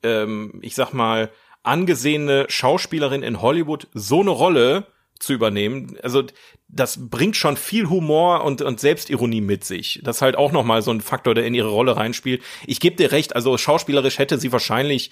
ähm, 0.02 0.58
ich 0.62 0.74
sag 0.74 0.92
mal, 0.92 1.30
angesehene 1.62 2.46
Schauspielerin 2.48 3.22
in 3.22 3.42
Hollywood 3.42 3.88
so 3.92 4.20
eine 4.20 4.30
Rolle 4.30 4.86
zu 5.18 5.32
übernehmen. 5.32 5.98
Also 6.02 6.22
das 6.68 7.08
bringt 7.08 7.36
schon 7.36 7.56
viel 7.56 7.88
Humor 7.88 8.44
und, 8.44 8.62
und 8.62 8.78
Selbstironie 8.78 9.40
mit 9.40 9.64
sich. 9.64 10.00
Das 10.04 10.16
ist 10.16 10.22
halt 10.22 10.36
auch 10.36 10.52
nochmal 10.52 10.82
so 10.82 10.90
ein 10.90 11.00
Faktor, 11.00 11.34
der 11.34 11.46
in 11.46 11.54
ihre 11.54 11.68
Rolle 11.68 11.96
reinspielt. 11.96 12.42
Ich 12.66 12.78
gebe 12.78 12.96
dir 12.96 13.10
recht, 13.10 13.34
also 13.34 13.58
schauspielerisch 13.58 14.18
hätte 14.18 14.38
sie 14.38 14.52
wahrscheinlich 14.52 15.10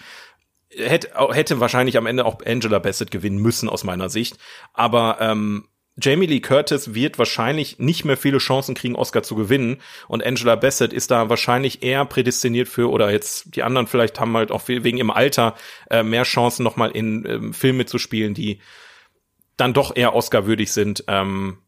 hätte, 0.70 1.11
hätte 1.32 1.61
wahrscheinlich 1.61 1.97
am 1.97 2.07
Ende 2.07 2.24
auch 2.24 2.39
Angela 2.45 2.78
Bassett 2.78 3.11
gewinnen 3.11 3.39
müssen 3.39 3.68
aus 3.68 3.84
meiner 3.84 4.09
Sicht. 4.09 4.39
Aber 4.72 5.18
ähm, 5.20 5.68
Jamie 5.99 6.26
Lee 6.26 6.40
Curtis 6.40 6.94
wird 6.94 7.18
wahrscheinlich 7.18 7.78
nicht 7.78 8.05
mehr 8.05 8.18
viele 8.18 8.38
Chancen 8.38 8.74
kriegen, 8.74 8.97
Oscar 8.97 9.22
zu 9.22 9.34
gewinnen. 9.34 9.78
Und 10.09 10.24
Angela 10.24 10.55
Bassett 10.55 10.92
ist 10.92 11.11
da 11.11 11.30
wahrscheinlich 11.30 11.82
eher 11.82 12.05
prädestiniert 12.05 12.68
für, 12.68 12.90
oder 12.90 13.11
jetzt 13.11 13.57
die 13.57 13.62
anderen 13.62 13.86
vielleicht 13.86 14.20
haben 14.20 14.36
halt 14.36 14.51
auch 14.51 14.68
wegen 14.68 14.99
ihrem 14.99 15.11
Alter 15.11 15.55
äh, 15.90 16.03
mehr 16.03 16.24
Chancen, 16.24 16.64
nochmal 16.64 16.90
in 16.90 17.24
ähm, 17.26 17.55
Filme 17.55 17.78
mitzuspielen, 17.78 18.34
die 18.34 18.61
dann 19.57 19.72
doch 19.72 19.97
eher 19.97 20.14
Oscar-würdig 20.14 20.70
sind. 20.70 21.05
Ähm, 21.09 21.59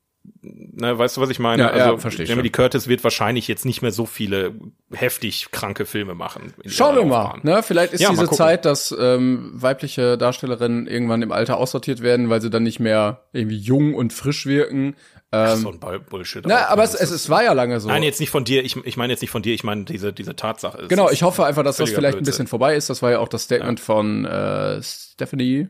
ne, 0.42 0.98
weißt 0.98 1.16
du, 1.16 1.20
was 1.20 1.30
ich 1.30 1.38
meine? 1.38 1.62
Ja, 1.62 1.76
ja, 1.76 1.84
also 1.86 1.98
verstehe 1.98 2.24
ich 2.24 2.30
Jamie. 2.30 2.42
Lee 2.42 2.50
Curtis 2.50 2.88
wird 2.88 3.02
wahrscheinlich 3.04 3.48
jetzt 3.48 3.64
nicht 3.64 3.82
mehr 3.82 3.92
so 3.92 4.06
viele 4.06 4.54
heftig 4.92 5.48
kranke 5.50 5.86
Filme 5.86 6.14
machen. 6.14 6.52
Schauen 6.66 6.96
wir 6.96 7.04
mal. 7.04 7.38
Ne? 7.42 7.62
Vielleicht 7.62 7.92
ist 7.92 8.00
Ja, 8.00 8.10
diese. 8.10 8.28
Zeit, 8.30 8.64
dass 8.64 8.94
ähm, 8.98 9.50
weibliche 9.54 10.16
Darstellerinnen 10.18 10.86
irgendwann 10.86 11.22
im 11.22 11.32
Alter 11.32 11.56
aussortiert 11.56 12.02
werden, 12.02 12.30
weil 12.30 12.40
sie 12.40 12.50
dann 12.50 12.62
nicht 12.62 12.80
mehr 12.80 13.24
irgendwie 13.32 13.58
jung 13.58 13.94
und 13.94 14.12
frisch 14.12 14.46
wirken. 14.46 14.96
Ach, 15.30 15.52
Ähm, 15.54 15.58
so 15.58 15.70
ein 15.72 15.78
Bull- 15.80 16.00
Bullshit. 16.00 16.44
na, 16.46 16.66
auch. 16.66 16.70
aber 16.70 16.84
es, 16.84 16.94
es, 16.94 17.10
es 17.10 17.28
war 17.28 17.44
ja 17.44 17.52
lange 17.52 17.80
so. 17.80 17.88
Nein, 17.88 18.02
jetzt 18.02 18.18
nicht 18.20 18.30
von 18.30 18.44
dir. 18.44 18.64
Ich, 18.64 18.76
ich 18.86 18.96
meine 18.96 19.12
jetzt 19.12 19.20
nicht 19.20 19.30
von 19.30 19.42
dir. 19.42 19.52
Ich 19.52 19.62
meine 19.64 19.84
diese 19.84 20.12
diese 20.12 20.34
Tatsache. 20.36 20.86
Genau, 20.88 21.08
ist 21.08 21.14
ich 21.14 21.22
hoffe 21.22 21.44
einfach, 21.44 21.62
dass 21.64 21.76
das 21.76 21.90
vielleicht 21.90 22.16
ein 22.16 22.22
Blödsinn. 22.22 22.24
bisschen 22.24 22.46
vorbei 22.46 22.76
ist. 22.76 22.88
Das 22.88 23.02
war 23.02 23.10
ja 23.10 23.18
auch 23.18 23.28
das 23.28 23.42
Statement 23.42 23.78
von 23.78 24.24
äh, 24.24 24.82
Stephanie 24.82 25.68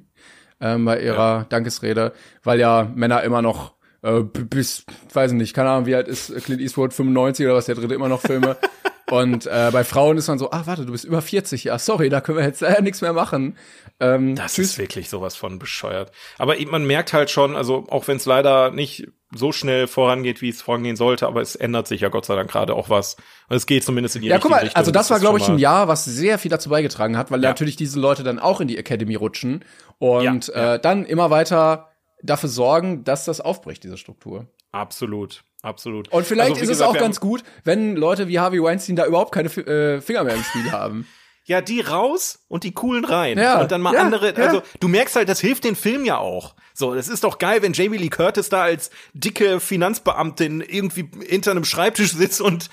ähm, 0.61 0.85
bei 0.85 1.01
ihrer 1.01 1.47
Dankesrede, 1.49 2.13
weil 2.45 2.61
ja 2.61 2.89
Männer 2.95 3.23
immer 3.25 3.43
noch 3.43 3.73
äh, 4.03 4.21
bis, 4.23 4.85
weiß 5.13 5.33
ich 5.33 5.37
nicht, 5.39 5.55
keine 5.55 5.71
Ahnung, 5.71 5.87
wie 5.87 5.95
alt 5.95 6.09
ist 6.09 6.35
Clint 6.45 6.61
Eastwood, 6.61 6.93
95 6.95 7.47
oder 7.47 7.55
was, 7.57 7.67
der 7.67 7.75
dritte 7.75 7.95
immer 7.95 8.09
noch 8.09 8.21
Filme. 8.21 8.57
Und 9.11 9.47
äh, 9.47 9.71
bei 9.73 9.85
Frauen 9.85 10.19
ist 10.19 10.29
man 10.29 10.39
so, 10.39 10.51
ah, 10.51 10.63
warte, 10.67 10.85
du 10.85 10.93
bist 10.93 11.07
über 11.07 11.23
40, 11.23 11.65
ja, 11.65 11.79
sorry, 11.79 12.11
da 12.11 12.21
können 12.21 12.37
wir 12.37 12.45
jetzt 12.45 12.61
leider 12.61 12.83
nichts 12.83 13.01
mehr 13.01 13.15
machen. 13.15 13.57
Ähm, 14.01 14.35
Das 14.35 14.53
tschüss. 14.55 14.73
ist 14.73 14.79
wirklich 14.79 15.09
sowas 15.09 15.35
von 15.35 15.59
bescheuert. 15.59 16.13
Aber 16.37 16.57
man 16.71 16.87
merkt 16.87 17.15
halt 17.15 17.31
schon, 17.31 17.57
also 17.57 17.87
auch 17.89 18.07
wenn 18.07 18.19
es 18.19 18.27
leider 18.27 18.71
nicht 18.71 19.09
so 19.35 19.51
schnell 19.51 19.87
vorangeht, 19.87 20.43
wie 20.43 20.51
es 20.51 20.61
vorangehen 20.61 20.97
sollte, 20.97 21.27
aber 21.27 21.41
es 21.41 21.57
ändert 21.57 21.87
sich 21.87 22.03
ja 22.03 22.11
Gott 22.11 22.27
sei 22.27 22.37
Dank 22.37 22.51
gerade 22.51 22.75
auch 22.75 22.91
was. 22.91 23.17
Und 23.49 23.57
es 23.57 23.65
geht 23.65 23.83
zumindest 23.83 24.17
in 24.17 24.23
die 24.23 24.29
Ja, 24.29 24.35
richtige 24.37 24.49
guck 24.53 24.59
mal, 24.59 24.65
Richtung. 24.65 24.77
also 24.77 24.91
das 24.91 25.09
war, 25.09 25.17
ist 25.17 25.23
glaube 25.23 25.39
ich, 25.39 25.49
ein 25.49 25.59
Jahr, 25.59 25.89
was 25.89 26.05
sehr 26.05 26.39
viel 26.39 26.51
dazu 26.51 26.69
beigetragen 26.69 27.17
hat, 27.17 27.31
weil 27.31 27.43
Ja. 27.43 27.49
natürlich 27.49 27.77
diese 27.77 27.99
Leute 27.99 28.23
dann 28.25 28.39
auch 28.39 28.61
in 28.61 28.69
die 28.69 28.77
Academy 28.77 29.15
rutschen 29.15 29.65
und 29.99 30.49
Ja, 30.49 30.55
ja. 30.55 30.75
Äh, 30.75 30.81
dann 30.81 31.07
immer 31.07 31.31
weiter 31.31 31.88
dafür 32.23 32.49
sorgen, 32.49 33.05
dass 33.05 33.25
das 33.25 33.41
aufbricht, 33.41 33.85
diese 33.85 33.97
Struktur. 33.97 34.47
Absolut, 34.73 35.45
absolut. 35.63 36.09
Und 36.09 36.27
vielleicht 36.27 36.51
Also, 36.53 36.63
ist 36.63 36.69
gesagt, 36.69 36.91
es 36.91 36.97
auch 36.97 37.01
ganz 37.01 37.21
gut, 37.21 37.43
wenn 37.65 37.97
Leute 37.97 38.29
wie 38.29 38.39
Harvey 38.39 38.63
Weinstein 38.63 38.97
da 38.97 39.07
überhaupt 39.07 39.33
keine 39.33 39.49
Fi- 39.49 39.63
äh, 39.63 40.01
Finger 40.01 40.25
mehr 40.25 40.35
im 40.35 40.43
Spiel 40.45 40.73
haben. 40.73 41.07
Ja, 41.45 41.63
die 41.63 41.81
raus 41.81 42.41
und 42.49 42.63
die 42.63 42.73
coolen 42.73 43.07
rein. 43.07 43.39
Ja, 43.39 43.63
und 43.63 43.73
dann 43.73 43.81
mal 43.81 43.95
ja, 43.95 44.01
andere, 44.03 44.35
ja. 44.37 44.45
also 44.49 44.61
du 44.81 44.89
merkst 44.89 45.17
halt, 45.17 45.31
das 45.31 45.41
hilft 45.41 45.65
den 45.65 45.77
Film 45.77 46.05
ja 46.05 46.19
auch. 46.19 46.55
So, 46.75 46.95
das 46.95 47.09
ist 47.09 47.25
doch 47.25 47.39
geil, 47.39 47.63
wenn 47.63 47.73
Jamie 47.73 47.97
Lee 47.97 48.11
Curtis 48.11 48.51
da 48.51 48.65
als 48.65 48.91
dicke 49.15 49.59
Finanzbeamtin 49.59 50.61
irgendwie 50.61 51.09
hinter 51.27 51.53
einem 51.53 51.65
Schreibtisch 51.65 52.13
sitzt 52.13 52.43
und 52.43 52.69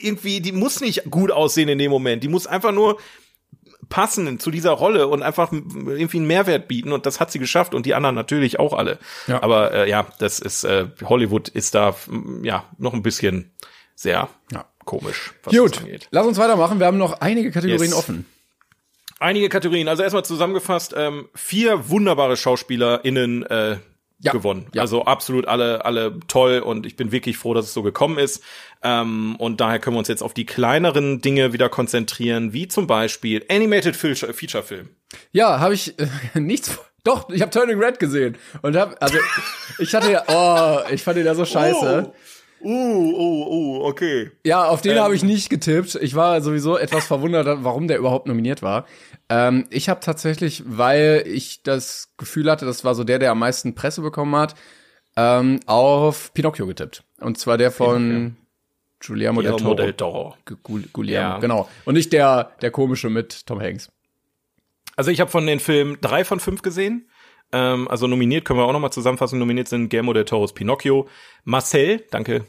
irgendwie, 0.00 0.40
die 0.40 0.50
muss 0.50 0.80
nicht 0.80 1.04
gut 1.12 1.30
aussehen 1.30 1.68
in 1.68 1.78
dem 1.78 1.92
Moment. 1.92 2.24
Die 2.24 2.28
muss 2.28 2.48
einfach 2.48 2.72
nur 2.72 2.98
passen 3.88 4.38
zu 4.40 4.50
dieser 4.50 4.70
Rolle 4.72 5.06
und 5.08 5.22
einfach 5.22 5.52
irgendwie 5.52 6.18
einen 6.18 6.26
Mehrwert 6.26 6.68
bieten 6.68 6.92
und 6.92 7.06
das 7.06 7.20
hat 7.20 7.30
sie 7.30 7.38
geschafft 7.38 7.74
und 7.74 7.86
die 7.86 7.94
anderen 7.94 8.14
natürlich 8.14 8.58
auch 8.58 8.72
alle. 8.72 8.98
Ja. 9.26 9.42
Aber 9.42 9.72
äh, 9.72 9.88
ja, 9.90 10.06
das 10.18 10.38
ist 10.38 10.64
äh, 10.64 10.86
Hollywood 11.04 11.48
ist 11.48 11.74
da 11.74 11.94
ja 12.42 12.64
noch 12.78 12.94
ein 12.94 13.02
bisschen 13.02 13.52
sehr 13.94 14.28
Ja. 14.52 14.66
komisch, 14.84 15.32
Gut, 15.44 15.80
lass 16.10 16.26
uns 16.26 16.38
weitermachen. 16.38 16.78
Wir 16.78 16.86
haben 16.86 16.98
noch 16.98 17.20
einige 17.20 17.50
Kategorien 17.50 17.90
Yes. 17.90 17.94
offen. 17.98 18.26
Einige 19.18 19.48
Kategorien. 19.48 19.88
Also 19.88 20.02
erstmal 20.02 20.24
zusammengefasst, 20.26 20.92
ähm, 20.96 21.28
vier 21.34 21.88
wunderbare 21.88 22.36
SchauspielerInnen 22.36 23.44
äh, 23.46 23.78
Ja, 24.18 24.32
gewonnen. 24.32 24.66
ja. 24.72 24.80
Also 24.80 25.04
absolut 25.04 25.46
alle, 25.46 25.84
alle 25.84 26.18
toll 26.26 26.60
und 26.60 26.86
ich 26.86 26.96
bin 26.96 27.12
wirklich 27.12 27.36
froh, 27.36 27.52
dass 27.52 27.66
es 27.66 27.74
so 27.74 27.82
gekommen 27.82 28.18
ist. 28.18 28.42
Ähm, 28.82 29.36
und 29.36 29.60
daher 29.60 29.78
können 29.78 29.96
wir 29.96 29.98
uns 29.98 30.08
jetzt 30.08 30.22
auf 30.22 30.32
die 30.32 30.46
kleineren 30.46 31.20
Dinge 31.20 31.52
wieder 31.52 31.68
konzentrieren, 31.68 32.52
wie 32.54 32.66
zum 32.66 32.86
Beispiel 32.86 33.44
Animated 33.50 33.94
Feature, 33.94 34.62
Film. 34.62 34.88
Ja, 35.32 35.60
habe 35.60 35.74
ich 35.74 35.98
äh, 35.98 36.08
nichts. 36.40 36.78
Doch, 37.04 37.28
ich 37.30 37.42
habe 37.42 37.50
Turning 37.50 37.78
Red 37.78 37.98
gesehen 37.98 38.36
und 38.62 38.74
hab, 38.74 39.00
also 39.00 39.16
ich 39.78 39.94
hatte 39.94 40.10
ja, 40.10 40.24
oh, 40.26 40.80
ich 40.90 41.02
fand 41.02 41.18
den 41.18 41.26
ja 41.26 41.34
so 41.34 41.44
scheiße. 41.44 42.12
Uh, 42.60 42.68
uh, 42.68 43.46
uh, 43.48 43.84
okay. 43.84 44.30
Ja, 44.44 44.64
auf 44.64 44.80
den 44.80 44.96
Ähm. 44.96 45.02
habe 45.02 45.14
ich 45.14 45.22
nicht 45.22 45.50
getippt. 45.50 45.94
Ich 45.96 46.14
war 46.14 46.40
sowieso 46.40 46.78
etwas 46.78 47.06
verwundert, 47.06 47.46
warum 47.62 47.86
der 47.88 47.98
überhaupt 47.98 48.26
nominiert 48.26 48.62
war. 48.62 48.86
Ähm, 49.28 49.66
ich 49.70 49.88
habe 49.88 50.00
tatsächlich, 50.00 50.62
weil 50.66 51.22
ich 51.26 51.62
das 51.62 52.12
Gefühl 52.16 52.50
hatte, 52.50 52.64
das 52.64 52.84
war 52.84 52.94
so 52.94 53.04
der, 53.04 53.18
der 53.18 53.30
am 53.32 53.38
meisten 53.38 53.74
Presse 53.74 54.00
bekommen 54.00 54.34
hat, 54.36 54.54
ähm, 55.16 55.60
auf 55.66 56.32
Pinocchio 56.34 56.66
getippt. 56.66 57.04
Und 57.20 57.38
zwar 57.38 57.58
der 57.58 57.70
von 57.70 58.36
Guillermo 59.06 59.42
del 59.42 59.52
Guillermo 59.52 59.74
Toro. 59.74 59.74
del 59.82 59.92
Toro. 59.94 60.34
Gu- 60.46 60.56
Gu- 60.62 60.88
Guillermo, 60.92 61.34
Ja. 61.34 61.38
genau. 61.38 61.68
Und 61.84 61.94
nicht 61.94 62.12
der, 62.12 62.52
der 62.62 62.70
komische 62.70 63.10
mit 63.10 63.46
Tom 63.46 63.60
Hanks. 63.60 63.90
Also 64.96 65.10
ich 65.10 65.20
habe 65.20 65.30
von 65.30 65.46
den 65.46 65.60
Filmen 65.60 65.98
drei 66.00 66.24
von 66.24 66.40
fünf 66.40 66.62
gesehen. 66.62 67.08
Ähm, 67.52 67.88
also 67.88 68.06
nominiert 68.06 68.44
können 68.44 68.58
wir 68.58 68.64
auch 68.64 68.72
nochmal 68.72 68.92
zusammenfassen. 68.92 69.38
Nominiert 69.38 69.68
sind 69.68 69.88
Guillermo 69.88 70.12
del 70.12 70.24
Toro's 70.24 70.52
Pinocchio. 70.52 71.08
Marcel, 71.44 72.04
danke. 72.10 72.44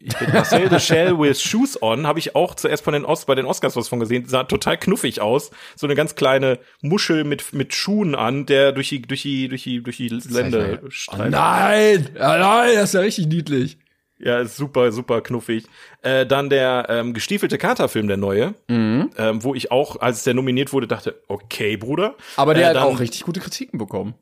Ich 0.00 0.16
bin 0.16 0.30
Marcel 0.32 0.70
the 0.70 0.78
Shell 0.78 1.18
with 1.18 1.42
Shoes 1.42 1.82
on, 1.82 2.06
habe 2.06 2.20
ich 2.20 2.36
auch 2.36 2.54
zuerst 2.54 2.84
von 2.84 2.92
den 2.92 3.04
Os 3.04 3.24
bei 3.24 3.34
den 3.34 3.46
Oscars 3.46 3.74
was 3.74 3.88
von 3.88 3.98
gesehen. 3.98 4.26
Sah 4.28 4.44
total 4.44 4.76
knuffig 4.78 5.20
aus. 5.20 5.50
So 5.74 5.88
eine 5.88 5.96
ganz 5.96 6.14
kleine 6.14 6.60
Muschel 6.82 7.24
mit 7.24 7.52
mit 7.52 7.74
Schuhen 7.74 8.14
an, 8.14 8.46
der 8.46 8.70
durch 8.70 8.90
die 8.90 9.02
durch 9.02 9.22
die 9.22 9.48
durch 9.48 9.64
die 9.64 9.82
durch 9.82 9.96
die 9.96 10.08
Lände 10.08 10.80
Oh 10.84 10.90
streift. 10.90 11.30
nein! 11.32 12.08
Ja, 12.16 12.38
nein, 12.38 12.76
das 12.76 12.84
ist 12.90 12.94
ja 12.94 13.00
richtig 13.00 13.26
niedlich. 13.26 13.78
Ja, 14.20 14.38
ist 14.40 14.56
super, 14.56 14.92
super 14.92 15.20
knuffig. 15.20 15.64
Äh, 16.02 16.26
dann 16.26 16.48
der 16.48 16.86
ähm, 16.88 17.12
gestiefelte 17.12 17.58
Kater-Film, 17.58 18.06
der 18.08 18.16
neue, 18.16 18.54
Mhm. 18.68 19.10
ähm, 19.16 19.42
wo 19.44 19.54
ich 19.54 19.70
auch, 19.72 20.00
als 20.00 20.22
der 20.24 20.34
nominiert 20.34 20.72
wurde, 20.72 20.86
dachte, 20.88 21.22
okay, 21.28 21.76
Bruder. 21.76 22.14
Aber 22.36 22.54
der 22.54 22.64
Äh, 22.64 22.66
hat 22.70 22.76
dann- 22.76 22.82
auch 22.84 22.98
richtig 23.00 23.22
gute 23.22 23.40
Kritiken 23.40 23.78
bekommen. 23.78 24.14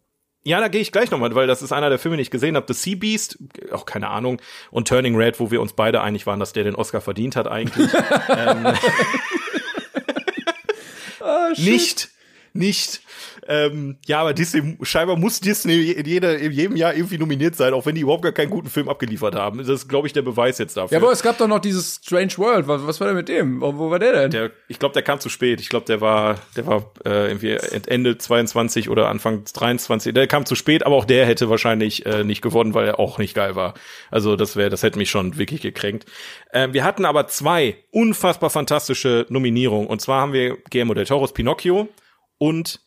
Ja, 0.47 0.60
da 0.60 0.68
gehe 0.68 0.81
ich 0.81 0.93
gleich 0.93 1.10
nochmal, 1.10 1.35
weil 1.35 1.48
das 1.48 1.60
ist 1.60 1.73
einer 1.73 1.89
der 1.90 1.98
Filme, 1.98 2.16
den 2.16 2.23
ich 2.23 2.31
gesehen 2.31 2.55
habe. 2.55 2.73
The 2.73 2.78
Sea 2.78 2.97
Beast, 2.97 3.36
auch 3.73 3.85
keine 3.85 4.10
Ahnung. 4.10 4.40
Und 4.70 4.86
Turning 4.86 5.16
Red, 5.16 5.40
wo 5.40 5.51
wir 5.51 5.60
uns 5.60 5.73
beide 5.73 6.02
einig 6.02 6.24
waren, 6.24 6.39
dass 6.39 6.52
der 6.52 6.62
den 6.62 6.77
Oscar 6.77 7.01
verdient 7.01 7.35
hat 7.35 7.48
eigentlich. 7.48 7.90
ähm, 8.28 8.73
nicht, 11.56 12.10
nicht. 12.56 13.00
Ähm, 13.48 13.96
ja, 14.06 14.20
aber 14.20 14.34
Disney, 14.34 14.76
scheinbar 14.82 15.16
muss 15.16 15.40
Disney 15.40 15.90
in, 15.92 16.06
jeder, 16.06 16.38
in 16.38 16.52
jedem 16.52 16.76
Jahr 16.76 16.94
irgendwie 16.94 17.18
nominiert 17.18 17.54
sein, 17.56 17.72
auch 17.74 17.86
wenn 17.86 17.94
die 17.94 18.00
überhaupt 18.00 18.22
gar 18.22 18.32
keinen 18.32 18.50
guten 18.50 18.68
Film 18.68 18.88
abgeliefert 18.88 19.34
haben. 19.34 19.58
Das 19.58 19.68
ist, 19.68 19.88
glaube 19.88 20.06
ich, 20.06 20.12
der 20.12 20.22
Beweis 20.22 20.58
jetzt 20.58 20.76
dafür. 20.76 20.98
Ja, 20.98 21.02
aber 21.02 21.12
es 21.12 21.22
gab 21.22 21.38
doch 21.38 21.46
noch 21.46 21.60
dieses 21.60 22.00
Strange 22.02 22.32
World. 22.36 22.68
Was, 22.68 22.86
was 22.86 23.00
war 23.00 23.08
denn 23.08 23.16
mit 23.16 23.28
dem? 23.28 23.60
Wo, 23.60 23.76
wo 23.76 23.90
war 23.90 23.98
der 23.98 24.12
denn? 24.12 24.30
Der, 24.30 24.50
ich 24.68 24.78
glaube, 24.78 24.92
der 24.94 25.02
kam 25.02 25.20
zu 25.20 25.28
spät. 25.28 25.60
Ich 25.60 25.68
glaube, 25.68 25.86
der 25.86 26.00
war, 26.00 26.36
der 26.56 26.66
war 26.66 26.90
äh, 27.04 27.28
irgendwie 27.28 27.56
Ende 27.86 28.18
22 28.18 28.88
oder 28.88 29.08
Anfang 29.08 29.44
23. 29.44 30.12
Der 30.12 30.26
kam 30.26 30.44
zu 30.44 30.54
spät, 30.54 30.84
aber 30.84 30.96
auch 30.96 31.04
der 31.04 31.26
hätte 31.26 31.48
wahrscheinlich 31.48 32.04
äh, 32.06 32.24
nicht 32.24 32.42
gewonnen, 32.42 32.74
weil 32.74 32.86
er 32.86 32.98
auch 32.98 33.18
nicht 33.18 33.34
geil 33.34 33.54
war. 33.54 33.74
Also 34.10 34.36
das 34.36 34.56
wäre, 34.56 34.70
das 34.70 34.82
hätte 34.82 34.98
mich 34.98 35.10
schon 35.10 35.38
wirklich 35.38 35.60
gekränkt. 35.60 36.06
Ähm, 36.52 36.72
wir 36.72 36.84
hatten 36.84 37.04
aber 37.04 37.28
zwei 37.28 37.76
unfassbar 37.90 38.50
fantastische 38.50 39.26
Nominierungen. 39.28 39.86
Und 39.86 40.00
zwar 40.00 40.20
haben 40.22 40.32
wir 40.32 40.56
Guillermo 40.70 40.94
del 40.94 41.06
Toro's 41.06 41.32
Pinocchio 41.32 41.88
und 42.38 42.80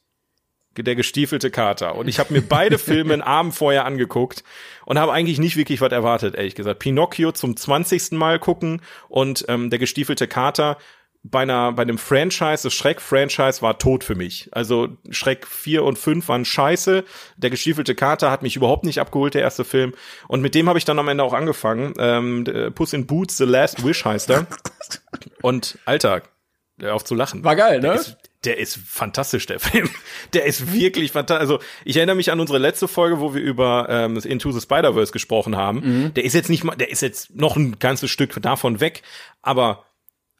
der 0.77 0.95
gestiefelte 0.95 1.51
Kater. 1.51 1.95
Und 1.95 2.07
ich 2.07 2.19
habe 2.19 2.34
mir 2.34 2.41
beide 2.41 2.77
Filme 2.80 3.13
einen 3.13 3.21
Abend 3.21 3.53
vorher 3.53 3.85
angeguckt 3.85 4.43
und 4.85 4.97
habe 4.97 5.11
eigentlich 5.11 5.39
nicht 5.39 5.57
wirklich 5.57 5.81
was 5.81 5.91
erwartet, 5.91 6.35
ehrlich 6.35 6.55
gesagt. 6.55 6.80
Pinocchio 6.80 7.31
zum 7.31 7.57
20. 7.57 8.11
Mal 8.11 8.39
gucken 8.39 8.81
und 9.07 9.45
ähm, 9.47 9.69
der 9.69 9.80
gestiefelte 9.80 10.27
Kater 10.27 10.77
bei 11.21 11.41
einer 11.41 11.73
bei 11.73 11.81
einem 11.81 11.97
Franchise, 11.97 12.63
das 12.63 12.73
Schreck-Franchise 12.73 13.61
war 13.61 13.77
tot 13.77 14.05
für 14.05 14.15
mich. 14.15 14.47
Also 14.53 14.97
Schreck 15.09 15.45
4 15.45 15.84
und 15.84 15.97
5 15.97 16.27
waren 16.30 16.45
scheiße. 16.45 17.03
Der 17.35 17.49
gestiefelte 17.49 17.93
Kater 17.93 18.31
hat 18.31 18.41
mich 18.41 18.55
überhaupt 18.55 18.85
nicht 18.85 19.01
abgeholt, 19.01 19.34
der 19.34 19.41
erste 19.41 19.65
Film. 19.65 19.93
Und 20.30 20.41
mit 20.41 20.55
dem 20.55 20.69
habe 20.69 20.80
ich 20.80 20.85
dann 20.85 20.97
am 20.97 21.09
Ende 21.09 21.23
auch 21.23 21.34
angefangen. 21.34 21.93
Ähm, 21.99 22.45
der 22.45 22.71
Puss 22.71 22.93
in 22.93 23.05
Boots, 23.05 23.35
The 23.35 23.43
Last 23.43 23.84
Wish 23.84 24.05
heißt 24.05 24.30
er. 24.30 24.47
Und 25.41 25.77
Alter, 25.84 26.21
auf 26.85 27.03
zu 27.03 27.15
lachen. 27.15 27.43
War 27.43 27.57
geil, 27.57 27.81
Der 27.81 27.95
ne? 27.95 27.99
ist, 27.99 28.17
der 28.45 28.57
ist 28.57 28.77
fantastisch, 28.77 29.45
der 29.45 29.59
Film. 29.59 29.89
Der 30.33 30.45
ist 30.45 30.73
wirklich 30.73 31.11
fantastisch. 31.11 31.41
Also 31.41 31.59
ich 31.85 31.97
erinnere 31.97 32.15
mich 32.15 32.31
an 32.31 32.39
unsere 32.39 32.59
letzte 32.59 32.87
Folge, 32.87 33.19
wo 33.19 33.33
wir 33.33 33.41
über 33.41 33.87
ähm, 33.89 34.17
Into 34.17 34.51
the 34.51 34.61
Spider-Verse 34.61 35.11
gesprochen 35.11 35.57
haben. 35.57 35.79
Mhm. 35.79 36.13
Der 36.13 36.23
ist 36.23 36.33
jetzt 36.33 36.49
nicht 36.49 36.63
mal, 36.63 36.75
der 36.75 36.89
ist 36.89 37.01
jetzt 37.01 37.35
noch 37.35 37.55
ein 37.55 37.79
ganzes 37.79 38.09
Stück 38.11 38.41
davon 38.41 38.79
weg. 38.79 39.03
Aber 39.41 39.85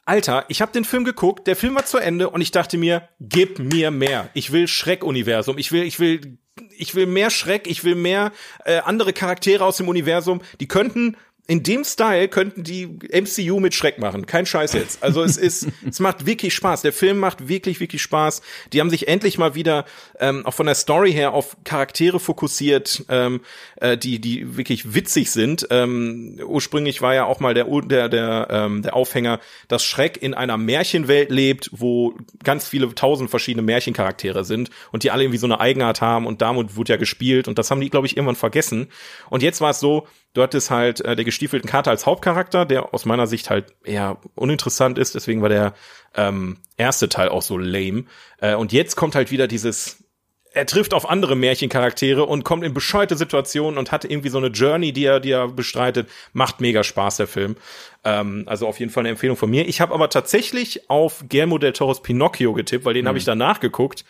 Alter, 0.06 0.46
ich 0.48 0.62
habe 0.62 0.72
den 0.72 0.86
Film 0.86 1.04
geguckt, 1.04 1.46
der 1.46 1.56
Film 1.56 1.76
war 1.76 1.86
zu 1.86 2.00
Ende 2.00 2.32
und 2.32 2.42
ich 2.42 2.50
dachte 2.50 2.80
mir, 2.80 3.10
gib 3.20 3.60
mir 3.60 3.92
mehr. 3.92 4.30
Ich 4.34 4.52
will 4.52 4.68
Schreck-Universum. 4.68 5.60
Ich 5.60 5.72
will, 5.72 5.84
ich 5.84 6.00
will, 6.00 6.40
ich 6.76 6.96
will 6.96 7.06
mehr 7.06 7.30
Schreck. 7.30 7.68
Ich 7.68 7.84
will 7.84 7.94
mehr 7.94 8.32
äh, 8.66 8.80
andere 8.80 9.14
Charaktere 9.14 9.64
aus 9.64 9.78
dem 9.78 9.88
Universum. 9.88 10.42
Die 10.60 10.68
könnten 10.68 11.16
in 11.50 11.64
dem 11.64 11.84
Style 11.84 12.28
könnten 12.28 12.64
die 12.64 12.86
MCU 12.86 13.60
mit 13.60 13.74
Schreck 13.74 13.98
machen. 13.98 14.28
Kein 14.28 14.46
Scheiß 14.46 14.74
jetzt. 14.74 15.02
Also 15.02 15.24
es 15.24 15.36
ist, 15.36 15.68
es 15.90 16.00
macht 16.00 16.28
wirklich 16.28 16.54
Spaß. 16.54 16.84
Der 16.84 16.94
Film 16.94 17.18
macht 17.18 17.48
wirklich, 17.48 17.80
wirklich 17.80 18.04
Spaß. 18.04 18.44
Die 18.72 18.80
haben 18.80 18.92
sich 18.92 19.08
endlich 19.08 19.40
mal 19.40 19.56
wieder 19.56 19.86
ähm, 20.20 20.46
auch 20.46 20.54
von 20.54 20.68
der 20.68 20.76
Story 20.76 21.12
her 21.12 21.34
auf 21.34 21.58
Charaktere 21.64 22.20
fokussiert, 22.20 23.04
ähm, 23.10 23.42
äh, 23.78 23.98
die, 23.98 24.22
die 24.22 24.58
wirklich 24.58 24.94
witzig 24.94 25.32
sind. 25.32 25.66
Ähm, 25.72 26.40
ursprünglich 26.46 27.02
war 27.02 27.16
ja 27.16 27.26
auch 27.26 27.40
mal 27.40 27.56
der, 27.56 27.66
der, 27.66 28.10
der, 28.10 28.48
ähm, 28.52 28.84
der 28.84 28.96
Aufhänger, 28.96 29.40
dass 29.68 29.84
Schreck 29.84 30.22
in 30.22 30.36
einer 30.36 30.58
Märchenwelt 30.58 31.32
lebt, 31.32 31.72
wo 31.74 32.14
ganz 32.44 32.68
viele 32.68 32.94
tausend 32.94 33.32
verschiedene 33.32 33.64
Märchencharaktere 33.64 34.46
sind 34.46 34.70
und 34.92 35.02
die 35.02 35.10
alle 35.10 35.24
irgendwie 35.24 35.40
so 35.40 35.48
eine 35.48 35.60
Eigenart 35.60 36.00
haben 36.00 36.28
und 36.28 36.44
damit 36.44 36.76
wurde 36.76 36.94
ja 36.94 36.98
gespielt 36.98 37.48
und 37.48 37.58
das 37.58 37.72
haben 37.72 37.82
die, 37.82 37.90
glaube 37.90 38.06
ich, 38.06 38.18
irgendwann 38.18 38.36
vergessen. 38.36 38.90
Und 39.32 39.42
jetzt 39.42 39.62
war 39.62 39.72
es 39.72 39.80
so, 39.80 40.06
Du 40.34 40.44
hattest 40.44 40.70
halt 40.70 41.02
äh, 41.02 41.16
der 41.16 41.26
gestiefelten 41.26 41.70
Kater 41.70 41.92
als 41.92 42.06
Hauptcharakter, 42.06 42.66
der 42.66 42.94
aus 42.94 43.06
meiner 43.06 43.26
Sicht 43.26 43.50
halt 43.50 43.74
eher 43.84 44.18
uninteressant 44.36 45.00
ist, 45.00 45.16
deswegen 45.16 45.42
war 45.42 45.50
der 45.50 45.74
ähm, 46.16 46.58
erste 46.78 47.10
Teil 47.10 47.30
auch 47.30 47.42
so 47.42 47.58
lame. 47.58 48.06
Äh, 48.40 48.56
und 48.56 48.72
jetzt 48.72 48.96
kommt 48.96 49.16
halt 49.16 49.32
wieder 49.32 49.48
dieses, 49.48 50.04
er 50.52 50.66
trifft 50.66 50.94
auf 50.94 51.10
andere 51.10 51.36
Märchencharaktere 51.36 52.26
und 52.26 52.44
kommt 52.44 52.64
in 52.64 52.74
bescheuerte 52.74 53.16
Situationen 53.18 53.78
und 53.78 53.92
hat 53.92 54.06
irgendwie 54.06 54.30
so 54.30 54.38
eine 54.38 54.48
Journey, 54.48 54.94
die 54.94 55.06
er, 55.06 55.20
die 55.20 55.32
er 55.32 55.48
bestreitet. 55.48 56.10
Macht 56.34 56.62
mega 56.62 56.84
Spaß, 56.84 57.18
der 57.18 57.28
Film. 57.28 57.56
Ähm, 58.04 58.44
also 58.46 58.68
auf 58.68 58.80
jeden 58.80 58.92
Fall 58.92 59.02
eine 59.02 59.10
Empfehlung 59.10 59.38
von 59.38 59.50
mir. 59.50 59.68
Ich 59.68 59.82
habe 59.82 59.94
aber 59.94 60.10
tatsächlich 60.10 60.90
auf 60.90 61.24
Guillermo 61.30 61.58
del 61.58 61.74
Toro's 61.74 62.02
Pinocchio 62.02 62.54
getippt, 62.54 62.86
weil 62.86 62.94
den 62.94 63.08
habe 63.08 63.18
ich 63.18 63.26
danach 63.26 63.60
geguckt. 63.60 64.06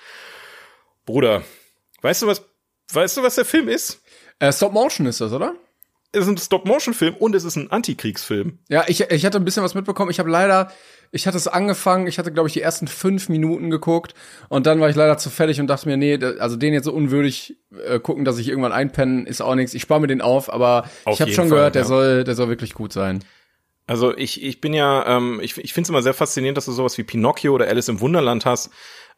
Bruder, 1.06 1.44
weißt 2.02 2.22
du 2.24 2.28
was, 2.28 2.44
weißt 2.92 3.18
du, 3.18 3.24
was 3.24 3.36
der 3.36 3.46
Film 3.46 3.68
ist? 3.68 4.02
Äh, 4.40 4.54
Stop 4.54 4.74
Motion 4.74 5.08
ist 5.08 5.22
das, 5.22 5.34
oder? 5.34 5.56
Es 6.12 6.24
ist 6.24 6.28
ein 6.28 6.38
Stop-Motion-Film 6.38 7.16
und 7.16 7.36
es 7.36 7.44
ist 7.44 7.56
ein 7.56 7.72
Antikriegsfilm. 7.72 8.60
Ja, 8.68 8.86
ich, 8.88 9.02
ich 9.02 9.26
hatte 9.26 9.38
ein 9.38 9.46
bisschen 9.46 9.64
was 9.64 9.76
mitbekommen. 9.76 10.10
Ich 10.10 10.18
habe 10.18 10.30
leider, 10.30 10.72
ich 11.12 11.28
hatte 11.28 11.38
es 11.38 11.48
angefangen, 11.48 12.08
ich 12.08 12.18
hatte, 12.18 12.32
glaube 12.32 12.48
ich, 12.48 12.54
die 12.54 12.62
ersten 12.62 12.88
fünf 12.88 13.30
Minuten 13.30 13.70
geguckt 13.70 14.16
und 14.48 14.66
dann 14.66 14.80
war 14.80 14.90
ich 14.90 14.96
leider 14.96 15.20
zu 15.20 15.30
fertig 15.30 15.60
und 15.60 15.68
dachte 15.68 15.88
mir, 15.88 15.98
nee, 15.98 16.18
also 16.40 16.56
den 16.56 16.74
jetzt 16.74 16.86
so 16.86 16.94
unwürdig 16.94 17.58
äh, 17.86 18.00
gucken, 18.00 18.26
dass 18.26 18.40
ich 18.40 18.50
irgendwann 18.50 18.72
einpennen, 18.72 19.28
ist 19.28 19.42
auch 19.42 19.54
nichts. 19.54 19.76
Ich 19.76 19.84
spare 19.84 20.02
mir 20.02 20.08
den 20.08 20.22
auf, 20.22 20.52
aber 20.52 20.90
Auf 21.06 21.14
ich 21.14 21.22
habe 21.22 21.32
schon 21.32 21.50
Fall, 21.50 21.58
gehört, 21.58 21.76
der 21.76 21.84
ja. 21.84 21.88
soll, 21.88 22.24
der 22.24 22.36
soll 22.36 22.50
wirklich 22.50 22.74
gut 22.74 22.92
sein. 22.92 23.24
Also 23.86 24.16
ich, 24.16 24.44
ich 24.44 24.62
bin 24.62 24.74
ja, 24.74 25.18
ähm, 25.18 25.40
ich, 25.42 25.58
ich 25.58 25.74
finde 25.74 25.86
es 25.86 25.90
immer 25.90 26.02
sehr 26.04 26.14
faszinierend, 26.14 26.58
dass 26.58 26.66
du 26.66 26.72
sowas 26.72 26.98
wie 26.98 27.04
Pinocchio 27.04 27.54
oder 27.54 27.68
Alice 27.68 27.88
im 27.88 28.02
Wunderland 28.02 28.46
hast. 28.46 28.72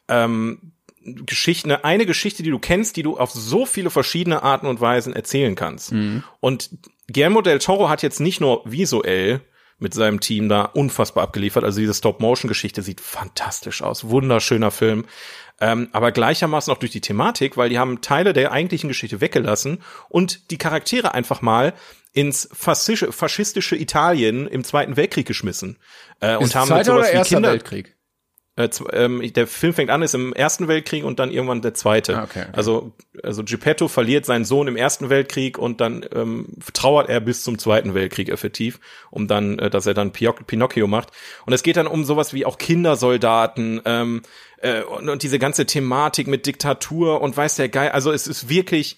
Ähm, 0.08 0.74
Geschichten, 1.03 1.72
eine, 1.72 1.84
eine 1.84 2.06
Geschichte, 2.06 2.44
die 2.44 2.52
du 2.52 2.60
kennst, 2.60 2.95
die 2.98 3.03
du 3.03 3.18
auf 3.18 3.32
so 3.32 3.65
viele 3.65 3.90
verschiedene 3.90 4.44
Arten 4.44 4.68
und 4.68 4.82
Weisen 4.82 5.14
erzählen 5.14 5.56
kannst. 5.56 5.91
Und 6.40 6.69
Guillermo 7.11 7.41
del 7.41 7.60
Toro 7.60 7.90
hat 7.90 8.03
jetzt 8.03 8.19
nicht 8.19 8.41
nur 8.41 8.61
visuell 8.65 9.41
mit 9.82 9.95
seinem 9.95 10.19
Team 10.19 10.48
da 10.48 10.65
unfassbar 10.65 11.23
abgeliefert. 11.23 11.64
Also 11.64 11.80
diese 11.80 11.95
Stop-Motion-Geschichte 11.95 12.84
sieht 12.84 13.02
fantastisch 13.02 13.82
aus. 13.82 14.07
Wunderschöner 14.10 14.69
Film. 14.69 15.06
Ähm, 15.60 15.90
aber 15.91 16.11
gleichermaßen 16.11 16.72
auch 16.72 16.78
durch 16.78 16.91
die 16.91 17.02
Thematik, 17.02 17.57
weil 17.57 17.69
die 17.69 17.80
haben 17.80 18.02
Teile 18.02 18.34
der 18.34 18.52
eigentlichen 18.52 18.88
Geschichte 18.88 19.22
weggelassen 19.22 19.80
und 20.10 20.52
die 20.52 20.57
Charaktere 20.57 21.14
einfach 21.14 21.41
mal 21.41 21.73
ins 22.14 22.49
faschistische, 22.53 23.76
Italien 23.76 24.48
im 24.48 24.64
Zweiten 24.64 24.98
Weltkrieg 24.98 25.28
geschmissen. 25.28 25.78
Äh, 26.19 26.36
und 26.38 26.53
haben 26.56 26.68
Zweiter 26.68 26.94
sowas 26.94 26.99
oder 26.99 27.14
wie 27.14 27.18
Erster 27.18 27.36
Kinder, 27.36 27.52
Weltkrieg? 27.52 27.95
Äh, 28.57 28.69
ähm, 28.91 29.22
der 29.34 29.48
Film 29.48 29.73
fängt 29.73 29.90
an, 29.90 30.02
ist 30.02 30.14
im 30.14 30.34
Ersten 30.34 30.68
Weltkrieg 30.68 31.03
und 31.03 31.19
dann 31.19 31.32
irgendwann 31.32 31.61
der 31.61 31.73
Zweite. 31.73 32.18
Ah, 32.18 32.23
okay, 32.23 32.41
okay. 32.41 32.49
Also, 32.53 32.94
also 33.23 33.44
Geppetto 33.44 33.88
verliert 33.88 34.26
seinen 34.26 34.45
Sohn 34.45 34.68
im 34.68 34.76
Ersten 34.76 35.10
Weltkrieg 35.10 35.57
und 35.57 35.80
dann 35.80 36.06
ähm, 36.14 36.48
trauert 36.73 37.10
er 37.10 37.22
bis 37.22 37.44
zum 37.44 37.57
Zweiten 37.57 37.94
Weltkrieg 37.94 38.30
effektiv, 38.30 38.80
um 39.10 39.28
dann, 39.28 39.57
äh, 39.60 39.69
dass 39.69 39.86
er 39.86 39.94
dann 39.94 40.11
Pioc- 40.11 40.44
Pinocchio 40.45 40.88
macht. 40.88 41.10
Und 41.45 41.53
es 41.53 41.64
geht 41.64 41.78
dann 41.78 41.88
um 41.88 42.03
sowas 42.03 42.34
wie 42.34 42.45
auch 42.45 42.57
Kindersoldaten 42.57 43.82
ähm, 43.86 44.22
äh, 44.57 44.82
und, 44.82 45.07
und 45.07 45.23
diese 45.23 45.40
ganze 45.40 45.65
Thematik 45.65 46.28
mit 46.28 46.45
Diktatur 46.45 47.22
und 47.22 47.38
weiß 47.38 47.56
der 47.56 47.69
Geil. 47.69 47.91
Also 47.91 48.11
es 48.11 48.28
ist 48.28 48.49
wirklich 48.49 48.98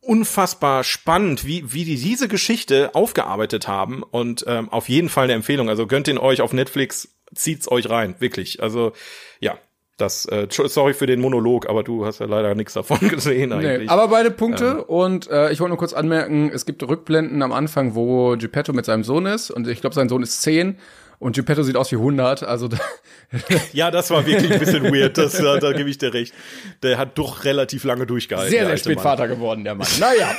unfassbar 0.00 0.84
spannend, 0.84 1.46
wie, 1.46 1.72
wie 1.72 1.86
die 1.86 1.96
diese 1.96 2.28
Geschichte 2.28 2.94
aufgearbeitet 2.94 3.66
haben 3.66 4.02
und 4.02 4.44
ähm, 4.46 4.68
auf 4.68 4.90
jeden 4.90 5.08
Fall 5.08 5.24
eine 5.24 5.32
Empfehlung. 5.32 5.70
Also 5.70 5.86
gönnt 5.86 6.08
ihn 6.08 6.18
euch 6.18 6.42
auf 6.42 6.52
Netflix, 6.52 7.08
zieht's 7.34 7.70
euch 7.70 7.88
rein, 7.90 8.14
wirklich. 8.18 8.62
Also 8.62 8.92
ja, 9.40 9.58
Das, 9.96 10.26
äh, 10.26 10.48
sorry 10.50 10.92
für 10.92 11.06
den 11.06 11.20
Monolog, 11.20 11.68
aber 11.68 11.84
du 11.84 12.04
hast 12.04 12.18
ja 12.18 12.26
leider 12.26 12.54
nichts 12.56 12.72
davon 12.74 12.98
gesehen 13.08 13.52
eigentlich. 13.52 13.82
Nee, 13.82 13.88
aber 13.88 14.08
beide 14.08 14.32
Punkte 14.32 14.84
und 14.84 15.30
äh, 15.30 15.52
ich 15.52 15.60
wollte 15.60 15.70
nur 15.70 15.78
kurz 15.78 15.92
anmerken, 15.92 16.50
es 16.52 16.66
gibt 16.66 16.82
Rückblenden 16.82 17.42
am 17.42 17.52
Anfang, 17.52 17.94
wo 17.94 18.36
Geppetto 18.36 18.72
mit 18.72 18.84
seinem 18.86 19.04
Sohn 19.04 19.26
ist 19.26 19.52
und 19.52 19.68
ich 19.68 19.80
glaube, 19.80 19.94
sein 19.94 20.08
Sohn 20.08 20.22
ist 20.24 20.42
zehn 20.42 20.78
und 21.18 21.36
Geppetto 21.36 21.62
sieht 21.62 21.76
aus 21.76 21.90
wie 21.92 21.96
100, 21.96 22.42
also 22.42 22.68
da, 22.68 22.78
ja, 23.72 23.90
das 23.90 24.10
war 24.10 24.26
wirklich 24.26 24.52
ein 24.52 24.58
bisschen 24.58 24.84
weird, 24.84 25.18
das, 25.18 25.32
da, 25.32 25.58
da 25.58 25.72
gebe 25.72 25.88
ich 25.88 25.98
dir 25.98 26.12
recht. 26.12 26.34
Der 26.82 26.98
hat 26.98 27.18
doch 27.18 27.44
relativ 27.44 27.84
lange 27.84 28.06
durchgehalten. 28.06 28.50
sehr, 28.50 28.66
sehr 28.66 28.76
spät 28.76 28.96
Mann. 28.96 29.02
Vater 29.02 29.28
geworden, 29.28 29.64
der 29.64 29.74
Mann. 29.74 29.88
Naja. 29.98 30.36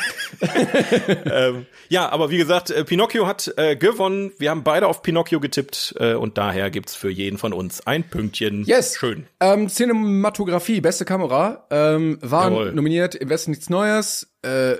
ähm, 1.25 1.65
ja, 1.89 2.09
aber 2.09 2.29
wie 2.29 2.37
gesagt, 2.37 2.69
äh, 2.69 2.83
Pinocchio 2.83 3.27
hat 3.27 3.53
äh, 3.57 3.75
gewonnen. 3.75 4.31
Wir 4.37 4.49
haben 4.49 4.63
beide 4.63 4.87
auf 4.87 5.01
Pinocchio 5.01 5.39
getippt 5.39 5.95
äh, 5.99 6.13
und 6.13 6.37
daher 6.37 6.69
gibt's 6.69 6.95
für 6.95 7.09
jeden 7.09 7.37
von 7.37 7.53
uns 7.53 7.85
ein 7.85 8.03
Pünktchen. 8.03 8.63
Yes. 8.65 8.97
Schön. 8.97 9.27
Ähm, 9.39 9.69
Cinematografie, 9.69 10.81
beste 10.81 11.05
Kamera, 11.05 11.65
ähm, 11.69 12.17
waren 12.21 12.53
Jawohl. 12.53 12.71
nominiert 12.73 13.15
im 13.15 13.29
Westen 13.29 13.51
nichts 13.51 13.69
Neues. 13.69 14.27
Äh, 14.41 14.75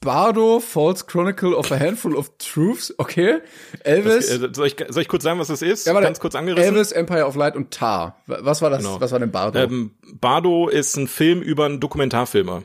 Bardo, 0.00 0.60
False 0.60 1.04
Chronicle 1.06 1.54
of 1.54 1.70
a 1.70 1.78
Handful 1.78 2.16
of 2.16 2.30
Truths, 2.38 2.94
okay. 2.96 3.40
Elvis, 3.84 4.30
Äh, 4.30 4.48
soll, 4.54 4.66
ich, 4.66 4.76
soll 4.88 5.02
ich 5.02 5.08
kurz 5.08 5.22
sagen, 5.24 5.38
was 5.38 5.48
das 5.48 5.60
ist? 5.60 5.86
ja, 5.86 5.92
warte, 5.92 6.06
Ganz 6.06 6.20
kurz 6.20 6.34
angerissen. 6.34 6.72
Elvis, 6.74 6.92
Empire 6.92 7.26
of 7.26 7.36
Light 7.36 7.54
und 7.54 7.70
Tar. 7.70 8.16
Was 8.26 8.62
war 8.62 8.70
das? 8.70 8.78
Genau. 8.82 8.98
Was 9.00 9.12
war 9.12 9.18
denn 9.18 9.30
Bardo? 9.30 9.58
Ähm, 9.58 9.90
Bardo 10.14 10.68
ist 10.68 10.96
ein 10.96 11.06
Film 11.06 11.42
über 11.42 11.66
einen 11.66 11.80
Dokumentarfilmer. 11.80 12.62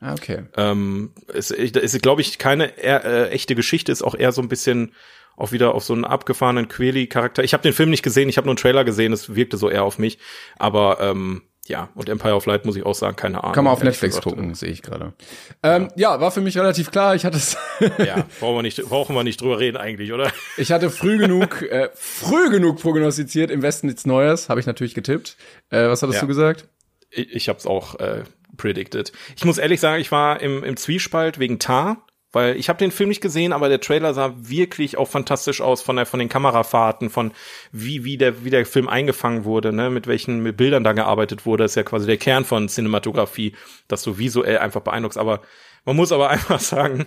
ah, 0.00 0.12
okay. 0.12 0.42
Ähm, 0.58 1.12
es 1.32 1.50
ist, 1.50 1.74
ist 1.76 2.02
glaube 2.02 2.20
ich, 2.20 2.36
keine 2.36 2.76
eher, 2.78 3.02
äh, 3.04 3.28
echte 3.30 3.54
Geschichte, 3.54 3.90
ist 3.90 4.02
auch 4.02 4.14
eher 4.14 4.32
so 4.32 4.42
ein 4.42 4.48
bisschen 4.48 4.92
auch 5.36 5.52
wieder 5.52 5.74
auf 5.74 5.84
so 5.84 5.94
einen 5.94 6.04
abgefahrenen 6.04 6.68
Queli-Charakter. 6.68 7.44
Ich 7.44 7.54
habe 7.54 7.62
den 7.62 7.72
Film 7.72 7.88
nicht 7.90 8.02
gesehen, 8.02 8.28
ich 8.28 8.36
habe 8.36 8.46
nur 8.46 8.52
einen 8.52 8.58
Trailer 8.58 8.84
gesehen, 8.84 9.12
es 9.14 9.34
wirkte 9.34 9.56
so 9.56 9.70
eher 9.70 9.84
auf 9.84 9.98
mich. 9.98 10.18
Aber 10.58 10.98
ähm, 11.00 11.42
ja, 11.68 11.88
und 11.94 12.08
Empire 12.08 12.34
of 12.34 12.46
Light 12.46 12.64
muss 12.64 12.76
ich 12.76 12.84
auch 12.84 12.94
sagen, 12.94 13.16
keine 13.16 13.42
Ahnung. 13.42 13.54
Kann 13.54 13.64
man 13.64 13.72
auf 13.72 13.82
Netflix 13.82 14.16
gesagt. 14.16 14.24
gucken, 14.24 14.54
sehe 14.54 14.70
ich 14.70 14.82
gerade. 14.82 15.12
Ähm, 15.62 15.88
ja. 15.96 16.20
war 16.20 16.30
für 16.30 16.40
mich 16.40 16.56
relativ 16.58 16.90
klar. 16.90 17.14
Ich 17.14 17.24
hatte 17.24 17.36
es, 17.36 17.56
Ja, 17.98 18.24
brauchen 18.40 18.56
wir 18.56 18.62
nicht, 18.62 18.82
brauchen 18.88 19.14
wir 19.14 19.22
nicht 19.24 19.40
drüber 19.40 19.58
reden 19.58 19.76
eigentlich, 19.76 20.12
oder? 20.12 20.32
ich 20.56 20.72
hatte 20.72 20.90
früh 20.90 21.18
genug, 21.18 21.62
äh, 21.62 21.90
früh 21.94 22.50
genug 22.50 22.80
prognostiziert. 22.80 23.50
Im 23.50 23.62
Westen 23.62 23.86
nichts 23.86 24.06
Neues, 24.06 24.48
habe 24.48 24.60
ich 24.60 24.66
natürlich 24.66 24.94
getippt. 24.94 25.36
Äh, 25.70 25.88
was 25.88 26.02
hattest 26.02 26.16
Ja. 26.16 26.20
du 26.22 26.26
gesagt? 26.26 26.66
Ich, 27.10 27.32
ich 27.34 27.48
habe 27.48 27.58
es 27.58 27.66
auch 27.66 27.94
äh, 28.00 28.24
predicted. 28.56 29.12
Ich 29.36 29.44
muss 29.44 29.58
ehrlich 29.58 29.80
sagen, 29.80 30.00
ich 30.00 30.10
war 30.10 30.40
im, 30.40 30.64
im 30.64 30.76
Zwiespalt 30.76 31.38
wegen 31.38 31.58
Tar, 31.58 32.04
weil 32.32 32.56
ich 32.56 32.68
habe 32.68 32.78
den 32.78 32.90
Film 32.90 33.08
nicht 33.08 33.20
gesehen, 33.20 33.52
aber 33.52 33.68
der 33.68 33.80
Trailer 33.80 34.12
sah 34.14 34.34
wirklich 34.36 34.98
auch 34.98 35.08
fantastisch 35.08 35.60
aus 35.60 35.80
von 35.82 35.96
der 35.96 36.06
von 36.06 36.20
den 36.20 36.28
Kamerafahrten, 36.28 37.10
von 37.10 37.32
wie 37.72 38.04
wie 38.04 38.18
der 38.18 38.44
wie 38.44 38.50
der 38.50 38.66
Film 38.66 38.88
eingefangen 38.88 39.44
wurde, 39.44 39.72
ne, 39.72 39.90
mit 39.90 40.06
welchen 40.06 40.42
mit 40.42 40.56
Bildern 40.56 40.84
da 40.84 40.92
gearbeitet 40.92 41.46
wurde, 41.46 41.64
das 41.64 41.72
ist 41.72 41.76
ja 41.76 41.82
quasi 41.84 42.06
der 42.06 42.18
Kern 42.18 42.44
von 42.44 42.68
Cinematografie, 42.68 43.54
dass 43.88 44.02
du 44.02 44.18
visuell 44.18 44.58
einfach 44.58 44.82
beeindruckst. 44.82 45.18
Aber 45.18 45.40
man 45.84 45.96
muss 45.96 46.12
aber 46.12 46.28
einfach 46.30 46.60
sagen, 46.60 47.06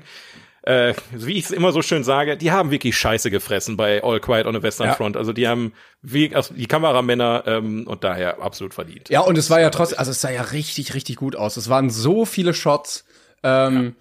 äh, 0.64 0.94
wie 1.12 1.38
ich 1.38 1.46
es 1.46 1.52
immer 1.52 1.72
so 1.72 1.82
schön 1.82 2.04
sage, 2.04 2.38
die 2.38 2.52
haben 2.52 2.72
wirklich 2.72 2.96
Scheiße 2.96 3.32
gefressen 3.32 3.78
bei 3.78 4.04
All 4.04 4.20
Quiet 4.20 4.46
on 4.46 4.54
the 4.54 4.62
Western 4.62 4.88
Ja. 4.88 4.94
Front. 4.94 5.18
Also 5.18 5.34
die 5.34 5.48
haben 5.48 5.74
wie, 6.02 6.36
also 6.36 6.54
die 6.54 6.68
Kameramänner 6.68 7.44
ähm, 7.48 7.88
und 7.88 8.04
daher 8.04 8.42
absolut 8.42 8.74
verdient. 8.74 9.10
Ja, 9.10 9.22
und 9.22 9.38
es 9.38 9.50
war 9.50 9.60
ja 9.60 9.72
trotzdem, 9.72 9.98
also 9.98 10.12
es 10.12 10.22
sah 10.22 10.30
ja 10.30 10.42
richtig, 10.44 10.94
richtig 10.94 11.16
gut 11.16 11.36
aus. 11.36 11.58
Es 11.58 11.70
waren 11.70 11.90
so 11.90 12.26
viele 12.26 12.54
Shots, 12.54 13.06
ähm, 13.44 13.96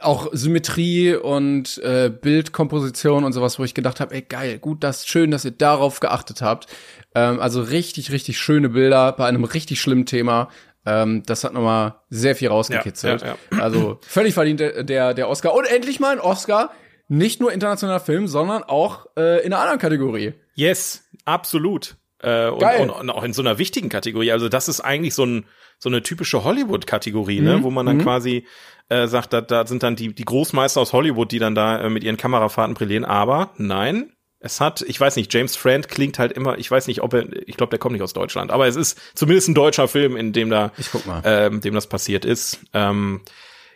auch 0.00 0.28
Symmetrie 0.32 1.14
und 1.14 1.78
äh, 1.78 2.10
Bildkomposition 2.10 3.24
und 3.24 3.32
sowas, 3.32 3.58
wo 3.58 3.64
ich 3.64 3.74
gedacht 3.74 4.00
habe, 4.00 4.14
ey 4.14 4.22
geil, 4.22 4.58
gut, 4.58 4.84
das 4.84 5.06
schön, 5.06 5.30
dass 5.30 5.44
ihr 5.44 5.50
darauf 5.50 6.00
geachtet 6.00 6.42
habt. 6.42 6.66
Ähm, 7.14 7.40
also 7.40 7.62
richtig, 7.62 8.10
richtig 8.10 8.38
schöne 8.38 8.70
Bilder 8.70 9.12
bei 9.12 9.26
einem 9.26 9.44
richtig 9.44 9.80
schlimmen 9.80 10.06
Thema. 10.06 10.48
Ähm, 10.86 11.22
das 11.26 11.44
hat 11.44 11.52
nochmal 11.54 11.94
sehr 12.10 12.36
viel 12.36 12.48
rausgekitzelt. 12.48 13.22
Ja, 13.22 13.36
Also 13.58 13.98
völlig 14.06 14.34
verdient 14.34 14.60
der, 14.60 14.84
der, 14.84 15.14
der 15.14 15.28
Oscar. 15.28 15.54
Und 15.54 15.66
endlich 15.66 16.00
mal 16.00 16.12
ein 16.12 16.20
Oscar, 16.20 16.70
nicht 17.08 17.40
nur 17.40 17.52
internationaler 17.52 18.00
Film, 18.00 18.28
sondern 18.28 18.62
auch 18.62 19.06
äh, 19.16 19.44
in 19.44 19.52
einer 19.52 19.60
anderen 19.60 19.78
Kategorie. 19.78 20.34
Yes, 20.54 21.04
absolut. 21.24 21.96
Äh, 22.24 22.50
und, 22.50 22.62
und, 22.80 22.90
und 22.90 23.10
auch 23.10 23.22
in 23.22 23.32
so 23.32 23.42
einer 23.42 23.58
wichtigen 23.58 23.88
Kategorie. 23.88 24.32
Also 24.32 24.48
das 24.48 24.68
ist 24.68 24.80
eigentlich 24.80 25.14
so, 25.14 25.24
ein, 25.24 25.46
so 25.78 25.88
eine 25.88 26.02
typische 26.02 26.44
Hollywood-Kategorie, 26.44 27.40
ne? 27.40 27.62
wo 27.62 27.70
man 27.70 27.86
dann 27.86 27.98
quasi 28.02 28.46
äh, 28.88 29.06
sagt, 29.06 29.32
da, 29.32 29.40
da 29.40 29.66
sind 29.66 29.82
dann 29.82 29.96
die, 29.96 30.14
die 30.14 30.24
Großmeister 30.24 30.80
aus 30.80 30.92
Hollywood, 30.92 31.32
die 31.32 31.38
dann 31.38 31.54
da 31.54 31.80
äh, 31.80 31.90
mit 31.90 32.04
ihren 32.04 32.16
Kamerafahrten 32.16 32.74
brillieren. 32.74 33.04
Aber 33.04 33.50
nein, 33.56 34.12
es 34.40 34.60
hat, 34.60 34.82
ich 34.82 35.00
weiß 35.00 35.16
nicht, 35.16 35.32
James 35.32 35.56
Friend 35.56 35.88
klingt 35.88 36.18
halt 36.18 36.32
immer, 36.32 36.58
ich 36.58 36.70
weiß 36.70 36.86
nicht, 36.86 37.00
ob 37.02 37.14
er, 37.14 37.24
ich 37.48 37.56
glaube, 37.56 37.70
der 37.70 37.78
kommt 37.78 37.94
nicht 37.94 38.02
aus 38.02 38.12
Deutschland, 38.12 38.50
aber 38.50 38.66
es 38.66 38.76
ist 38.76 39.00
zumindest 39.14 39.48
ein 39.48 39.54
deutscher 39.54 39.88
Film, 39.88 40.16
in 40.16 40.34
dem 40.34 40.50
da, 40.50 40.70
Ich 40.76 40.90
guck 40.90 41.06
mal. 41.06 41.22
ähm, 41.24 41.62
dem 41.62 41.74
das 41.74 41.86
passiert 41.86 42.26
ist. 42.26 42.60
Ähm, 42.74 43.22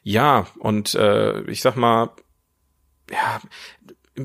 ja, 0.03 0.47
und 0.59 0.95
äh, 0.95 1.41
ich 1.51 1.63
sag 1.63 1.77
mal, 1.77 2.11
ja, 3.11 3.41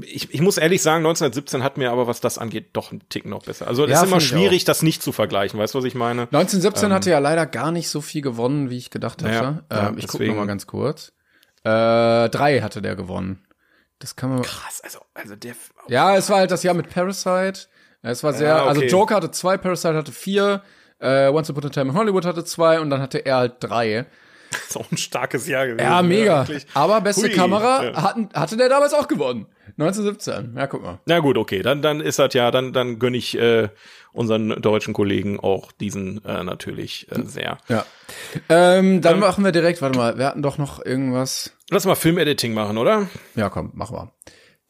ich, 0.01 0.33
ich 0.33 0.41
muss 0.41 0.57
ehrlich 0.57 0.81
sagen, 0.81 1.05
1917 1.05 1.63
hat 1.63 1.77
mir 1.77 1.91
aber, 1.91 2.07
was 2.07 2.19
das 2.21 2.37
angeht, 2.37 2.69
doch 2.73 2.91
einen 2.91 3.07
Ticken 3.09 3.29
noch 3.29 3.43
besser. 3.43 3.67
Also 3.67 3.83
es 3.85 3.91
Ja, 3.91 4.01
ist 4.01 4.07
immer 4.07 4.19
schwierig, 4.21 4.63
das 4.65 4.81
nicht 4.81 5.03
zu 5.03 5.11
vergleichen. 5.11 5.59
Weißt 5.59 5.73
du, 5.73 5.77
was 5.79 5.85
ich 5.85 5.95
meine? 5.95 6.23
1917 6.23 6.91
hatte 6.93 7.09
ja 7.11 7.19
leider 7.19 7.45
gar 7.45 7.71
nicht 7.71 7.89
so 7.89 8.01
viel 8.01 8.21
gewonnen, 8.21 8.69
wie 8.69 8.77
ich 8.77 8.89
gedacht 8.89 9.23
hatte. 9.23 9.63
Ähm, 9.69 9.77
Ja, 9.77 9.87
ähm, 9.89 9.97
ich 9.97 10.07
gucke 10.07 10.25
noch 10.27 10.35
mal 10.35 10.47
ganz 10.47 10.65
kurz. 10.67 11.13
Äh, 11.63 12.29
drei 12.29 12.61
hatte 12.61 12.81
der 12.81 12.95
gewonnen. 12.95 13.45
Das 13.99 14.15
kann 14.15 14.31
man. 14.31 14.41
Krass, 14.41 14.81
also, 14.83 14.99
also 15.13 15.35
der. 15.35 15.53
Ja, 15.87 16.15
es 16.17 16.29
war 16.29 16.39
halt 16.39 16.51
das 16.51 16.63
Jahr 16.63 16.73
mit 16.73 16.89
Parasite. 16.89 17.67
Es 18.01 18.23
war 18.23 18.33
sehr, 18.33 18.49
Ja, 18.49 18.59
okay. 18.61 18.67
also 18.69 18.81
Joker 18.81 19.15
hatte 19.15 19.31
zwei, 19.31 19.55
Parasite 19.57 19.93
hatte 19.95 20.11
vier, 20.11 20.61
äh, 20.99 21.29
Once 21.29 21.49
Upon 21.49 21.65
a 21.65 21.69
Time 21.69 21.91
in 21.91 21.97
Hollywood 21.97 22.25
hatte 22.25 22.43
zwei 22.43 22.81
und 22.81 22.89
dann 22.89 23.01
hatte 23.01 23.19
er 23.19 23.37
halt 23.37 23.55
drei. 23.61 24.05
ist 24.69 24.77
auch 24.77 24.91
ein 24.91 24.97
starkes 24.97 25.47
Jahr 25.47 25.67
gewesen. 25.67 25.85
Ja, 25.85 26.01
mega. 26.01 26.47
wirklich. 26.47 26.65
Aber 26.73 27.01
beste 27.01 27.27
Hui, 27.27 27.31
Kamera 27.31 27.83
ja. 27.83 28.01
hatten, 28.01 28.29
hatte 28.33 28.57
der 28.57 28.69
damals 28.69 28.93
auch 28.93 29.07
gewonnen. 29.07 29.47
1917. 29.77 30.55
Ja, 30.55 30.67
guck 30.67 30.83
mal. 30.83 30.99
Na 31.05 31.19
gut, 31.19 31.37
okay, 31.37 31.61
dann 31.61 31.81
dann 31.81 31.99
ist 31.99 32.19
das 32.19 32.33
ja, 32.33 32.51
dann 32.51 32.73
dann 32.73 32.99
gönn 32.99 33.15
ich 33.15 33.37
äh, 33.37 33.69
unseren 34.11 34.61
deutschen 34.61 34.93
Kollegen 34.93 35.39
auch 35.39 35.71
diesen 35.71 36.23
äh, 36.25 36.43
natürlich 36.43 37.07
äh, 37.11 37.23
sehr. 37.25 37.57
Ja. 37.67 37.85
Ähm, 38.49 39.01
dann 39.01 39.19
machen 39.19 39.43
wir 39.43 39.51
direkt, 39.51 39.81
warte 39.81 39.97
mal, 39.97 40.17
wir 40.17 40.27
hatten 40.27 40.43
doch 40.43 40.57
noch 40.57 40.83
irgendwas. 40.85 41.53
Lass 41.69 41.85
mal 41.85 41.95
Filmediting 41.95 42.53
machen, 42.53 42.77
oder? 42.77 43.07
Ja, 43.35 43.49
komm, 43.49 43.71
machen 43.73 43.95
wir. 43.97 44.11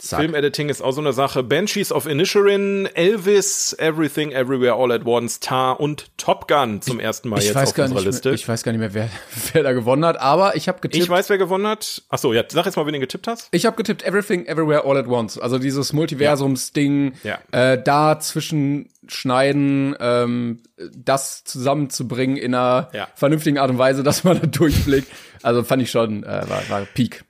Zack. 0.04 0.20
Filmediting 0.20 0.68
ist 0.68 0.82
auch 0.82 0.92
so 0.92 1.00
eine 1.00 1.14
Sache. 1.14 1.44
Banshees 1.44 1.94
of 1.94 2.08
Inisherin, 2.08 2.90
Elvis, 2.94 3.74
Everything 3.80 4.32
Everywhere 4.34 4.74
All 4.74 4.92
at 4.92 5.06
Once, 5.06 5.40
Tar 5.40 5.80
und 5.80 6.08
Top 6.18 6.50
Gun 6.50 6.82
zum 6.82 7.00
ersten 7.00 7.30
Mal 7.30 7.40
ich 7.40 7.46
jetzt 7.46 7.56
weiß 7.56 7.70
auf 7.70 7.74
gar 7.76 7.84
unserer 7.86 8.00
nicht 8.02 8.08
Liste. 8.08 8.28
Mehr, 8.30 8.36
ich 8.36 8.46
weiß 8.46 8.64
gar 8.64 8.74
nicht 8.74 8.80
mehr, 8.82 8.94
wer, 8.94 9.10
wer 9.54 9.64
da 9.64 9.72
gewonnen 9.72 10.04
hat, 10.06 10.20
aber 10.20 10.58
ich 10.58 10.68
habe 10.68 10.82
getippt. 10.82 11.02
Ich 11.02 11.10
weiß, 11.10 11.30
wer 11.30 11.38
gewonnen 11.38 11.66
hat. 11.68 12.04
Ach 12.10 12.18
so, 12.18 12.34
ja, 12.34 12.44
sag 12.50 12.66
jetzt 12.66 12.76
mal, 12.76 12.86
wen 12.86 12.94
du 12.94 13.00
getippt 13.00 13.28
hast. 13.28 13.48
Ich 13.52 13.66
habe 13.66 13.78
getippt 13.78 14.04
Everything 14.04 14.46
Everywhere 14.46 14.84
All 14.84 14.98
at 14.98 15.08
Once. 15.08 15.38
Also 15.40 15.58
dieses 15.58 15.94
Multiversums-Ding, 15.94 17.14
Ja. 17.24 17.40
äh, 17.54 17.82
da 17.82 18.20
zwischen 18.20 18.90
schneiden, 19.08 19.96
ähm, 20.02 20.64
das 20.96 21.44
zusammenzubringen 21.46 22.36
in 22.38 22.54
einer 22.56 22.90
Ja. 22.94 23.08
vernünftigen 23.16 23.58
Art 23.58 23.70
und 23.70 23.78
Weise, 23.78 24.04
dass 24.04 24.24
man 24.26 24.40
da 24.42 24.48
durchblickt. 24.48 25.08
Also 25.44 25.64
fand 25.64 25.82
ich 25.82 25.92
schon, 25.92 26.24
äh, 26.24 26.44
war, 26.50 26.62
war 26.70 26.82
Peak. 26.94 27.24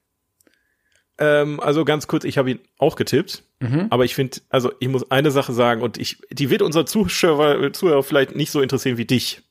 Ähm, 1.19 1.59
also 1.59 1.85
ganz 1.85 2.07
kurz, 2.07 2.23
ich 2.23 2.37
habe 2.37 2.51
ihn 2.51 2.59
auch 2.77 2.95
getippt, 2.95 3.43
Mhm. 3.59 3.87
aber 3.91 4.03
ich 4.03 4.15
finde, 4.15 4.39
also 4.49 4.71
ich 4.79 4.87
muss 4.89 5.09
eine 5.11 5.31
Sache 5.31 5.53
sagen 5.53 5.81
und 5.81 5.97
ich, 5.97 6.17
die 6.31 6.49
wird 6.49 6.61
unser 6.61 6.85
Zuschauer, 6.85 7.71
Zuhörer 7.73 8.03
vielleicht 8.03 8.35
nicht 8.35 8.51
so 8.51 8.61
interessieren 8.61 8.97
wie 8.97 9.05
dich, 9.05 9.41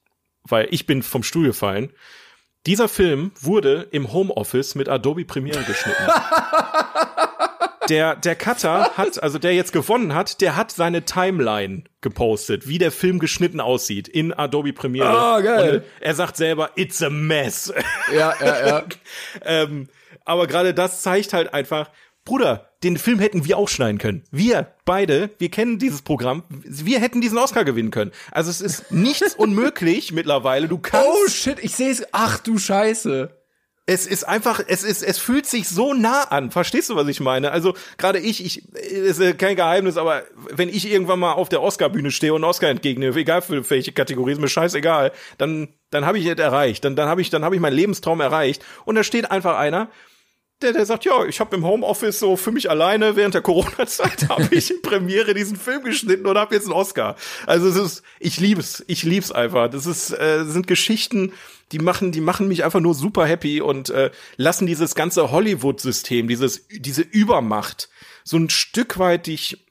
weil 0.42 0.66
ich 0.70 0.86
bin 0.86 1.02
vom 1.02 1.22
Stuhl 1.22 1.46
gefallen. 1.46 1.92
Dieser 2.66 2.88
Film 2.88 3.32
wurde 3.40 3.88
im 3.90 4.12
Homeoffice 4.12 4.74
mit 4.74 4.88
Adobe 4.88 5.24
Premiere 5.24 5.62
geschnitten. 5.62 6.02
der, 7.88 8.16
der 8.16 8.34
Cutter 8.36 8.92
hat, 8.96 9.22
also 9.22 9.38
der 9.38 9.54
jetzt 9.54 9.72
gewonnen 9.72 10.14
hat, 10.14 10.40
der 10.40 10.56
hat 10.56 10.70
seine 10.70 11.04
Timeline 11.04 11.84
gepostet, 12.00 12.68
wie 12.68 12.78
der 12.78 12.92
Film 12.92 13.18
geschnitten 13.18 13.60
aussieht 13.60 14.08
in 14.08 14.32
Adobe 14.32 14.72
Premiere. 14.72 15.08
Ah, 15.08 15.40
geil. 15.40 15.76
Und 15.78 15.82
er 16.00 16.14
sagt 16.14 16.36
selber, 16.36 16.70
it's 16.76 17.02
a 17.02 17.10
mess. 17.10 17.72
Ja, 18.14 18.34
ja, 18.40 18.66
ja. 18.66 18.84
ähm, 19.44 19.88
aber 20.24 20.46
gerade 20.46 20.74
das 20.74 21.02
zeigt 21.02 21.32
halt 21.32 21.54
einfach, 21.54 21.90
Bruder, 22.24 22.68
den 22.84 22.96
Film 22.98 23.18
hätten 23.18 23.44
wir 23.44 23.58
auch 23.58 23.68
schneiden 23.68 23.98
können. 23.98 24.22
Wir 24.30 24.68
beide, 24.84 25.30
wir 25.38 25.50
kennen 25.50 25.78
dieses 25.78 26.02
Programm, 26.02 26.44
wir 26.48 27.00
hätten 27.00 27.20
diesen 27.20 27.38
Oscar 27.38 27.64
gewinnen 27.64 27.90
können. 27.90 28.12
Also 28.30 28.50
es 28.50 28.60
ist 28.60 28.92
nichts 28.92 29.34
unmöglich 29.36 30.12
mittlerweile. 30.12 30.68
Du 30.68 30.78
kannst 30.78 31.06
Oh 31.06 31.28
shit, 31.28 31.58
ich 31.60 31.74
sehe 31.74 31.90
es. 31.90 32.04
Ach 32.12 32.38
du 32.38 32.58
Scheiße. 32.58 33.36
es 33.86 34.06
ist 34.06 34.22
einfach, 34.22 34.60
es 34.66 34.84
ist, 34.84 35.02
es 35.02 35.18
fühlt 35.18 35.46
sich 35.46 35.68
so 35.68 35.94
nah 35.94 36.22
an. 36.24 36.52
Verstehst 36.52 36.90
du, 36.90 36.94
was 36.94 37.08
ich 37.08 37.18
meine? 37.18 37.50
Also 37.50 37.74
gerade 37.98 38.20
ich, 38.20 38.44
ich, 38.44 38.72
ist 38.74 39.18
äh, 39.20 39.34
kein 39.34 39.56
Geheimnis, 39.56 39.96
aber 39.96 40.22
wenn 40.50 40.68
ich 40.68 40.88
irgendwann 40.88 41.18
mal 41.18 41.32
auf 41.32 41.48
der 41.48 41.60
Oscar-Bühne 41.60 42.12
stehe 42.12 42.34
und 42.34 42.44
Oscar 42.44 42.68
entgegne, 42.68 43.08
egal 43.16 43.42
für 43.42 43.68
welche 43.68 43.90
Kategorie, 43.90 44.32
ist 44.32 44.40
mir 44.40 44.48
scheißegal, 44.48 45.10
dann, 45.38 45.68
dann 45.90 46.06
habe 46.06 46.18
ich 46.18 46.26
es 46.26 46.38
erreicht. 46.38 46.84
Dann, 46.84 46.94
dann 46.94 47.08
habe 47.08 47.20
ich, 47.20 47.30
dann 47.30 47.44
habe 47.44 47.56
ich 47.56 47.60
meinen 47.60 47.74
Lebenstraum 47.74 48.20
erreicht. 48.20 48.64
Und 48.84 48.94
da 48.94 49.02
steht 49.02 49.32
einfach 49.32 49.58
einer, 49.58 49.88
der, 50.62 50.72
der 50.72 50.86
sagt, 50.86 51.04
ja, 51.04 51.24
ich 51.26 51.40
habe 51.40 51.54
im 51.56 51.64
Homeoffice 51.64 52.18
so 52.18 52.36
für 52.36 52.52
mich 52.52 52.70
alleine 52.70 53.16
während 53.16 53.34
der 53.34 53.42
Corona-Zeit 53.42 54.28
habe 54.28 54.48
ich 54.50 54.70
in 54.70 54.82
Premiere 54.82 55.34
diesen 55.34 55.56
Film 55.56 55.82
geschnitten 55.84 56.26
und 56.26 56.38
habe 56.38 56.54
jetzt 56.54 56.64
einen 56.64 56.74
Oscar. 56.74 57.16
Also 57.46 57.68
es 57.68 57.76
ist, 57.76 58.02
ich 58.18 58.40
lieb's, 58.40 58.84
ich 58.86 59.02
lieb's 59.02 59.32
einfach. 59.32 59.70
Das 59.70 59.86
ist, 59.86 60.10
äh, 60.10 60.44
sind 60.44 60.66
Geschichten, 60.66 61.32
die 61.72 61.78
machen, 61.78 62.12
die 62.12 62.20
machen 62.20 62.48
mich 62.48 62.64
einfach 62.64 62.80
nur 62.80 62.94
super 62.94 63.26
happy 63.26 63.60
und 63.60 63.90
äh, 63.90 64.10
lassen 64.36 64.66
dieses 64.66 64.94
ganze 64.94 65.30
Hollywood-System, 65.30 66.28
dieses, 66.28 66.66
diese 66.68 67.02
Übermacht 67.02 67.88
so 68.24 68.36
ein 68.36 68.50
Stück 68.50 68.98
weit 68.98 69.26
dich 69.26 69.64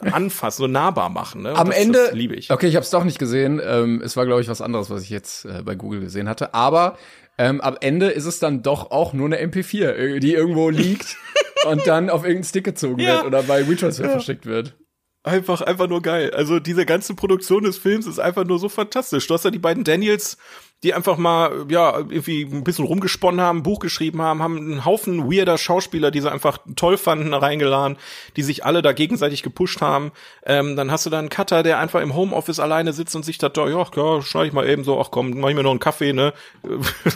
anfassen, 0.00 0.62
so 0.62 0.66
nahbar 0.66 1.08
machen. 1.08 1.42
Ne? 1.42 1.50
Und 1.50 1.58
Am 1.58 1.68
das, 1.68 1.76
Ende, 1.76 1.98
das 2.06 2.14
liebe 2.14 2.34
ich. 2.34 2.50
okay, 2.50 2.66
ich 2.66 2.74
habe 2.74 2.84
es 2.84 2.90
doch 2.90 3.04
nicht 3.04 3.18
gesehen. 3.18 3.60
Ähm, 3.64 4.02
es 4.04 4.16
war, 4.16 4.26
glaube 4.26 4.40
ich, 4.40 4.48
was 4.48 4.60
anderes, 4.60 4.90
was 4.90 5.02
ich 5.02 5.10
jetzt 5.10 5.44
äh, 5.44 5.62
bei 5.62 5.74
Google 5.74 6.00
gesehen 6.00 6.28
hatte. 6.28 6.54
Aber 6.54 6.98
ähm, 7.38 7.60
am 7.60 7.76
Ende 7.80 8.08
ist 8.10 8.26
es 8.26 8.38
dann 8.38 8.62
doch 8.62 8.90
auch 8.90 9.12
nur 9.12 9.26
eine 9.26 9.40
MP4, 9.42 9.88
äh, 9.92 10.20
die 10.20 10.34
irgendwo 10.34 10.68
liegt 10.70 11.16
und 11.70 11.86
dann 11.86 12.10
auf 12.10 12.22
irgendeinen 12.22 12.44
Stick 12.44 12.64
gezogen 12.64 13.00
Ja. 13.00 13.16
wird 13.16 13.24
oder 13.24 13.42
bei 13.42 13.68
WeTransfer 13.68 14.10
verschickt 14.10 14.46
wird. 14.46 14.76
Einfach, 15.24 15.60
einfach 15.60 15.88
nur 15.88 16.02
geil. 16.02 16.32
Also 16.34 16.58
diese 16.58 16.84
ganze 16.84 17.14
Produktion 17.14 17.62
des 17.62 17.78
Films 17.78 18.06
ist 18.08 18.18
einfach 18.18 18.44
nur 18.44 18.58
so 18.58 18.68
fantastisch. 18.68 19.26
Du 19.28 19.34
hast 19.34 19.44
ja 19.44 19.52
die 19.52 19.60
beiden 19.60 19.84
Daniels, 19.84 20.36
die 20.82 20.94
einfach 20.94 21.16
mal, 21.16 21.66
ja, 21.68 21.96
irgendwie 21.98 22.42
ein 22.42 22.64
bisschen 22.64 22.84
rumgesponnen 22.84 23.40
haben, 23.40 23.58
ein 23.58 23.62
Buch 23.62 23.78
geschrieben 23.78 24.20
haben, 24.20 24.42
haben 24.42 24.56
einen 24.56 24.84
Haufen 24.84 25.30
weirder 25.30 25.56
Schauspieler, 25.56 26.10
die 26.10 26.20
sie 26.20 26.30
einfach 26.30 26.58
toll 26.74 26.96
fanden, 26.96 27.32
reingeladen, 27.34 27.96
die 28.36 28.42
sich 28.42 28.64
alle 28.64 28.82
da 28.82 28.92
gegenseitig 28.92 29.42
gepusht 29.44 29.80
haben. 29.80 30.10
Ähm, 30.44 30.74
dann 30.74 30.90
hast 30.90 31.06
du 31.06 31.10
da 31.10 31.20
einen 31.20 31.28
Cutter, 31.28 31.62
der 31.62 31.78
einfach 31.78 32.00
im 32.00 32.14
Homeoffice 32.16 32.58
alleine 32.58 32.92
sitzt 32.92 33.14
und 33.14 33.24
sich 33.24 33.38
da, 33.38 33.50
ja, 33.54 33.86
ja, 33.94 34.22
schneide 34.22 34.46
ich 34.48 34.52
mal 34.52 34.68
eben 34.68 34.82
so, 34.82 35.00
ach 35.00 35.10
komm, 35.12 35.30
mach 35.38 35.50
ich 35.50 35.54
mir 35.54 35.62
noch 35.62 35.70
einen 35.70 35.78
Kaffee, 35.80 36.12
ne? 36.12 36.32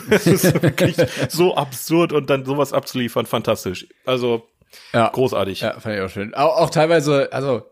Das 0.09 0.25
ist 0.27 0.61
wirklich 0.63 0.95
so 1.29 1.55
absurd 1.55 2.13
und 2.13 2.29
dann 2.29 2.45
sowas 2.45 2.71
abzuliefern, 2.73 3.25
fantastisch. 3.25 3.87
Also, 4.05 4.47
Ja. 4.93 5.09
großartig. 5.09 5.61
Ja, 5.61 5.79
fand 5.79 5.95
ich 5.95 6.01
auch 6.01 6.09
schön. 6.09 6.33
Auch, 6.33 6.57
auch 6.57 6.69
teilweise, 6.69 7.33
also 7.33 7.63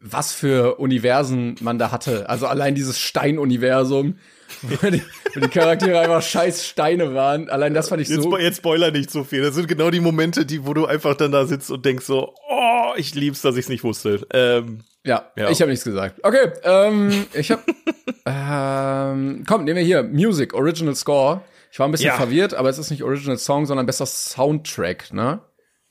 was 0.00 0.32
für 0.32 0.76
Universen 0.76 1.56
man 1.60 1.78
da 1.78 1.90
hatte. 1.92 2.28
Also 2.28 2.46
allein 2.46 2.74
dieses 2.74 2.98
Stein-Universum, 2.98 4.16
wo 4.62 4.90
die, 4.90 5.02
wo 5.34 5.40
die 5.40 5.48
Charaktere 5.48 6.00
einfach 6.00 6.22
scheiß 6.22 6.66
Steine 6.66 7.14
waren. 7.14 7.48
Allein 7.50 7.74
das 7.74 7.88
fand 7.88 8.02
ich 8.02 8.08
Jetzt, 8.08 8.22
so. 8.22 8.36
jetzt 8.38 8.58
spoiler 8.58 8.90
nicht 8.90 9.10
so 9.10 9.24
viel. 9.24 9.42
Das 9.42 9.54
sind 9.54 9.68
genau 9.68 9.90
die 9.90 10.00
Momente, 10.00 10.44
die, 10.46 10.66
wo 10.66 10.74
du 10.74 10.86
einfach 10.86 11.14
dann 11.16 11.32
da 11.32 11.46
sitzt 11.46 11.70
und 11.70 11.84
denkst 11.84 12.04
so, 12.06 12.34
oh, 12.48 12.92
ich 12.96 13.14
lieb's, 13.14 13.42
dass 13.42 13.56
ich's 13.56 13.68
nicht 13.68 13.84
wusste. 13.84 14.26
Ähm, 14.32 14.80
Ja, 15.04 15.30
Ja. 15.36 15.50
ich 15.50 15.60
habe 15.62 15.70
nichts 15.70 15.84
gesagt. 15.84 16.20
Okay, 16.24 16.50
ähm, 16.64 17.26
ich 17.32 17.50
habe, 17.50 17.62
ähm, 18.26 19.44
komm, 19.46 19.64
nehmen 19.64 19.76
wir 19.78 19.84
hier 19.84 20.02
Music, 20.02 20.54
Original 20.54 20.94
Score. 20.94 21.40
Ich 21.72 21.78
war 21.78 21.86
ein 21.88 21.92
bisschen 21.92 22.08
Ja. 22.08 22.16
verwirrt, 22.16 22.54
aber 22.54 22.68
es 22.68 22.78
ist 22.78 22.90
nicht 22.90 23.02
Original 23.02 23.38
Song, 23.38 23.64
sondern 23.66 23.86
besser 23.86 24.06
Soundtrack, 24.06 25.12
ne? 25.12 25.40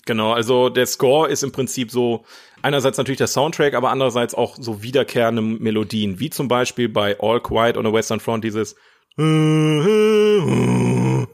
Genau, 0.09 0.33
also 0.33 0.67
der 0.69 0.85
Score 0.85 1.29
ist 1.29 1.43
im 1.43 1.51
Prinzip 1.53 1.89
so, 1.91 2.25
einerseits 2.61 2.97
natürlich 2.97 3.19
der 3.19 3.27
Soundtrack, 3.27 3.73
aber 3.73 3.89
andererseits 3.91 4.33
auch 4.35 4.57
so 4.59 4.83
wiederkehrende 4.83 5.41
Melodien, 5.41 6.19
wie 6.19 6.29
zum 6.29 6.47
Beispiel 6.49 6.89
bei 6.89 7.17
All 7.19 7.39
Quiet 7.41 7.77
on 7.77 7.85
the 7.85 7.93
Western 7.93 8.19
Front 8.19 8.43
dieses 8.43 8.75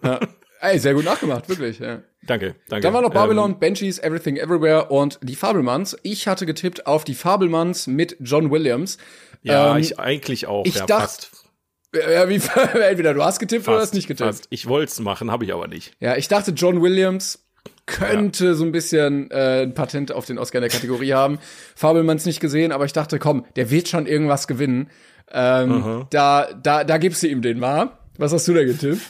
Ja. 0.04 0.20
Ey, 0.62 0.80
sehr 0.80 0.94
gut 0.96 1.06
nachgemacht, 1.06 1.48
wirklich. 1.48 1.78
Ja. 1.80 2.02
Danke, 2.24 2.56
danke. 2.70 2.82
Dann 2.82 2.94
war 2.94 3.02
noch 3.04 3.12
Babylon, 3.12 3.52
Ähm, 3.52 3.60
Banshees, 3.60 4.00
Everything 4.00 4.38
Everywhere 4.38 4.86
und 4.90 5.20
die 5.22 5.36
Fabelmanns. 5.36 5.96
Ich 6.02 6.28
hatte 6.28 6.46
getippt 6.48 6.88
auf 6.88 7.04
die 7.04 7.14
Fabelmanns 7.14 7.86
mit 7.88 8.18
John 8.20 8.50
Williams. 8.50 8.98
ja, 9.44 9.76
Ähm, 9.76 9.82
ich 9.82 10.00
eigentlich 10.00 10.48
auch. 10.48 10.66
ich 10.66 10.76
ja, 10.76 10.86
dacht- 10.88 11.30
fast, 11.30 11.46
Ja, 11.94 12.28
wie, 12.30 12.42
entweder 12.90 13.14
du 13.14 13.24
hast 13.24 13.38
getippt 13.40 13.68
oder 13.68 13.78
fast, 13.78 13.90
hast 13.90 13.94
nicht 13.94 14.08
getippt. 14.08 14.28
fast. 14.28 14.48
Ich 14.50 14.68
wollte 14.68 14.92
es 14.92 15.00
machen, 15.00 15.30
habe 15.30 15.46
ich 15.46 15.54
aber 15.54 15.68
nicht. 15.68 15.94
Ja, 16.00 16.16
ich 16.18 16.28
dachte, 16.28 16.52
John 16.52 16.82
Williams 16.82 17.45
könnte 17.86 18.56
so 18.56 18.66
ein 18.66 18.72
bisschen 18.72 19.30
äh, 19.32 19.64
ein 19.64 19.74
Patent 19.74 20.12
auf 20.12 20.26
den 20.26 20.38
Oscar 20.38 20.58
in 20.58 20.64
der 20.64 20.72
Kategorie 20.72 21.14
haben. 21.14 21.40
Fabelmanns 21.76 22.26
nicht 22.26 22.40
gesehen, 22.40 22.72
aber 22.72 22.86
ich 22.86 22.94
dachte, 22.94 23.20
komm, 23.20 23.46
der 23.56 23.70
wird 23.70 23.88
schon 23.88 24.08
irgendwas 24.08 24.48
gewinnen. 24.48 24.90
Ähm, 25.32 26.06
Da, 26.10 26.54
da, 26.54 26.84
da 26.84 26.98
gibst 26.98 27.24
du 27.24 27.28
ihm 27.28 27.42
den 27.42 27.60
mal. 27.60 27.98
Was 28.18 28.34
hast 28.34 28.48
du 28.48 28.54
da 28.54 28.64
getippt? 28.64 29.02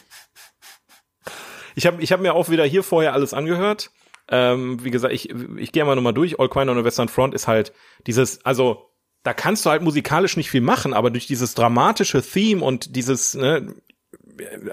Ich 1.75 1.85
habe 1.85 2.01
ich 2.01 2.11
hab 2.11 2.21
mir 2.21 2.33
auch 2.33 2.49
wieder 2.49 2.65
hier 2.65 2.83
vorher 2.83 3.13
alles 3.13 3.33
angehört. 3.33 3.91
Ähm, 4.29 4.83
wie 4.83 4.91
gesagt, 4.91 5.13
ich, 5.13 5.29
ich 5.57 5.71
gehe 5.71 5.85
mal 5.85 5.95
nochmal 5.95 6.13
durch. 6.13 6.39
All 6.39 6.49
Quiet 6.49 6.69
on 6.69 6.77
the 6.77 6.83
Western 6.83 7.09
Front 7.09 7.35
ist 7.35 7.47
halt 7.47 7.73
dieses, 8.07 8.43
also 8.45 8.89
da 9.23 9.33
kannst 9.33 9.65
du 9.65 9.69
halt 9.69 9.81
musikalisch 9.81 10.37
nicht 10.37 10.49
viel 10.49 10.61
machen, 10.61 10.93
aber 10.93 11.11
durch 11.11 11.27
dieses 11.27 11.53
dramatische 11.53 12.21
Theme 12.21 12.63
und 12.63 12.95
dieses, 12.95 13.35
ne, 13.35 13.73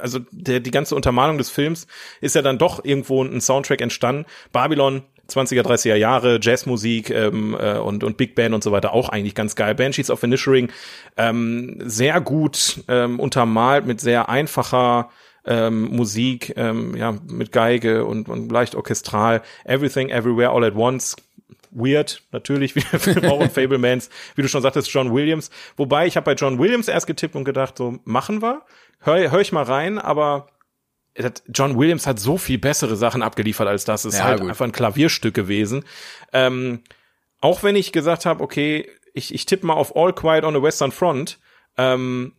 also 0.01 0.21
der, 0.31 0.61
die 0.61 0.71
ganze 0.71 0.95
Untermalung 0.95 1.39
des 1.39 1.51
Films 1.51 1.87
ist 2.21 2.35
ja 2.35 2.43
dann 2.43 2.59
doch 2.59 2.85
irgendwo 2.85 3.23
ein 3.23 3.41
Soundtrack 3.41 3.81
entstanden. 3.81 4.27
Babylon 4.53 5.03
20er, 5.29 5.63
30er 5.63 5.95
Jahre, 5.95 6.39
Jazzmusik 6.41 7.11
ähm, 7.11 7.57
äh, 7.59 7.79
und, 7.79 8.05
und 8.05 8.17
Big 8.17 8.35
Band 8.35 8.55
und 8.55 8.63
so 8.63 8.73
weiter, 8.73 8.93
auch 8.93 9.09
eigentlich 9.09 9.35
ganz 9.35 9.55
geil. 9.55 9.75
Banshees 9.75 10.11
of 10.11 10.23
Inisherin, 10.23 10.69
ähm, 11.17 11.79
sehr 11.85 12.21
gut 12.21 12.83
ähm, 12.89 13.21
untermalt 13.21 13.87
mit 13.87 14.01
sehr 14.01 14.29
einfacher 14.29 15.11
ähm, 15.45 15.85
Musik, 15.85 16.55
ähm, 16.57 16.97
ja, 16.97 17.15
mit 17.29 17.53
Geige 17.53 18.05
und, 18.05 18.29
und 18.29 18.51
leicht 18.51 18.75
orchestral. 18.75 19.43
Everything, 19.65 20.09
Everywhere, 20.11 20.51
All 20.51 20.65
at 20.65 20.75
Once. 20.75 21.17
Weird, 21.75 22.23
natürlich, 22.33 22.75
wie 22.77 22.81
der 22.81 23.01
Film 23.01 23.25
auch 23.25 23.41
und 23.41 23.51
Fablemans, 23.51 24.11
wie 24.35 24.43
du 24.43 24.49
schon 24.49 24.61
sagtest, 24.61 24.93
John 24.93 25.15
Williams. 25.15 25.51
Wobei, 25.77 26.07
ich 26.07 26.17
habe 26.17 26.27
bei 26.27 26.35
John 26.35 26.59
Williams 26.59 26.87
erst 26.87 27.07
getippt 27.07 27.35
und 27.35 27.45
gedacht, 27.45 27.79
so, 27.79 27.99
machen 28.05 28.43
wir. 28.43 28.63
Hör, 29.03 29.31
hör 29.31 29.41
ich 29.41 29.53
mal 29.53 29.65
rein, 29.65 29.99
aber 29.99 30.47
John 31.53 31.79
Williams 31.79 32.07
hat 32.07 32.19
so 32.19 32.39
viel 32.39 32.59
bessere 32.59 32.97
Sachen 32.97 33.23
abgeliefert 33.23 33.69
als 33.69 33.85
das. 33.85 34.05
Es 34.05 34.15
ist 34.15 34.21
Ja, 34.21 34.27
halt 34.27 34.41
gut. 34.41 34.49
einfach 34.49 34.65
ein 34.65 34.73
Klavierstück 34.73 35.35
gewesen. 35.35 35.85
Ähm, 36.33 36.81
auch 37.41 37.63
wenn 37.63 37.77
ich 37.77 37.93
gesagt 37.93 38.25
habe, 38.25 38.43
okay, 38.43 38.89
ich, 39.13 39.35
ich 39.35 39.45
tippe 39.45 39.67
mal 39.67 39.75
auf 39.75 39.95
All 39.97 40.15
Quiet 40.15 40.45
on 40.45 40.55
the 40.55 40.63
Western 40.63 40.91
Front, 40.93 41.39
ähm, 41.77 42.33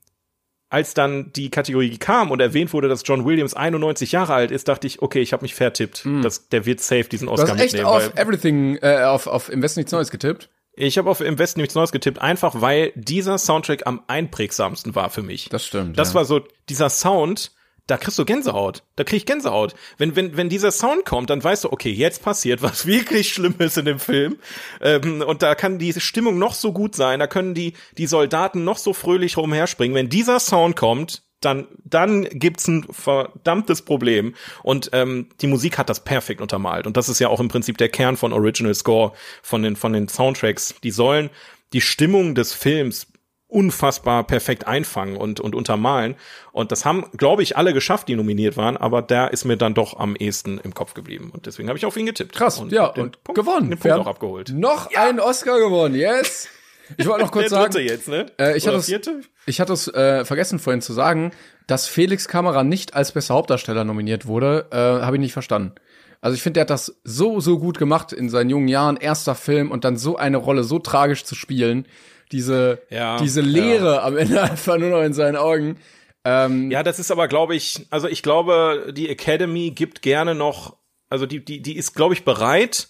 als 0.69 0.95
dann 0.95 1.31
die 1.33 1.51
Kategorie 1.51 1.97
kam 1.99 2.31
und 2.31 2.39
erwähnt 2.39 2.73
wurde, 2.73 2.87
dass 2.87 3.03
John 3.05 3.25
Williams 3.25 3.53
91 3.53 4.11
Jahre 4.11 4.33
alt 4.33 4.49
ist, 4.49 4.67
dachte 4.67 4.87
ich, 4.87 5.03
okay, 5.03 5.19
ich 5.21 5.31
habe 5.33 5.43
mich 5.43 5.53
vertippt. 5.53 6.03
Das, 6.23 6.49
der 6.49 6.65
wird 6.65 6.79
safe 6.81 7.03
diesen 7.03 7.27
Hm. 7.27 7.35
Du 7.35 7.41
Oscar 7.43 7.55
hast 7.55 7.61
echt 7.63 7.73
mitnehmen. 7.73 7.93
auf 7.95 8.15
weil 8.15 8.19
Everything, 8.23 8.77
äh, 8.81 9.03
auf, 9.03 9.27
auf 9.27 9.49
Im 9.49 9.61
Westen 9.61 9.81
nichts 9.81 9.91
Neues 9.91 10.09
getippt? 10.09 10.49
Ich 10.75 10.97
habe 10.97 11.09
auf 11.09 11.21
Im 11.21 11.37
Westen 11.37 11.61
nichts 11.61 11.75
Neues 11.75 11.91
getippt, 11.91 12.19
einfach 12.19 12.61
weil 12.61 12.91
dieser 12.95 13.37
Soundtrack 13.37 13.85
am 13.85 14.01
einprägsamsten 14.07 14.95
war 14.95 15.09
für 15.09 15.21
mich. 15.21 15.49
Das 15.49 15.65
stimmt, 15.65 15.97
Das 15.97 16.09
ja. 16.09 16.15
war 16.15 16.25
so, 16.25 16.41
dieser 16.69 16.89
Sound, 16.89 17.51
da 17.85 17.97
kriegst 17.97 18.17
du 18.17 18.25
Gänsehaut. 18.25 18.83
Da 18.95 19.03
krieg 19.03 19.17
ich 19.17 19.25
Gänsehaut. 19.25 19.75
Wenn, 19.97 20.15
wenn, 20.15 20.37
wenn 20.37 20.49
dieser 20.49 20.71
Sound 20.71 21.05
kommt, 21.05 21.29
dann 21.29 21.43
weißt 21.43 21.65
du, 21.65 21.71
okay, 21.71 21.91
jetzt 21.91 22.23
passiert 22.23 22.61
was 22.61 22.85
wirklich 22.87 23.33
Schlimmes 23.33 23.77
in 23.77 23.85
dem 23.85 23.99
Film. 23.99 24.37
Ähm, 24.81 25.21
und 25.21 25.41
da 25.41 25.53
kann 25.53 25.79
die 25.79 25.93
Stimmung 25.93 26.39
noch 26.39 26.53
so 26.53 26.71
gut 26.71 26.95
sein, 26.95 27.19
da 27.19 27.27
können 27.27 27.53
die, 27.53 27.73
die 27.97 28.07
Soldaten 28.07 28.63
noch 28.63 28.77
so 28.77 28.93
fröhlich 28.93 29.37
rumherspringen. 29.37 29.95
Wenn 29.95 30.09
dieser 30.09 30.39
Sound 30.39 30.75
kommt, 30.75 31.23
dann, 31.45 31.67
dann 31.83 32.23
gibt's 32.23 32.67
ein 32.67 32.85
verdammtes 32.89 33.81
Problem. 33.81 34.35
Und 34.63 34.89
ähm, 34.93 35.29
die 35.41 35.47
Musik 35.47 35.77
hat 35.77 35.89
das 35.89 36.03
perfekt 36.03 36.41
untermalt. 36.41 36.87
Und 36.87 36.97
das 36.97 37.09
ist 37.09 37.19
ja 37.19 37.29
auch 37.29 37.39
im 37.39 37.47
Prinzip 37.47 37.77
der 37.77 37.89
Kern 37.89 38.17
von 38.17 38.33
Original 38.33 38.73
Score, 38.73 39.13
von 39.41 39.63
den, 39.63 39.75
von 39.75 39.93
den 39.93 40.07
Soundtracks. 40.07 40.75
Die 40.83 40.91
sollen 40.91 41.29
die 41.73 41.81
Stimmung 41.81 42.35
des 42.35 42.53
Films 42.53 43.07
unfassbar 43.53 44.23
perfekt 44.23 44.65
einfangen 44.65 45.15
und, 45.15 45.39
und 45.39 45.53
untermalen. 45.53 46.15
Und 46.51 46.71
das 46.71 46.85
haben, 46.85 47.05
glaube 47.15 47.43
ich, 47.43 47.55
alle 47.55 47.73
geschafft, 47.73 48.07
die 48.07 48.15
nominiert 48.15 48.57
waren, 48.57 48.77
aber 48.77 49.03
der 49.03 49.31
ist 49.31 49.45
mir 49.45 49.57
dann 49.57 49.75
doch 49.75 49.99
am 49.99 50.15
ehesten 50.15 50.57
im 50.57 50.73
Kopf 50.73 50.95
geblieben. 50.95 51.29
Und 51.31 51.45
deswegen 51.45 51.69
habe 51.69 51.77
ich 51.77 51.85
auf 51.85 51.95
ihn 51.95 52.07
getippt. 52.07 52.33
Krass, 52.33 52.57
und 52.57 52.71
ja, 52.71 52.87
und 52.87 53.23
Punkt, 53.23 53.39
gewonnen. 53.39 53.69
Den 53.69 53.77
Punkt 53.77 53.97
auch 53.97 54.07
abgeholt. 54.07 54.49
Noch 54.49 54.93
einen 54.95 55.19
Oscar 55.19 55.59
gewonnen, 55.59 55.95
yes! 55.95 56.49
Ich 56.97 57.07
wollte 57.07 57.23
noch 57.23 57.31
kurz 57.31 57.49
Der 57.49 57.71
sagen, 57.71 57.85
jetzt, 57.85 58.07
ne? 58.07 58.25
Äh, 58.39 58.57
ich 58.57 58.67
hatte 58.67 58.77
es, 58.77 58.93
ich 59.45 59.61
hatte 59.61 59.73
es 59.73 59.87
äh, 59.87 60.25
vergessen 60.25 60.59
vorhin 60.59 60.81
zu 60.81 60.93
sagen, 60.93 61.31
dass 61.67 61.87
Felix 61.87 62.27
Kamera 62.27 62.63
nicht 62.63 62.93
als 62.93 63.11
bester 63.11 63.35
Hauptdarsteller 63.35 63.83
nominiert 63.83 64.25
wurde, 64.25 64.67
äh, 64.71 64.77
habe 64.77 65.15
ich 65.15 65.21
nicht 65.21 65.33
verstanden. 65.33 65.75
Also 66.21 66.35
ich 66.35 66.41
finde, 66.41 66.53
der 66.53 66.61
hat 66.61 66.69
das 66.69 67.01
so, 67.03 67.41
so 67.41 67.59
gut 67.59 67.77
gemacht 67.77 68.13
in 68.13 68.29
seinen 68.29 68.49
jungen 68.49 68.69
Jahren, 68.69 68.95
erster 68.95 69.35
Film 69.35 69.71
und 69.71 69.83
dann 69.83 69.97
so 69.97 70.15
eine 70.15 70.37
Rolle 70.37 70.63
so 70.63 70.79
tragisch 70.79 71.25
zu 71.25 71.35
spielen. 71.35 71.85
Diese, 72.31 72.81
Ja, 72.89 73.17
diese 73.17 73.41
Leere 73.41 74.03
am 74.03 74.17
Ende 74.17 74.41
einfach 74.41 74.77
nur 74.77 74.89
noch 74.89 75.01
in 75.03 75.13
seinen 75.13 75.35
Augen. 75.35 75.77
Ähm, 76.23 76.71
Ja, 76.71 76.81
das 76.81 76.99
ist 76.99 77.11
aber, 77.11 77.27
glaube 77.27 77.55
ich, 77.55 77.87
also 77.89 78.07
ich 78.07 78.23
glaube, 78.23 78.93
die 78.95 79.09
Academy 79.09 79.71
gibt 79.71 80.01
gerne 80.01 80.33
noch, 80.33 80.77
also 81.09 81.25
die, 81.25 81.43
die, 81.43 81.61
die 81.61 81.75
ist, 81.75 81.93
glaube 81.93 82.13
ich, 82.13 82.23
bereit, 82.23 82.87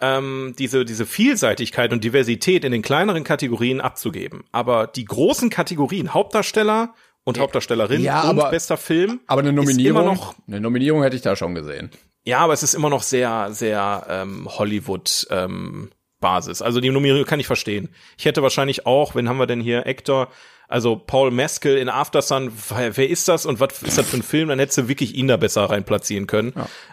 ähm, 0.00 0.54
diese, 0.58 0.84
diese 0.84 1.06
Vielseitigkeit 1.06 1.92
und 1.92 2.04
Diversität 2.04 2.64
in 2.64 2.72
den 2.72 2.82
kleineren 2.82 3.24
Kategorien 3.24 3.80
abzugeben. 3.80 4.44
Aber 4.52 4.86
die 4.86 5.04
großen 5.04 5.50
Kategorien, 5.50 6.14
Hauptdarsteller 6.14 6.94
und 7.24 7.38
Hauptdarstellerin 7.38 8.02
Ja, 8.02 8.22
und 8.22 8.38
aber- 8.38 8.50
bester 8.50 8.76
Film, 8.76 9.20
aber 9.26 9.40
eine 9.40 9.50
ist 9.50 9.56
Nominierung, 9.56 10.00
immer 10.02 10.12
noch 10.12 10.34
eine 10.46 10.60
Nominierung 10.60 11.02
hätte 11.02 11.16
ich 11.16 11.22
da 11.22 11.36
schon 11.36 11.54
gesehen. 11.54 11.90
Ja, 12.24 12.38
aber 12.38 12.52
es 12.52 12.62
ist 12.62 12.74
immer 12.74 12.90
noch 12.90 13.02
sehr, 13.02 13.48
sehr 13.52 14.06
ähm, 14.08 14.46
Hollywood 14.50 15.26
ähm, 15.30 15.90
Basis. 16.20 16.62
Also 16.62 16.80
die 16.80 16.90
Nominierung 16.90 17.24
kann 17.24 17.40
ich 17.40 17.46
verstehen. 17.46 17.88
Ich 18.18 18.24
hätte 18.24 18.42
wahrscheinlich 18.42 18.86
auch, 18.86 19.14
wen 19.14 19.28
haben 19.28 19.38
wir 19.38 19.46
denn 19.46 19.60
hier? 19.60 19.86
Actor, 19.86 20.28
also 20.68 20.96
Paul 20.96 21.30
Mescal 21.30 21.76
in 21.76 21.88
Aftersun, 21.88 22.52
wer, 22.70 22.96
wer 22.96 23.08
ist 23.08 23.28
das 23.28 23.46
und 23.46 23.60
was 23.60 23.82
ist 23.82 23.96
das 23.98 24.08
für 24.08 24.16
ein 24.18 24.22
Film? 24.22 24.48
Dann 24.48 24.58
hättest 24.58 24.78
du 24.78 24.88
wirklich 24.88 25.14
ihn 25.14 25.28
da 25.28 25.36
besser 25.36 25.64
rein 25.70 25.84
platzieren 25.84 26.26
können. 26.26 26.52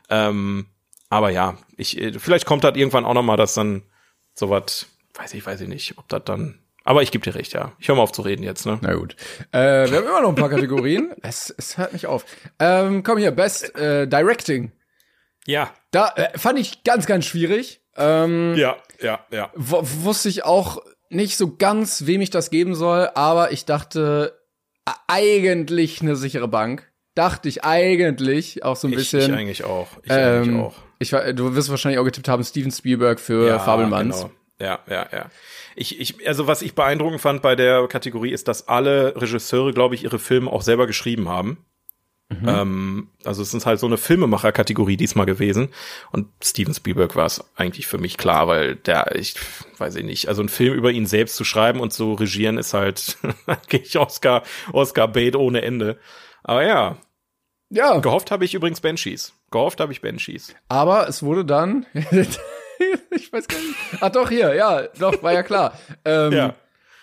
Ähm, 0.10 0.68
aber 1.16 1.30
ja, 1.30 1.58
ich, 1.78 2.00
äh, 2.00 2.20
vielleicht 2.20 2.46
kommt 2.46 2.64
das 2.64 2.76
irgendwann 2.76 3.06
auch 3.06 3.14
noch 3.14 3.24
mal, 3.24 3.38
dass 3.38 3.54
dann 3.54 3.84
sowas, 4.34 4.88
weiß 5.16 5.34
ich, 5.34 5.46
weiß 5.46 5.62
ich 5.62 5.68
nicht, 5.68 5.98
ob 5.98 6.08
das 6.10 6.24
dann, 6.26 6.60
aber 6.84 7.02
ich 7.02 7.12
gebe 7.12 7.24
dir 7.24 7.36
recht, 7.36 7.54
ja. 7.54 7.72
Ich 7.80 7.88
höre 7.88 7.96
mal 7.96 8.04
auf 8.04 8.12
zu 8.12 8.22
reden 8.22 8.44
jetzt, 8.44 8.66
ne? 8.66 8.78
Na 8.82 8.94
gut. 8.94 9.16
Äh, 9.52 9.90
wir 9.90 9.98
haben 9.98 10.06
immer 10.06 10.22
noch 10.22 10.30
ein 10.30 10.36
paar 10.36 10.50
Kategorien. 10.50 11.14
es, 11.24 11.54
es 11.58 11.78
hört 11.78 11.94
nicht 11.94 12.06
auf. 12.06 12.26
Ähm, 12.60 13.02
komm 13.02 13.18
hier, 13.18 13.32
Best 13.32 13.76
äh, 13.76 14.08
Directing. 14.08 14.72
Ja, 15.48 15.72
Da 15.92 16.10
äh, 16.16 16.38
fand 16.38 16.60
ich 16.60 16.84
ganz, 16.84 17.06
ganz 17.06 17.26
schwierig. 17.26 17.82
Ähm, 17.98 18.56
ja, 18.56 18.78
ja, 19.02 19.26
ja. 19.32 19.52
wusste 19.56 20.28
ich 20.30 20.44
auch 20.44 20.82
nicht 21.10 21.38
so 21.38 21.56
ganz, 21.56 22.06
wem 22.06 22.22
ich 22.22 22.30
das 22.30 22.50
geben 22.50 22.76
soll, 22.76 23.10
aber 23.16 23.52
ich 23.52 23.66
dachte 23.66 24.38
eigentlich 25.08 26.02
eine 26.02 26.16
sichere 26.16 26.48
Bank. 26.48 26.92
Dachte 27.16 27.48
ich 27.48 27.64
eigentlich 27.64 28.64
auch 28.64 28.76
so 28.76 28.88
ein 28.88 28.92
Ich, 28.92 28.98
bisschen. 28.98 29.22
ich 29.22 29.32
eigentlich 29.32 29.64
auch. 29.64 29.88
Ich 30.04 30.12
eigentlich 30.12 30.48
ähm, 30.54 30.60
auch. 30.60 30.76
Ich 31.14 31.36
du 31.36 31.56
wirst 31.56 31.70
wahrscheinlich 31.70 32.00
auch 32.00 32.06
getippt 32.06 32.28
haben, 32.28 32.44
Steven 32.44 32.72
Spielberg 32.72 33.20
für 33.20 33.60
Fabelmanns. 33.60 34.22
Genau. 34.22 34.32
Ja, 34.60 34.80
ja, 34.90 35.08
ja. 35.12 35.30
Ich, 35.76 36.00
ich, 36.00 36.28
also 36.28 36.48
was 36.48 36.62
ich 36.62 36.76
beeindruckend 36.76 37.20
fand 37.20 37.42
bei 37.42 37.56
der 37.56 37.88
Kategorie 37.88 38.32
ist, 38.32 38.48
dass 38.48 38.68
alle 38.70 39.14
Regisseure, 39.18 39.74
glaube 39.74 39.96
ich, 39.96 40.04
ihre 40.04 40.20
Filme 40.20 40.52
auch 40.52 40.62
selber 40.62 40.88
geschrieben 40.88 41.28
haben. 41.28 41.66
Mhm. 42.30 42.48
Ähm, 42.48 43.08
also 43.24 43.42
es 43.44 43.54
ist 43.54 43.66
halt 43.66 43.80
so 43.80 43.86
eine 43.86 43.98
Filmemacher-Kategorie 43.98 44.98
diesmal 44.98 45.26
gewesen. 45.26 45.70
Und 46.12 46.28
Steven 46.44 46.74
Spielberg 46.74 47.16
war 47.16 47.26
es 47.26 47.44
eigentlich 47.56 47.86
für 47.86 47.98
mich 47.98 48.18
klar, 48.18 48.48
weil 48.48 48.78
der, 48.78 49.16
ich 49.16 49.36
weiß 49.78 49.96
ich 49.96 50.06
nicht, 50.06 50.28
also 50.28 50.42
ein 50.42 50.50
Film 50.50 50.74
über 50.74 50.92
ihn 50.92 51.06
selbst 51.06 51.36
zu 51.36 51.44
schreiben 51.44 51.82
und 51.82 51.94
zu 51.94 52.14
regieren 52.14 52.58
ist 52.58 52.74
halt 52.74 53.18
eigentlich 53.46 53.98
Oscar, 53.98 54.44
Oscar 54.72 55.08
Bait 55.10 55.36
ohne 55.36 55.62
Ende. 55.62 56.00
Aber 56.44 56.66
ja, 56.66 56.98
Ja, 57.70 57.98
gehofft 58.00 58.32
habe 58.32 58.46
ich 58.46 58.54
übrigens 58.54 58.80
Banshees. 58.82 59.34
Gehofft 59.52 59.80
habe 59.80 59.92
ich 59.92 60.02
Banshees. 60.02 60.54
aber 60.70 61.08
es 61.08 61.24
wurde 61.24 61.46
dann. 61.46 61.86
ich 61.94 63.32
weiß 63.34 63.48
gar 63.48 63.58
nicht. 63.60 63.76
Ach 64.02 64.10
doch, 64.10 64.30
hier, 64.30 64.54
ja, 64.54 64.84
doch, 65.00 65.22
war 65.24 65.34
ja 65.34 65.44
klar. 65.44 65.74
Ähm, 66.04 66.32
Ja. 66.32 66.56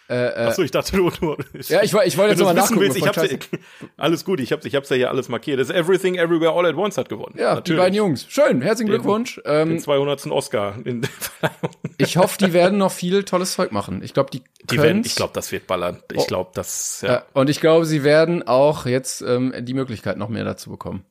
Achso, 0.09 0.63
ich 0.63 0.71
dachte 0.71 0.97
du, 0.97 1.09
du 1.11 1.37
Ja, 1.69 1.83
ich 1.83 1.93
ich 1.95 1.95
wollte 1.95 2.33
jetzt 2.35 2.39
mal 2.43 2.53
nachgucken, 2.53 2.81
Willst, 2.81 2.97
ich 2.99 3.07
hab's 3.07 3.23
ja, 3.23 3.39
alles 3.97 4.25
gut, 4.25 4.41
ich 4.41 4.53
hab's, 4.53 4.65
ich 4.67 4.75
hab's 4.75 4.89
ja 4.91 4.97
hier 4.97 5.11
alles 5.11 5.29
markiert. 5.29 5.59
Das 5.61 5.71
Everything 5.71 6.17
Everywhere 6.17 6.53
All 6.53 6.67
at 6.67 6.77
Once 6.77 6.99
hat 6.99 7.09
gewonnen. 7.09 7.35
Ja, 7.39 7.61
die 7.61 7.73
beiden 7.75 7.95
Jungs. 7.95 8.27
Schön, 8.29 8.61
herzlichen 8.61 8.91
Den- 8.91 9.01
Glückwunsch. 9.01 9.41
Den 9.47 9.71
Ähm, 9.73 9.79
200. 9.79 10.27
Oscar. 10.27 10.77
Ich 11.99 12.17
hoffe, 12.17 12.39
die 12.39 12.53
werden 12.53 12.79
noch 12.79 12.91
viel 12.93 13.23
tolles 13.25 13.55
Zeug 13.55 13.71
machen. 13.73 14.03
Ich 14.03 14.13
glaube, 14.15 14.31
die, 14.31 14.43
Die 14.71 14.79
werden, 14.79 15.03
ich 15.05 15.15
glaube, 15.15 15.33
das 15.35 15.53
wird 15.53 15.67
ballern. 15.67 16.03
Ich 16.13 16.19
Oh. 16.19 16.25
glaube, 16.25 16.51
das, 16.55 17.01
ja. 17.03 17.13
Ja, 17.13 17.23
und 17.33 17.49
ich 17.51 17.61
glaube, 17.61 17.87
sie 17.87 18.03
werden 18.05 18.43
auch 18.47 18.87
jetzt 18.87 19.23
ähm, 19.23 19.55
die 19.61 19.75
Möglichkeit 19.75 20.17
noch 20.17 20.29
mehr 20.29 20.45
dazu 20.45 20.71
bekommen. 20.71 21.05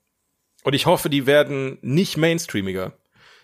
Und 0.63 0.73
ich 0.73 0.85
hoffe, 0.85 1.09
die 1.09 1.25
werden 1.27 1.77
nicht 1.81 2.17
mainstreamiger. 2.17 2.93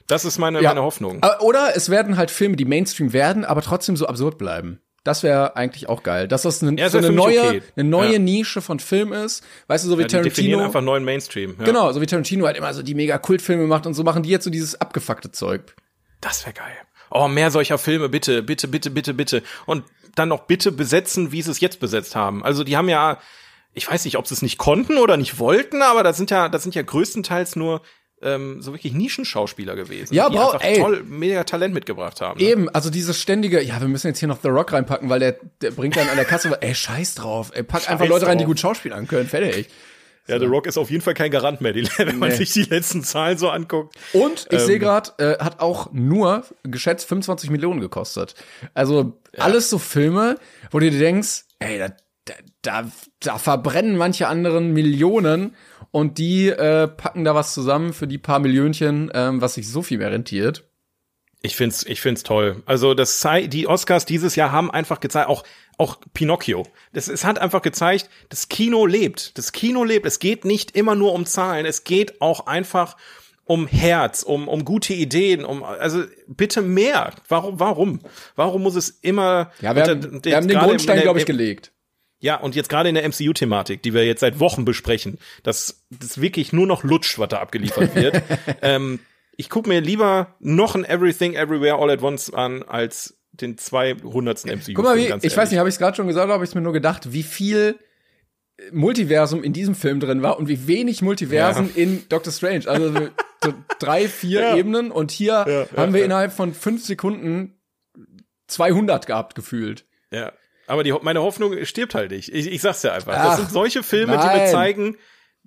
Das 0.08 0.24
ist 0.26 0.38
meine, 0.38 0.62
Ja. 0.62 0.70
meine 0.70 0.84
Hoffnung. 0.84 1.20
Äh, 1.22 1.42
Oder 1.42 1.76
es 1.76 1.90
werden 1.90 2.18
halt 2.18 2.32
Filme, 2.32 2.56
die 2.56 2.66
Mainstream 2.66 3.14
werden, 3.14 3.44
aber 3.46 3.62
trotzdem 3.62 3.96
so 3.98 4.08
absurd 4.08 4.38
bleiben. 4.38 4.80
Das 5.04 5.24
wäre 5.24 5.56
eigentlich 5.56 5.88
auch 5.88 6.04
geil. 6.04 6.28
Dass 6.28 6.42
das 6.42 6.62
eine, 6.62 6.78
Ja, 6.80 6.90
so 6.90 6.98
das 6.98 7.06
eine 7.08 7.14
für 7.18 7.26
mich 7.28 7.38
neue, 7.38 7.48
okay. 7.50 7.62
eine 7.78 7.90
neue 7.90 8.14
Ja. 8.14 8.20
Nische 8.20 8.62
von 8.62 8.80
Film 8.80 9.14
ist. 9.14 9.44
Weißt 9.68 9.86
du, 9.86 9.90
so 9.90 9.98
wie 9.98 10.02
Ja, 10.02 10.08
die 10.08 10.16
definieren 10.16 10.60
Tarantino. 10.60 10.64
einfach 10.66 10.82
neuen 10.82 11.06
Mainstream. 11.06 11.56
Ja. 11.60 11.66
Genau, 11.66 11.92
so 11.94 12.02
wie 12.02 12.06
Tarantino 12.06 12.46
halt 12.46 12.58
immer 12.58 12.74
so 12.74 12.84
die 12.84 12.94
mega 12.96 13.18
Kultfilme 13.18 13.68
macht 13.68 13.86
und 13.86 13.94
so 13.94 14.04
machen 14.04 14.24
die 14.24 14.30
jetzt 14.30 14.44
so 14.44 14.50
dieses 14.50 14.80
abgefuckte 14.82 15.32
Zeug. 15.32 15.76
Das 16.20 16.46
wäre 16.46 16.54
geil. 16.54 16.74
Oh, 17.10 17.28
mehr 17.30 17.52
solcher 17.52 17.78
Filme, 17.78 18.10
bitte, 18.10 18.44
bitte, 18.44 18.68
bitte, 18.68 18.90
bitte, 18.90 19.14
bitte. 19.14 19.44
Und 19.66 19.86
dann 20.16 20.28
noch 20.28 20.42
bitte 20.42 20.74
besetzen, 20.74 21.32
wie 21.32 21.42
sie 21.42 21.52
es 21.52 21.62
jetzt 21.62 21.80
besetzt 21.80 22.16
haben. 22.16 22.44
Also 22.44 22.66
die 22.66 22.76
haben 22.76 22.90
ja, 22.90 23.18
ich 23.74 23.90
weiß 23.90 24.04
nicht, 24.04 24.18
ob 24.18 24.28
sie 24.28 24.34
es 24.34 24.42
nicht 24.42 24.58
konnten 24.58 24.98
oder 24.98 25.16
nicht 25.16 25.40
wollten, 25.40 25.82
aber 25.84 26.04
das 26.04 26.18
sind 26.18 26.32
ja, 26.32 26.50
das 26.50 26.64
sind 26.64 26.76
ja 26.76 26.82
größtenteils 26.82 27.56
nur 27.56 27.82
ähm, 28.22 28.62
so 28.62 28.74
wirklich 28.74 28.94
Nischenschauspieler 28.94 29.76
gewesen, 29.76 30.14
Ja, 30.14 30.30
die 30.30 30.38
einfach 30.40 30.62
ey. 30.64 30.80
toll, 30.80 31.04
mega 31.08 31.44
Talent 31.44 31.74
mitgebracht 31.74 32.20
haben. 32.22 32.40
Ne? 32.40 32.46
Eben, 32.48 32.70
also 32.70 32.90
dieses 32.90 33.22
ständige, 33.22 33.62
ja, 33.62 33.80
wir 33.80 33.88
müssen 33.88 34.08
jetzt 34.08 34.20
hier 34.20 34.28
noch 34.28 34.40
The 34.42 34.48
Rock 34.50 34.74
reinpacken, 34.74 35.10
weil 35.10 35.20
der, 35.20 35.36
der 35.62 35.72
bringt 35.72 35.96
dann 35.98 36.10
an 36.10 36.16
der 36.16 36.26
Kasse, 36.26 36.58
ey, 36.62 36.74
scheiß 36.74 37.16
drauf, 37.16 37.52
ey, 37.54 37.64
pack 37.64 37.90
einfach 37.90 38.06
Scheiß 38.06 38.10
Leute 38.10 38.28
rein, 38.28 38.38
die 38.38 38.44
drauf. 38.44 38.50
gut 38.52 38.60
schauspielern 38.60 39.08
können, 39.08 39.28
fertig. 39.30 39.70
Ja, 40.28 40.40
The 40.40 40.46
Rock 40.46 40.66
ist 40.68 40.78
auf 40.78 40.90
jeden 40.92 41.02
Fall 41.02 41.14
kein 41.14 41.32
Garant 41.32 41.62
mehr, 41.62 41.72
die, 41.74 41.88
wenn 41.98 42.18
man 42.20 42.30
Nee. 42.30 42.36
sich 42.36 42.52
die 42.52 42.64
letzten 42.64 43.02
Zahlen 43.04 43.38
so 43.38 43.50
anguckt. 43.50 43.96
Und 44.14 44.48
ich 44.50 44.60
Ähm. 44.60 44.66
sehe 44.66 44.80
gerade, 44.80 45.12
äh, 45.20 45.42
hat 45.42 45.62
auch 45.62 45.94
nur 45.94 46.44
geschätzt 46.64 47.08
25 47.08 47.50
Millionen 47.50 47.80
gekostet. 47.80 48.36
Also 48.74 49.20
alles 49.38 49.70
so 49.70 49.78
Filme, 49.78 50.36
wo 50.72 50.80
du 50.80 50.90
dir 50.92 51.00
denkst, 51.00 51.46
ey, 51.60 51.78
da, 51.80 51.92
da, 52.28 52.34
da, 52.62 52.92
da 53.20 53.38
verbrennen 53.38 53.98
manche 53.98 54.28
anderen 54.28 54.74
Millionen 54.74 55.56
und 55.92 56.18
die 56.18 56.50
äh, 56.50 56.88
packen 56.88 57.24
da 57.24 57.36
was 57.36 57.54
zusammen 57.54 57.94
für 57.94 58.08
die 58.08 58.18
paar 58.18 58.40
Millionchen, 58.40 59.12
ähm, 59.14 59.42
was 59.42 59.56
sich 59.56 59.70
so 59.70 59.82
viel 59.82 59.98
mehr 59.98 60.12
rentiert. 60.12 60.64
Ich 61.44 61.56
find's, 61.56 61.86
ich 61.86 62.02
find's 62.02 62.24
toll. 62.24 62.64
Also 62.66 62.94
das 62.94 63.20
zei 63.20 63.48
die 63.48 63.68
Oscars 63.68 64.06
dieses 64.06 64.36
Jahr 64.36 64.52
haben 64.52 64.72
einfach 64.72 65.00
gezeigt, 65.00 65.30
auch 65.30 65.44
auch 65.78 66.00
Pinocchio. 66.14 66.66
Das 66.94 67.08
es 67.08 67.24
hat 67.24 67.40
einfach 67.40 67.62
gezeigt, 67.62 68.10
das 68.30 68.50
Kino 68.50 68.86
lebt. 68.86 69.38
Das 69.38 69.52
Kino 69.52 69.84
lebt. 69.84 70.06
Es 70.08 70.20
geht 70.20 70.46
nicht 70.46 70.76
immer 70.76 70.96
nur 70.96 71.14
um 71.14 71.26
Zahlen. 71.26 71.66
Es 71.66 71.84
geht 71.84 72.22
auch 72.22 72.48
einfach 72.48 72.98
um 73.46 73.68
Herz, 73.68 74.24
um 74.24 74.48
um 74.48 74.66
gute 74.66 74.94
Ideen, 74.94 75.46
um 75.46 75.64
also 75.64 76.04
bitte 76.28 76.64
mehr. 76.64 77.14
Warum 77.30 77.60
warum? 77.60 78.00
Warum 78.36 78.64
muss 78.64 78.76
es 78.76 78.90
immer 78.90 79.52
Ja, 79.62 79.76
wir 79.76 79.84
haben, 79.84 80.24
wir 80.24 80.36
haben 80.36 80.48
den 80.48 80.60
Grundstein, 80.60 81.02
glaube 81.02 81.20
ich, 81.20 81.26
gelegt. 81.26 81.72
Ja, 82.20 82.36
und 82.38 82.56
jetzt 82.56 82.70
gerade 82.70 82.90
in 82.90 82.96
der 82.96 83.08
MCU-Thematik, 83.08 83.84
die 83.84 83.94
wir 83.94 84.06
jetzt 84.06 84.22
seit 84.22 84.40
Wochen 84.40 84.66
besprechen, 84.66 85.20
dass 85.44 85.84
das 85.90 86.20
wirklich 86.20 86.52
nur 86.52 86.66
noch 86.66 86.84
Lutsch, 86.84 87.20
was 87.20 87.30
da 87.30 87.40
abgeliefert 87.40 87.96
wird. 87.96 88.24
ähm, 88.62 89.00
ich 89.36 89.50
guck 89.50 89.68
mir 89.68 89.82
lieber 89.82 90.36
noch 90.40 90.76
ein 90.76 90.84
Everything 90.84 91.36
Everywhere 91.36 91.76
All 91.76 91.92
at 91.92 92.02
Once 92.02 92.34
an, 92.34 92.64
als 92.64 93.18
den 93.32 93.58
200. 93.58 94.46
MCU. 94.46 94.74
Guck 94.74 94.86
mal, 94.86 94.98
wie, 94.98 95.02
ich 95.02 95.10
weiß 95.12 95.24
ehrlich. 95.24 95.52
nicht, 95.52 95.60
habe 95.60 95.70
ich 95.70 95.76
es 95.76 95.80
gerade 95.80 95.96
schon 95.96 96.08
gesagt, 96.08 96.26
oder 96.26 96.34
habe 96.34 96.44
ich 96.44 96.56
mir 96.56 96.62
nur 96.62 96.74
gedacht, 96.74 97.14
wie 97.14 97.22
viel 97.22 97.78
Multiversum 98.72 99.44
in 99.44 99.54
diesem 99.54 99.76
Film 99.76 100.00
drin 100.00 100.24
war 100.24 100.40
und 100.40 100.48
wie 100.48 100.68
wenig 100.68 101.04
Multiversen 101.04 101.70
in 101.76 102.04
Doctor 102.10 102.34
Strange. 102.34 102.68
Also 102.68 102.92
so, 103.44 103.54
drei, 103.80 104.08
vier 104.08 104.40
Ja. 104.42 104.56
Ebenen 104.56 104.92
und 104.92 105.12
hier 105.12 105.68
haben 105.76 105.94
wir 105.94 106.04
innerhalb 106.04 106.32
von 106.32 106.54
fünf 106.54 106.84
Sekunden 106.84 107.54
200 108.48 109.06
gehabt 109.06 109.36
gefühlt. 109.36 109.86
Ja. 110.12 110.32
Aber 110.68 110.84
die, 110.84 110.94
meine 111.02 111.22
Hoffnung 111.22 111.66
stirbt 111.66 111.96
halt 111.96 112.12
nicht. 112.12 112.30
Ich, 112.34 112.46
ich 112.48 112.62
sag's 112.62 112.84
ja 112.84 112.94
einfach. 112.94 113.14
Ach, 113.18 113.26
das 113.30 113.38
sind 113.38 113.52
solche 113.52 113.84
Filme, 113.84 114.14
die 114.14 114.18
mir 114.28 114.36
nein. 114.38 114.52
zeigen, 114.52 114.98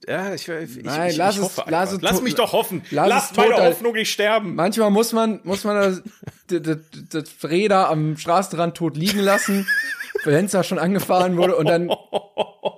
ja, 0.08 0.32
ich, 0.32 0.48
ich, 0.48 0.82
Nein, 0.82 1.10
ich, 1.10 1.16
lass 1.18 1.34
ich 1.34 1.42
es- 1.42 1.44
hoffe 1.44 1.64
lass 1.68 1.90
einfach. 1.90 1.96
es 1.98 2.10
lass 2.10 2.22
mich 2.22 2.34
doch 2.34 2.52
hoffen. 2.54 2.82
lass 2.90 3.08
Lass 3.08 3.30
es 3.32 3.36
meine 3.36 3.50
tot- 3.54 3.60
Hoffnung 3.64 3.92
nicht 3.92 4.10
sterben. 4.10 4.54
Manchmal 4.54 4.90
muss 4.90 5.12
man, 5.12 5.40
muss 5.44 5.62
man 5.64 5.76
das, 5.76 6.02
das, 6.62 6.62
das, 6.62 7.24
das 7.40 7.50
Räder 7.50 7.90
am 7.90 8.16
Straßenrand 8.16 8.76
tot 8.78 8.96
liegen 8.96 9.18
lassen, 9.20 9.68
wenn 10.24 10.44
es 10.46 10.52
da 10.52 10.62
schon 10.62 10.78
angefahren 10.78 11.36
wurde 11.36 11.56
und 11.56 11.66
dann, 11.68 11.90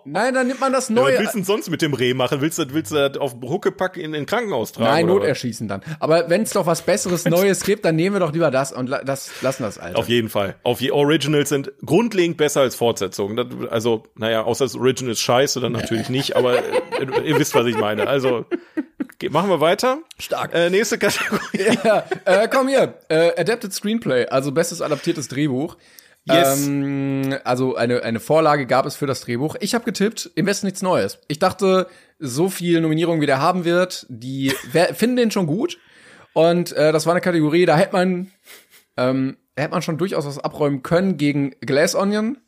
nein, 0.05 0.35
dann 0.35 0.47
nimmt 0.47 0.61
man 0.61 0.73
das 0.73 0.89
Ja, 0.89 0.97
was 0.97 1.03
neue. 1.03 1.19
willst 1.19 1.35
du 1.35 1.39
denn 1.39 1.45
sonst 1.45 1.71
mit 1.71 1.83
dem 1.83 1.95
Reh 1.95 2.15
machen? 2.15 2.41
Willst 2.41 2.59
du, 2.59 2.73
willst 2.73 2.93
du 2.93 2.97
das 2.97 3.19
auf 3.19 3.35
Huckepack 3.43 3.97
in 3.97 4.13
den 4.13 4.27
Krankenhaus 4.27 4.73
tragen? 4.73 4.91
Nein? 4.91 5.07
Noterschießen 5.07 5.69
dann. 5.69 5.83
Aber 6.01 6.29
wenn 6.31 6.43
es 6.43 6.51
doch 6.51 6.67
was 6.67 6.83
Besseres, 6.83 7.25
Neues 7.25 7.65
gibt, 7.65 7.85
dann 7.85 7.97
nehmen 7.97 8.17
wir 8.17 8.21
doch 8.21 8.33
lieber 8.33 8.51
das 8.51 8.73
und 8.73 8.89
la 8.89 9.03
das 9.03 9.31
lassen 9.43 9.63
das, 9.63 9.79
Alter. 9.79 9.99
Auf 9.99 10.09
jeden 10.09 10.29
Fall. 10.29 10.57
Auf 10.63 10.81
je 10.81 10.91
Originals 10.91 11.49
sind 11.49 11.73
grundlegend 11.85 12.37
besser 12.37 12.61
als 12.61 12.75
Fortsetzungen. 12.75 13.37
Das, 13.37 13.47
also, 13.71 14.05
naja, 14.17 14.43
außer 14.43 14.65
das 14.65 14.75
Original 14.75 15.13
ist 15.13 15.21
scheiße, 15.21 15.61
dann 15.61 15.73
natürlich 15.73 16.09
nicht, 16.09 16.37
aber 16.37 16.59
äh, 16.59 16.63
ihr 17.25 17.39
wisst, 17.39 17.55
was 17.55 17.67
ich 17.67 17.77
meine. 17.77 18.07
Also, 18.07 18.45
machen 19.31 19.51
wir 19.51 19.61
weiter. 19.61 19.99
Stark. 20.19 20.55
Äh, 20.55 20.71
nächste 20.71 20.99
Kategorie. 20.99 21.79
ja, 21.85 22.05
äh, 22.25 22.49
komm 22.49 22.69
hier. 22.69 22.95
Äh, 23.09 23.41
Adapted 23.41 23.73
Screenplay, 23.73 24.27
also 24.27 24.53
bestes 24.53 24.83
adaptiertes 24.83 25.29
Drehbuch. 25.29 25.77
Yes. 26.25 26.69
Ähm, 26.69 27.35
also 27.45 27.75
eine, 27.75 28.03
eine 28.03 28.21
Vorlage 28.21 28.67
gab 28.67 28.87
es 28.87 28.95
für 28.95 29.07
das 29.07 29.23
Drehbuch. 29.23 29.57
Ich 29.61 29.75
habe 29.75 29.85
getippt, 29.85 30.31
im 30.35 30.47
Westen 30.47 30.67
nichts 30.67 30.83
Neues. 30.83 31.19
Ich 31.29 31.39
dachte, 31.39 31.89
so 32.19 32.49
viel 32.49 32.81
Nominierungen, 32.81 33.21
wie 33.21 33.27
der 33.27 33.41
haben 33.41 33.65
wird, 33.65 34.07
die 34.09 34.53
wer, 34.73 34.95
finden 34.95 35.17
den 35.17 35.31
schon 35.31 35.47
gut. 35.47 35.79
Und 36.33 36.73
äh, 36.73 36.93
das 36.93 37.07
war 37.07 37.13
eine 37.13 37.21
Kategorie, 37.21 37.67
da 37.67 37.77
hätte 37.77 37.93
man, 37.93 38.31
ähm, 38.97 39.37
hätte 39.57 39.73
man 39.73 39.83
schon 39.83 39.99
durchaus 39.99 40.25
was 40.25 40.39
abräumen 40.39 40.83
können 40.83 41.17
gegen 41.17 41.51
Glass 41.61 41.95
Onion. 41.95 42.39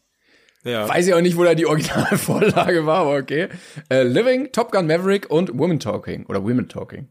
Ja. 0.63 0.89
Weiß 0.89 1.07
ich 1.07 1.13
auch 1.13 1.21
nicht, 1.21 1.37
wo 1.37 1.45
da 1.45 1.55
die 1.55 1.67
Originalvorlage 1.67 2.87
war, 2.87 3.01
aber 3.01 3.19
okay. 3.19 3.49
Äh, 3.91 4.05
Living, 4.05 4.51
Top 4.53 4.73
Gun 4.73 4.87
Maverick 4.87 5.29
und 5.31 5.59
Women 5.59 5.79
Talking 5.79 6.25
oder 6.27 6.43
Women 6.43 6.69
Talking. 6.69 7.09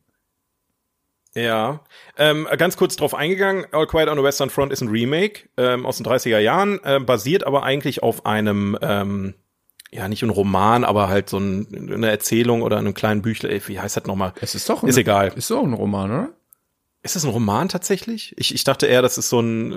Ja, 1.35 1.79
ähm, 2.17 2.47
ganz 2.57 2.77
kurz 2.77 2.95
drauf 2.95 3.15
eingegangen. 3.15 3.65
All 3.71 3.87
Quiet 3.87 4.07
on 4.07 4.17
the 4.17 4.23
Western 4.23 4.49
Front 4.51 4.71
ist 4.71 4.81
ein 4.81 4.89
Remake 4.89 5.49
ähm, 5.57 5.85
aus 5.85 5.97
den 5.97 6.05
30er 6.05 6.37
Jahren, 6.37 6.79
ähm, 6.85 7.05
basiert 7.05 7.45
aber 7.45 7.63
eigentlich 7.63 8.03
auf 8.03 8.25
einem, 8.27 8.77
ähm, 8.81 9.33
ja 9.91 10.07
nicht 10.07 10.21
ein 10.21 10.29
Roman, 10.29 10.83
aber 10.83 11.07
halt 11.07 11.29
so 11.29 11.37
ein, 11.39 11.91
eine 11.91 12.09
Erzählung 12.09 12.61
oder 12.61 12.77
einem 12.77 12.93
kleinen 12.93 13.21
Büchlein. 13.23 13.51
Ey, 13.51 13.61
Wie 13.67 13.79
heißt 13.79 13.97
das 13.97 14.05
nochmal? 14.05 14.33
Es 14.41 14.53
ist 14.53 14.69
doch 14.69 14.83
ein, 14.83 14.89
Ist 14.89 14.97
egal. 14.97 15.33
Ist 15.35 15.49
doch 15.49 15.63
ein 15.63 15.73
Roman, 15.73 16.11
oder? 16.11 16.29
Ist 17.01 17.15
das 17.15 17.25
ein 17.25 17.31
Roman 17.31 17.67
tatsächlich? 17.67 18.33
Ich, 18.37 18.53
ich 18.55 18.63
dachte 18.63 18.85
eher, 18.85 19.01
das 19.01 19.17
ist 19.17 19.29
so 19.29 19.39
ein, 19.41 19.71
äh, 19.73 19.75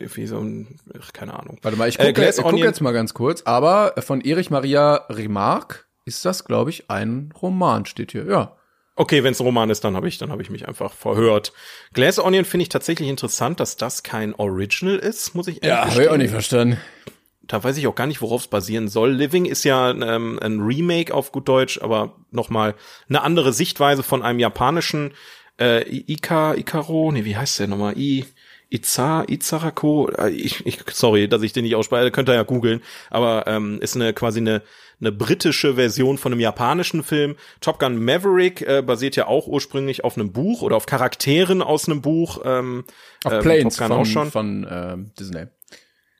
irgendwie 0.00 0.26
so 0.26 0.38
ein, 0.38 0.78
ach, 1.00 1.12
keine 1.12 1.32
Ahnung. 1.38 1.58
Warte 1.62 1.78
mal, 1.78 1.88
ich 1.88 1.98
Äh, 1.98 2.08
gucke 2.08 2.20
Glass 2.20 2.38
ich 2.38 2.44
guck 2.44 2.58
jetzt 2.58 2.80
mal 2.80 2.92
ganz 2.92 3.14
kurz. 3.14 3.42
Aber 3.42 3.94
von 4.00 4.20
Erich 4.20 4.50
Maria 4.50 4.96
Remarque 5.08 5.86
ist 6.04 6.24
das, 6.24 6.44
glaube 6.44 6.70
ich, 6.70 6.90
ein 6.90 7.32
Roman, 7.40 7.86
steht 7.86 8.12
hier. 8.12 8.26
Ja. 8.26 8.57
Okay, 8.98 9.22
wenn 9.22 9.30
es 9.30 9.38
ein 9.38 9.46
Roman 9.46 9.70
ist, 9.70 9.84
dann 9.84 9.94
habe 9.94 10.08
ich, 10.08 10.18
dann 10.18 10.32
habe 10.32 10.42
ich 10.42 10.50
mich 10.50 10.66
einfach 10.66 10.92
verhört. 10.92 11.52
Glass 11.92 12.18
Onion 12.18 12.44
finde 12.44 12.62
ich 12.62 12.68
tatsächlich 12.68 13.08
interessant, 13.08 13.60
dass 13.60 13.76
das 13.76 14.02
kein 14.02 14.34
Original 14.34 14.96
ist, 14.96 15.36
muss 15.36 15.46
ich 15.46 15.62
ehrlich 15.62 15.86
Ja, 15.86 15.90
habe 15.92 16.02
ich 16.02 16.08
auch 16.08 16.16
nicht 16.16 16.32
verstanden. 16.32 16.78
Da 17.42 17.62
weiß 17.62 17.76
ich 17.76 17.86
auch 17.86 17.94
gar 17.94 18.08
nicht, 18.08 18.20
worauf 18.20 18.42
es 18.42 18.48
basieren 18.48 18.88
soll. 18.88 19.12
Living 19.12 19.44
ist 19.44 19.62
ja 19.62 19.90
ähm, 19.90 20.40
ein 20.42 20.58
Remake 20.58 21.14
auf 21.14 21.30
gut 21.30 21.46
Deutsch, 21.46 21.80
aber 21.80 22.16
noch 22.32 22.50
mal 22.50 22.74
eine 23.08 23.22
andere 23.22 23.52
Sichtweise 23.52 24.02
von 24.02 24.22
einem 24.24 24.40
japanischen 24.40 25.12
äh, 25.60 25.88
Ika, 25.88 26.54
Ikaro, 26.54 27.12
nee, 27.12 27.24
wie 27.24 27.36
heißt 27.36 27.60
der 27.60 27.68
nochmal? 27.68 27.96
I, 27.96 28.24
Iza, 28.70 29.24
Izarako, 29.28 30.10
äh, 30.10 30.30
ich, 30.30 30.66
ich, 30.66 30.80
sorry, 30.92 31.28
dass 31.28 31.42
ich 31.42 31.52
den 31.52 31.64
nicht 31.64 31.76
ausspreche, 31.76 32.10
könnt 32.10 32.28
ihr 32.28 32.34
ja 32.34 32.42
googeln, 32.42 32.82
aber 33.10 33.46
ähm, 33.46 33.80
ist 33.80 33.96
eine 33.96 34.12
quasi 34.12 34.40
eine, 34.40 34.62
eine 35.00 35.12
britische 35.12 35.74
Version 35.74 36.18
von 36.18 36.32
einem 36.32 36.40
japanischen 36.40 37.02
Film. 37.02 37.36
Top 37.60 37.78
Gun 37.78 38.02
Maverick 38.02 38.62
äh, 38.62 38.82
basiert 38.82 39.16
ja 39.16 39.26
auch 39.26 39.46
ursprünglich 39.46 40.04
auf 40.04 40.16
einem 40.16 40.32
Buch 40.32 40.62
oder 40.62 40.76
auf 40.76 40.86
Charakteren 40.86 41.62
aus 41.62 41.88
einem 41.88 42.02
Buch. 42.02 42.40
Ähm, 42.44 42.84
Auf 43.24 43.32
äh, 43.32 43.40
Planes 43.40 43.76
Top 43.76 43.88
Gun 43.88 43.96
von, 43.96 44.00
auch 44.00 44.06
schon. 44.06 44.30
von 44.30 44.66
ähm, 44.70 45.10
Disney. 45.18 45.46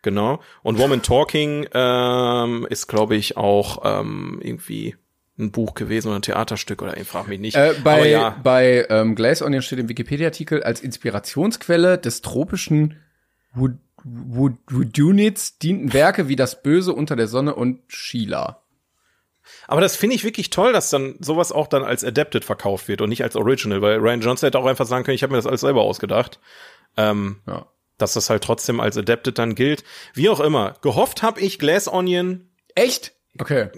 Genau. 0.02 0.40
Und 0.62 0.78
Woman 0.78 1.02
Talking 1.02 1.66
ähm, 1.72 2.66
ist, 2.70 2.86
glaube 2.86 3.16
ich, 3.16 3.36
auch 3.36 3.82
ähm, 3.84 4.40
irgendwie 4.42 4.94
ein 5.38 5.50
Buch 5.50 5.74
gewesen 5.74 6.08
oder 6.08 6.18
ein 6.18 6.22
Theaterstück 6.22 6.82
oder 6.82 6.96
ich 6.96 7.06
frage 7.06 7.28
mich 7.28 7.40
nicht. 7.40 7.56
Äh, 7.56 7.74
bei 7.82 7.94
Aber 7.94 8.06
ja, 8.06 8.40
bei 8.42 8.86
ähm, 8.90 9.14
Glass 9.14 9.42
Onion 9.42 9.62
steht 9.62 9.78
im 9.78 9.88
Wikipedia-Artikel 9.88 10.62
als 10.62 10.80
Inspirationsquelle 10.80 11.98
des 11.98 12.22
tropischen 12.22 12.96
Wud 13.54 13.72
Wud 14.04 14.54
Wudunits 14.68 15.58
dienten 15.58 15.92
Werke 15.92 16.28
wie 16.28 16.36
Das 16.36 16.62
Böse 16.62 16.92
unter 16.92 17.16
der 17.16 17.26
Sonne 17.26 17.54
und 17.54 17.80
Sheila. 17.88 18.62
Aber 19.68 19.80
das 19.80 19.94
finde 19.94 20.16
ich 20.16 20.24
wirklich 20.24 20.50
toll, 20.50 20.72
dass 20.72 20.90
dann 20.90 21.14
sowas 21.20 21.52
auch 21.52 21.68
dann 21.68 21.84
als 21.84 22.02
Adapted 22.02 22.44
verkauft 22.44 22.88
wird 22.88 23.00
und 23.00 23.08
nicht 23.10 23.22
als 23.22 23.36
Original, 23.36 23.80
weil 23.82 23.98
Ryan 23.98 24.20
Johnson 24.20 24.48
hätte 24.48 24.58
auch 24.58 24.66
einfach 24.66 24.86
sagen 24.86 25.04
können, 25.04 25.14
ich 25.14 25.22
habe 25.22 25.30
mir 25.32 25.38
das 25.38 25.46
alles 25.46 25.60
selber 25.60 25.82
ausgedacht. 25.82 26.40
Ähm, 26.96 27.40
Ja. 27.46 27.66
dass 27.98 28.12
das 28.14 28.30
halt 28.30 28.42
trotzdem 28.44 28.78
als 28.80 28.96
Adapted 28.96 29.38
dann 29.38 29.54
gilt. 29.54 29.82
Wie 30.14 30.28
auch 30.28 30.38
immer. 30.40 30.74
Gehofft 30.82 31.22
habe 31.22 31.40
ich 31.40 31.58
Glass 31.58 31.86
Onion. 31.88 32.48
Echt? 32.76 33.12
Okay. 33.40 33.68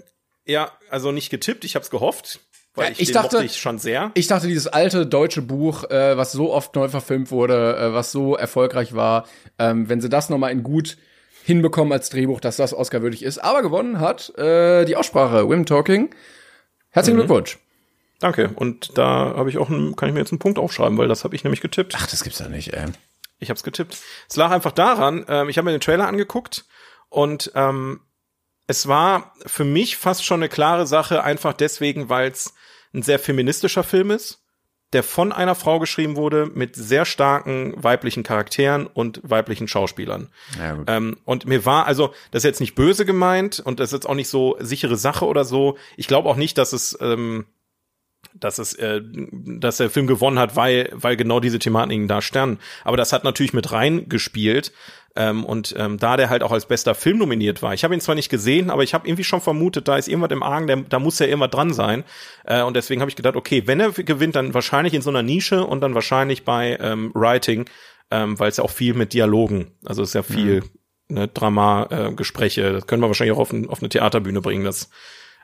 Ja, 0.45 0.71
also 0.89 1.11
nicht 1.11 1.29
getippt, 1.31 1.65
ich 1.65 1.73
habe 1.75 1.83
es 1.83 1.89
gehofft. 1.89 2.39
Weil 2.75 2.85
Ja, 2.85 2.91
ich, 2.93 2.99
ich 2.99 3.07
den 3.09 3.15
dachte- 3.15 3.35
mochte 3.37 3.45
ich 3.47 3.57
schon 3.59 3.79
sehr. 3.79 4.11
Ich 4.13 4.27
dachte, 4.27 4.47
dieses 4.47 4.67
alte 4.67 5.05
deutsche 5.05 5.41
Buch, 5.41 5.83
äh, 5.89 6.15
was 6.17 6.31
so 6.31 6.53
oft 6.53 6.73
neu 6.75 6.87
verfilmt 6.87 7.29
wurde, 7.31 7.75
äh, 7.77 7.93
was 7.93 8.11
so 8.11 8.35
erfolgreich 8.35 8.93
war, 8.95 9.27
ähm, 9.59 9.89
wenn 9.89 9.99
sie 10.01 10.07
das 10.09 10.29
nochmal 10.29 10.51
in 10.51 10.63
gut 10.63 10.97
hinbekommen 11.43 11.91
als 11.93 12.09
Drehbuch, 12.09 12.39
dass 12.39 12.57
das 12.57 12.73
Oscar-würdig 12.73 13.23
ist. 13.23 13.39
Aber 13.39 13.61
gewonnen 13.61 13.99
hat 13.99 14.37
äh, 14.37 14.85
die 14.85 14.95
Aussprache, 14.95 15.47
Women 15.47 15.65
Talking. 15.65 16.13
Herzlichen 16.89 17.17
Mhm. 17.17 17.21
Glückwunsch. 17.23 17.57
Danke. 18.19 18.51
Und 18.55 18.97
da 18.97 19.33
habe 19.35 19.49
ich 19.49 19.57
auch 19.57 19.69
einen, 19.69 19.95
kann 19.95 20.07
ich 20.09 20.13
mir 20.13 20.19
jetzt 20.21 20.31
einen 20.31 20.39
Punkt 20.39 20.59
aufschreiben, 20.59 20.97
weil 20.97 21.07
das 21.07 21.23
habe 21.23 21.35
ich 21.35 21.43
nämlich 21.43 21.61
getippt. 21.61 21.93
Ach, 21.97 22.07
das 22.07 22.23
gibt's 22.23 22.37
doch 22.39 22.49
nicht, 22.49 22.73
ey. 22.73 22.85
Ich 23.39 23.49
habe 23.49 23.57
es 23.57 23.63
getippt. 23.63 23.97
Es 24.29 24.35
lag 24.35 24.51
einfach 24.51 24.71
daran, 24.71 25.25
ähm, 25.27 25.49
ich 25.49 25.57
habe 25.57 25.65
mir 25.65 25.71
den 25.71 25.81
Trailer 25.81 26.07
angeguckt 26.07 26.65
und 27.09 27.51
ähm, 27.55 28.01
es 28.67 28.87
war 28.87 29.33
für 29.47 29.63
mich 29.65 29.97
fast 29.97 30.23
schon 30.23 30.41
eine 30.41 30.49
klare 30.49 30.85
Sache, 30.85 31.23
einfach 31.23 31.53
deswegen, 31.53 32.09
weil 32.09 32.29
es 32.29 32.53
ein 32.93 33.01
sehr 33.01 33.17
feministischer 33.17 33.83
Film 33.83 34.11
ist, 34.11 34.40
der 34.93 35.03
von 35.03 35.31
einer 35.31 35.55
Frau 35.55 35.79
geschrieben 35.79 36.15
wurde 36.15 36.49
mit 36.53 36.75
sehr 36.75 37.05
starken 37.05 37.73
weiblichen 37.77 38.23
Charakteren 38.23 38.87
und 38.87 39.21
weiblichen 39.23 39.67
Schauspielern. 39.67 40.27
Ja. 40.59 40.83
Ähm, 40.87 41.17
und 41.23 41.45
mir 41.45 41.65
war, 41.65 41.85
also, 41.85 42.13
das 42.31 42.41
ist 42.41 42.49
jetzt 42.49 42.59
nicht 42.59 42.75
böse 42.75 43.05
gemeint 43.05 43.59
und 43.59 43.79
das 43.79 43.89
ist 43.89 43.93
jetzt 43.93 44.09
auch 44.09 44.15
nicht 44.15 44.27
so 44.27 44.57
sichere 44.59 44.97
Sache 44.97 45.25
oder 45.25 45.45
so. 45.45 45.77
Ich 45.95 46.07
glaube 46.07 46.29
auch 46.29 46.35
nicht, 46.35 46.57
dass 46.57 46.73
es, 46.73 46.97
ähm, 46.99 47.45
dass 48.33 48.59
es, 48.59 48.73
äh, 48.75 49.01
dass 49.03 49.77
der 49.77 49.89
Film 49.89 50.07
gewonnen 50.07 50.39
hat, 50.39 50.55
weil, 50.55 50.89
weil 50.93 51.15
genau 51.15 51.39
diese 51.39 51.59
Thematiken 51.59 52.07
da 52.07 52.21
standen. 52.21 52.59
Aber 52.83 52.97
das 52.97 53.13
hat 53.13 53.23
natürlich 53.23 53.53
mit 53.53 53.71
reingespielt. 53.71 54.73
Ähm, 55.15 55.43
und 55.43 55.75
ähm, 55.77 55.97
da 55.97 56.15
der 56.15 56.29
halt 56.29 56.41
auch 56.41 56.51
als 56.51 56.65
bester 56.65 56.95
Film 56.95 57.17
nominiert 57.17 57.61
war. 57.61 57.73
Ich 57.73 57.83
habe 57.83 57.93
ihn 57.93 57.99
zwar 57.99 58.15
nicht 58.15 58.29
gesehen, 58.29 58.69
aber 58.69 58.83
ich 58.83 58.93
habe 58.93 59.07
irgendwie 59.07 59.25
schon 59.25 59.41
vermutet, 59.41 59.87
da 59.87 59.97
ist 59.97 60.07
irgendwas 60.07 60.31
im 60.31 60.41
Argen, 60.41 60.67
der, 60.67 60.77
da 60.77 60.99
muss 60.99 61.19
ja 61.19 61.25
irgendwas 61.25 61.49
dran 61.49 61.73
sein. 61.73 62.05
Äh, 62.45 62.61
und 62.61 62.75
deswegen 62.75 63.01
habe 63.01 63.09
ich 63.09 63.17
gedacht, 63.17 63.35
okay, 63.35 63.63
wenn 63.65 63.81
er 63.81 63.91
gewinnt, 63.91 64.35
dann 64.35 64.53
wahrscheinlich 64.53 64.93
in 64.93 65.01
so 65.01 65.09
einer 65.09 65.21
Nische 65.21 65.65
und 65.65 65.81
dann 65.81 65.95
wahrscheinlich 65.95 66.45
bei 66.45 66.77
ähm, 66.79 67.11
Writing, 67.13 67.65
ähm, 68.09 68.39
weil 68.39 68.49
es 68.49 68.57
ja 68.57 68.63
auch 68.63 68.69
viel 68.69 68.93
mit 68.93 69.11
Dialogen, 69.13 69.71
also 69.85 70.01
es 70.01 70.09
ist 70.09 70.13
ja 70.15 70.23
viel 70.23 70.63
ne, 71.09 71.27
Drama, 71.27 71.87
äh, 71.89 72.13
Gespräche, 72.13 72.71
das 72.71 72.87
können 72.87 73.01
wir 73.01 73.07
wahrscheinlich 73.07 73.35
auch 73.35 73.41
auf, 73.41 73.51
ein, 73.51 73.67
auf 73.69 73.79
eine 73.79 73.89
Theaterbühne 73.89 74.41
bringen, 74.41 74.63
das 74.63 74.89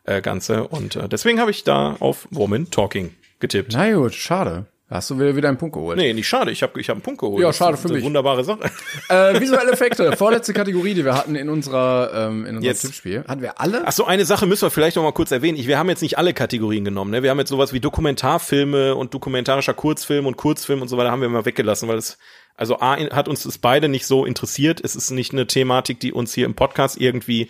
äh, 0.05 0.21
Ganze. 0.21 0.67
Und 0.67 0.95
äh, 0.95 1.09
deswegen 1.09 1.39
habe 1.39 1.51
ich 1.51 1.63
da 1.63 1.97
auf 1.99 2.27
Woman 2.31 2.71
Talking 2.71 3.13
getippt. 3.39 3.73
Na 3.73 3.91
gut, 3.91 4.15
schade. 4.15 4.65
Hast 4.89 5.09
du 5.09 5.19
wieder, 5.19 5.49
einen 5.49 5.57
Punkt 5.57 5.73
geholt. 5.73 5.97
Nee, 5.97 6.13
nicht 6.13 6.29
schade, 6.29 6.49
ich 6.49 6.63
habe 6.63 6.79
ich 6.79 6.87
hab 6.87 6.95
einen 6.95 7.01
Punkt 7.01 7.19
geholt. 7.19 7.41
Ja, 7.41 7.47
Das 7.47 7.57
schade 7.57 7.73
ist 7.73 7.81
für 7.81 7.89
eine 7.89 7.97
mich. 7.97 8.05
Wunderbare 8.05 8.43
Sache. 8.45 8.59
Äh, 9.09 9.39
visuelle 9.39 9.71
Effekte, 9.71 10.15
vorletzte 10.17 10.53
Kategorie, 10.53 10.93
die 10.93 11.05
wir 11.05 11.13
hatten 11.13 11.35
in 11.35 11.49
unserer 11.49 12.11
ähm, 12.13 12.45
in 12.45 12.57
unserem 12.57 12.63
Jetzt. 12.63 12.81
Tippspiel. 12.81 13.23
Hatten 13.27 13.41
wir 13.41 13.59
alle? 13.59 13.83
Ach 13.85 13.91
so, 13.91 14.05
eine 14.05 14.25
Sache 14.25 14.45
müssen 14.45 14.63
wir 14.63 14.71
vielleicht 14.71 14.95
noch 14.95 15.03
mal 15.03 15.11
kurz 15.13 15.31
erwähnen. 15.31 15.57
Ich, 15.57 15.67
wir 15.67 15.77
haben 15.77 15.89
jetzt 15.89 16.01
nicht 16.01 16.17
alle 16.17 16.33
Kategorien 16.33 16.83
genommen. 16.85 17.11
Ne? 17.11 17.23
Wir 17.23 17.29
haben 17.29 17.39
jetzt 17.39 17.49
sowas 17.49 17.73
wie 17.73 17.79
Dokumentarfilme 17.79 18.95
und 18.95 19.13
dokumentarischer 19.13 19.73
Kurzfilm 19.73 20.25
und 20.25 20.35
Kurzfilm 20.37 20.81
und 20.81 20.87
so 20.87 20.97
weiter 20.97 21.11
haben 21.11 21.21
wir 21.21 21.29
mal 21.29 21.45
weggelassen, 21.45 21.87
weil 21.87 21.97
es 21.97 22.17
also 22.55 22.79
A 22.79 22.97
hat 22.97 23.27
uns 23.27 23.43
das 23.43 23.57
beide 23.59 23.87
nicht 23.87 24.07
so 24.07 24.25
interessiert. 24.25 24.81
Es 24.83 24.95
ist 24.95 25.11
nicht 25.11 25.31
eine 25.31 25.47
Thematik, 25.47 25.99
die 25.99 26.11
uns 26.11 26.33
hier 26.33 26.45
im 26.45 26.55
Podcast 26.55 26.99
irgendwie 26.99 27.49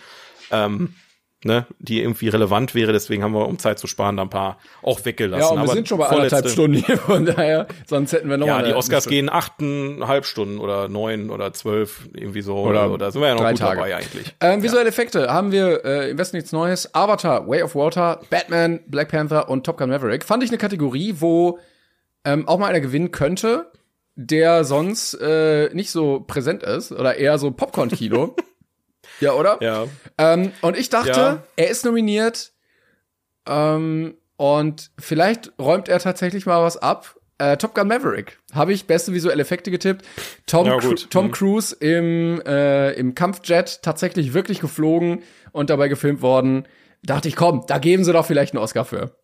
ähm, 0.52 0.96
ne, 1.48 1.66
die 1.80 2.02
irgendwie 2.02 2.28
relevant 2.30 2.76
wäre. 2.76 2.94
Deswegen 2.94 3.24
haben 3.24 3.34
wir, 3.34 3.48
um 3.48 3.58
Zeit 3.58 3.80
zu 3.80 3.88
sparen, 3.88 4.16
da 4.18 4.22
ein 4.24 4.30
paar 4.30 4.60
auch 4.84 5.04
weggelassen. 5.04 5.42
ja, 5.42 5.48
und 5.50 5.56
wir 5.58 5.64
Aber 5.64 5.74
sind 5.74 5.88
schon 5.88 5.98
bei 5.98 6.06
anderthalb 6.06 6.30
vorletzte- 6.44 6.50
Stunden 6.50 6.78
hier, 6.86 6.98
von 6.98 7.26
daher, 7.26 7.68
sonst 7.88 8.12
hätten 8.14 8.30
wir 8.30 8.38
noch 8.38 8.46
Ja, 8.46 8.62
die 8.62 8.74
Oscars 8.74 9.08
gehen 9.08 9.30
achteinhalb 9.32 10.26
Stunden 10.26 10.60
oder 10.60 10.88
neun 10.90 11.32
oder 11.32 11.52
zwölf, 11.54 12.08
irgendwie 12.14 12.42
so. 12.42 12.58
Oder 12.58 12.92
Oder, 12.92 13.12
sind 13.12 13.22
wir 13.22 13.30
ja 13.30 13.34
noch 13.34 13.42
drei 13.42 13.52
gut 13.54 13.60
Tage. 13.62 13.76
dabei 13.78 13.96
eigentlich. 13.96 14.36
Ähm, 14.42 14.62
visuelle 14.62 14.90
Effekte 14.90 15.34
haben 15.34 15.52
wir 15.52 15.84
äh, 15.84 16.12
im 16.12 16.18
Westen 16.20 16.38
nichts 16.38 16.52
Neues. 16.52 16.94
Avatar, 16.94 17.48
Way 17.48 17.64
of 17.64 17.74
Water, 17.76 18.20
Batman, 18.30 18.82
Black 18.88 19.10
Panther 19.10 19.50
und 19.50 19.66
Top 19.66 19.78
Gun 19.78 19.90
Maverick. 19.90 20.24
Fand 20.24 20.44
ich 20.44 20.50
eine 20.50 20.58
Kategorie, 20.60 21.16
wo 21.18 21.58
ähm, 22.26 22.48
auch 22.48 22.60
mal 22.60 22.68
einer 22.68 22.82
gewinnen 22.82 23.12
könnte, 23.12 23.72
der 24.16 24.64
sonst 24.66 25.14
äh, 25.22 25.70
nicht 25.74 25.92
so 25.92 26.22
präsent 26.28 26.64
ist 26.64 26.92
oder 26.92 27.16
eher 27.16 27.38
so 27.38 27.52
Popcorn-Kino. 27.52 28.36
ja, 29.20 29.34
oder? 29.34 29.58
Ja. 29.62 29.86
Ähm, 30.18 30.52
und 30.62 30.78
ich 30.78 30.90
dachte, 30.90 31.10
Ja. 31.12 31.44
er 31.56 31.70
ist 31.70 31.86
nominiert 31.86 32.52
ähm, 33.48 34.18
und 34.36 34.92
vielleicht 35.00 35.52
räumt 35.60 35.90
er 35.90 36.00
tatsächlich 36.00 36.46
mal 36.46 36.62
was 36.64 36.78
ab. 36.78 37.16
Äh, 37.40 37.58
Top 37.58 37.76
Gun 37.76 37.88
Maverick 37.88 38.40
habe 38.54 38.74
ich 38.74 38.88
beste 38.88 39.14
visuelle 39.14 39.42
Effekte 39.42 39.70
getippt. 39.70 40.06
Tom, 40.48 40.66
Ja. 40.66 40.80
Tom 41.10 41.28
Mhm. 41.28 41.32
Cruise 41.32 41.76
im, 41.80 42.42
äh, 42.46 42.94
im 42.94 43.14
Kampfjet 43.14 43.82
tatsächlich 43.84 44.34
wirklich 44.34 44.60
geflogen 44.60 45.24
und 45.52 45.70
dabei 45.70 45.88
gefilmt 45.88 46.22
worden. 46.24 46.68
Dachte 47.04 47.28
ich, 47.28 47.36
komm, 47.36 47.64
da 47.68 47.78
geben 47.78 48.04
sie 48.04 48.12
doch 48.14 48.26
vielleicht 48.26 48.54
einen 48.56 48.64
Oscar 48.64 48.86
für. 48.86 49.16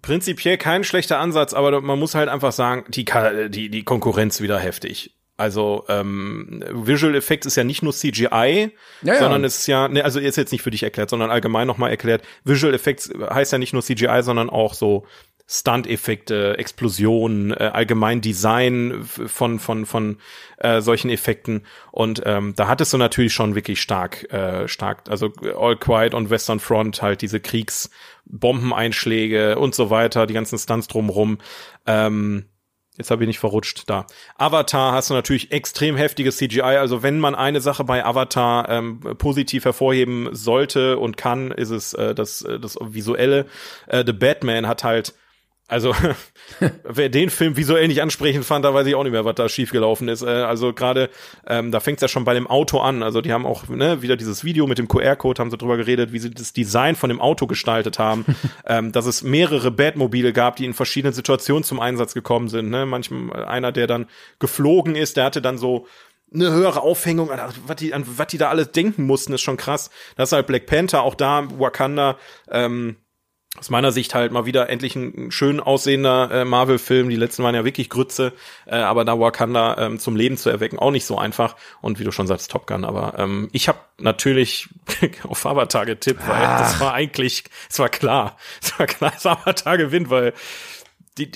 prinzipiell 0.00 0.56
kein 0.56 0.84
schlechter 0.84 1.18
Ansatz, 1.18 1.52
aber 1.52 1.80
man 1.82 1.98
muss 1.98 2.14
halt 2.14 2.28
einfach 2.30 2.52
sagen, 2.52 2.84
die, 2.88 3.04
die, 3.50 3.68
die 3.68 3.84
Konkurrenz 3.84 4.40
wieder 4.40 4.58
heftig. 4.58 5.14
Also 5.42 5.84
ähm, 5.88 6.62
Visual 6.70 7.16
Effects 7.16 7.46
ist 7.46 7.56
ja 7.56 7.64
nicht 7.64 7.82
nur 7.82 7.92
CGI, 7.92 8.28
Ja, 8.28 8.70
ja. 9.02 9.18
sondern 9.18 9.42
es 9.42 9.58
ist 9.58 9.66
ja, 9.66 9.88
ne, 9.88 10.04
also 10.04 10.20
ist 10.20 10.36
jetzt 10.36 10.52
nicht 10.52 10.62
für 10.62 10.70
dich 10.70 10.84
erklärt, 10.84 11.10
sondern 11.10 11.32
allgemein 11.32 11.66
nochmal 11.66 11.90
erklärt. 11.90 12.22
Visual 12.44 12.72
Effects 12.72 13.10
heißt 13.28 13.50
ja 13.50 13.58
nicht 13.58 13.72
nur 13.72 13.82
CGI, 13.82 14.22
sondern 14.22 14.50
auch 14.50 14.74
so 14.74 15.04
Stunt-Effekte, 15.48 16.56
Explosionen, 16.58 17.50
äh, 17.50 17.70
allgemein 17.72 18.20
Design 18.20 19.04
von 19.04 19.58
von 19.58 19.84
von 19.84 20.18
äh, 20.58 20.80
solchen 20.80 21.10
Effekten 21.10 21.66
und 21.90 22.22
ähm, 22.24 22.54
da 22.54 22.68
hattest 22.68 22.92
du 22.92 22.98
natürlich 22.98 23.32
schon 23.32 23.56
wirklich 23.56 23.82
stark 23.82 24.32
äh, 24.32 24.68
stark 24.68 25.10
also 25.10 25.32
All 25.58 25.76
Quiet 25.76 26.14
on 26.14 26.30
Western 26.30 26.60
Front 26.60 27.02
halt 27.02 27.20
diese 27.20 27.40
Kriegsbombeneinschläge 27.40 29.58
und 29.58 29.74
so 29.74 29.90
weiter 29.90 30.28
die 30.28 30.34
ganzen 30.34 30.56
Stunts 30.56 30.86
drumrum 30.86 31.38
ähm, 31.86 32.44
Jetzt 32.98 33.10
habe 33.10 33.24
ich 33.24 33.26
nicht 33.26 33.38
verrutscht 33.38 33.88
da. 33.88 34.06
Avatar 34.36 34.92
hast 34.92 35.08
du 35.08 35.14
natürlich 35.14 35.50
extrem 35.50 35.96
heftiges 35.96 36.36
CGI. 36.36 36.60
Also 36.60 37.02
wenn 37.02 37.18
man 37.20 37.34
eine 37.34 37.62
Sache 37.62 37.84
bei 37.84 38.04
Avatar 38.04 38.68
ähm, 38.68 39.00
positiv 39.16 39.64
hervorheben 39.64 40.28
sollte 40.32 40.98
und 40.98 41.16
kann, 41.16 41.52
ist 41.52 41.70
es 41.70 41.94
äh, 41.94 42.14
das, 42.14 42.42
äh, 42.42 42.60
das 42.60 42.76
Visuelle. 42.80 43.46
Äh, 43.86 44.04
The 44.04 44.12
Batman 44.12 44.68
hat 44.68 44.84
halt, 44.84 45.14
also 45.68 45.94
wer 46.84 47.08
den 47.08 47.30
Film 47.30 47.56
visuell 47.56 47.88
nicht 47.88 48.02
ansprechend 48.02 48.44
fand, 48.44 48.64
da 48.64 48.74
weiß 48.74 48.86
ich 48.86 48.94
auch 48.94 49.04
nicht 49.04 49.12
mehr, 49.12 49.24
was 49.24 49.34
da 49.36 49.48
schiefgelaufen 49.48 50.08
ist. 50.08 50.22
Äh, 50.22 50.26
also 50.26 50.72
gerade, 50.72 51.08
ähm, 51.46 51.70
da 51.70 51.80
fängt 51.80 51.98
es 51.98 52.02
ja 52.02 52.08
schon 52.08 52.24
bei 52.24 52.34
dem 52.34 52.46
Auto 52.46 52.78
an. 52.78 53.02
Also 53.02 53.20
die 53.20 53.32
haben 53.32 53.46
auch 53.46 53.68
ne, 53.68 54.02
wieder 54.02 54.16
dieses 54.16 54.44
Video 54.44 54.66
mit 54.66 54.78
dem 54.78 54.88
QR-Code, 54.88 55.40
haben 55.40 55.50
sie 55.50 55.56
drüber 55.56 55.76
geredet, 55.76 56.12
wie 56.12 56.18
sie 56.18 56.30
das 56.30 56.52
Design 56.52 56.94
von 56.94 57.08
dem 57.08 57.20
Auto 57.20 57.46
gestaltet 57.46 57.98
haben, 57.98 58.26
ähm, 58.66 58.92
dass 58.92 59.06
es 59.06 59.22
mehrere 59.22 59.70
Batmobile 59.70 60.32
gab, 60.32 60.56
die 60.56 60.66
in 60.66 60.74
verschiedenen 60.74 61.14
Situationen 61.14 61.64
zum 61.64 61.80
Einsatz 61.80 62.12
gekommen 62.12 62.48
sind. 62.48 62.68
Ne? 62.68 62.84
Manchmal 62.84 63.44
einer, 63.44 63.72
der 63.72 63.86
dann 63.86 64.06
geflogen 64.40 64.94
ist, 64.94 65.16
der 65.16 65.24
hatte 65.24 65.40
dann 65.40 65.58
so 65.58 65.86
eine 66.34 66.50
höhere 66.50 66.82
Aufhängung, 66.82 67.30
was 67.66 67.76
die, 67.76 67.94
an 67.94 68.04
was 68.06 68.26
die 68.28 68.38
da 68.38 68.48
alles 68.48 68.72
denken 68.72 69.04
mussten, 69.04 69.32
ist 69.32 69.42
schon 69.42 69.56
krass. 69.56 69.90
Das 70.16 70.30
ist 70.30 70.32
halt 70.32 70.46
Black 70.46 70.66
Panther, 70.66 71.02
auch 71.02 71.14
da 71.14 71.46
Wakanda, 71.58 72.16
ähm, 72.50 72.96
aus 73.58 73.68
meiner 73.70 73.92
Sicht 73.92 74.14
halt 74.14 74.32
mal 74.32 74.46
wieder 74.46 74.70
endlich 74.70 74.96
ein 74.96 75.30
schön 75.30 75.60
aussehender 75.60 76.30
äh, 76.30 76.44
Marvel-Film. 76.44 77.10
Die 77.10 77.16
letzten 77.16 77.44
waren 77.44 77.54
ja 77.54 77.64
wirklich 77.64 77.90
Grütze, 77.90 78.32
äh, 78.66 78.76
aber 78.76 79.04
da 79.04 79.20
Wakanda 79.20 79.76
ähm, 79.78 79.98
zum 79.98 80.16
Leben 80.16 80.36
zu 80.38 80.48
erwecken, 80.48 80.78
auch 80.78 80.90
nicht 80.90 81.04
so 81.04 81.18
einfach. 81.18 81.56
Und 81.82 81.98
wie 81.98 82.04
du 82.04 82.12
schon 82.12 82.26
sagst, 82.26 82.50
Top 82.50 82.66
Gun. 82.66 82.84
Aber 82.84 83.18
ähm, 83.18 83.50
ich 83.52 83.68
habe 83.68 83.78
natürlich 83.98 84.68
auf 85.28 85.44
Avatar 85.44 85.84
getippt, 85.84 86.26
weil 86.26 86.42
Ah. 86.42 86.58
das 86.60 86.80
war 86.80 86.94
eigentlich, 86.94 87.44
es 87.68 87.78
war 87.78 87.90
klar, 87.90 88.36
es 88.62 88.78
war 88.78 88.86
klar, 88.86 89.10
dass 89.10 89.26
Avatar 89.26 89.76
gewinnt, 89.76 90.08
weil 90.08 90.32
die, 91.18 91.30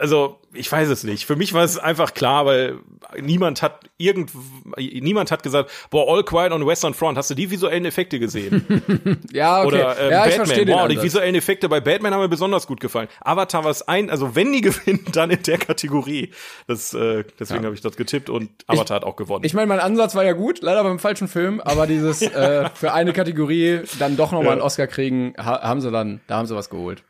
also 0.00 0.39
ich 0.52 0.70
weiß 0.70 0.88
es 0.88 1.04
nicht. 1.04 1.26
Für 1.26 1.36
mich 1.36 1.52
war 1.52 1.62
es 1.62 1.78
einfach 1.78 2.12
klar, 2.12 2.44
weil 2.44 2.78
niemand 3.20 3.62
hat 3.62 3.80
irgend, 3.98 4.32
niemand 4.76 5.30
hat 5.30 5.42
gesagt, 5.42 5.70
boah, 5.90 6.12
All 6.12 6.24
Quiet 6.24 6.52
on 6.52 6.60
the 6.60 6.66
Western 6.66 6.94
Front, 6.94 7.18
hast 7.18 7.30
du 7.30 7.34
die 7.34 7.50
visuellen 7.50 7.84
Effekte 7.84 8.18
gesehen? 8.18 8.66
Ja, 9.32 9.60
okay. 9.60 9.66
Oder 9.68 10.00
ähm, 10.00 10.10
ja, 10.10 10.26
ich 10.26 10.34
verstehe 10.34 10.66
Batman. 10.66 10.78
Wow, 10.80 10.88
die 10.88 11.02
visuellen 11.02 11.34
Effekte 11.34 11.68
bei 11.68 11.80
Batman 11.80 12.12
haben 12.12 12.20
mir 12.20 12.28
besonders 12.28 12.66
gut 12.66 12.80
gefallen. 12.80 13.08
Avatar 13.20 13.64
war 13.64 13.70
es 13.70 13.86
ein, 13.86 14.10
also 14.10 14.34
wenn 14.34 14.52
die 14.52 14.60
gewinnen, 14.70 15.04
dann 15.12 15.30
in 15.30 15.42
der 15.42 15.58
Kategorie. 15.58 16.30
Das, 16.66 16.94
äh, 16.94 17.24
deswegen 17.38 17.64
habe 17.64 17.74
ich 17.74 17.80
das 17.80 17.96
getippt 17.96 18.28
und 18.28 18.50
Avatar 18.66 18.96
hat 18.96 19.04
auch 19.04 19.16
gewonnen. 19.16 19.44
Ich 19.44 19.54
meine, 19.54 19.66
mein 19.66 19.80
Ansatz 19.80 20.14
war 20.14 20.24
ja 20.24 20.32
gut, 20.32 20.62
leider 20.62 20.82
beim 20.82 20.98
falschen 20.98 21.28
Film, 21.28 21.60
aber 21.60 21.86
dieses 21.86 22.22
äh, 22.22 22.68
für 22.74 22.92
eine 22.92 23.12
Kategorie 23.12 23.82
dann 23.98 24.16
doch 24.16 24.32
nochmal 24.32 24.52
einen 24.52 24.62
Oscar 24.62 24.86
kriegen, 24.86 25.34
ha 25.38 25.62
haben 25.62 25.80
sie 25.80 25.90
dann, 25.90 26.20
da 26.26 26.36
haben 26.36 26.46
sie 26.46 26.56
was 26.56 26.70
geholt. 26.70 27.04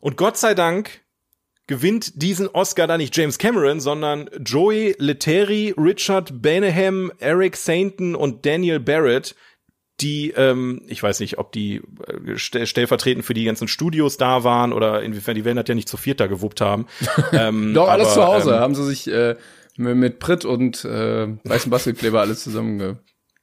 und 0.00 0.16
Gott 0.16 0.36
sei 0.36 0.54
Dank 0.54 1.02
gewinnt 1.66 2.22
diesen 2.22 2.48
Oscar 2.48 2.86
da 2.86 2.98
nicht 2.98 3.16
James 3.16 3.38
Cameron, 3.38 3.80
sondern 3.80 4.28
Joey 4.44 4.94
Letteri, 4.98 5.74
Richard 5.78 6.42
Beneham, 6.42 7.12
Eric 7.18 7.56
Sainton 7.56 8.14
und 8.14 8.44
Daniel 8.44 8.80
Barrett, 8.80 9.34
die, 10.00 10.30
ähm, 10.32 10.82
ich 10.88 11.02
weiß 11.02 11.20
nicht, 11.20 11.38
ob 11.38 11.52
die 11.52 11.76
äh, 11.76 12.36
stell 12.36 12.66
stellvertretend 12.66 13.24
für 13.24 13.34
die 13.34 13.44
ganzen 13.44 13.68
Studios 13.68 14.16
da 14.16 14.42
waren 14.42 14.72
oder 14.72 15.02
inwiefern 15.02 15.34
die 15.34 15.44
werden 15.44 15.56
das 15.56 15.68
ja 15.68 15.74
nicht 15.74 15.88
zu 15.88 15.96
viert 15.96 16.18
da 16.18 16.26
gewuppt 16.26 16.60
haben. 16.60 16.86
ähm, 17.32 17.72
Doch, 17.74 17.88
alles 17.88 18.08
aber, 18.08 18.14
zu 18.14 18.24
Hause. 18.24 18.50
Ähm, 18.50 18.60
haben 18.60 18.74
sie 18.74 18.84
sich 18.84 19.08
äh, 19.08 19.36
mit, 19.76 19.96
mit 19.96 20.18
Pritt 20.18 20.44
und 20.44 20.84
äh, 20.84 21.28
weißem 21.44 21.70
Bastelkleber 21.70 22.20
alles 22.20 22.42
zusammen 22.42 22.78
ge 22.78 22.96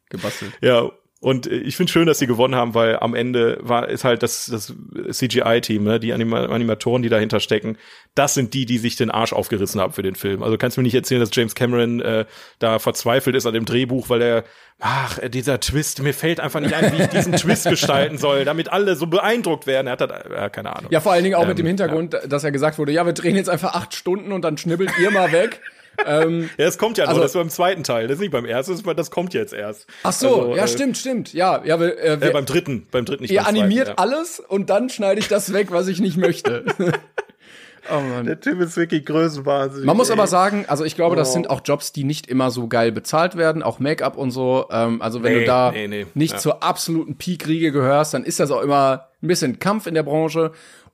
gebastelt. 0.09 0.53
Ja, 0.61 0.91
und 1.21 1.47
äh, 1.47 1.55
ich 1.57 1.75
finde 1.75 1.91
schön, 1.91 2.05
dass 2.05 2.19
sie 2.19 2.27
gewonnen 2.27 2.55
haben, 2.55 2.73
weil 2.73 2.97
am 2.99 3.13
Ende 3.13 3.57
war 3.61 3.89
ist 3.89 4.03
halt 4.03 4.23
das, 4.23 4.45
das 4.45 4.73
CGI-Team, 5.11 5.83
ne, 5.83 5.99
die 5.99 6.13
Anima 6.13 6.45
Animatoren, 6.45 7.01
die 7.01 7.09
dahinter 7.09 7.39
stecken, 7.39 7.77
das 8.15 8.33
sind 8.33 8.53
die, 8.53 8.65
die 8.65 8.77
sich 8.77 8.95
den 8.95 9.11
Arsch 9.11 9.33
aufgerissen 9.33 9.81
haben 9.81 9.93
für 9.93 10.01
den 10.01 10.15
Film. 10.15 10.43
Also 10.43 10.57
kannst 10.57 10.77
du 10.77 10.81
mir 10.81 10.85
nicht 10.85 10.95
erzählen, 10.95 11.19
dass 11.19 11.29
James 11.33 11.55
Cameron 11.55 11.99
äh, 11.99 12.25
da 12.59 12.79
verzweifelt 12.79 13.35
ist 13.35 13.45
an 13.45 13.53
dem 13.53 13.65
Drehbuch, 13.65 14.09
weil 14.09 14.21
er, 14.21 14.43
ach, 14.79 15.19
äh, 15.19 15.29
dieser 15.29 15.59
Twist, 15.59 16.01
mir 16.01 16.13
fällt 16.13 16.39
einfach 16.39 16.61
nicht 16.61 16.73
ein, 16.73 16.91
wie 16.93 17.01
ich 17.01 17.07
diesen 17.09 17.33
Twist 17.33 17.65
gestalten 17.69 18.17
soll, 18.17 18.45
damit 18.45 18.71
alle 18.71 18.95
so 18.95 19.07
beeindruckt 19.07 19.67
werden. 19.67 19.87
Er 19.87 19.93
hat 19.93 20.01
das, 20.01 20.09
äh, 20.09 20.49
keine 20.49 20.75
Ahnung. 20.75 20.89
Ja, 20.91 21.01
vor 21.01 21.11
allen 21.11 21.23
Dingen 21.23 21.35
auch 21.35 21.43
Ähm, 21.43 21.49
mit 21.49 21.59
dem 21.59 21.65
Hintergrund, 21.65 22.17
dass 22.27 22.43
ja 22.43 22.49
gesagt 22.49 22.77
wurde, 22.79 22.93
ja, 22.93 23.05
wir 23.05 23.13
drehen 23.13 23.35
jetzt 23.35 23.49
einfach 23.49 23.73
acht 23.73 23.93
Stunden 23.93 24.31
und 24.31 24.43
dann 24.43 24.57
schnibbelt 24.57 24.91
ihr 25.01 25.11
mal 25.11 25.31
weg. 25.33 25.61
Ähm, 26.05 26.49
Ja, 26.57 26.65
das 26.65 26.77
kommt 26.77 26.97
ja 26.97 27.05
noch, 27.05 27.09
Also- 27.09 27.21
das 27.21 27.31
ist 27.31 27.37
beim 27.37 27.49
zweiten 27.49 27.83
Teil, 27.83 28.07
das 28.07 28.15
ist 28.15 28.21
nicht 28.21 28.31
beim 28.31 28.45
ersten, 28.45 28.81
das, 28.95 29.11
kommt 29.11 29.33
jetzt 29.33 29.53
erst. 29.53 29.87
ach 30.03 30.13
so, 30.13 30.27
Also, 30.41 30.55
ja, 30.55 30.63
äh, 30.63 30.67
stimmt, 30.67 30.97
stimmt. 30.97 31.33
Ja, 31.33 31.61
ja, 31.65 31.79
wir, 31.79 31.97
äh, 31.97 32.13
Äh, 32.13 32.21
wir, 32.21 32.31
beim 32.33 32.45
dritten, 32.45 32.87
beim 32.91 33.05
dritten 33.05 33.23
nicht 33.23 33.31
ihr 33.31 33.37
beim 33.39 33.45
zweiten, 33.45 33.59
animiert 33.59 33.87
ja. 33.89 33.93
alles 33.97 34.39
und 34.39 34.69
dann 34.69 34.89
schneide 34.89 35.19
ich 35.19 35.27
das 35.27 35.53
weg, 35.53 35.71
was 35.71 35.87
ich 35.87 35.99
nicht 35.99 36.17
möchte. 36.17 36.65
oh 37.91 37.99
Mann. 38.01 38.25
Der 38.25 38.39
Typ 38.39 38.59
ist 38.61 38.77
wirklich 38.77 39.05
größenwahnsinnig. 39.05 39.85
Man 39.85 39.97
muss 39.97 40.09
ey. 40.09 40.13
aber 40.13 40.27
sagen, 40.27 40.65
also 40.67 40.83
ich 40.85 40.95
glaube, 40.95 41.15
das 41.15 41.29
Oh. 41.29 41.33
sind 41.33 41.49
auch 41.49 41.61
Jobs, 41.63 41.91
die 41.91 42.03
nicht 42.03 42.27
immer 42.27 42.51
so 42.51 42.67
geil 42.67 42.91
bezahlt 42.91 43.35
werden, 43.37 43.63
auch 43.63 43.79
Make-up 43.79 44.17
und 44.17 44.31
so. 44.31 44.65
Ähm, 44.71 45.01
also 45.01 45.23
wenn 45.23 45.33
Nee, 45.33 45.39
du 45.41 45.45
da 45.45 45.71
nee, 45.71 45.87
nee, 45.87 46.05
nicht 46.13 46.33
ja. 46.33 46.39
zur 46.39 46.63
absoluten 46.63 47.17
Peak-Riege 47.17 47.71
gehörst, 47.71 48.13
dann 48.13 48.23
ist 48.23 48.39
das 48.39 48.51
auch 48.51 48.61
immer 48.61 49.07
ein 49.21 49.27
bisschen 49.27 49.59
Kampf 49.59 49.87
in 49.87 49.95
der 49.95 50.03
Branche. 50.03 50.51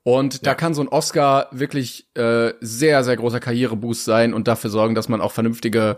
Und 0.07 0.45
da 0.45 0.53
kann 0.53 0.76
so 0.76 0.84
ein 0.84 0.88
Oscar 0.88 1.48
wirklich 1.52 2.06
äh, 2.15 2.53
sehr, 2.61 3.03
sehr 3.03 3.18
großer 3.18 3.40
Karriereboost 3.40 4.06
sein 4.06 4.36
und 4.36 4.48
dafür 4.48 4.69
sorgen, 4.69 4.94
dass 4.94 5.10
man 5.10 5.19
auch 5.19 5.32
vernünftige 5.32 5.98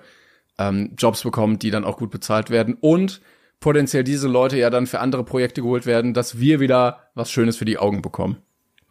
ähm, 0.58 0.94
Jobs 0.98 1.24
bekommt, 1.24 1.62
die 1.62 1.72
dann 1.72 1.84
auch 1.84 1.98
gut 1.98 2.10
bezahlt 2.10 2.50
werden. 2.50 2.78
Und 2.80 3.20
potenziell 3.60 4.06
diese 4.06 4.30
Leute 4.30 4.58
ja 4.58 4.70
dann 4.70 4.88
für 4.88 5.02
andere 5.02 5.26
Projekte 5.26 5.62
geholt 5.62 5.86
werden, 5.86 6.14
dass 6.14 6.40
wir 6.40 6.62
wieder 6.62 7.10
was 7.16 7.30
Schönes 7.30 7.58
für 7.58 7.66
die 7.66 7.80
Augen 7.80 8.02
bekommen. 8.02 8.38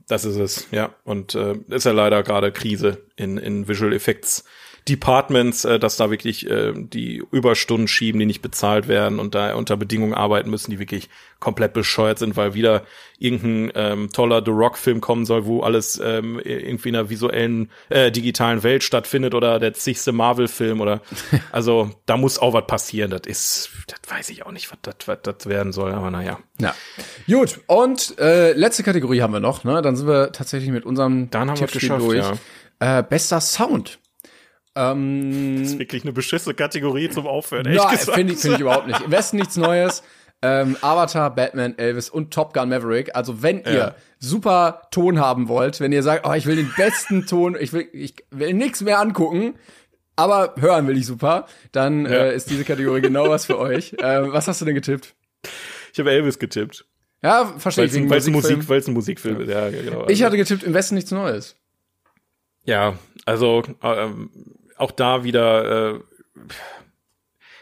Das 0.06 0.26
ist 0.26 0.36
es, 0.36 0.66
ja. 0.70 0.94
Und 1.04 1.34
äh, 1.34 1.54
ist 1.70 1.86
ja 1.86 1.92
leider 1.92 2.22
gerade 2.22 2.52
Krise 2.52 3.06
in, 3.16 3.38
in 3.38 3.68
Visual 3.68 3.94
Effects 3.94 4.44
Departments, 4.88 5.64
äh, 5.64 5.78
dass 5.78 5.96
da 5.96 6.10
wirklich 6.10 6.48
äh, 6.48 6.72
die 6.76 7.22
Überstunden 7.32 7.88
schieben, 7.88 8.20
die 8.20 8.26
nicht 8.26 8.42
bezahlt 8.42 8.86
werden 8.86 9.18
und 9.18 9.34
da 9.34 9.54
unter 9.54 9.76
Bedingungen 9.76 10.14
arbeiten 10.14 10.48
müssen, 10.50 10.70
die 10.70 10.78
wirklich 10.78 11.08
komplett 11.40 11.72
bescheuert 11.72 12.18
sind, 12.18 12.36
weil 12.36 12.54
wieder 12.54 12.82
irgendein 13.18 13.72
ähm, 13.74 14.12
toller 14.12 14.42
The 14.44 14.52
Rock-Film 14.52 15.00
kommen 15.00 15.26
soll, 15.26 15.44
wo 15.46 15.60
alles 15.62 16.00
ähm, 16.02 16.40
irgendwie 16.42 16.90
in 16.90 16.96
einer 16.96 17.10
visuellen, 17.10 17.70
äh, 17.88 18.12
digitalen 18.12 18.62
Welt 18.62 18.84
stattfindet 18.84 19.34
oder 19.34 19.58
der 19.58 19.74
zigste 19.74 20.12
Marvel-Film 20.12 20.80
oder 20.80 21.00
also 21.52 21.90
da 22.06 22.16
muss 22.16 22.38
auch 22.38 22.52
was 22.52 22.66
passieren. 22.66 23.10
Das 23.10 23.22
ist, 23.26 23.70
das 23.88 23.98
weiß 24.08 24.30
ich 24.30 24.46
auch 24.46 24.52
nicht, 24.52 24.70
was 24.70 24.78
das, 24.82 25.08
was 25.08 25.18
das 25.22 25.46
werden 25.46 25.72
soll, 25.72 25.92
aber 25.92 26.10
naja. 26.10 26.38
Ja. 26.60 26.74
Gut, 27.26 27.60
und 27.66 28.18
äh, 28.18 28.52
letzte 28.52 28.82
Kategorie 28.82 29.20
haben 29.20 29.32
wir 29.32 29.40
noch, 29.40 29.64
ne? 29.64 29.82
Dann 29.82 29.96
sind 29.96 30.06
wir 30.06 30.32
tatsächlich 30.32 30.70
mit 30.70 30.86
unserem 30.86 31.28
Dann 31.30 31.50
haben 31.50 31.58
wir 31.58 31.66
es 31.66 31.72
Tippspiel 31.72 31.98
geschafft, 31.98 32.40
Äh, 32.78 33.02
bester 33.02 33.40
Sound. 33.40 33.98
Ähm, 34.76 35.60
Das 35.62 35.72
ist 35.72 35.78
wirklich 35.78 36.02
eine 36.04 36.12
beschissene 36.12 36.54
Kategorie 36.54 37.08
zum 37.08 37.26
Aufhören, 37.26 37.64
ehrlich 37.66 37.82
ja, 37.82 37.90
gesagt. 37.90 38.14
finde 38.16 38.32
ich, 38.34 38.38
finde 38.38 38.56
ich 38.56 38.60
überhaupt 38.60 38.86
nicht. 38.86 39.00
Im 39.00 39.10
Westen 39.10 39.36
nichts 39.38 39.56
Neues. 39.56 40.02
Ähm, 40.42 40.76
Avatar, 40.82 41.34
Batman, 41.34 41.78
Elvis 41.78 42.10
und 42.10 42.32
Top 42.32 42.52
Gun 42.52 42.68
Maverick. 42.68 43.16
Also 43.16 43.42
wenn 43.42 43.64
ihr 43.64 43.94
super 44.18 44.82
Ton 44.90 45.18
haben 45.18 45.48
wollt, 45.48 45.80
wenn 45.80 45.92
ihr 45.92 46.02
sagt, 46.02 46.26
oh, 46.28 46.32
ich 46.34 46.44
will 46.46 46.56
den 46.56 46.70
besten 46.76 47.26
Ton, 47.26 47.56
ich 47.58 47.72
will, 47.72 47.88
ich 47.92 48.16
will 48.30 48.52
nichts 48.52 48.82
mehr 48.82 49.00
angucken, 49.00 49.54
aber 50.14 50.54
hören 50.58 50.86
will 50.88 50.96
ich 50.98 51.06
super, 51.06 51.46
dann 51.72 52.04
Ja. 52.04 52.10
äh, 52.12 52.36
ist 52.36 52.50
diese 52.50 52.64
Kategorie 52.64 53.00
genau 53.00 53.30
was 53.30 53.46
für 53.46 53.58
euch. 53.58 53.94
Äh, 53.98 54.30
was 54.30 54.46
hast 54.46 54.60
du 54.60 54.66
denn 54.66 54.74
getippt? 54.74 55.14
Ich 55.94 55.98
habe 55.98 56.10
Elvis 56.10 56.38
getippt. 56.38 56.84
Ja, 57.22 57.54
verstehe 57.56 57.84
Weil 57.84 57.86
ich. 57.88 57.92
es 58.18 58.26
ein. 58.26 58.32
Musik, 58.32 58.68
weil's 58.68 58.86
ein 58.88 58.92
Musikfilm 58.94 59.40
ist. 59.40 59.48
Ja, 59.48 59.68
ja, 59.68 59.82
genau. 59.82 60.06
Ich 60.08 60.22
hatte 60.22 60.36
getippt, 60.36 60.62
im 60.64 60.74
Westen 60.74 60.96
nichts 60.96 61.10
Neues. 61.10 61.56
ja, 62.64 62.98
also 63.24 63.62
ähm, 63.82 64.30
auch 64.76 64.90
da 64.90 65.24
wieder. 65.24 65.94
Äh, 65.94 66.00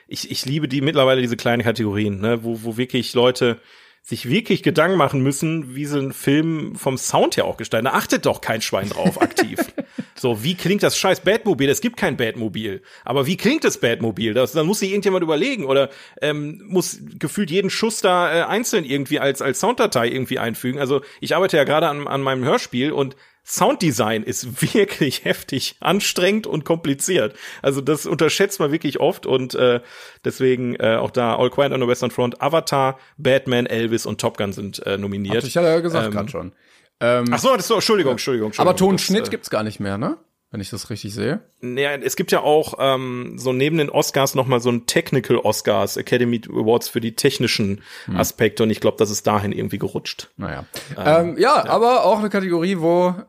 ich, 0.06 0.30
ich 0.30 0.44
liebe 0.44 0.68
die 0.68 0.80
mittlerweile 0.80 1.22
diese 1.22 1.36
kleinen 1.36 1.62
Kategorien, 1.62 2.20
ne, 2.20 2.44
wo, 2.44 2.62
wo 2.62 2.76
wirklich 2.76 3.14
Leute 3.14 3.60
sich 4.06 4.28
wirklich 4.28 4.62
Gedanken 4.62 4.98
machen 4.98 5.22
müssen, 5.22 5.74
wie 5.74 5.86
sie 5.86 5.98
einen 5.98 6.12
Film 6.12 6.74
vom 6.76 6.98
Sound 6.98 7.38
her 7.38 7.46
auch 7.46 7.56
gestalten. 7.56 7.86
Da 7.86 7.92
achtet 7.92 8.26
doch 8.26 8.42
kein 8.42 8.60
Schwein 8.60 8.90
drauf 8.90 9.18
aktiv. 9.18 9.58
so, 10.14 10.44
wie 10.44 10.54
klingt 10.56 10.82
das 10.82 10.98
scheiß 10.98 11.20
Batmobil? 11.20 11.70
Es 11.70 11.80
gibt 11.80 11.96
kein 11.96 12.18
Batmobil. 12.18 12.82
Aber 13.06 13.26
wie 13.26 13.38
klingt 13.38 13.64
das 13.64 13.78
Batmobil? 13.78 14.34
Das, 14.34 14.52
dann 14.52 14.66
muss 14.66 14.80
sich 14.80 14.90
irgendjemand 14.90 15.22
überlegen 15.22 15.64
oder 15.64 15.88
ähm, 16.20 16.62
muss 16.66 16.98
gefühlt 17.18 17.50
jeden 17.50 17.70
Schuss 17.70 18.02
da 18.02 18.30
äh, 18.30 18.42
einzeln 18.42 18.84
irgendwie 18.84 19.20
als, 19.20 19.40
als 19.40 19.58
Sounddatei 19.58 20.08
irgendwie 20.08 20.38
einfügen. 20.38 20.78
Also 20.78 21.00
ich 21.22 21.34
arbeite 21.34 21.56
ja 21.56 21.64
gerade 21.64 21.88
an, 21.88 22.06
an 22.06 22.20
meinem 22.20 22.44
Hörspiel 22.44 22.92
und 22.92 23.16
Sounddesign 23.44 24.22
ist 24.22 24.62
wirklich 24.74 25.24
heftig 25.24 25.76
anstrengend 25.80 26.46
und 26.46 26.64
kompliziert. 26.64 27.36
Also 27.62 27.80
das 27.80 28.06
unterschätzt 28.06 28.58
man 28.60 28.72
wirklich 28.72 29.00
oft 29.00 29.26
und 29.26 29.54
äh, 29.54 29.80
deswegen 30.24 30.74
äh, 30.76 30.96
auch 30.96 31.10
da 31.10 31.36
All 31.36 31.50
Quiet 31.50 31.72
on 31.72 31.80
the 31.80 31.86
Western 31.86 32.10
Front, 32.10 32.40
Avatar, 32.40 32.98
Batman, 33.18 33.66
Elvis 33.66 34.06
und 34.06 34.20
Top 34.20 34.36
Gun 34.38 34.52
sind 34.52 34.84
äh, 34.86 34.96
nominiert. 34.98 35.44
Ich 35.44 35.56
hatte 35.56 35.68
ja 35.68 35.80
gesagt 35.80 36.06
Ähm, 36.06 36.12
gerade 36.12 36.30
schon. 36.30 36.52
Ähm, 37.00 37.26
Ach 37.30 37.38
so, 37.38 37.50
das 37.50 37.60
ist 37.62 37.68
so, 37.68 37.74
Entschuldigung, 37.74 38.12
Entschuldigung, 38.12 38.48
Entschuldigung. 38.48 38.70
aber 38.70 38.76
Tonschnitt 38.78 39.26
äh, 39.26 39.30
gibt's 39.30 39.50
gar 39.50 39.62
nicht 39.62 39.80
mehr, 39.80 39.98
ne? 39.98 40.16
Wenn 40.50 40.60
ich 40.60 40.70
das 40.70 40.88
richtig 40.88 41.12
sehe. 41.12 41.40
Ja, 41.62 41.94
es 41.96 42.14
gibt 42.14 42.30
ja 42.30 42.40
auch 42.40 42.74
ähm, 42.78 43.34
so 43.36 43.52
neben 43.52 43.76
den 43.76 43.90
Oscars 43.90 44.36
noch 44.36 44.46
mal 44.46 44.60
so 44.60 44.70
ein 44.70 44.86
Technical 44.86 45.38
Oscars, 45.38 45.96
Academy 45.96 46.40
Awards 46.48 46.88
für 46.88 47.00
die 47.00 47.16
technischen 47.16 47.82
Hm. 48.04 48.16
Aspekte 48.16 48.62
und 48.62 48.70
ich 48.70 48.78
glaube, 48.78 48.96
das 48.96 49.10
ist 49.10 49.26
dahin 49.26 49.50
irgendwie 49.50 49.78
gerutscht. 49.78 50.30
Naja. 50.36 50.64
Ähm, 50.96 51.36
ja, 51.38 51.66
aber 51.66 52.04
auch 52.04 52.20
eine 52.20 52.30
Kategorie, 52.30 52.78
wo 52.78 53.08
äh, 53.08 53.22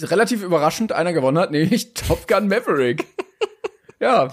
relativ 0.00 0.42
überraschend 0.42 0.92
einer 0.92 1.12
gewonnen 1.12 1.38
hat, 1.38 1.50
nämlich 1.52 1.94
Top 1.94 2.26
Gun 2.28 2.48
Maverick. 2.48 3.06
ja. 4.00 4.28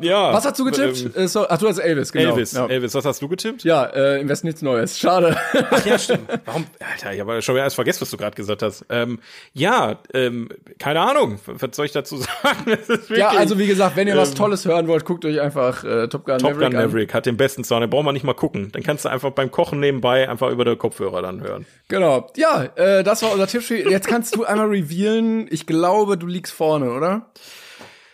Ja, 0.00 0.32
Was 0.32 0.44
hast 0.44 0.58
du 0.58 0.64
getippt? 0.64 1.00
ähm, 1.16 1.24
Äh, 1.24 1.28
so, 1.28 1.48
ach, 1.48 1.58
du 1.58 1.68
hast 1.68 1.78
Elvis, 1.78 2.12
genau. 2.12 2.30
Elvis, 2.30 2.52
Ja, 2.52 2.66
Elvis, 2.66 2.94
was 2.94 3.04
hast 3.04 3.22
du 3.22 3.28
getippt? 3.28 3.64
ja 3.64 3.84
äh, 3.84 4.20
im 4.20 4.28
Westen 4.28 4.46
nichts 4.46 4.62
Neues. 4.62 4.98
Schade. 4.98 5.36
Ach 5.70 5.84
ja, 5.86 5.98
stimmt. 5.98 6.28
Warum? 6.44 6.66
Alter, 6.80 7.12
ich 7.14 7.20
habe 7.20 7.40
schon 7.42 7.54
wieder 7.54 7.62
alles 7.62 7.74
vergessen, 7.74 8.00
was 8.02 8.10
du 8.10 8.16
gerade 8.16 8.34
gesagt 8.36 8.62
hast. 8.62 8.84
Ähm, 8.90 9.18
ja, 9.52 9.98
ähm, 10.14 10.48
keine 10.78 11.00
Ahnung. 11.00 11.38
Was 11.46 11.76
soll 11.76 11.86
ich 11.86 11.92
dazu 11.92 12.16
sagen? 12.42 12.76
Ja, 13.14 13.28
also 13.30 13.58
wie 13.58 13.66
gesagt, 13.66 13.96
wenn 13.96 14.08
ihr 14.08 14.16
was 14.16 14.30
ähm, 14.30 14.34
Tolles 14.36 14.64
hören 14.64 14.88
wollt, 14.88 15.04
guckt 15.04 15.24
euch 15.24 15.40
einfach 15.40 15.84
äh, 15.84 16.08
Top 16.08 16.24
Gun 16.24 16.38
Top 16.38 16.50
Maverick 16.52 16.70
Gun 16.70 16.76
an. 16.80 16.86
Maverick 16.86 17.14
hat 17.14 17.26
den 17.26 17.36
besten 17.36 17.64
Sound. 17.64 17.82
Den 17.82 17.90
braucht 17.90 18.04
man 18.04 18.14
nicht 18.14 18.24
mal 18.24 18.34
gucken. 18.34 18.70
Dann 18.72 18.82
kannst 18.82 19.04
du 19.04 19.08
einfach 19.08 19.30
beim 19.30 19.50
Kochen 19.50 19.80
nebenbei 19.80 20.28
einfach 20.28 20.50
über 20.50 20.64
den 20.64 20.76
Kopfhörer 20.78 21.22
dann 21.22 21.40
hören. 21.42 21.66
Genau. 21.88 22.30
Ja, 22.36 22.64
äh, 22.76 23.02
das 23.04 23.22
war 23.22 23.32
unser 23.32 23.46
Tippspiel. 23.46 23.90
Jetzt 23.90 24.06
kannst 24.08 24.34
du 24.36 24.44
einmal 24.44 24.66
revealen. 24.68 25.46
Ich 25.50 25.66
glaube, 25.66 26.18
du 26.18 26.26
liegst 26.26 26.52
vorne, 26.52 26.90
oder? 26.92 27.26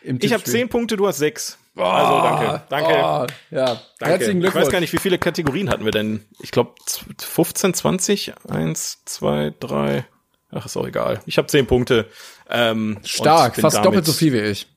Im 0.02 0.18
Ich 0.20 0.32
habe 0.32 0.44
zehn 0.44 0.68
Punkte, 0.68 0.96
du 0.96 1.06
hast 1.06 1.18
sechs. 1.18 1.58
Also 1.76 2.22
danke, 2.22 2.62
danke. 2.68 2.88
Oh, 2.92 3.26
ja, 3.50 3.64
Danke. 3.66 3.80
herzlichen 4.00 4.36
Ich 4.38 4.42
Glückwunsch. 4.42 4.64
weiß 4.66 4.72
gar 4.72 4.80
nicht, 4.80 4.92
wie 4.92 4.98
viele 4.98 5.18
Kategorien 5.18 5.70
hatten 5.70 5.84
wir 5.84 5.90
denn? 5.92 6.24
Ich 6.40 6.50
glaube 6.52 6.74
15, 7.18 7.74
20? 7.74 8.32
Eins, 8.48 9.02
zwei, 9.06 9.52
drei. 9.58 10.04
Ach, 10.52 10.64
ist 10.66 10.76
auch 10.76 10.86
egal. 10.86 11.20
Ich 11.26 11.36
habe 11.36 11.48
zehn 11.48 11.66
Punkte. 11.66 12.08
Ähm, 12.48 12.98
Stark, 13.04 13.56
fast 13.56 13.76
damit- 13.76 13.86
doppelt 13.86 14.06
so 14.06 14.12
viel 14.12 14.32
wie 14.32 14.38
ich. 14.40 14.68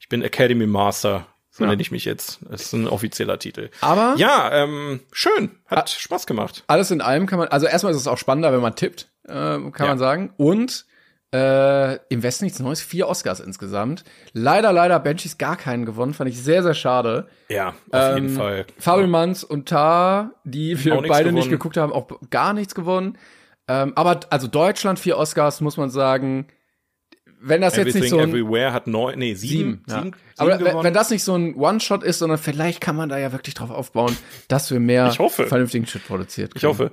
Ich 0.00 0.08
bin 0.08 0.22
Academy 0.22 0.66
Master. 0.66 1.26
So 1.50 1.64
Ja. 1.64 1.70
nenne 1.70 1.82
ich 1.82 1.90
mich 1.90 2.04
jetzt. 2.06 2.38
Das 2.48 2.62
ist 2.62 2.72
ein 2.72 2.88
offizieller 2.88 3.38
Titel. 3.38 3.68
Aber- 3.82 4.14
Ja, 4.16 4.50
ähm, 4.52 5.00
schön. 5.12 5.50
Hat 5.66 5.90
Spaß 5.90 6.26
gemacht. 6.26 6.64
Alles 6.66 6.90
in 6.90 7.02
allem 7.02 7.26
kann 7.26 7.38
man, 7.40 7.48
also 7.48 7.66
erstmal 7.66 7.92
ist 7.92 7.98
es 7.98 8.06
auch 8.06 8.16
spannender, 8.16 8.52
wenn 8.52 8.60
man 8.60 8.74
tippt, 8.74 9.08
äh, 9.26 9.32
kann 9.32 9.72
Ja. 9.80 9.86
man 9.88 9.98
sagen. 9.98 10.32
Und 10.38 10.86
äh, 11.34 11.96
im 12.08 12.22
Westen 12.22 12.44
nichts 12.44 12.58
Neues, 12.58 12.80
vier 12.80 13.08
Oscars 13.08 13.40
insgesamt. 13.40 14.04
Leider, 14.32 14.72
leider 14.72 14.98
Banshees 14.98 15.36
gar 15.36 15.56
keinen 15.56 15.84
gewonnen, 15.84 16.14
fand 16.14 16.30
ich 16.30 16.40
sehr, 16.42 16.62
sehr 16.62 16.74
schade. 16.74 17.28
Ja, 17.48 17.74
auf 17.90 18.14
jeden 18.14 18.28
Ähm, 18.28 18.36
Fall. 18.36 18.66
Fabelmanns 18.78 19.44
und 19.44 19.68
Tar, 19.68 20.32
die 20.44 20.82
wir 20.84 21.02
beide 21.02 21.32
nicht 21.32 21.50
geguckt 21.50 21.76
haben, 21.76 21.92
auch 21.92 22.08
gar 22.30 22.54
nichts 22.54 22.74
gewonnen. 22.74 23.18
Ähm, 23.68 23.92
aber 23.96 24.20
also 24.30 24.46
Deutschland 24.48 24.98
vier 24.98 25.18
Oscars, 25.18 25.60
muss 25.60 25.76
man 25.76 25.90
sagen. 25.90 26.48
Wenn 27.40 27.60
das 27.60 27.76
jetzt 27.76 27.88
Everything 27.94 28.00
nicht 28.00 28.10
so 28.10 28.18
ein 28.18 28.30
Everywhere 28.30 28.72
hat 28.72 28.88
neun, 28.88 29.16
nee, 29.16 29.34
sieben, 29.34 29.54
sieben, 29.54 29.84
ja. 29.86 29.98
sieben, 29.98 30.16
aber 30.38 30.58
sieben 30.58 30.82
wenn, 30.82 30.94
das 30.94 31.10
nicht 31.10 31.22
so 31.22 31.36
ein 31.36 31.54
One-Shot 31.54 32.02
ist, 32.02 32.18
sondern 32.18 32.38
vielleicht 32.38 32.80
kann 32.80 32.96
man 32.96 33.08
da 33.08 33.16
ja 33.16 33.30
wirklich 33.30 33.54
drauf 33.54 33.70
aufbauen, 33.70 34.16
dass 34.48 34.72
wir 34.72 34.80
mehr 34.80 35.12
vernünftigen 35.12 35.86
Shit 35.86 36.04
produziert. 36.04 36.52
Ich 36.56 36.64
hoffe. 36.64 36.90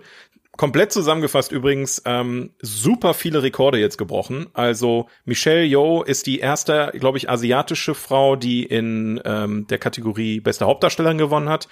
Komplett 0.57 0.91
zusammengefasst 0.91 1.51
übrigens, 1.51 2.01
ähm, 2.05 2.51
super 2.61 3.13
viele 3.13 3.43
Rekorde 3.43 3.77
jetzt 3.77 3.97
gebrochen. 3.97 4.47
Also 4.53 5.07
Michelle 5.25 5.65
Yeoh 5.65 6.03
ist 6.03 6.27
die 6.27 6.39
erste, 6.39 6.91
glaube 6.93 7.17
ich, 7.17 7.29
asiatische 7.29 7.93
Frau, 7.93 8.35
die 8.35 8.63
in 8.63 9.21
ähm, 9.25 9.67
der 9.67 9.79
Kategorie 9.79 10.39
beste 10.39 10.65
Hauptdarstellerin 10.65 11.17
gewonnen 11.17 11.49
hat. 11.49 11.67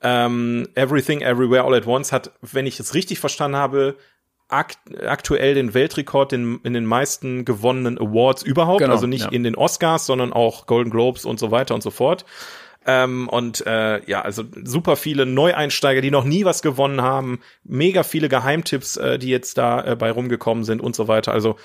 Ähm, 0.00 0.68
Everything 0.74 1.20
Everywhere 1.20 1.64
All 1.64 1.74
at 1.74 1.86
Once 1.86 2.10
hat, 2.10 2.32
wenn 2.40 2.66
ich 2.66 2.80
es 2.80 2.94
richtig 2.94 3.20
verstanden 3.20 3.56
habe, 3.56 3.96
akt 4.48 4.78
aktuell 5.06 5.54
den 5.54 5.74
Weltrekord 5.74 6.32
in, 6.32 6.60
in 6.62 6.72
den 6.72 6.84
meisten 6.84 7.44
gewonnenen 7.44 7.98
Awards 7.98 8.42
überhaupt. 8.42 8.80
Genau, 8.80 8.92
also 8.92 9.06
nicht 9.06 9.24
ja. 9.24 9.30
in 9.30 9.44
den 9.44 9.56
Oscars, 9.56 10.06
sondern 10.06 10.32
auch 10.32 10.66
Golden 10.66 10.90
Globes 10.90 11.24
und 11.24 11.38
so 11.38 11.50
weiter 11.50 11.74
und 11.74 11.82
so 11.82 11.90
fort. 11.90 12.24
Ähm, 12.86 13.28
und 13.28 13.64
äh, 13.66 14.04
ja, 14.08 14.22
also 14.22 14.44
super 14.64 14.96
viele 14.96 15.26
Neueinsteiger, 15.26 16.00
die 16.00 16.10
noch 16.10 16.24
nie 16.24 16.44
was 16.44 16.62
gewonnen 16.62 17.02
haben, 17.02 17.40
mega 17.64 18.02
viele 18.02 18.28
Geheimtipps, 18.28 18.96
äh, 18.96 19.18
die 19.18 19.28
jetzt 19.28 19.58
da 19.58 19.84
äh, 19.84 19.96
bei 19.96 20.10
rumgekommen 20.10 20.64
sind 20.64 20.80
und 20.80 20.96
so 20.96 21.08
weiter. 21.08 21.32
Also 21.32 21.56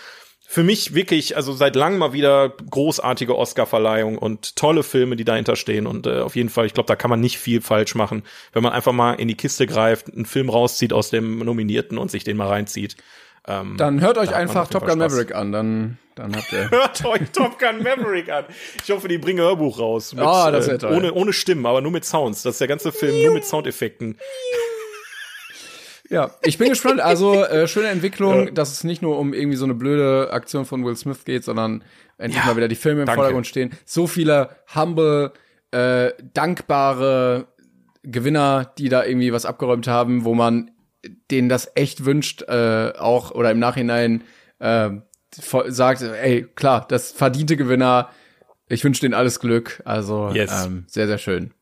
für 0.50 0.64
mich 0.64 0.94
wirklich, 0.94 1.36
also 1.36 1.52
seit 1.52 1.76
langem 1.76 2.00
mal 2.00 2.14
wieder 2.14 2.50
großartige 2.50 3.38
Oscar-Verleihung 3.38 4.18
und 4.18 4.56
tolle 4.56 4.82
Filme, 4.82 5.18
die 5.18 5.26
dahinter 5.26 5.58
stehen. 5.58 5.86
Und 5.86 6.08
äh, 6.08 6.22
auf 6.22 6.38
jeden 6.38 6.48
Fall, 6.48 6.66
ich 6.66 6.74
glaube, 6.74 6.88
da 6.88 6.96
kann 6.96 7.10
man 7.10 7.20
nicht 7.20 7.38
viel 7.38 7.60
falsch 7.60 7.96
machen, 7.96 8.24
wenn 8.54 8.64
man 8.64 8.72
einfach 8.72 8.94
mal 8.94 9.16
in 9.16 9.28
die 9.28 9.36
Kiste 9.36 9.68
greift, 9.68 10.14
einen 10.14 10.26
Film 10.26 10.50
rauszieht 10.50 10.94
aus 10.94 11.10
dem 11.10 11.40
Nominierten 11.40 11.98
und 11.98 12.10
sich 12.10 12.24
den 12.24 12.38
mal 12.38 12.48
reinzieht. 12.48 12.96
Ähm, 13.48 13.76
Dann 13.78 14.02
hört 14.02 14.18
euch 14.18 14.30
Da 14.30 14.36
einfach 14.36 14.68
Top 14.68 14.86
Gun. 14.86 15.00
Maverick 15.00 15.34
an, 15.34 15.52
dann, 15.54 15.98
dann 16.16 16.36
habt 16.36 16.52
ihr. 16.52 16.70
Hört 16.72 17.06
euch 17.06 17.30
Top 17.32 17.58
Gun 17.60 17.82
Maverick 17.82 18.30
an. 18.30 18.44
Ich 18.84 18.92
hoffe, 18.92 19.08
die 19.08 19.18
bringen 19.18 19.40
Hörbuch 19.40 19.80
raus. 19.80 20.14
Mit, 20.14 20.24
Ah, 20.26 20.52
das 20.52 20.68
äh, 20.68 20.78
toll. 20.78 20.94
ohne, 20.94 21.14
ohne 21.14 21.32
Stimmen, 21.32 21.66
aber 21.66 21.80
nur 21.82 21.92
mit 21.92 22.04
Sounds. 22.04 22.44
Das 22.44 22.56
ist 22.56 22.60
der 22.62 22.68
ganze 22.68 22.92
Film 22.92 23.24
nur 23.24 23.34
mit 23.34 23.46
Soundeffekten. 23.46 24.18
Ja, 26.10 26.32
ich 26.42 26.58
bin 26.58 26.70
gespannt. 26.70 27.02
Also 27.02 27.34
äh, 27.46 27.68
schöne 27.68 27.88
Entwicklung, 27.90 28.54
dass 28.54 28.72
es 28.72 28.84
nicht 28.84 29.02
nur 29.02 29.18
um 29.20 29.34
irgendwie 29.34 29.58
so 29.58 29.66
eine 29.66 29.74
blöde 29.76 30.32
Aktion 30.32 30.66
von 30.66 30.86
Will 30.86 30.96
Smith 30.96 31.26
geht, 31.26 31.44
sondern 31.44 31.84
endlich 32.18 32.42
Ja, 32.42 32.48
mal 32.50 32.56
wieder 32.58 32.68
die 32.68 32.76
Filme 32.76 33.02
im 33.02 33.06
danke. 33.06 33.20
Vordergrund 33.20 33.48
stehen. 33.48 33.72
So 33.86 34.08
viele 34.08 34.50
humble, 34.74 35.32
äh, 35.72 36.12
dankbare 36.34 37.48
Gewinner, 38.04 38.72
die 38.78 38.88
da 38.90 39.04
irgendwie 39.04 39.34
was 39.34 39.46
abgeräumt 39.46 39.88
haben, 39.88 40.24
wo 40.24 40.34
man 40.34 40.72
denen 41.32 41.50
das 41.50 41.72
echt 41.76 42.06
wünscht, 42.06 42.44
äh, 42.44 42.94
auch 42.98 43.32
oder 43.32 43.52
im 43.52 43.60
Nachhinein 43.60 44.24
äh, 44.60 44.90
sagt, 45.32 46.02
ey, 46.02 46.48
klar, 46.56 46.86
das 46.88 47.12
verdiente 47.12 47.58
Gewinner. 47.58 48.10
Ich 48.70 48.84
wünsche 48.84 49.02
denen 49.02 49.14
alles 49.14 49.40
Glück. 49.40 49.82
Also 49.86 50.30
Yes. 50.34 50.66
ähm, 50.66 50.86
sehr, 50.88 51.08
sehr 51.08 51.18
schön. 51.18 51.54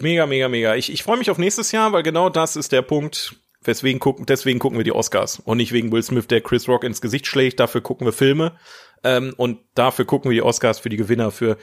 Mega, 0.00 0.26
mega, 0.26 0.48
mega. 0.48 0.74
Ich, 0.74 0.92
ich 0.92 1.02
freue 1.02 1.18
mich 1.18 1.30
auf 1.30 1.38
nächstes 1.38 1.72
Jahr, 1.72 1.92
weil 1.92 2.02
genau 2.02 2.28
das 2.30 2.56
ist 2.56 2.72
der 2.72 2.82
Punkt. 2.82 3.36
Weswegen 3.64 4.00
gucken, 4.00 4.26
deswegen 4.26 4.58
gucken 4.58 4.76
wir 4.78 4.84
die 4.84 4.92
Oscars 4.92 5.38
und 5.38 5.58
nicht 5.58 5.72
wegen 5.72 5.92
Will 5.92 6.02
Smith, 6.02 6.26
der 6.26 6.40
Chris 6.40 6.66
Rock 6.66 6.82
ins 6.82 7.00
Gesicht 7.00 7.28
schlägt. 7.28 7.60
Dafür 7.60 7.80
gucken 7.80 8.04
wir 8.06 8.12
Filme 8.12 8.56
ähm, 9.04 9.34
und 9.36 9.60
dafür 9.76 10.04
gucken 10.04 10.30
wir 10.30 10.34
die 10.34 10.42
Oscars 10.42 10.80
für 10.80 10.88
die 10.88 10.96
Gewinner 10.96 11.30
für 11.30 11.56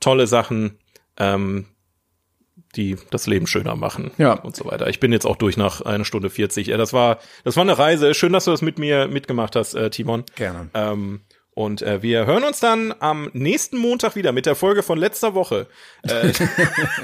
tolle 0.00 0.26
Sachen, 0.26 0.78
ähm, 1.18 1.66
die 2.76 2.96
das 3.10 3.26
Leben 3.26 3.46
schöner 3.46 3.76
machen 3.76 4.10
Ja. 4.18 4.32
und 4.34 4.56
so 4.56 4.64
weiter. 4.64 4.88
Ich 4.88 5.00
bin 5.00 5.12
jetzt 5.12 5.26
auch 5.26 5.36
durch 5.36 5.56
nach 5.56 5.80
einer 5.82 6.04
Stunde 6.04 6.30
40. 6.30 6.68
Ja, 6.68 6.76
das 6.76 6.92
war, 6.92 7.18
das 7.44 7.56
war 7.56 7.62
eine 7.62 7.78
Reise. 7.78 8.14
Schön, 8.14 8.32
dass 8.32 8.46
du 8.46 8.50
das 8.50 8.62
mit 8.62 8.78
mir 8.78 9.08
mitgemacht 9.08 9.56
hast, 9.56 9.74
äh, 9.74 9.90
Timon. 9.90 10.24
Gerne. 10.36 10.70
Ähm, 10.74 11.20
und 11.54 11.82
äh, 11.82 12.02
wir 12.02 12.24
hören 12.24 12.44
uns 12.44 12.60
dann 12.60 12.94
am 12.98 13.30
nächsten 13.34 13.76
Montag 13.76 14.16
wieder 14.16 14.32
mit 14.32 14.46
der 14.46 14.54
Folge 14.54 14.82
von 14.82 14.98
letzter 14.98 15.34
Woche. 15.34 15.66
Äh, 16.02 16.32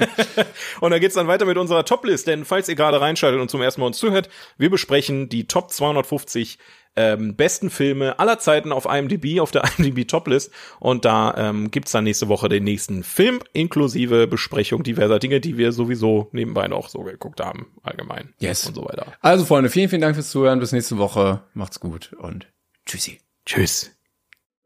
und 0.81 0.89
da 0.91 0.97
geht's 0.97 1.15
dann 1.15 1.27
weiter 1.27 1.45
mit 1.45 1.57
unserer 1.57 1.85
Toplist, 1.85 2.27
denn 2.27 2.45
falls 2.45 2.67
ihr 2.67 2.75
gerade 2.75 2.99
reinschaltet 2.99 3.39
und 3.39 3.51
zum 3.51 3.61
ersten 3.61 3.81
Mal 3.81 3.87
uns 3.87 3.99
zuhört, 3.99 4.29
wir 4.57 4.71
besprechen 4.71 5.29
die 5.29 5.45
Top 5.45 5.71
250 5.71 6.57
ähm, 6.95 7.35
besten 7.35 7.69
Filme 7.69 8.17
aller 8.17 8.39
Zeiten 8.39 8.71
auf 8.71 8.85
IMDb, 8.85 9.39
auf 9.39 9.51
der 9.51 9.63
IMDb 9.77 10.07
Toplist. 10.07 10.51
Und 10.79 11.05
da 11.05 11.35
ähm, 11.37 11.69
gibt's 11.69 11.91
dann 11.91 12.03
nächste 12.03 12.27
Woche 12.27 12.49
den 12.49 12.63
nächsten 12.63 13.03
Film, 13.03 13.39
inklusive 13.53 14.25
Besprechung 14.25 14.83
diverser 14.83 15.19
Dinge, 15.19 15.39
die 15.39 15.57
wir 15.57 15.71
sowieso 15.71 16.29
nebenbei 16.31 16.67
noch 16.67 16.89
so 16.89 17.03
geguckt 17.03 17.39
haben, 17.39 17.67
allgemein. 17.83 18.33
Yes. 18.39 18.65
Und 18.65 18.73
so 18.73 18.83
weiter. 18.83 19.13
Also 19.21 19.45
Freunde, 19.45 19.69
vielen, 19.69 19.89
vielen 19.89 20.01
Dank 20.01 20.15
fürs 20.15 20.31
Zuhören. 20.31 20.59
Bis 20.59 20.71
nächste 20.71 20.97
Woche. 20.97 21.43
Macht's 21.53 21.79
gut 21.79 22.13
und 22.13 22.47
tschüssi. 22.85 23.19
Tschüss. 23.45 23.98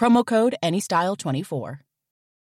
Promo 0.00 0.24
code 0.24 0.54
ANYSTYLE24. 0.62 1.80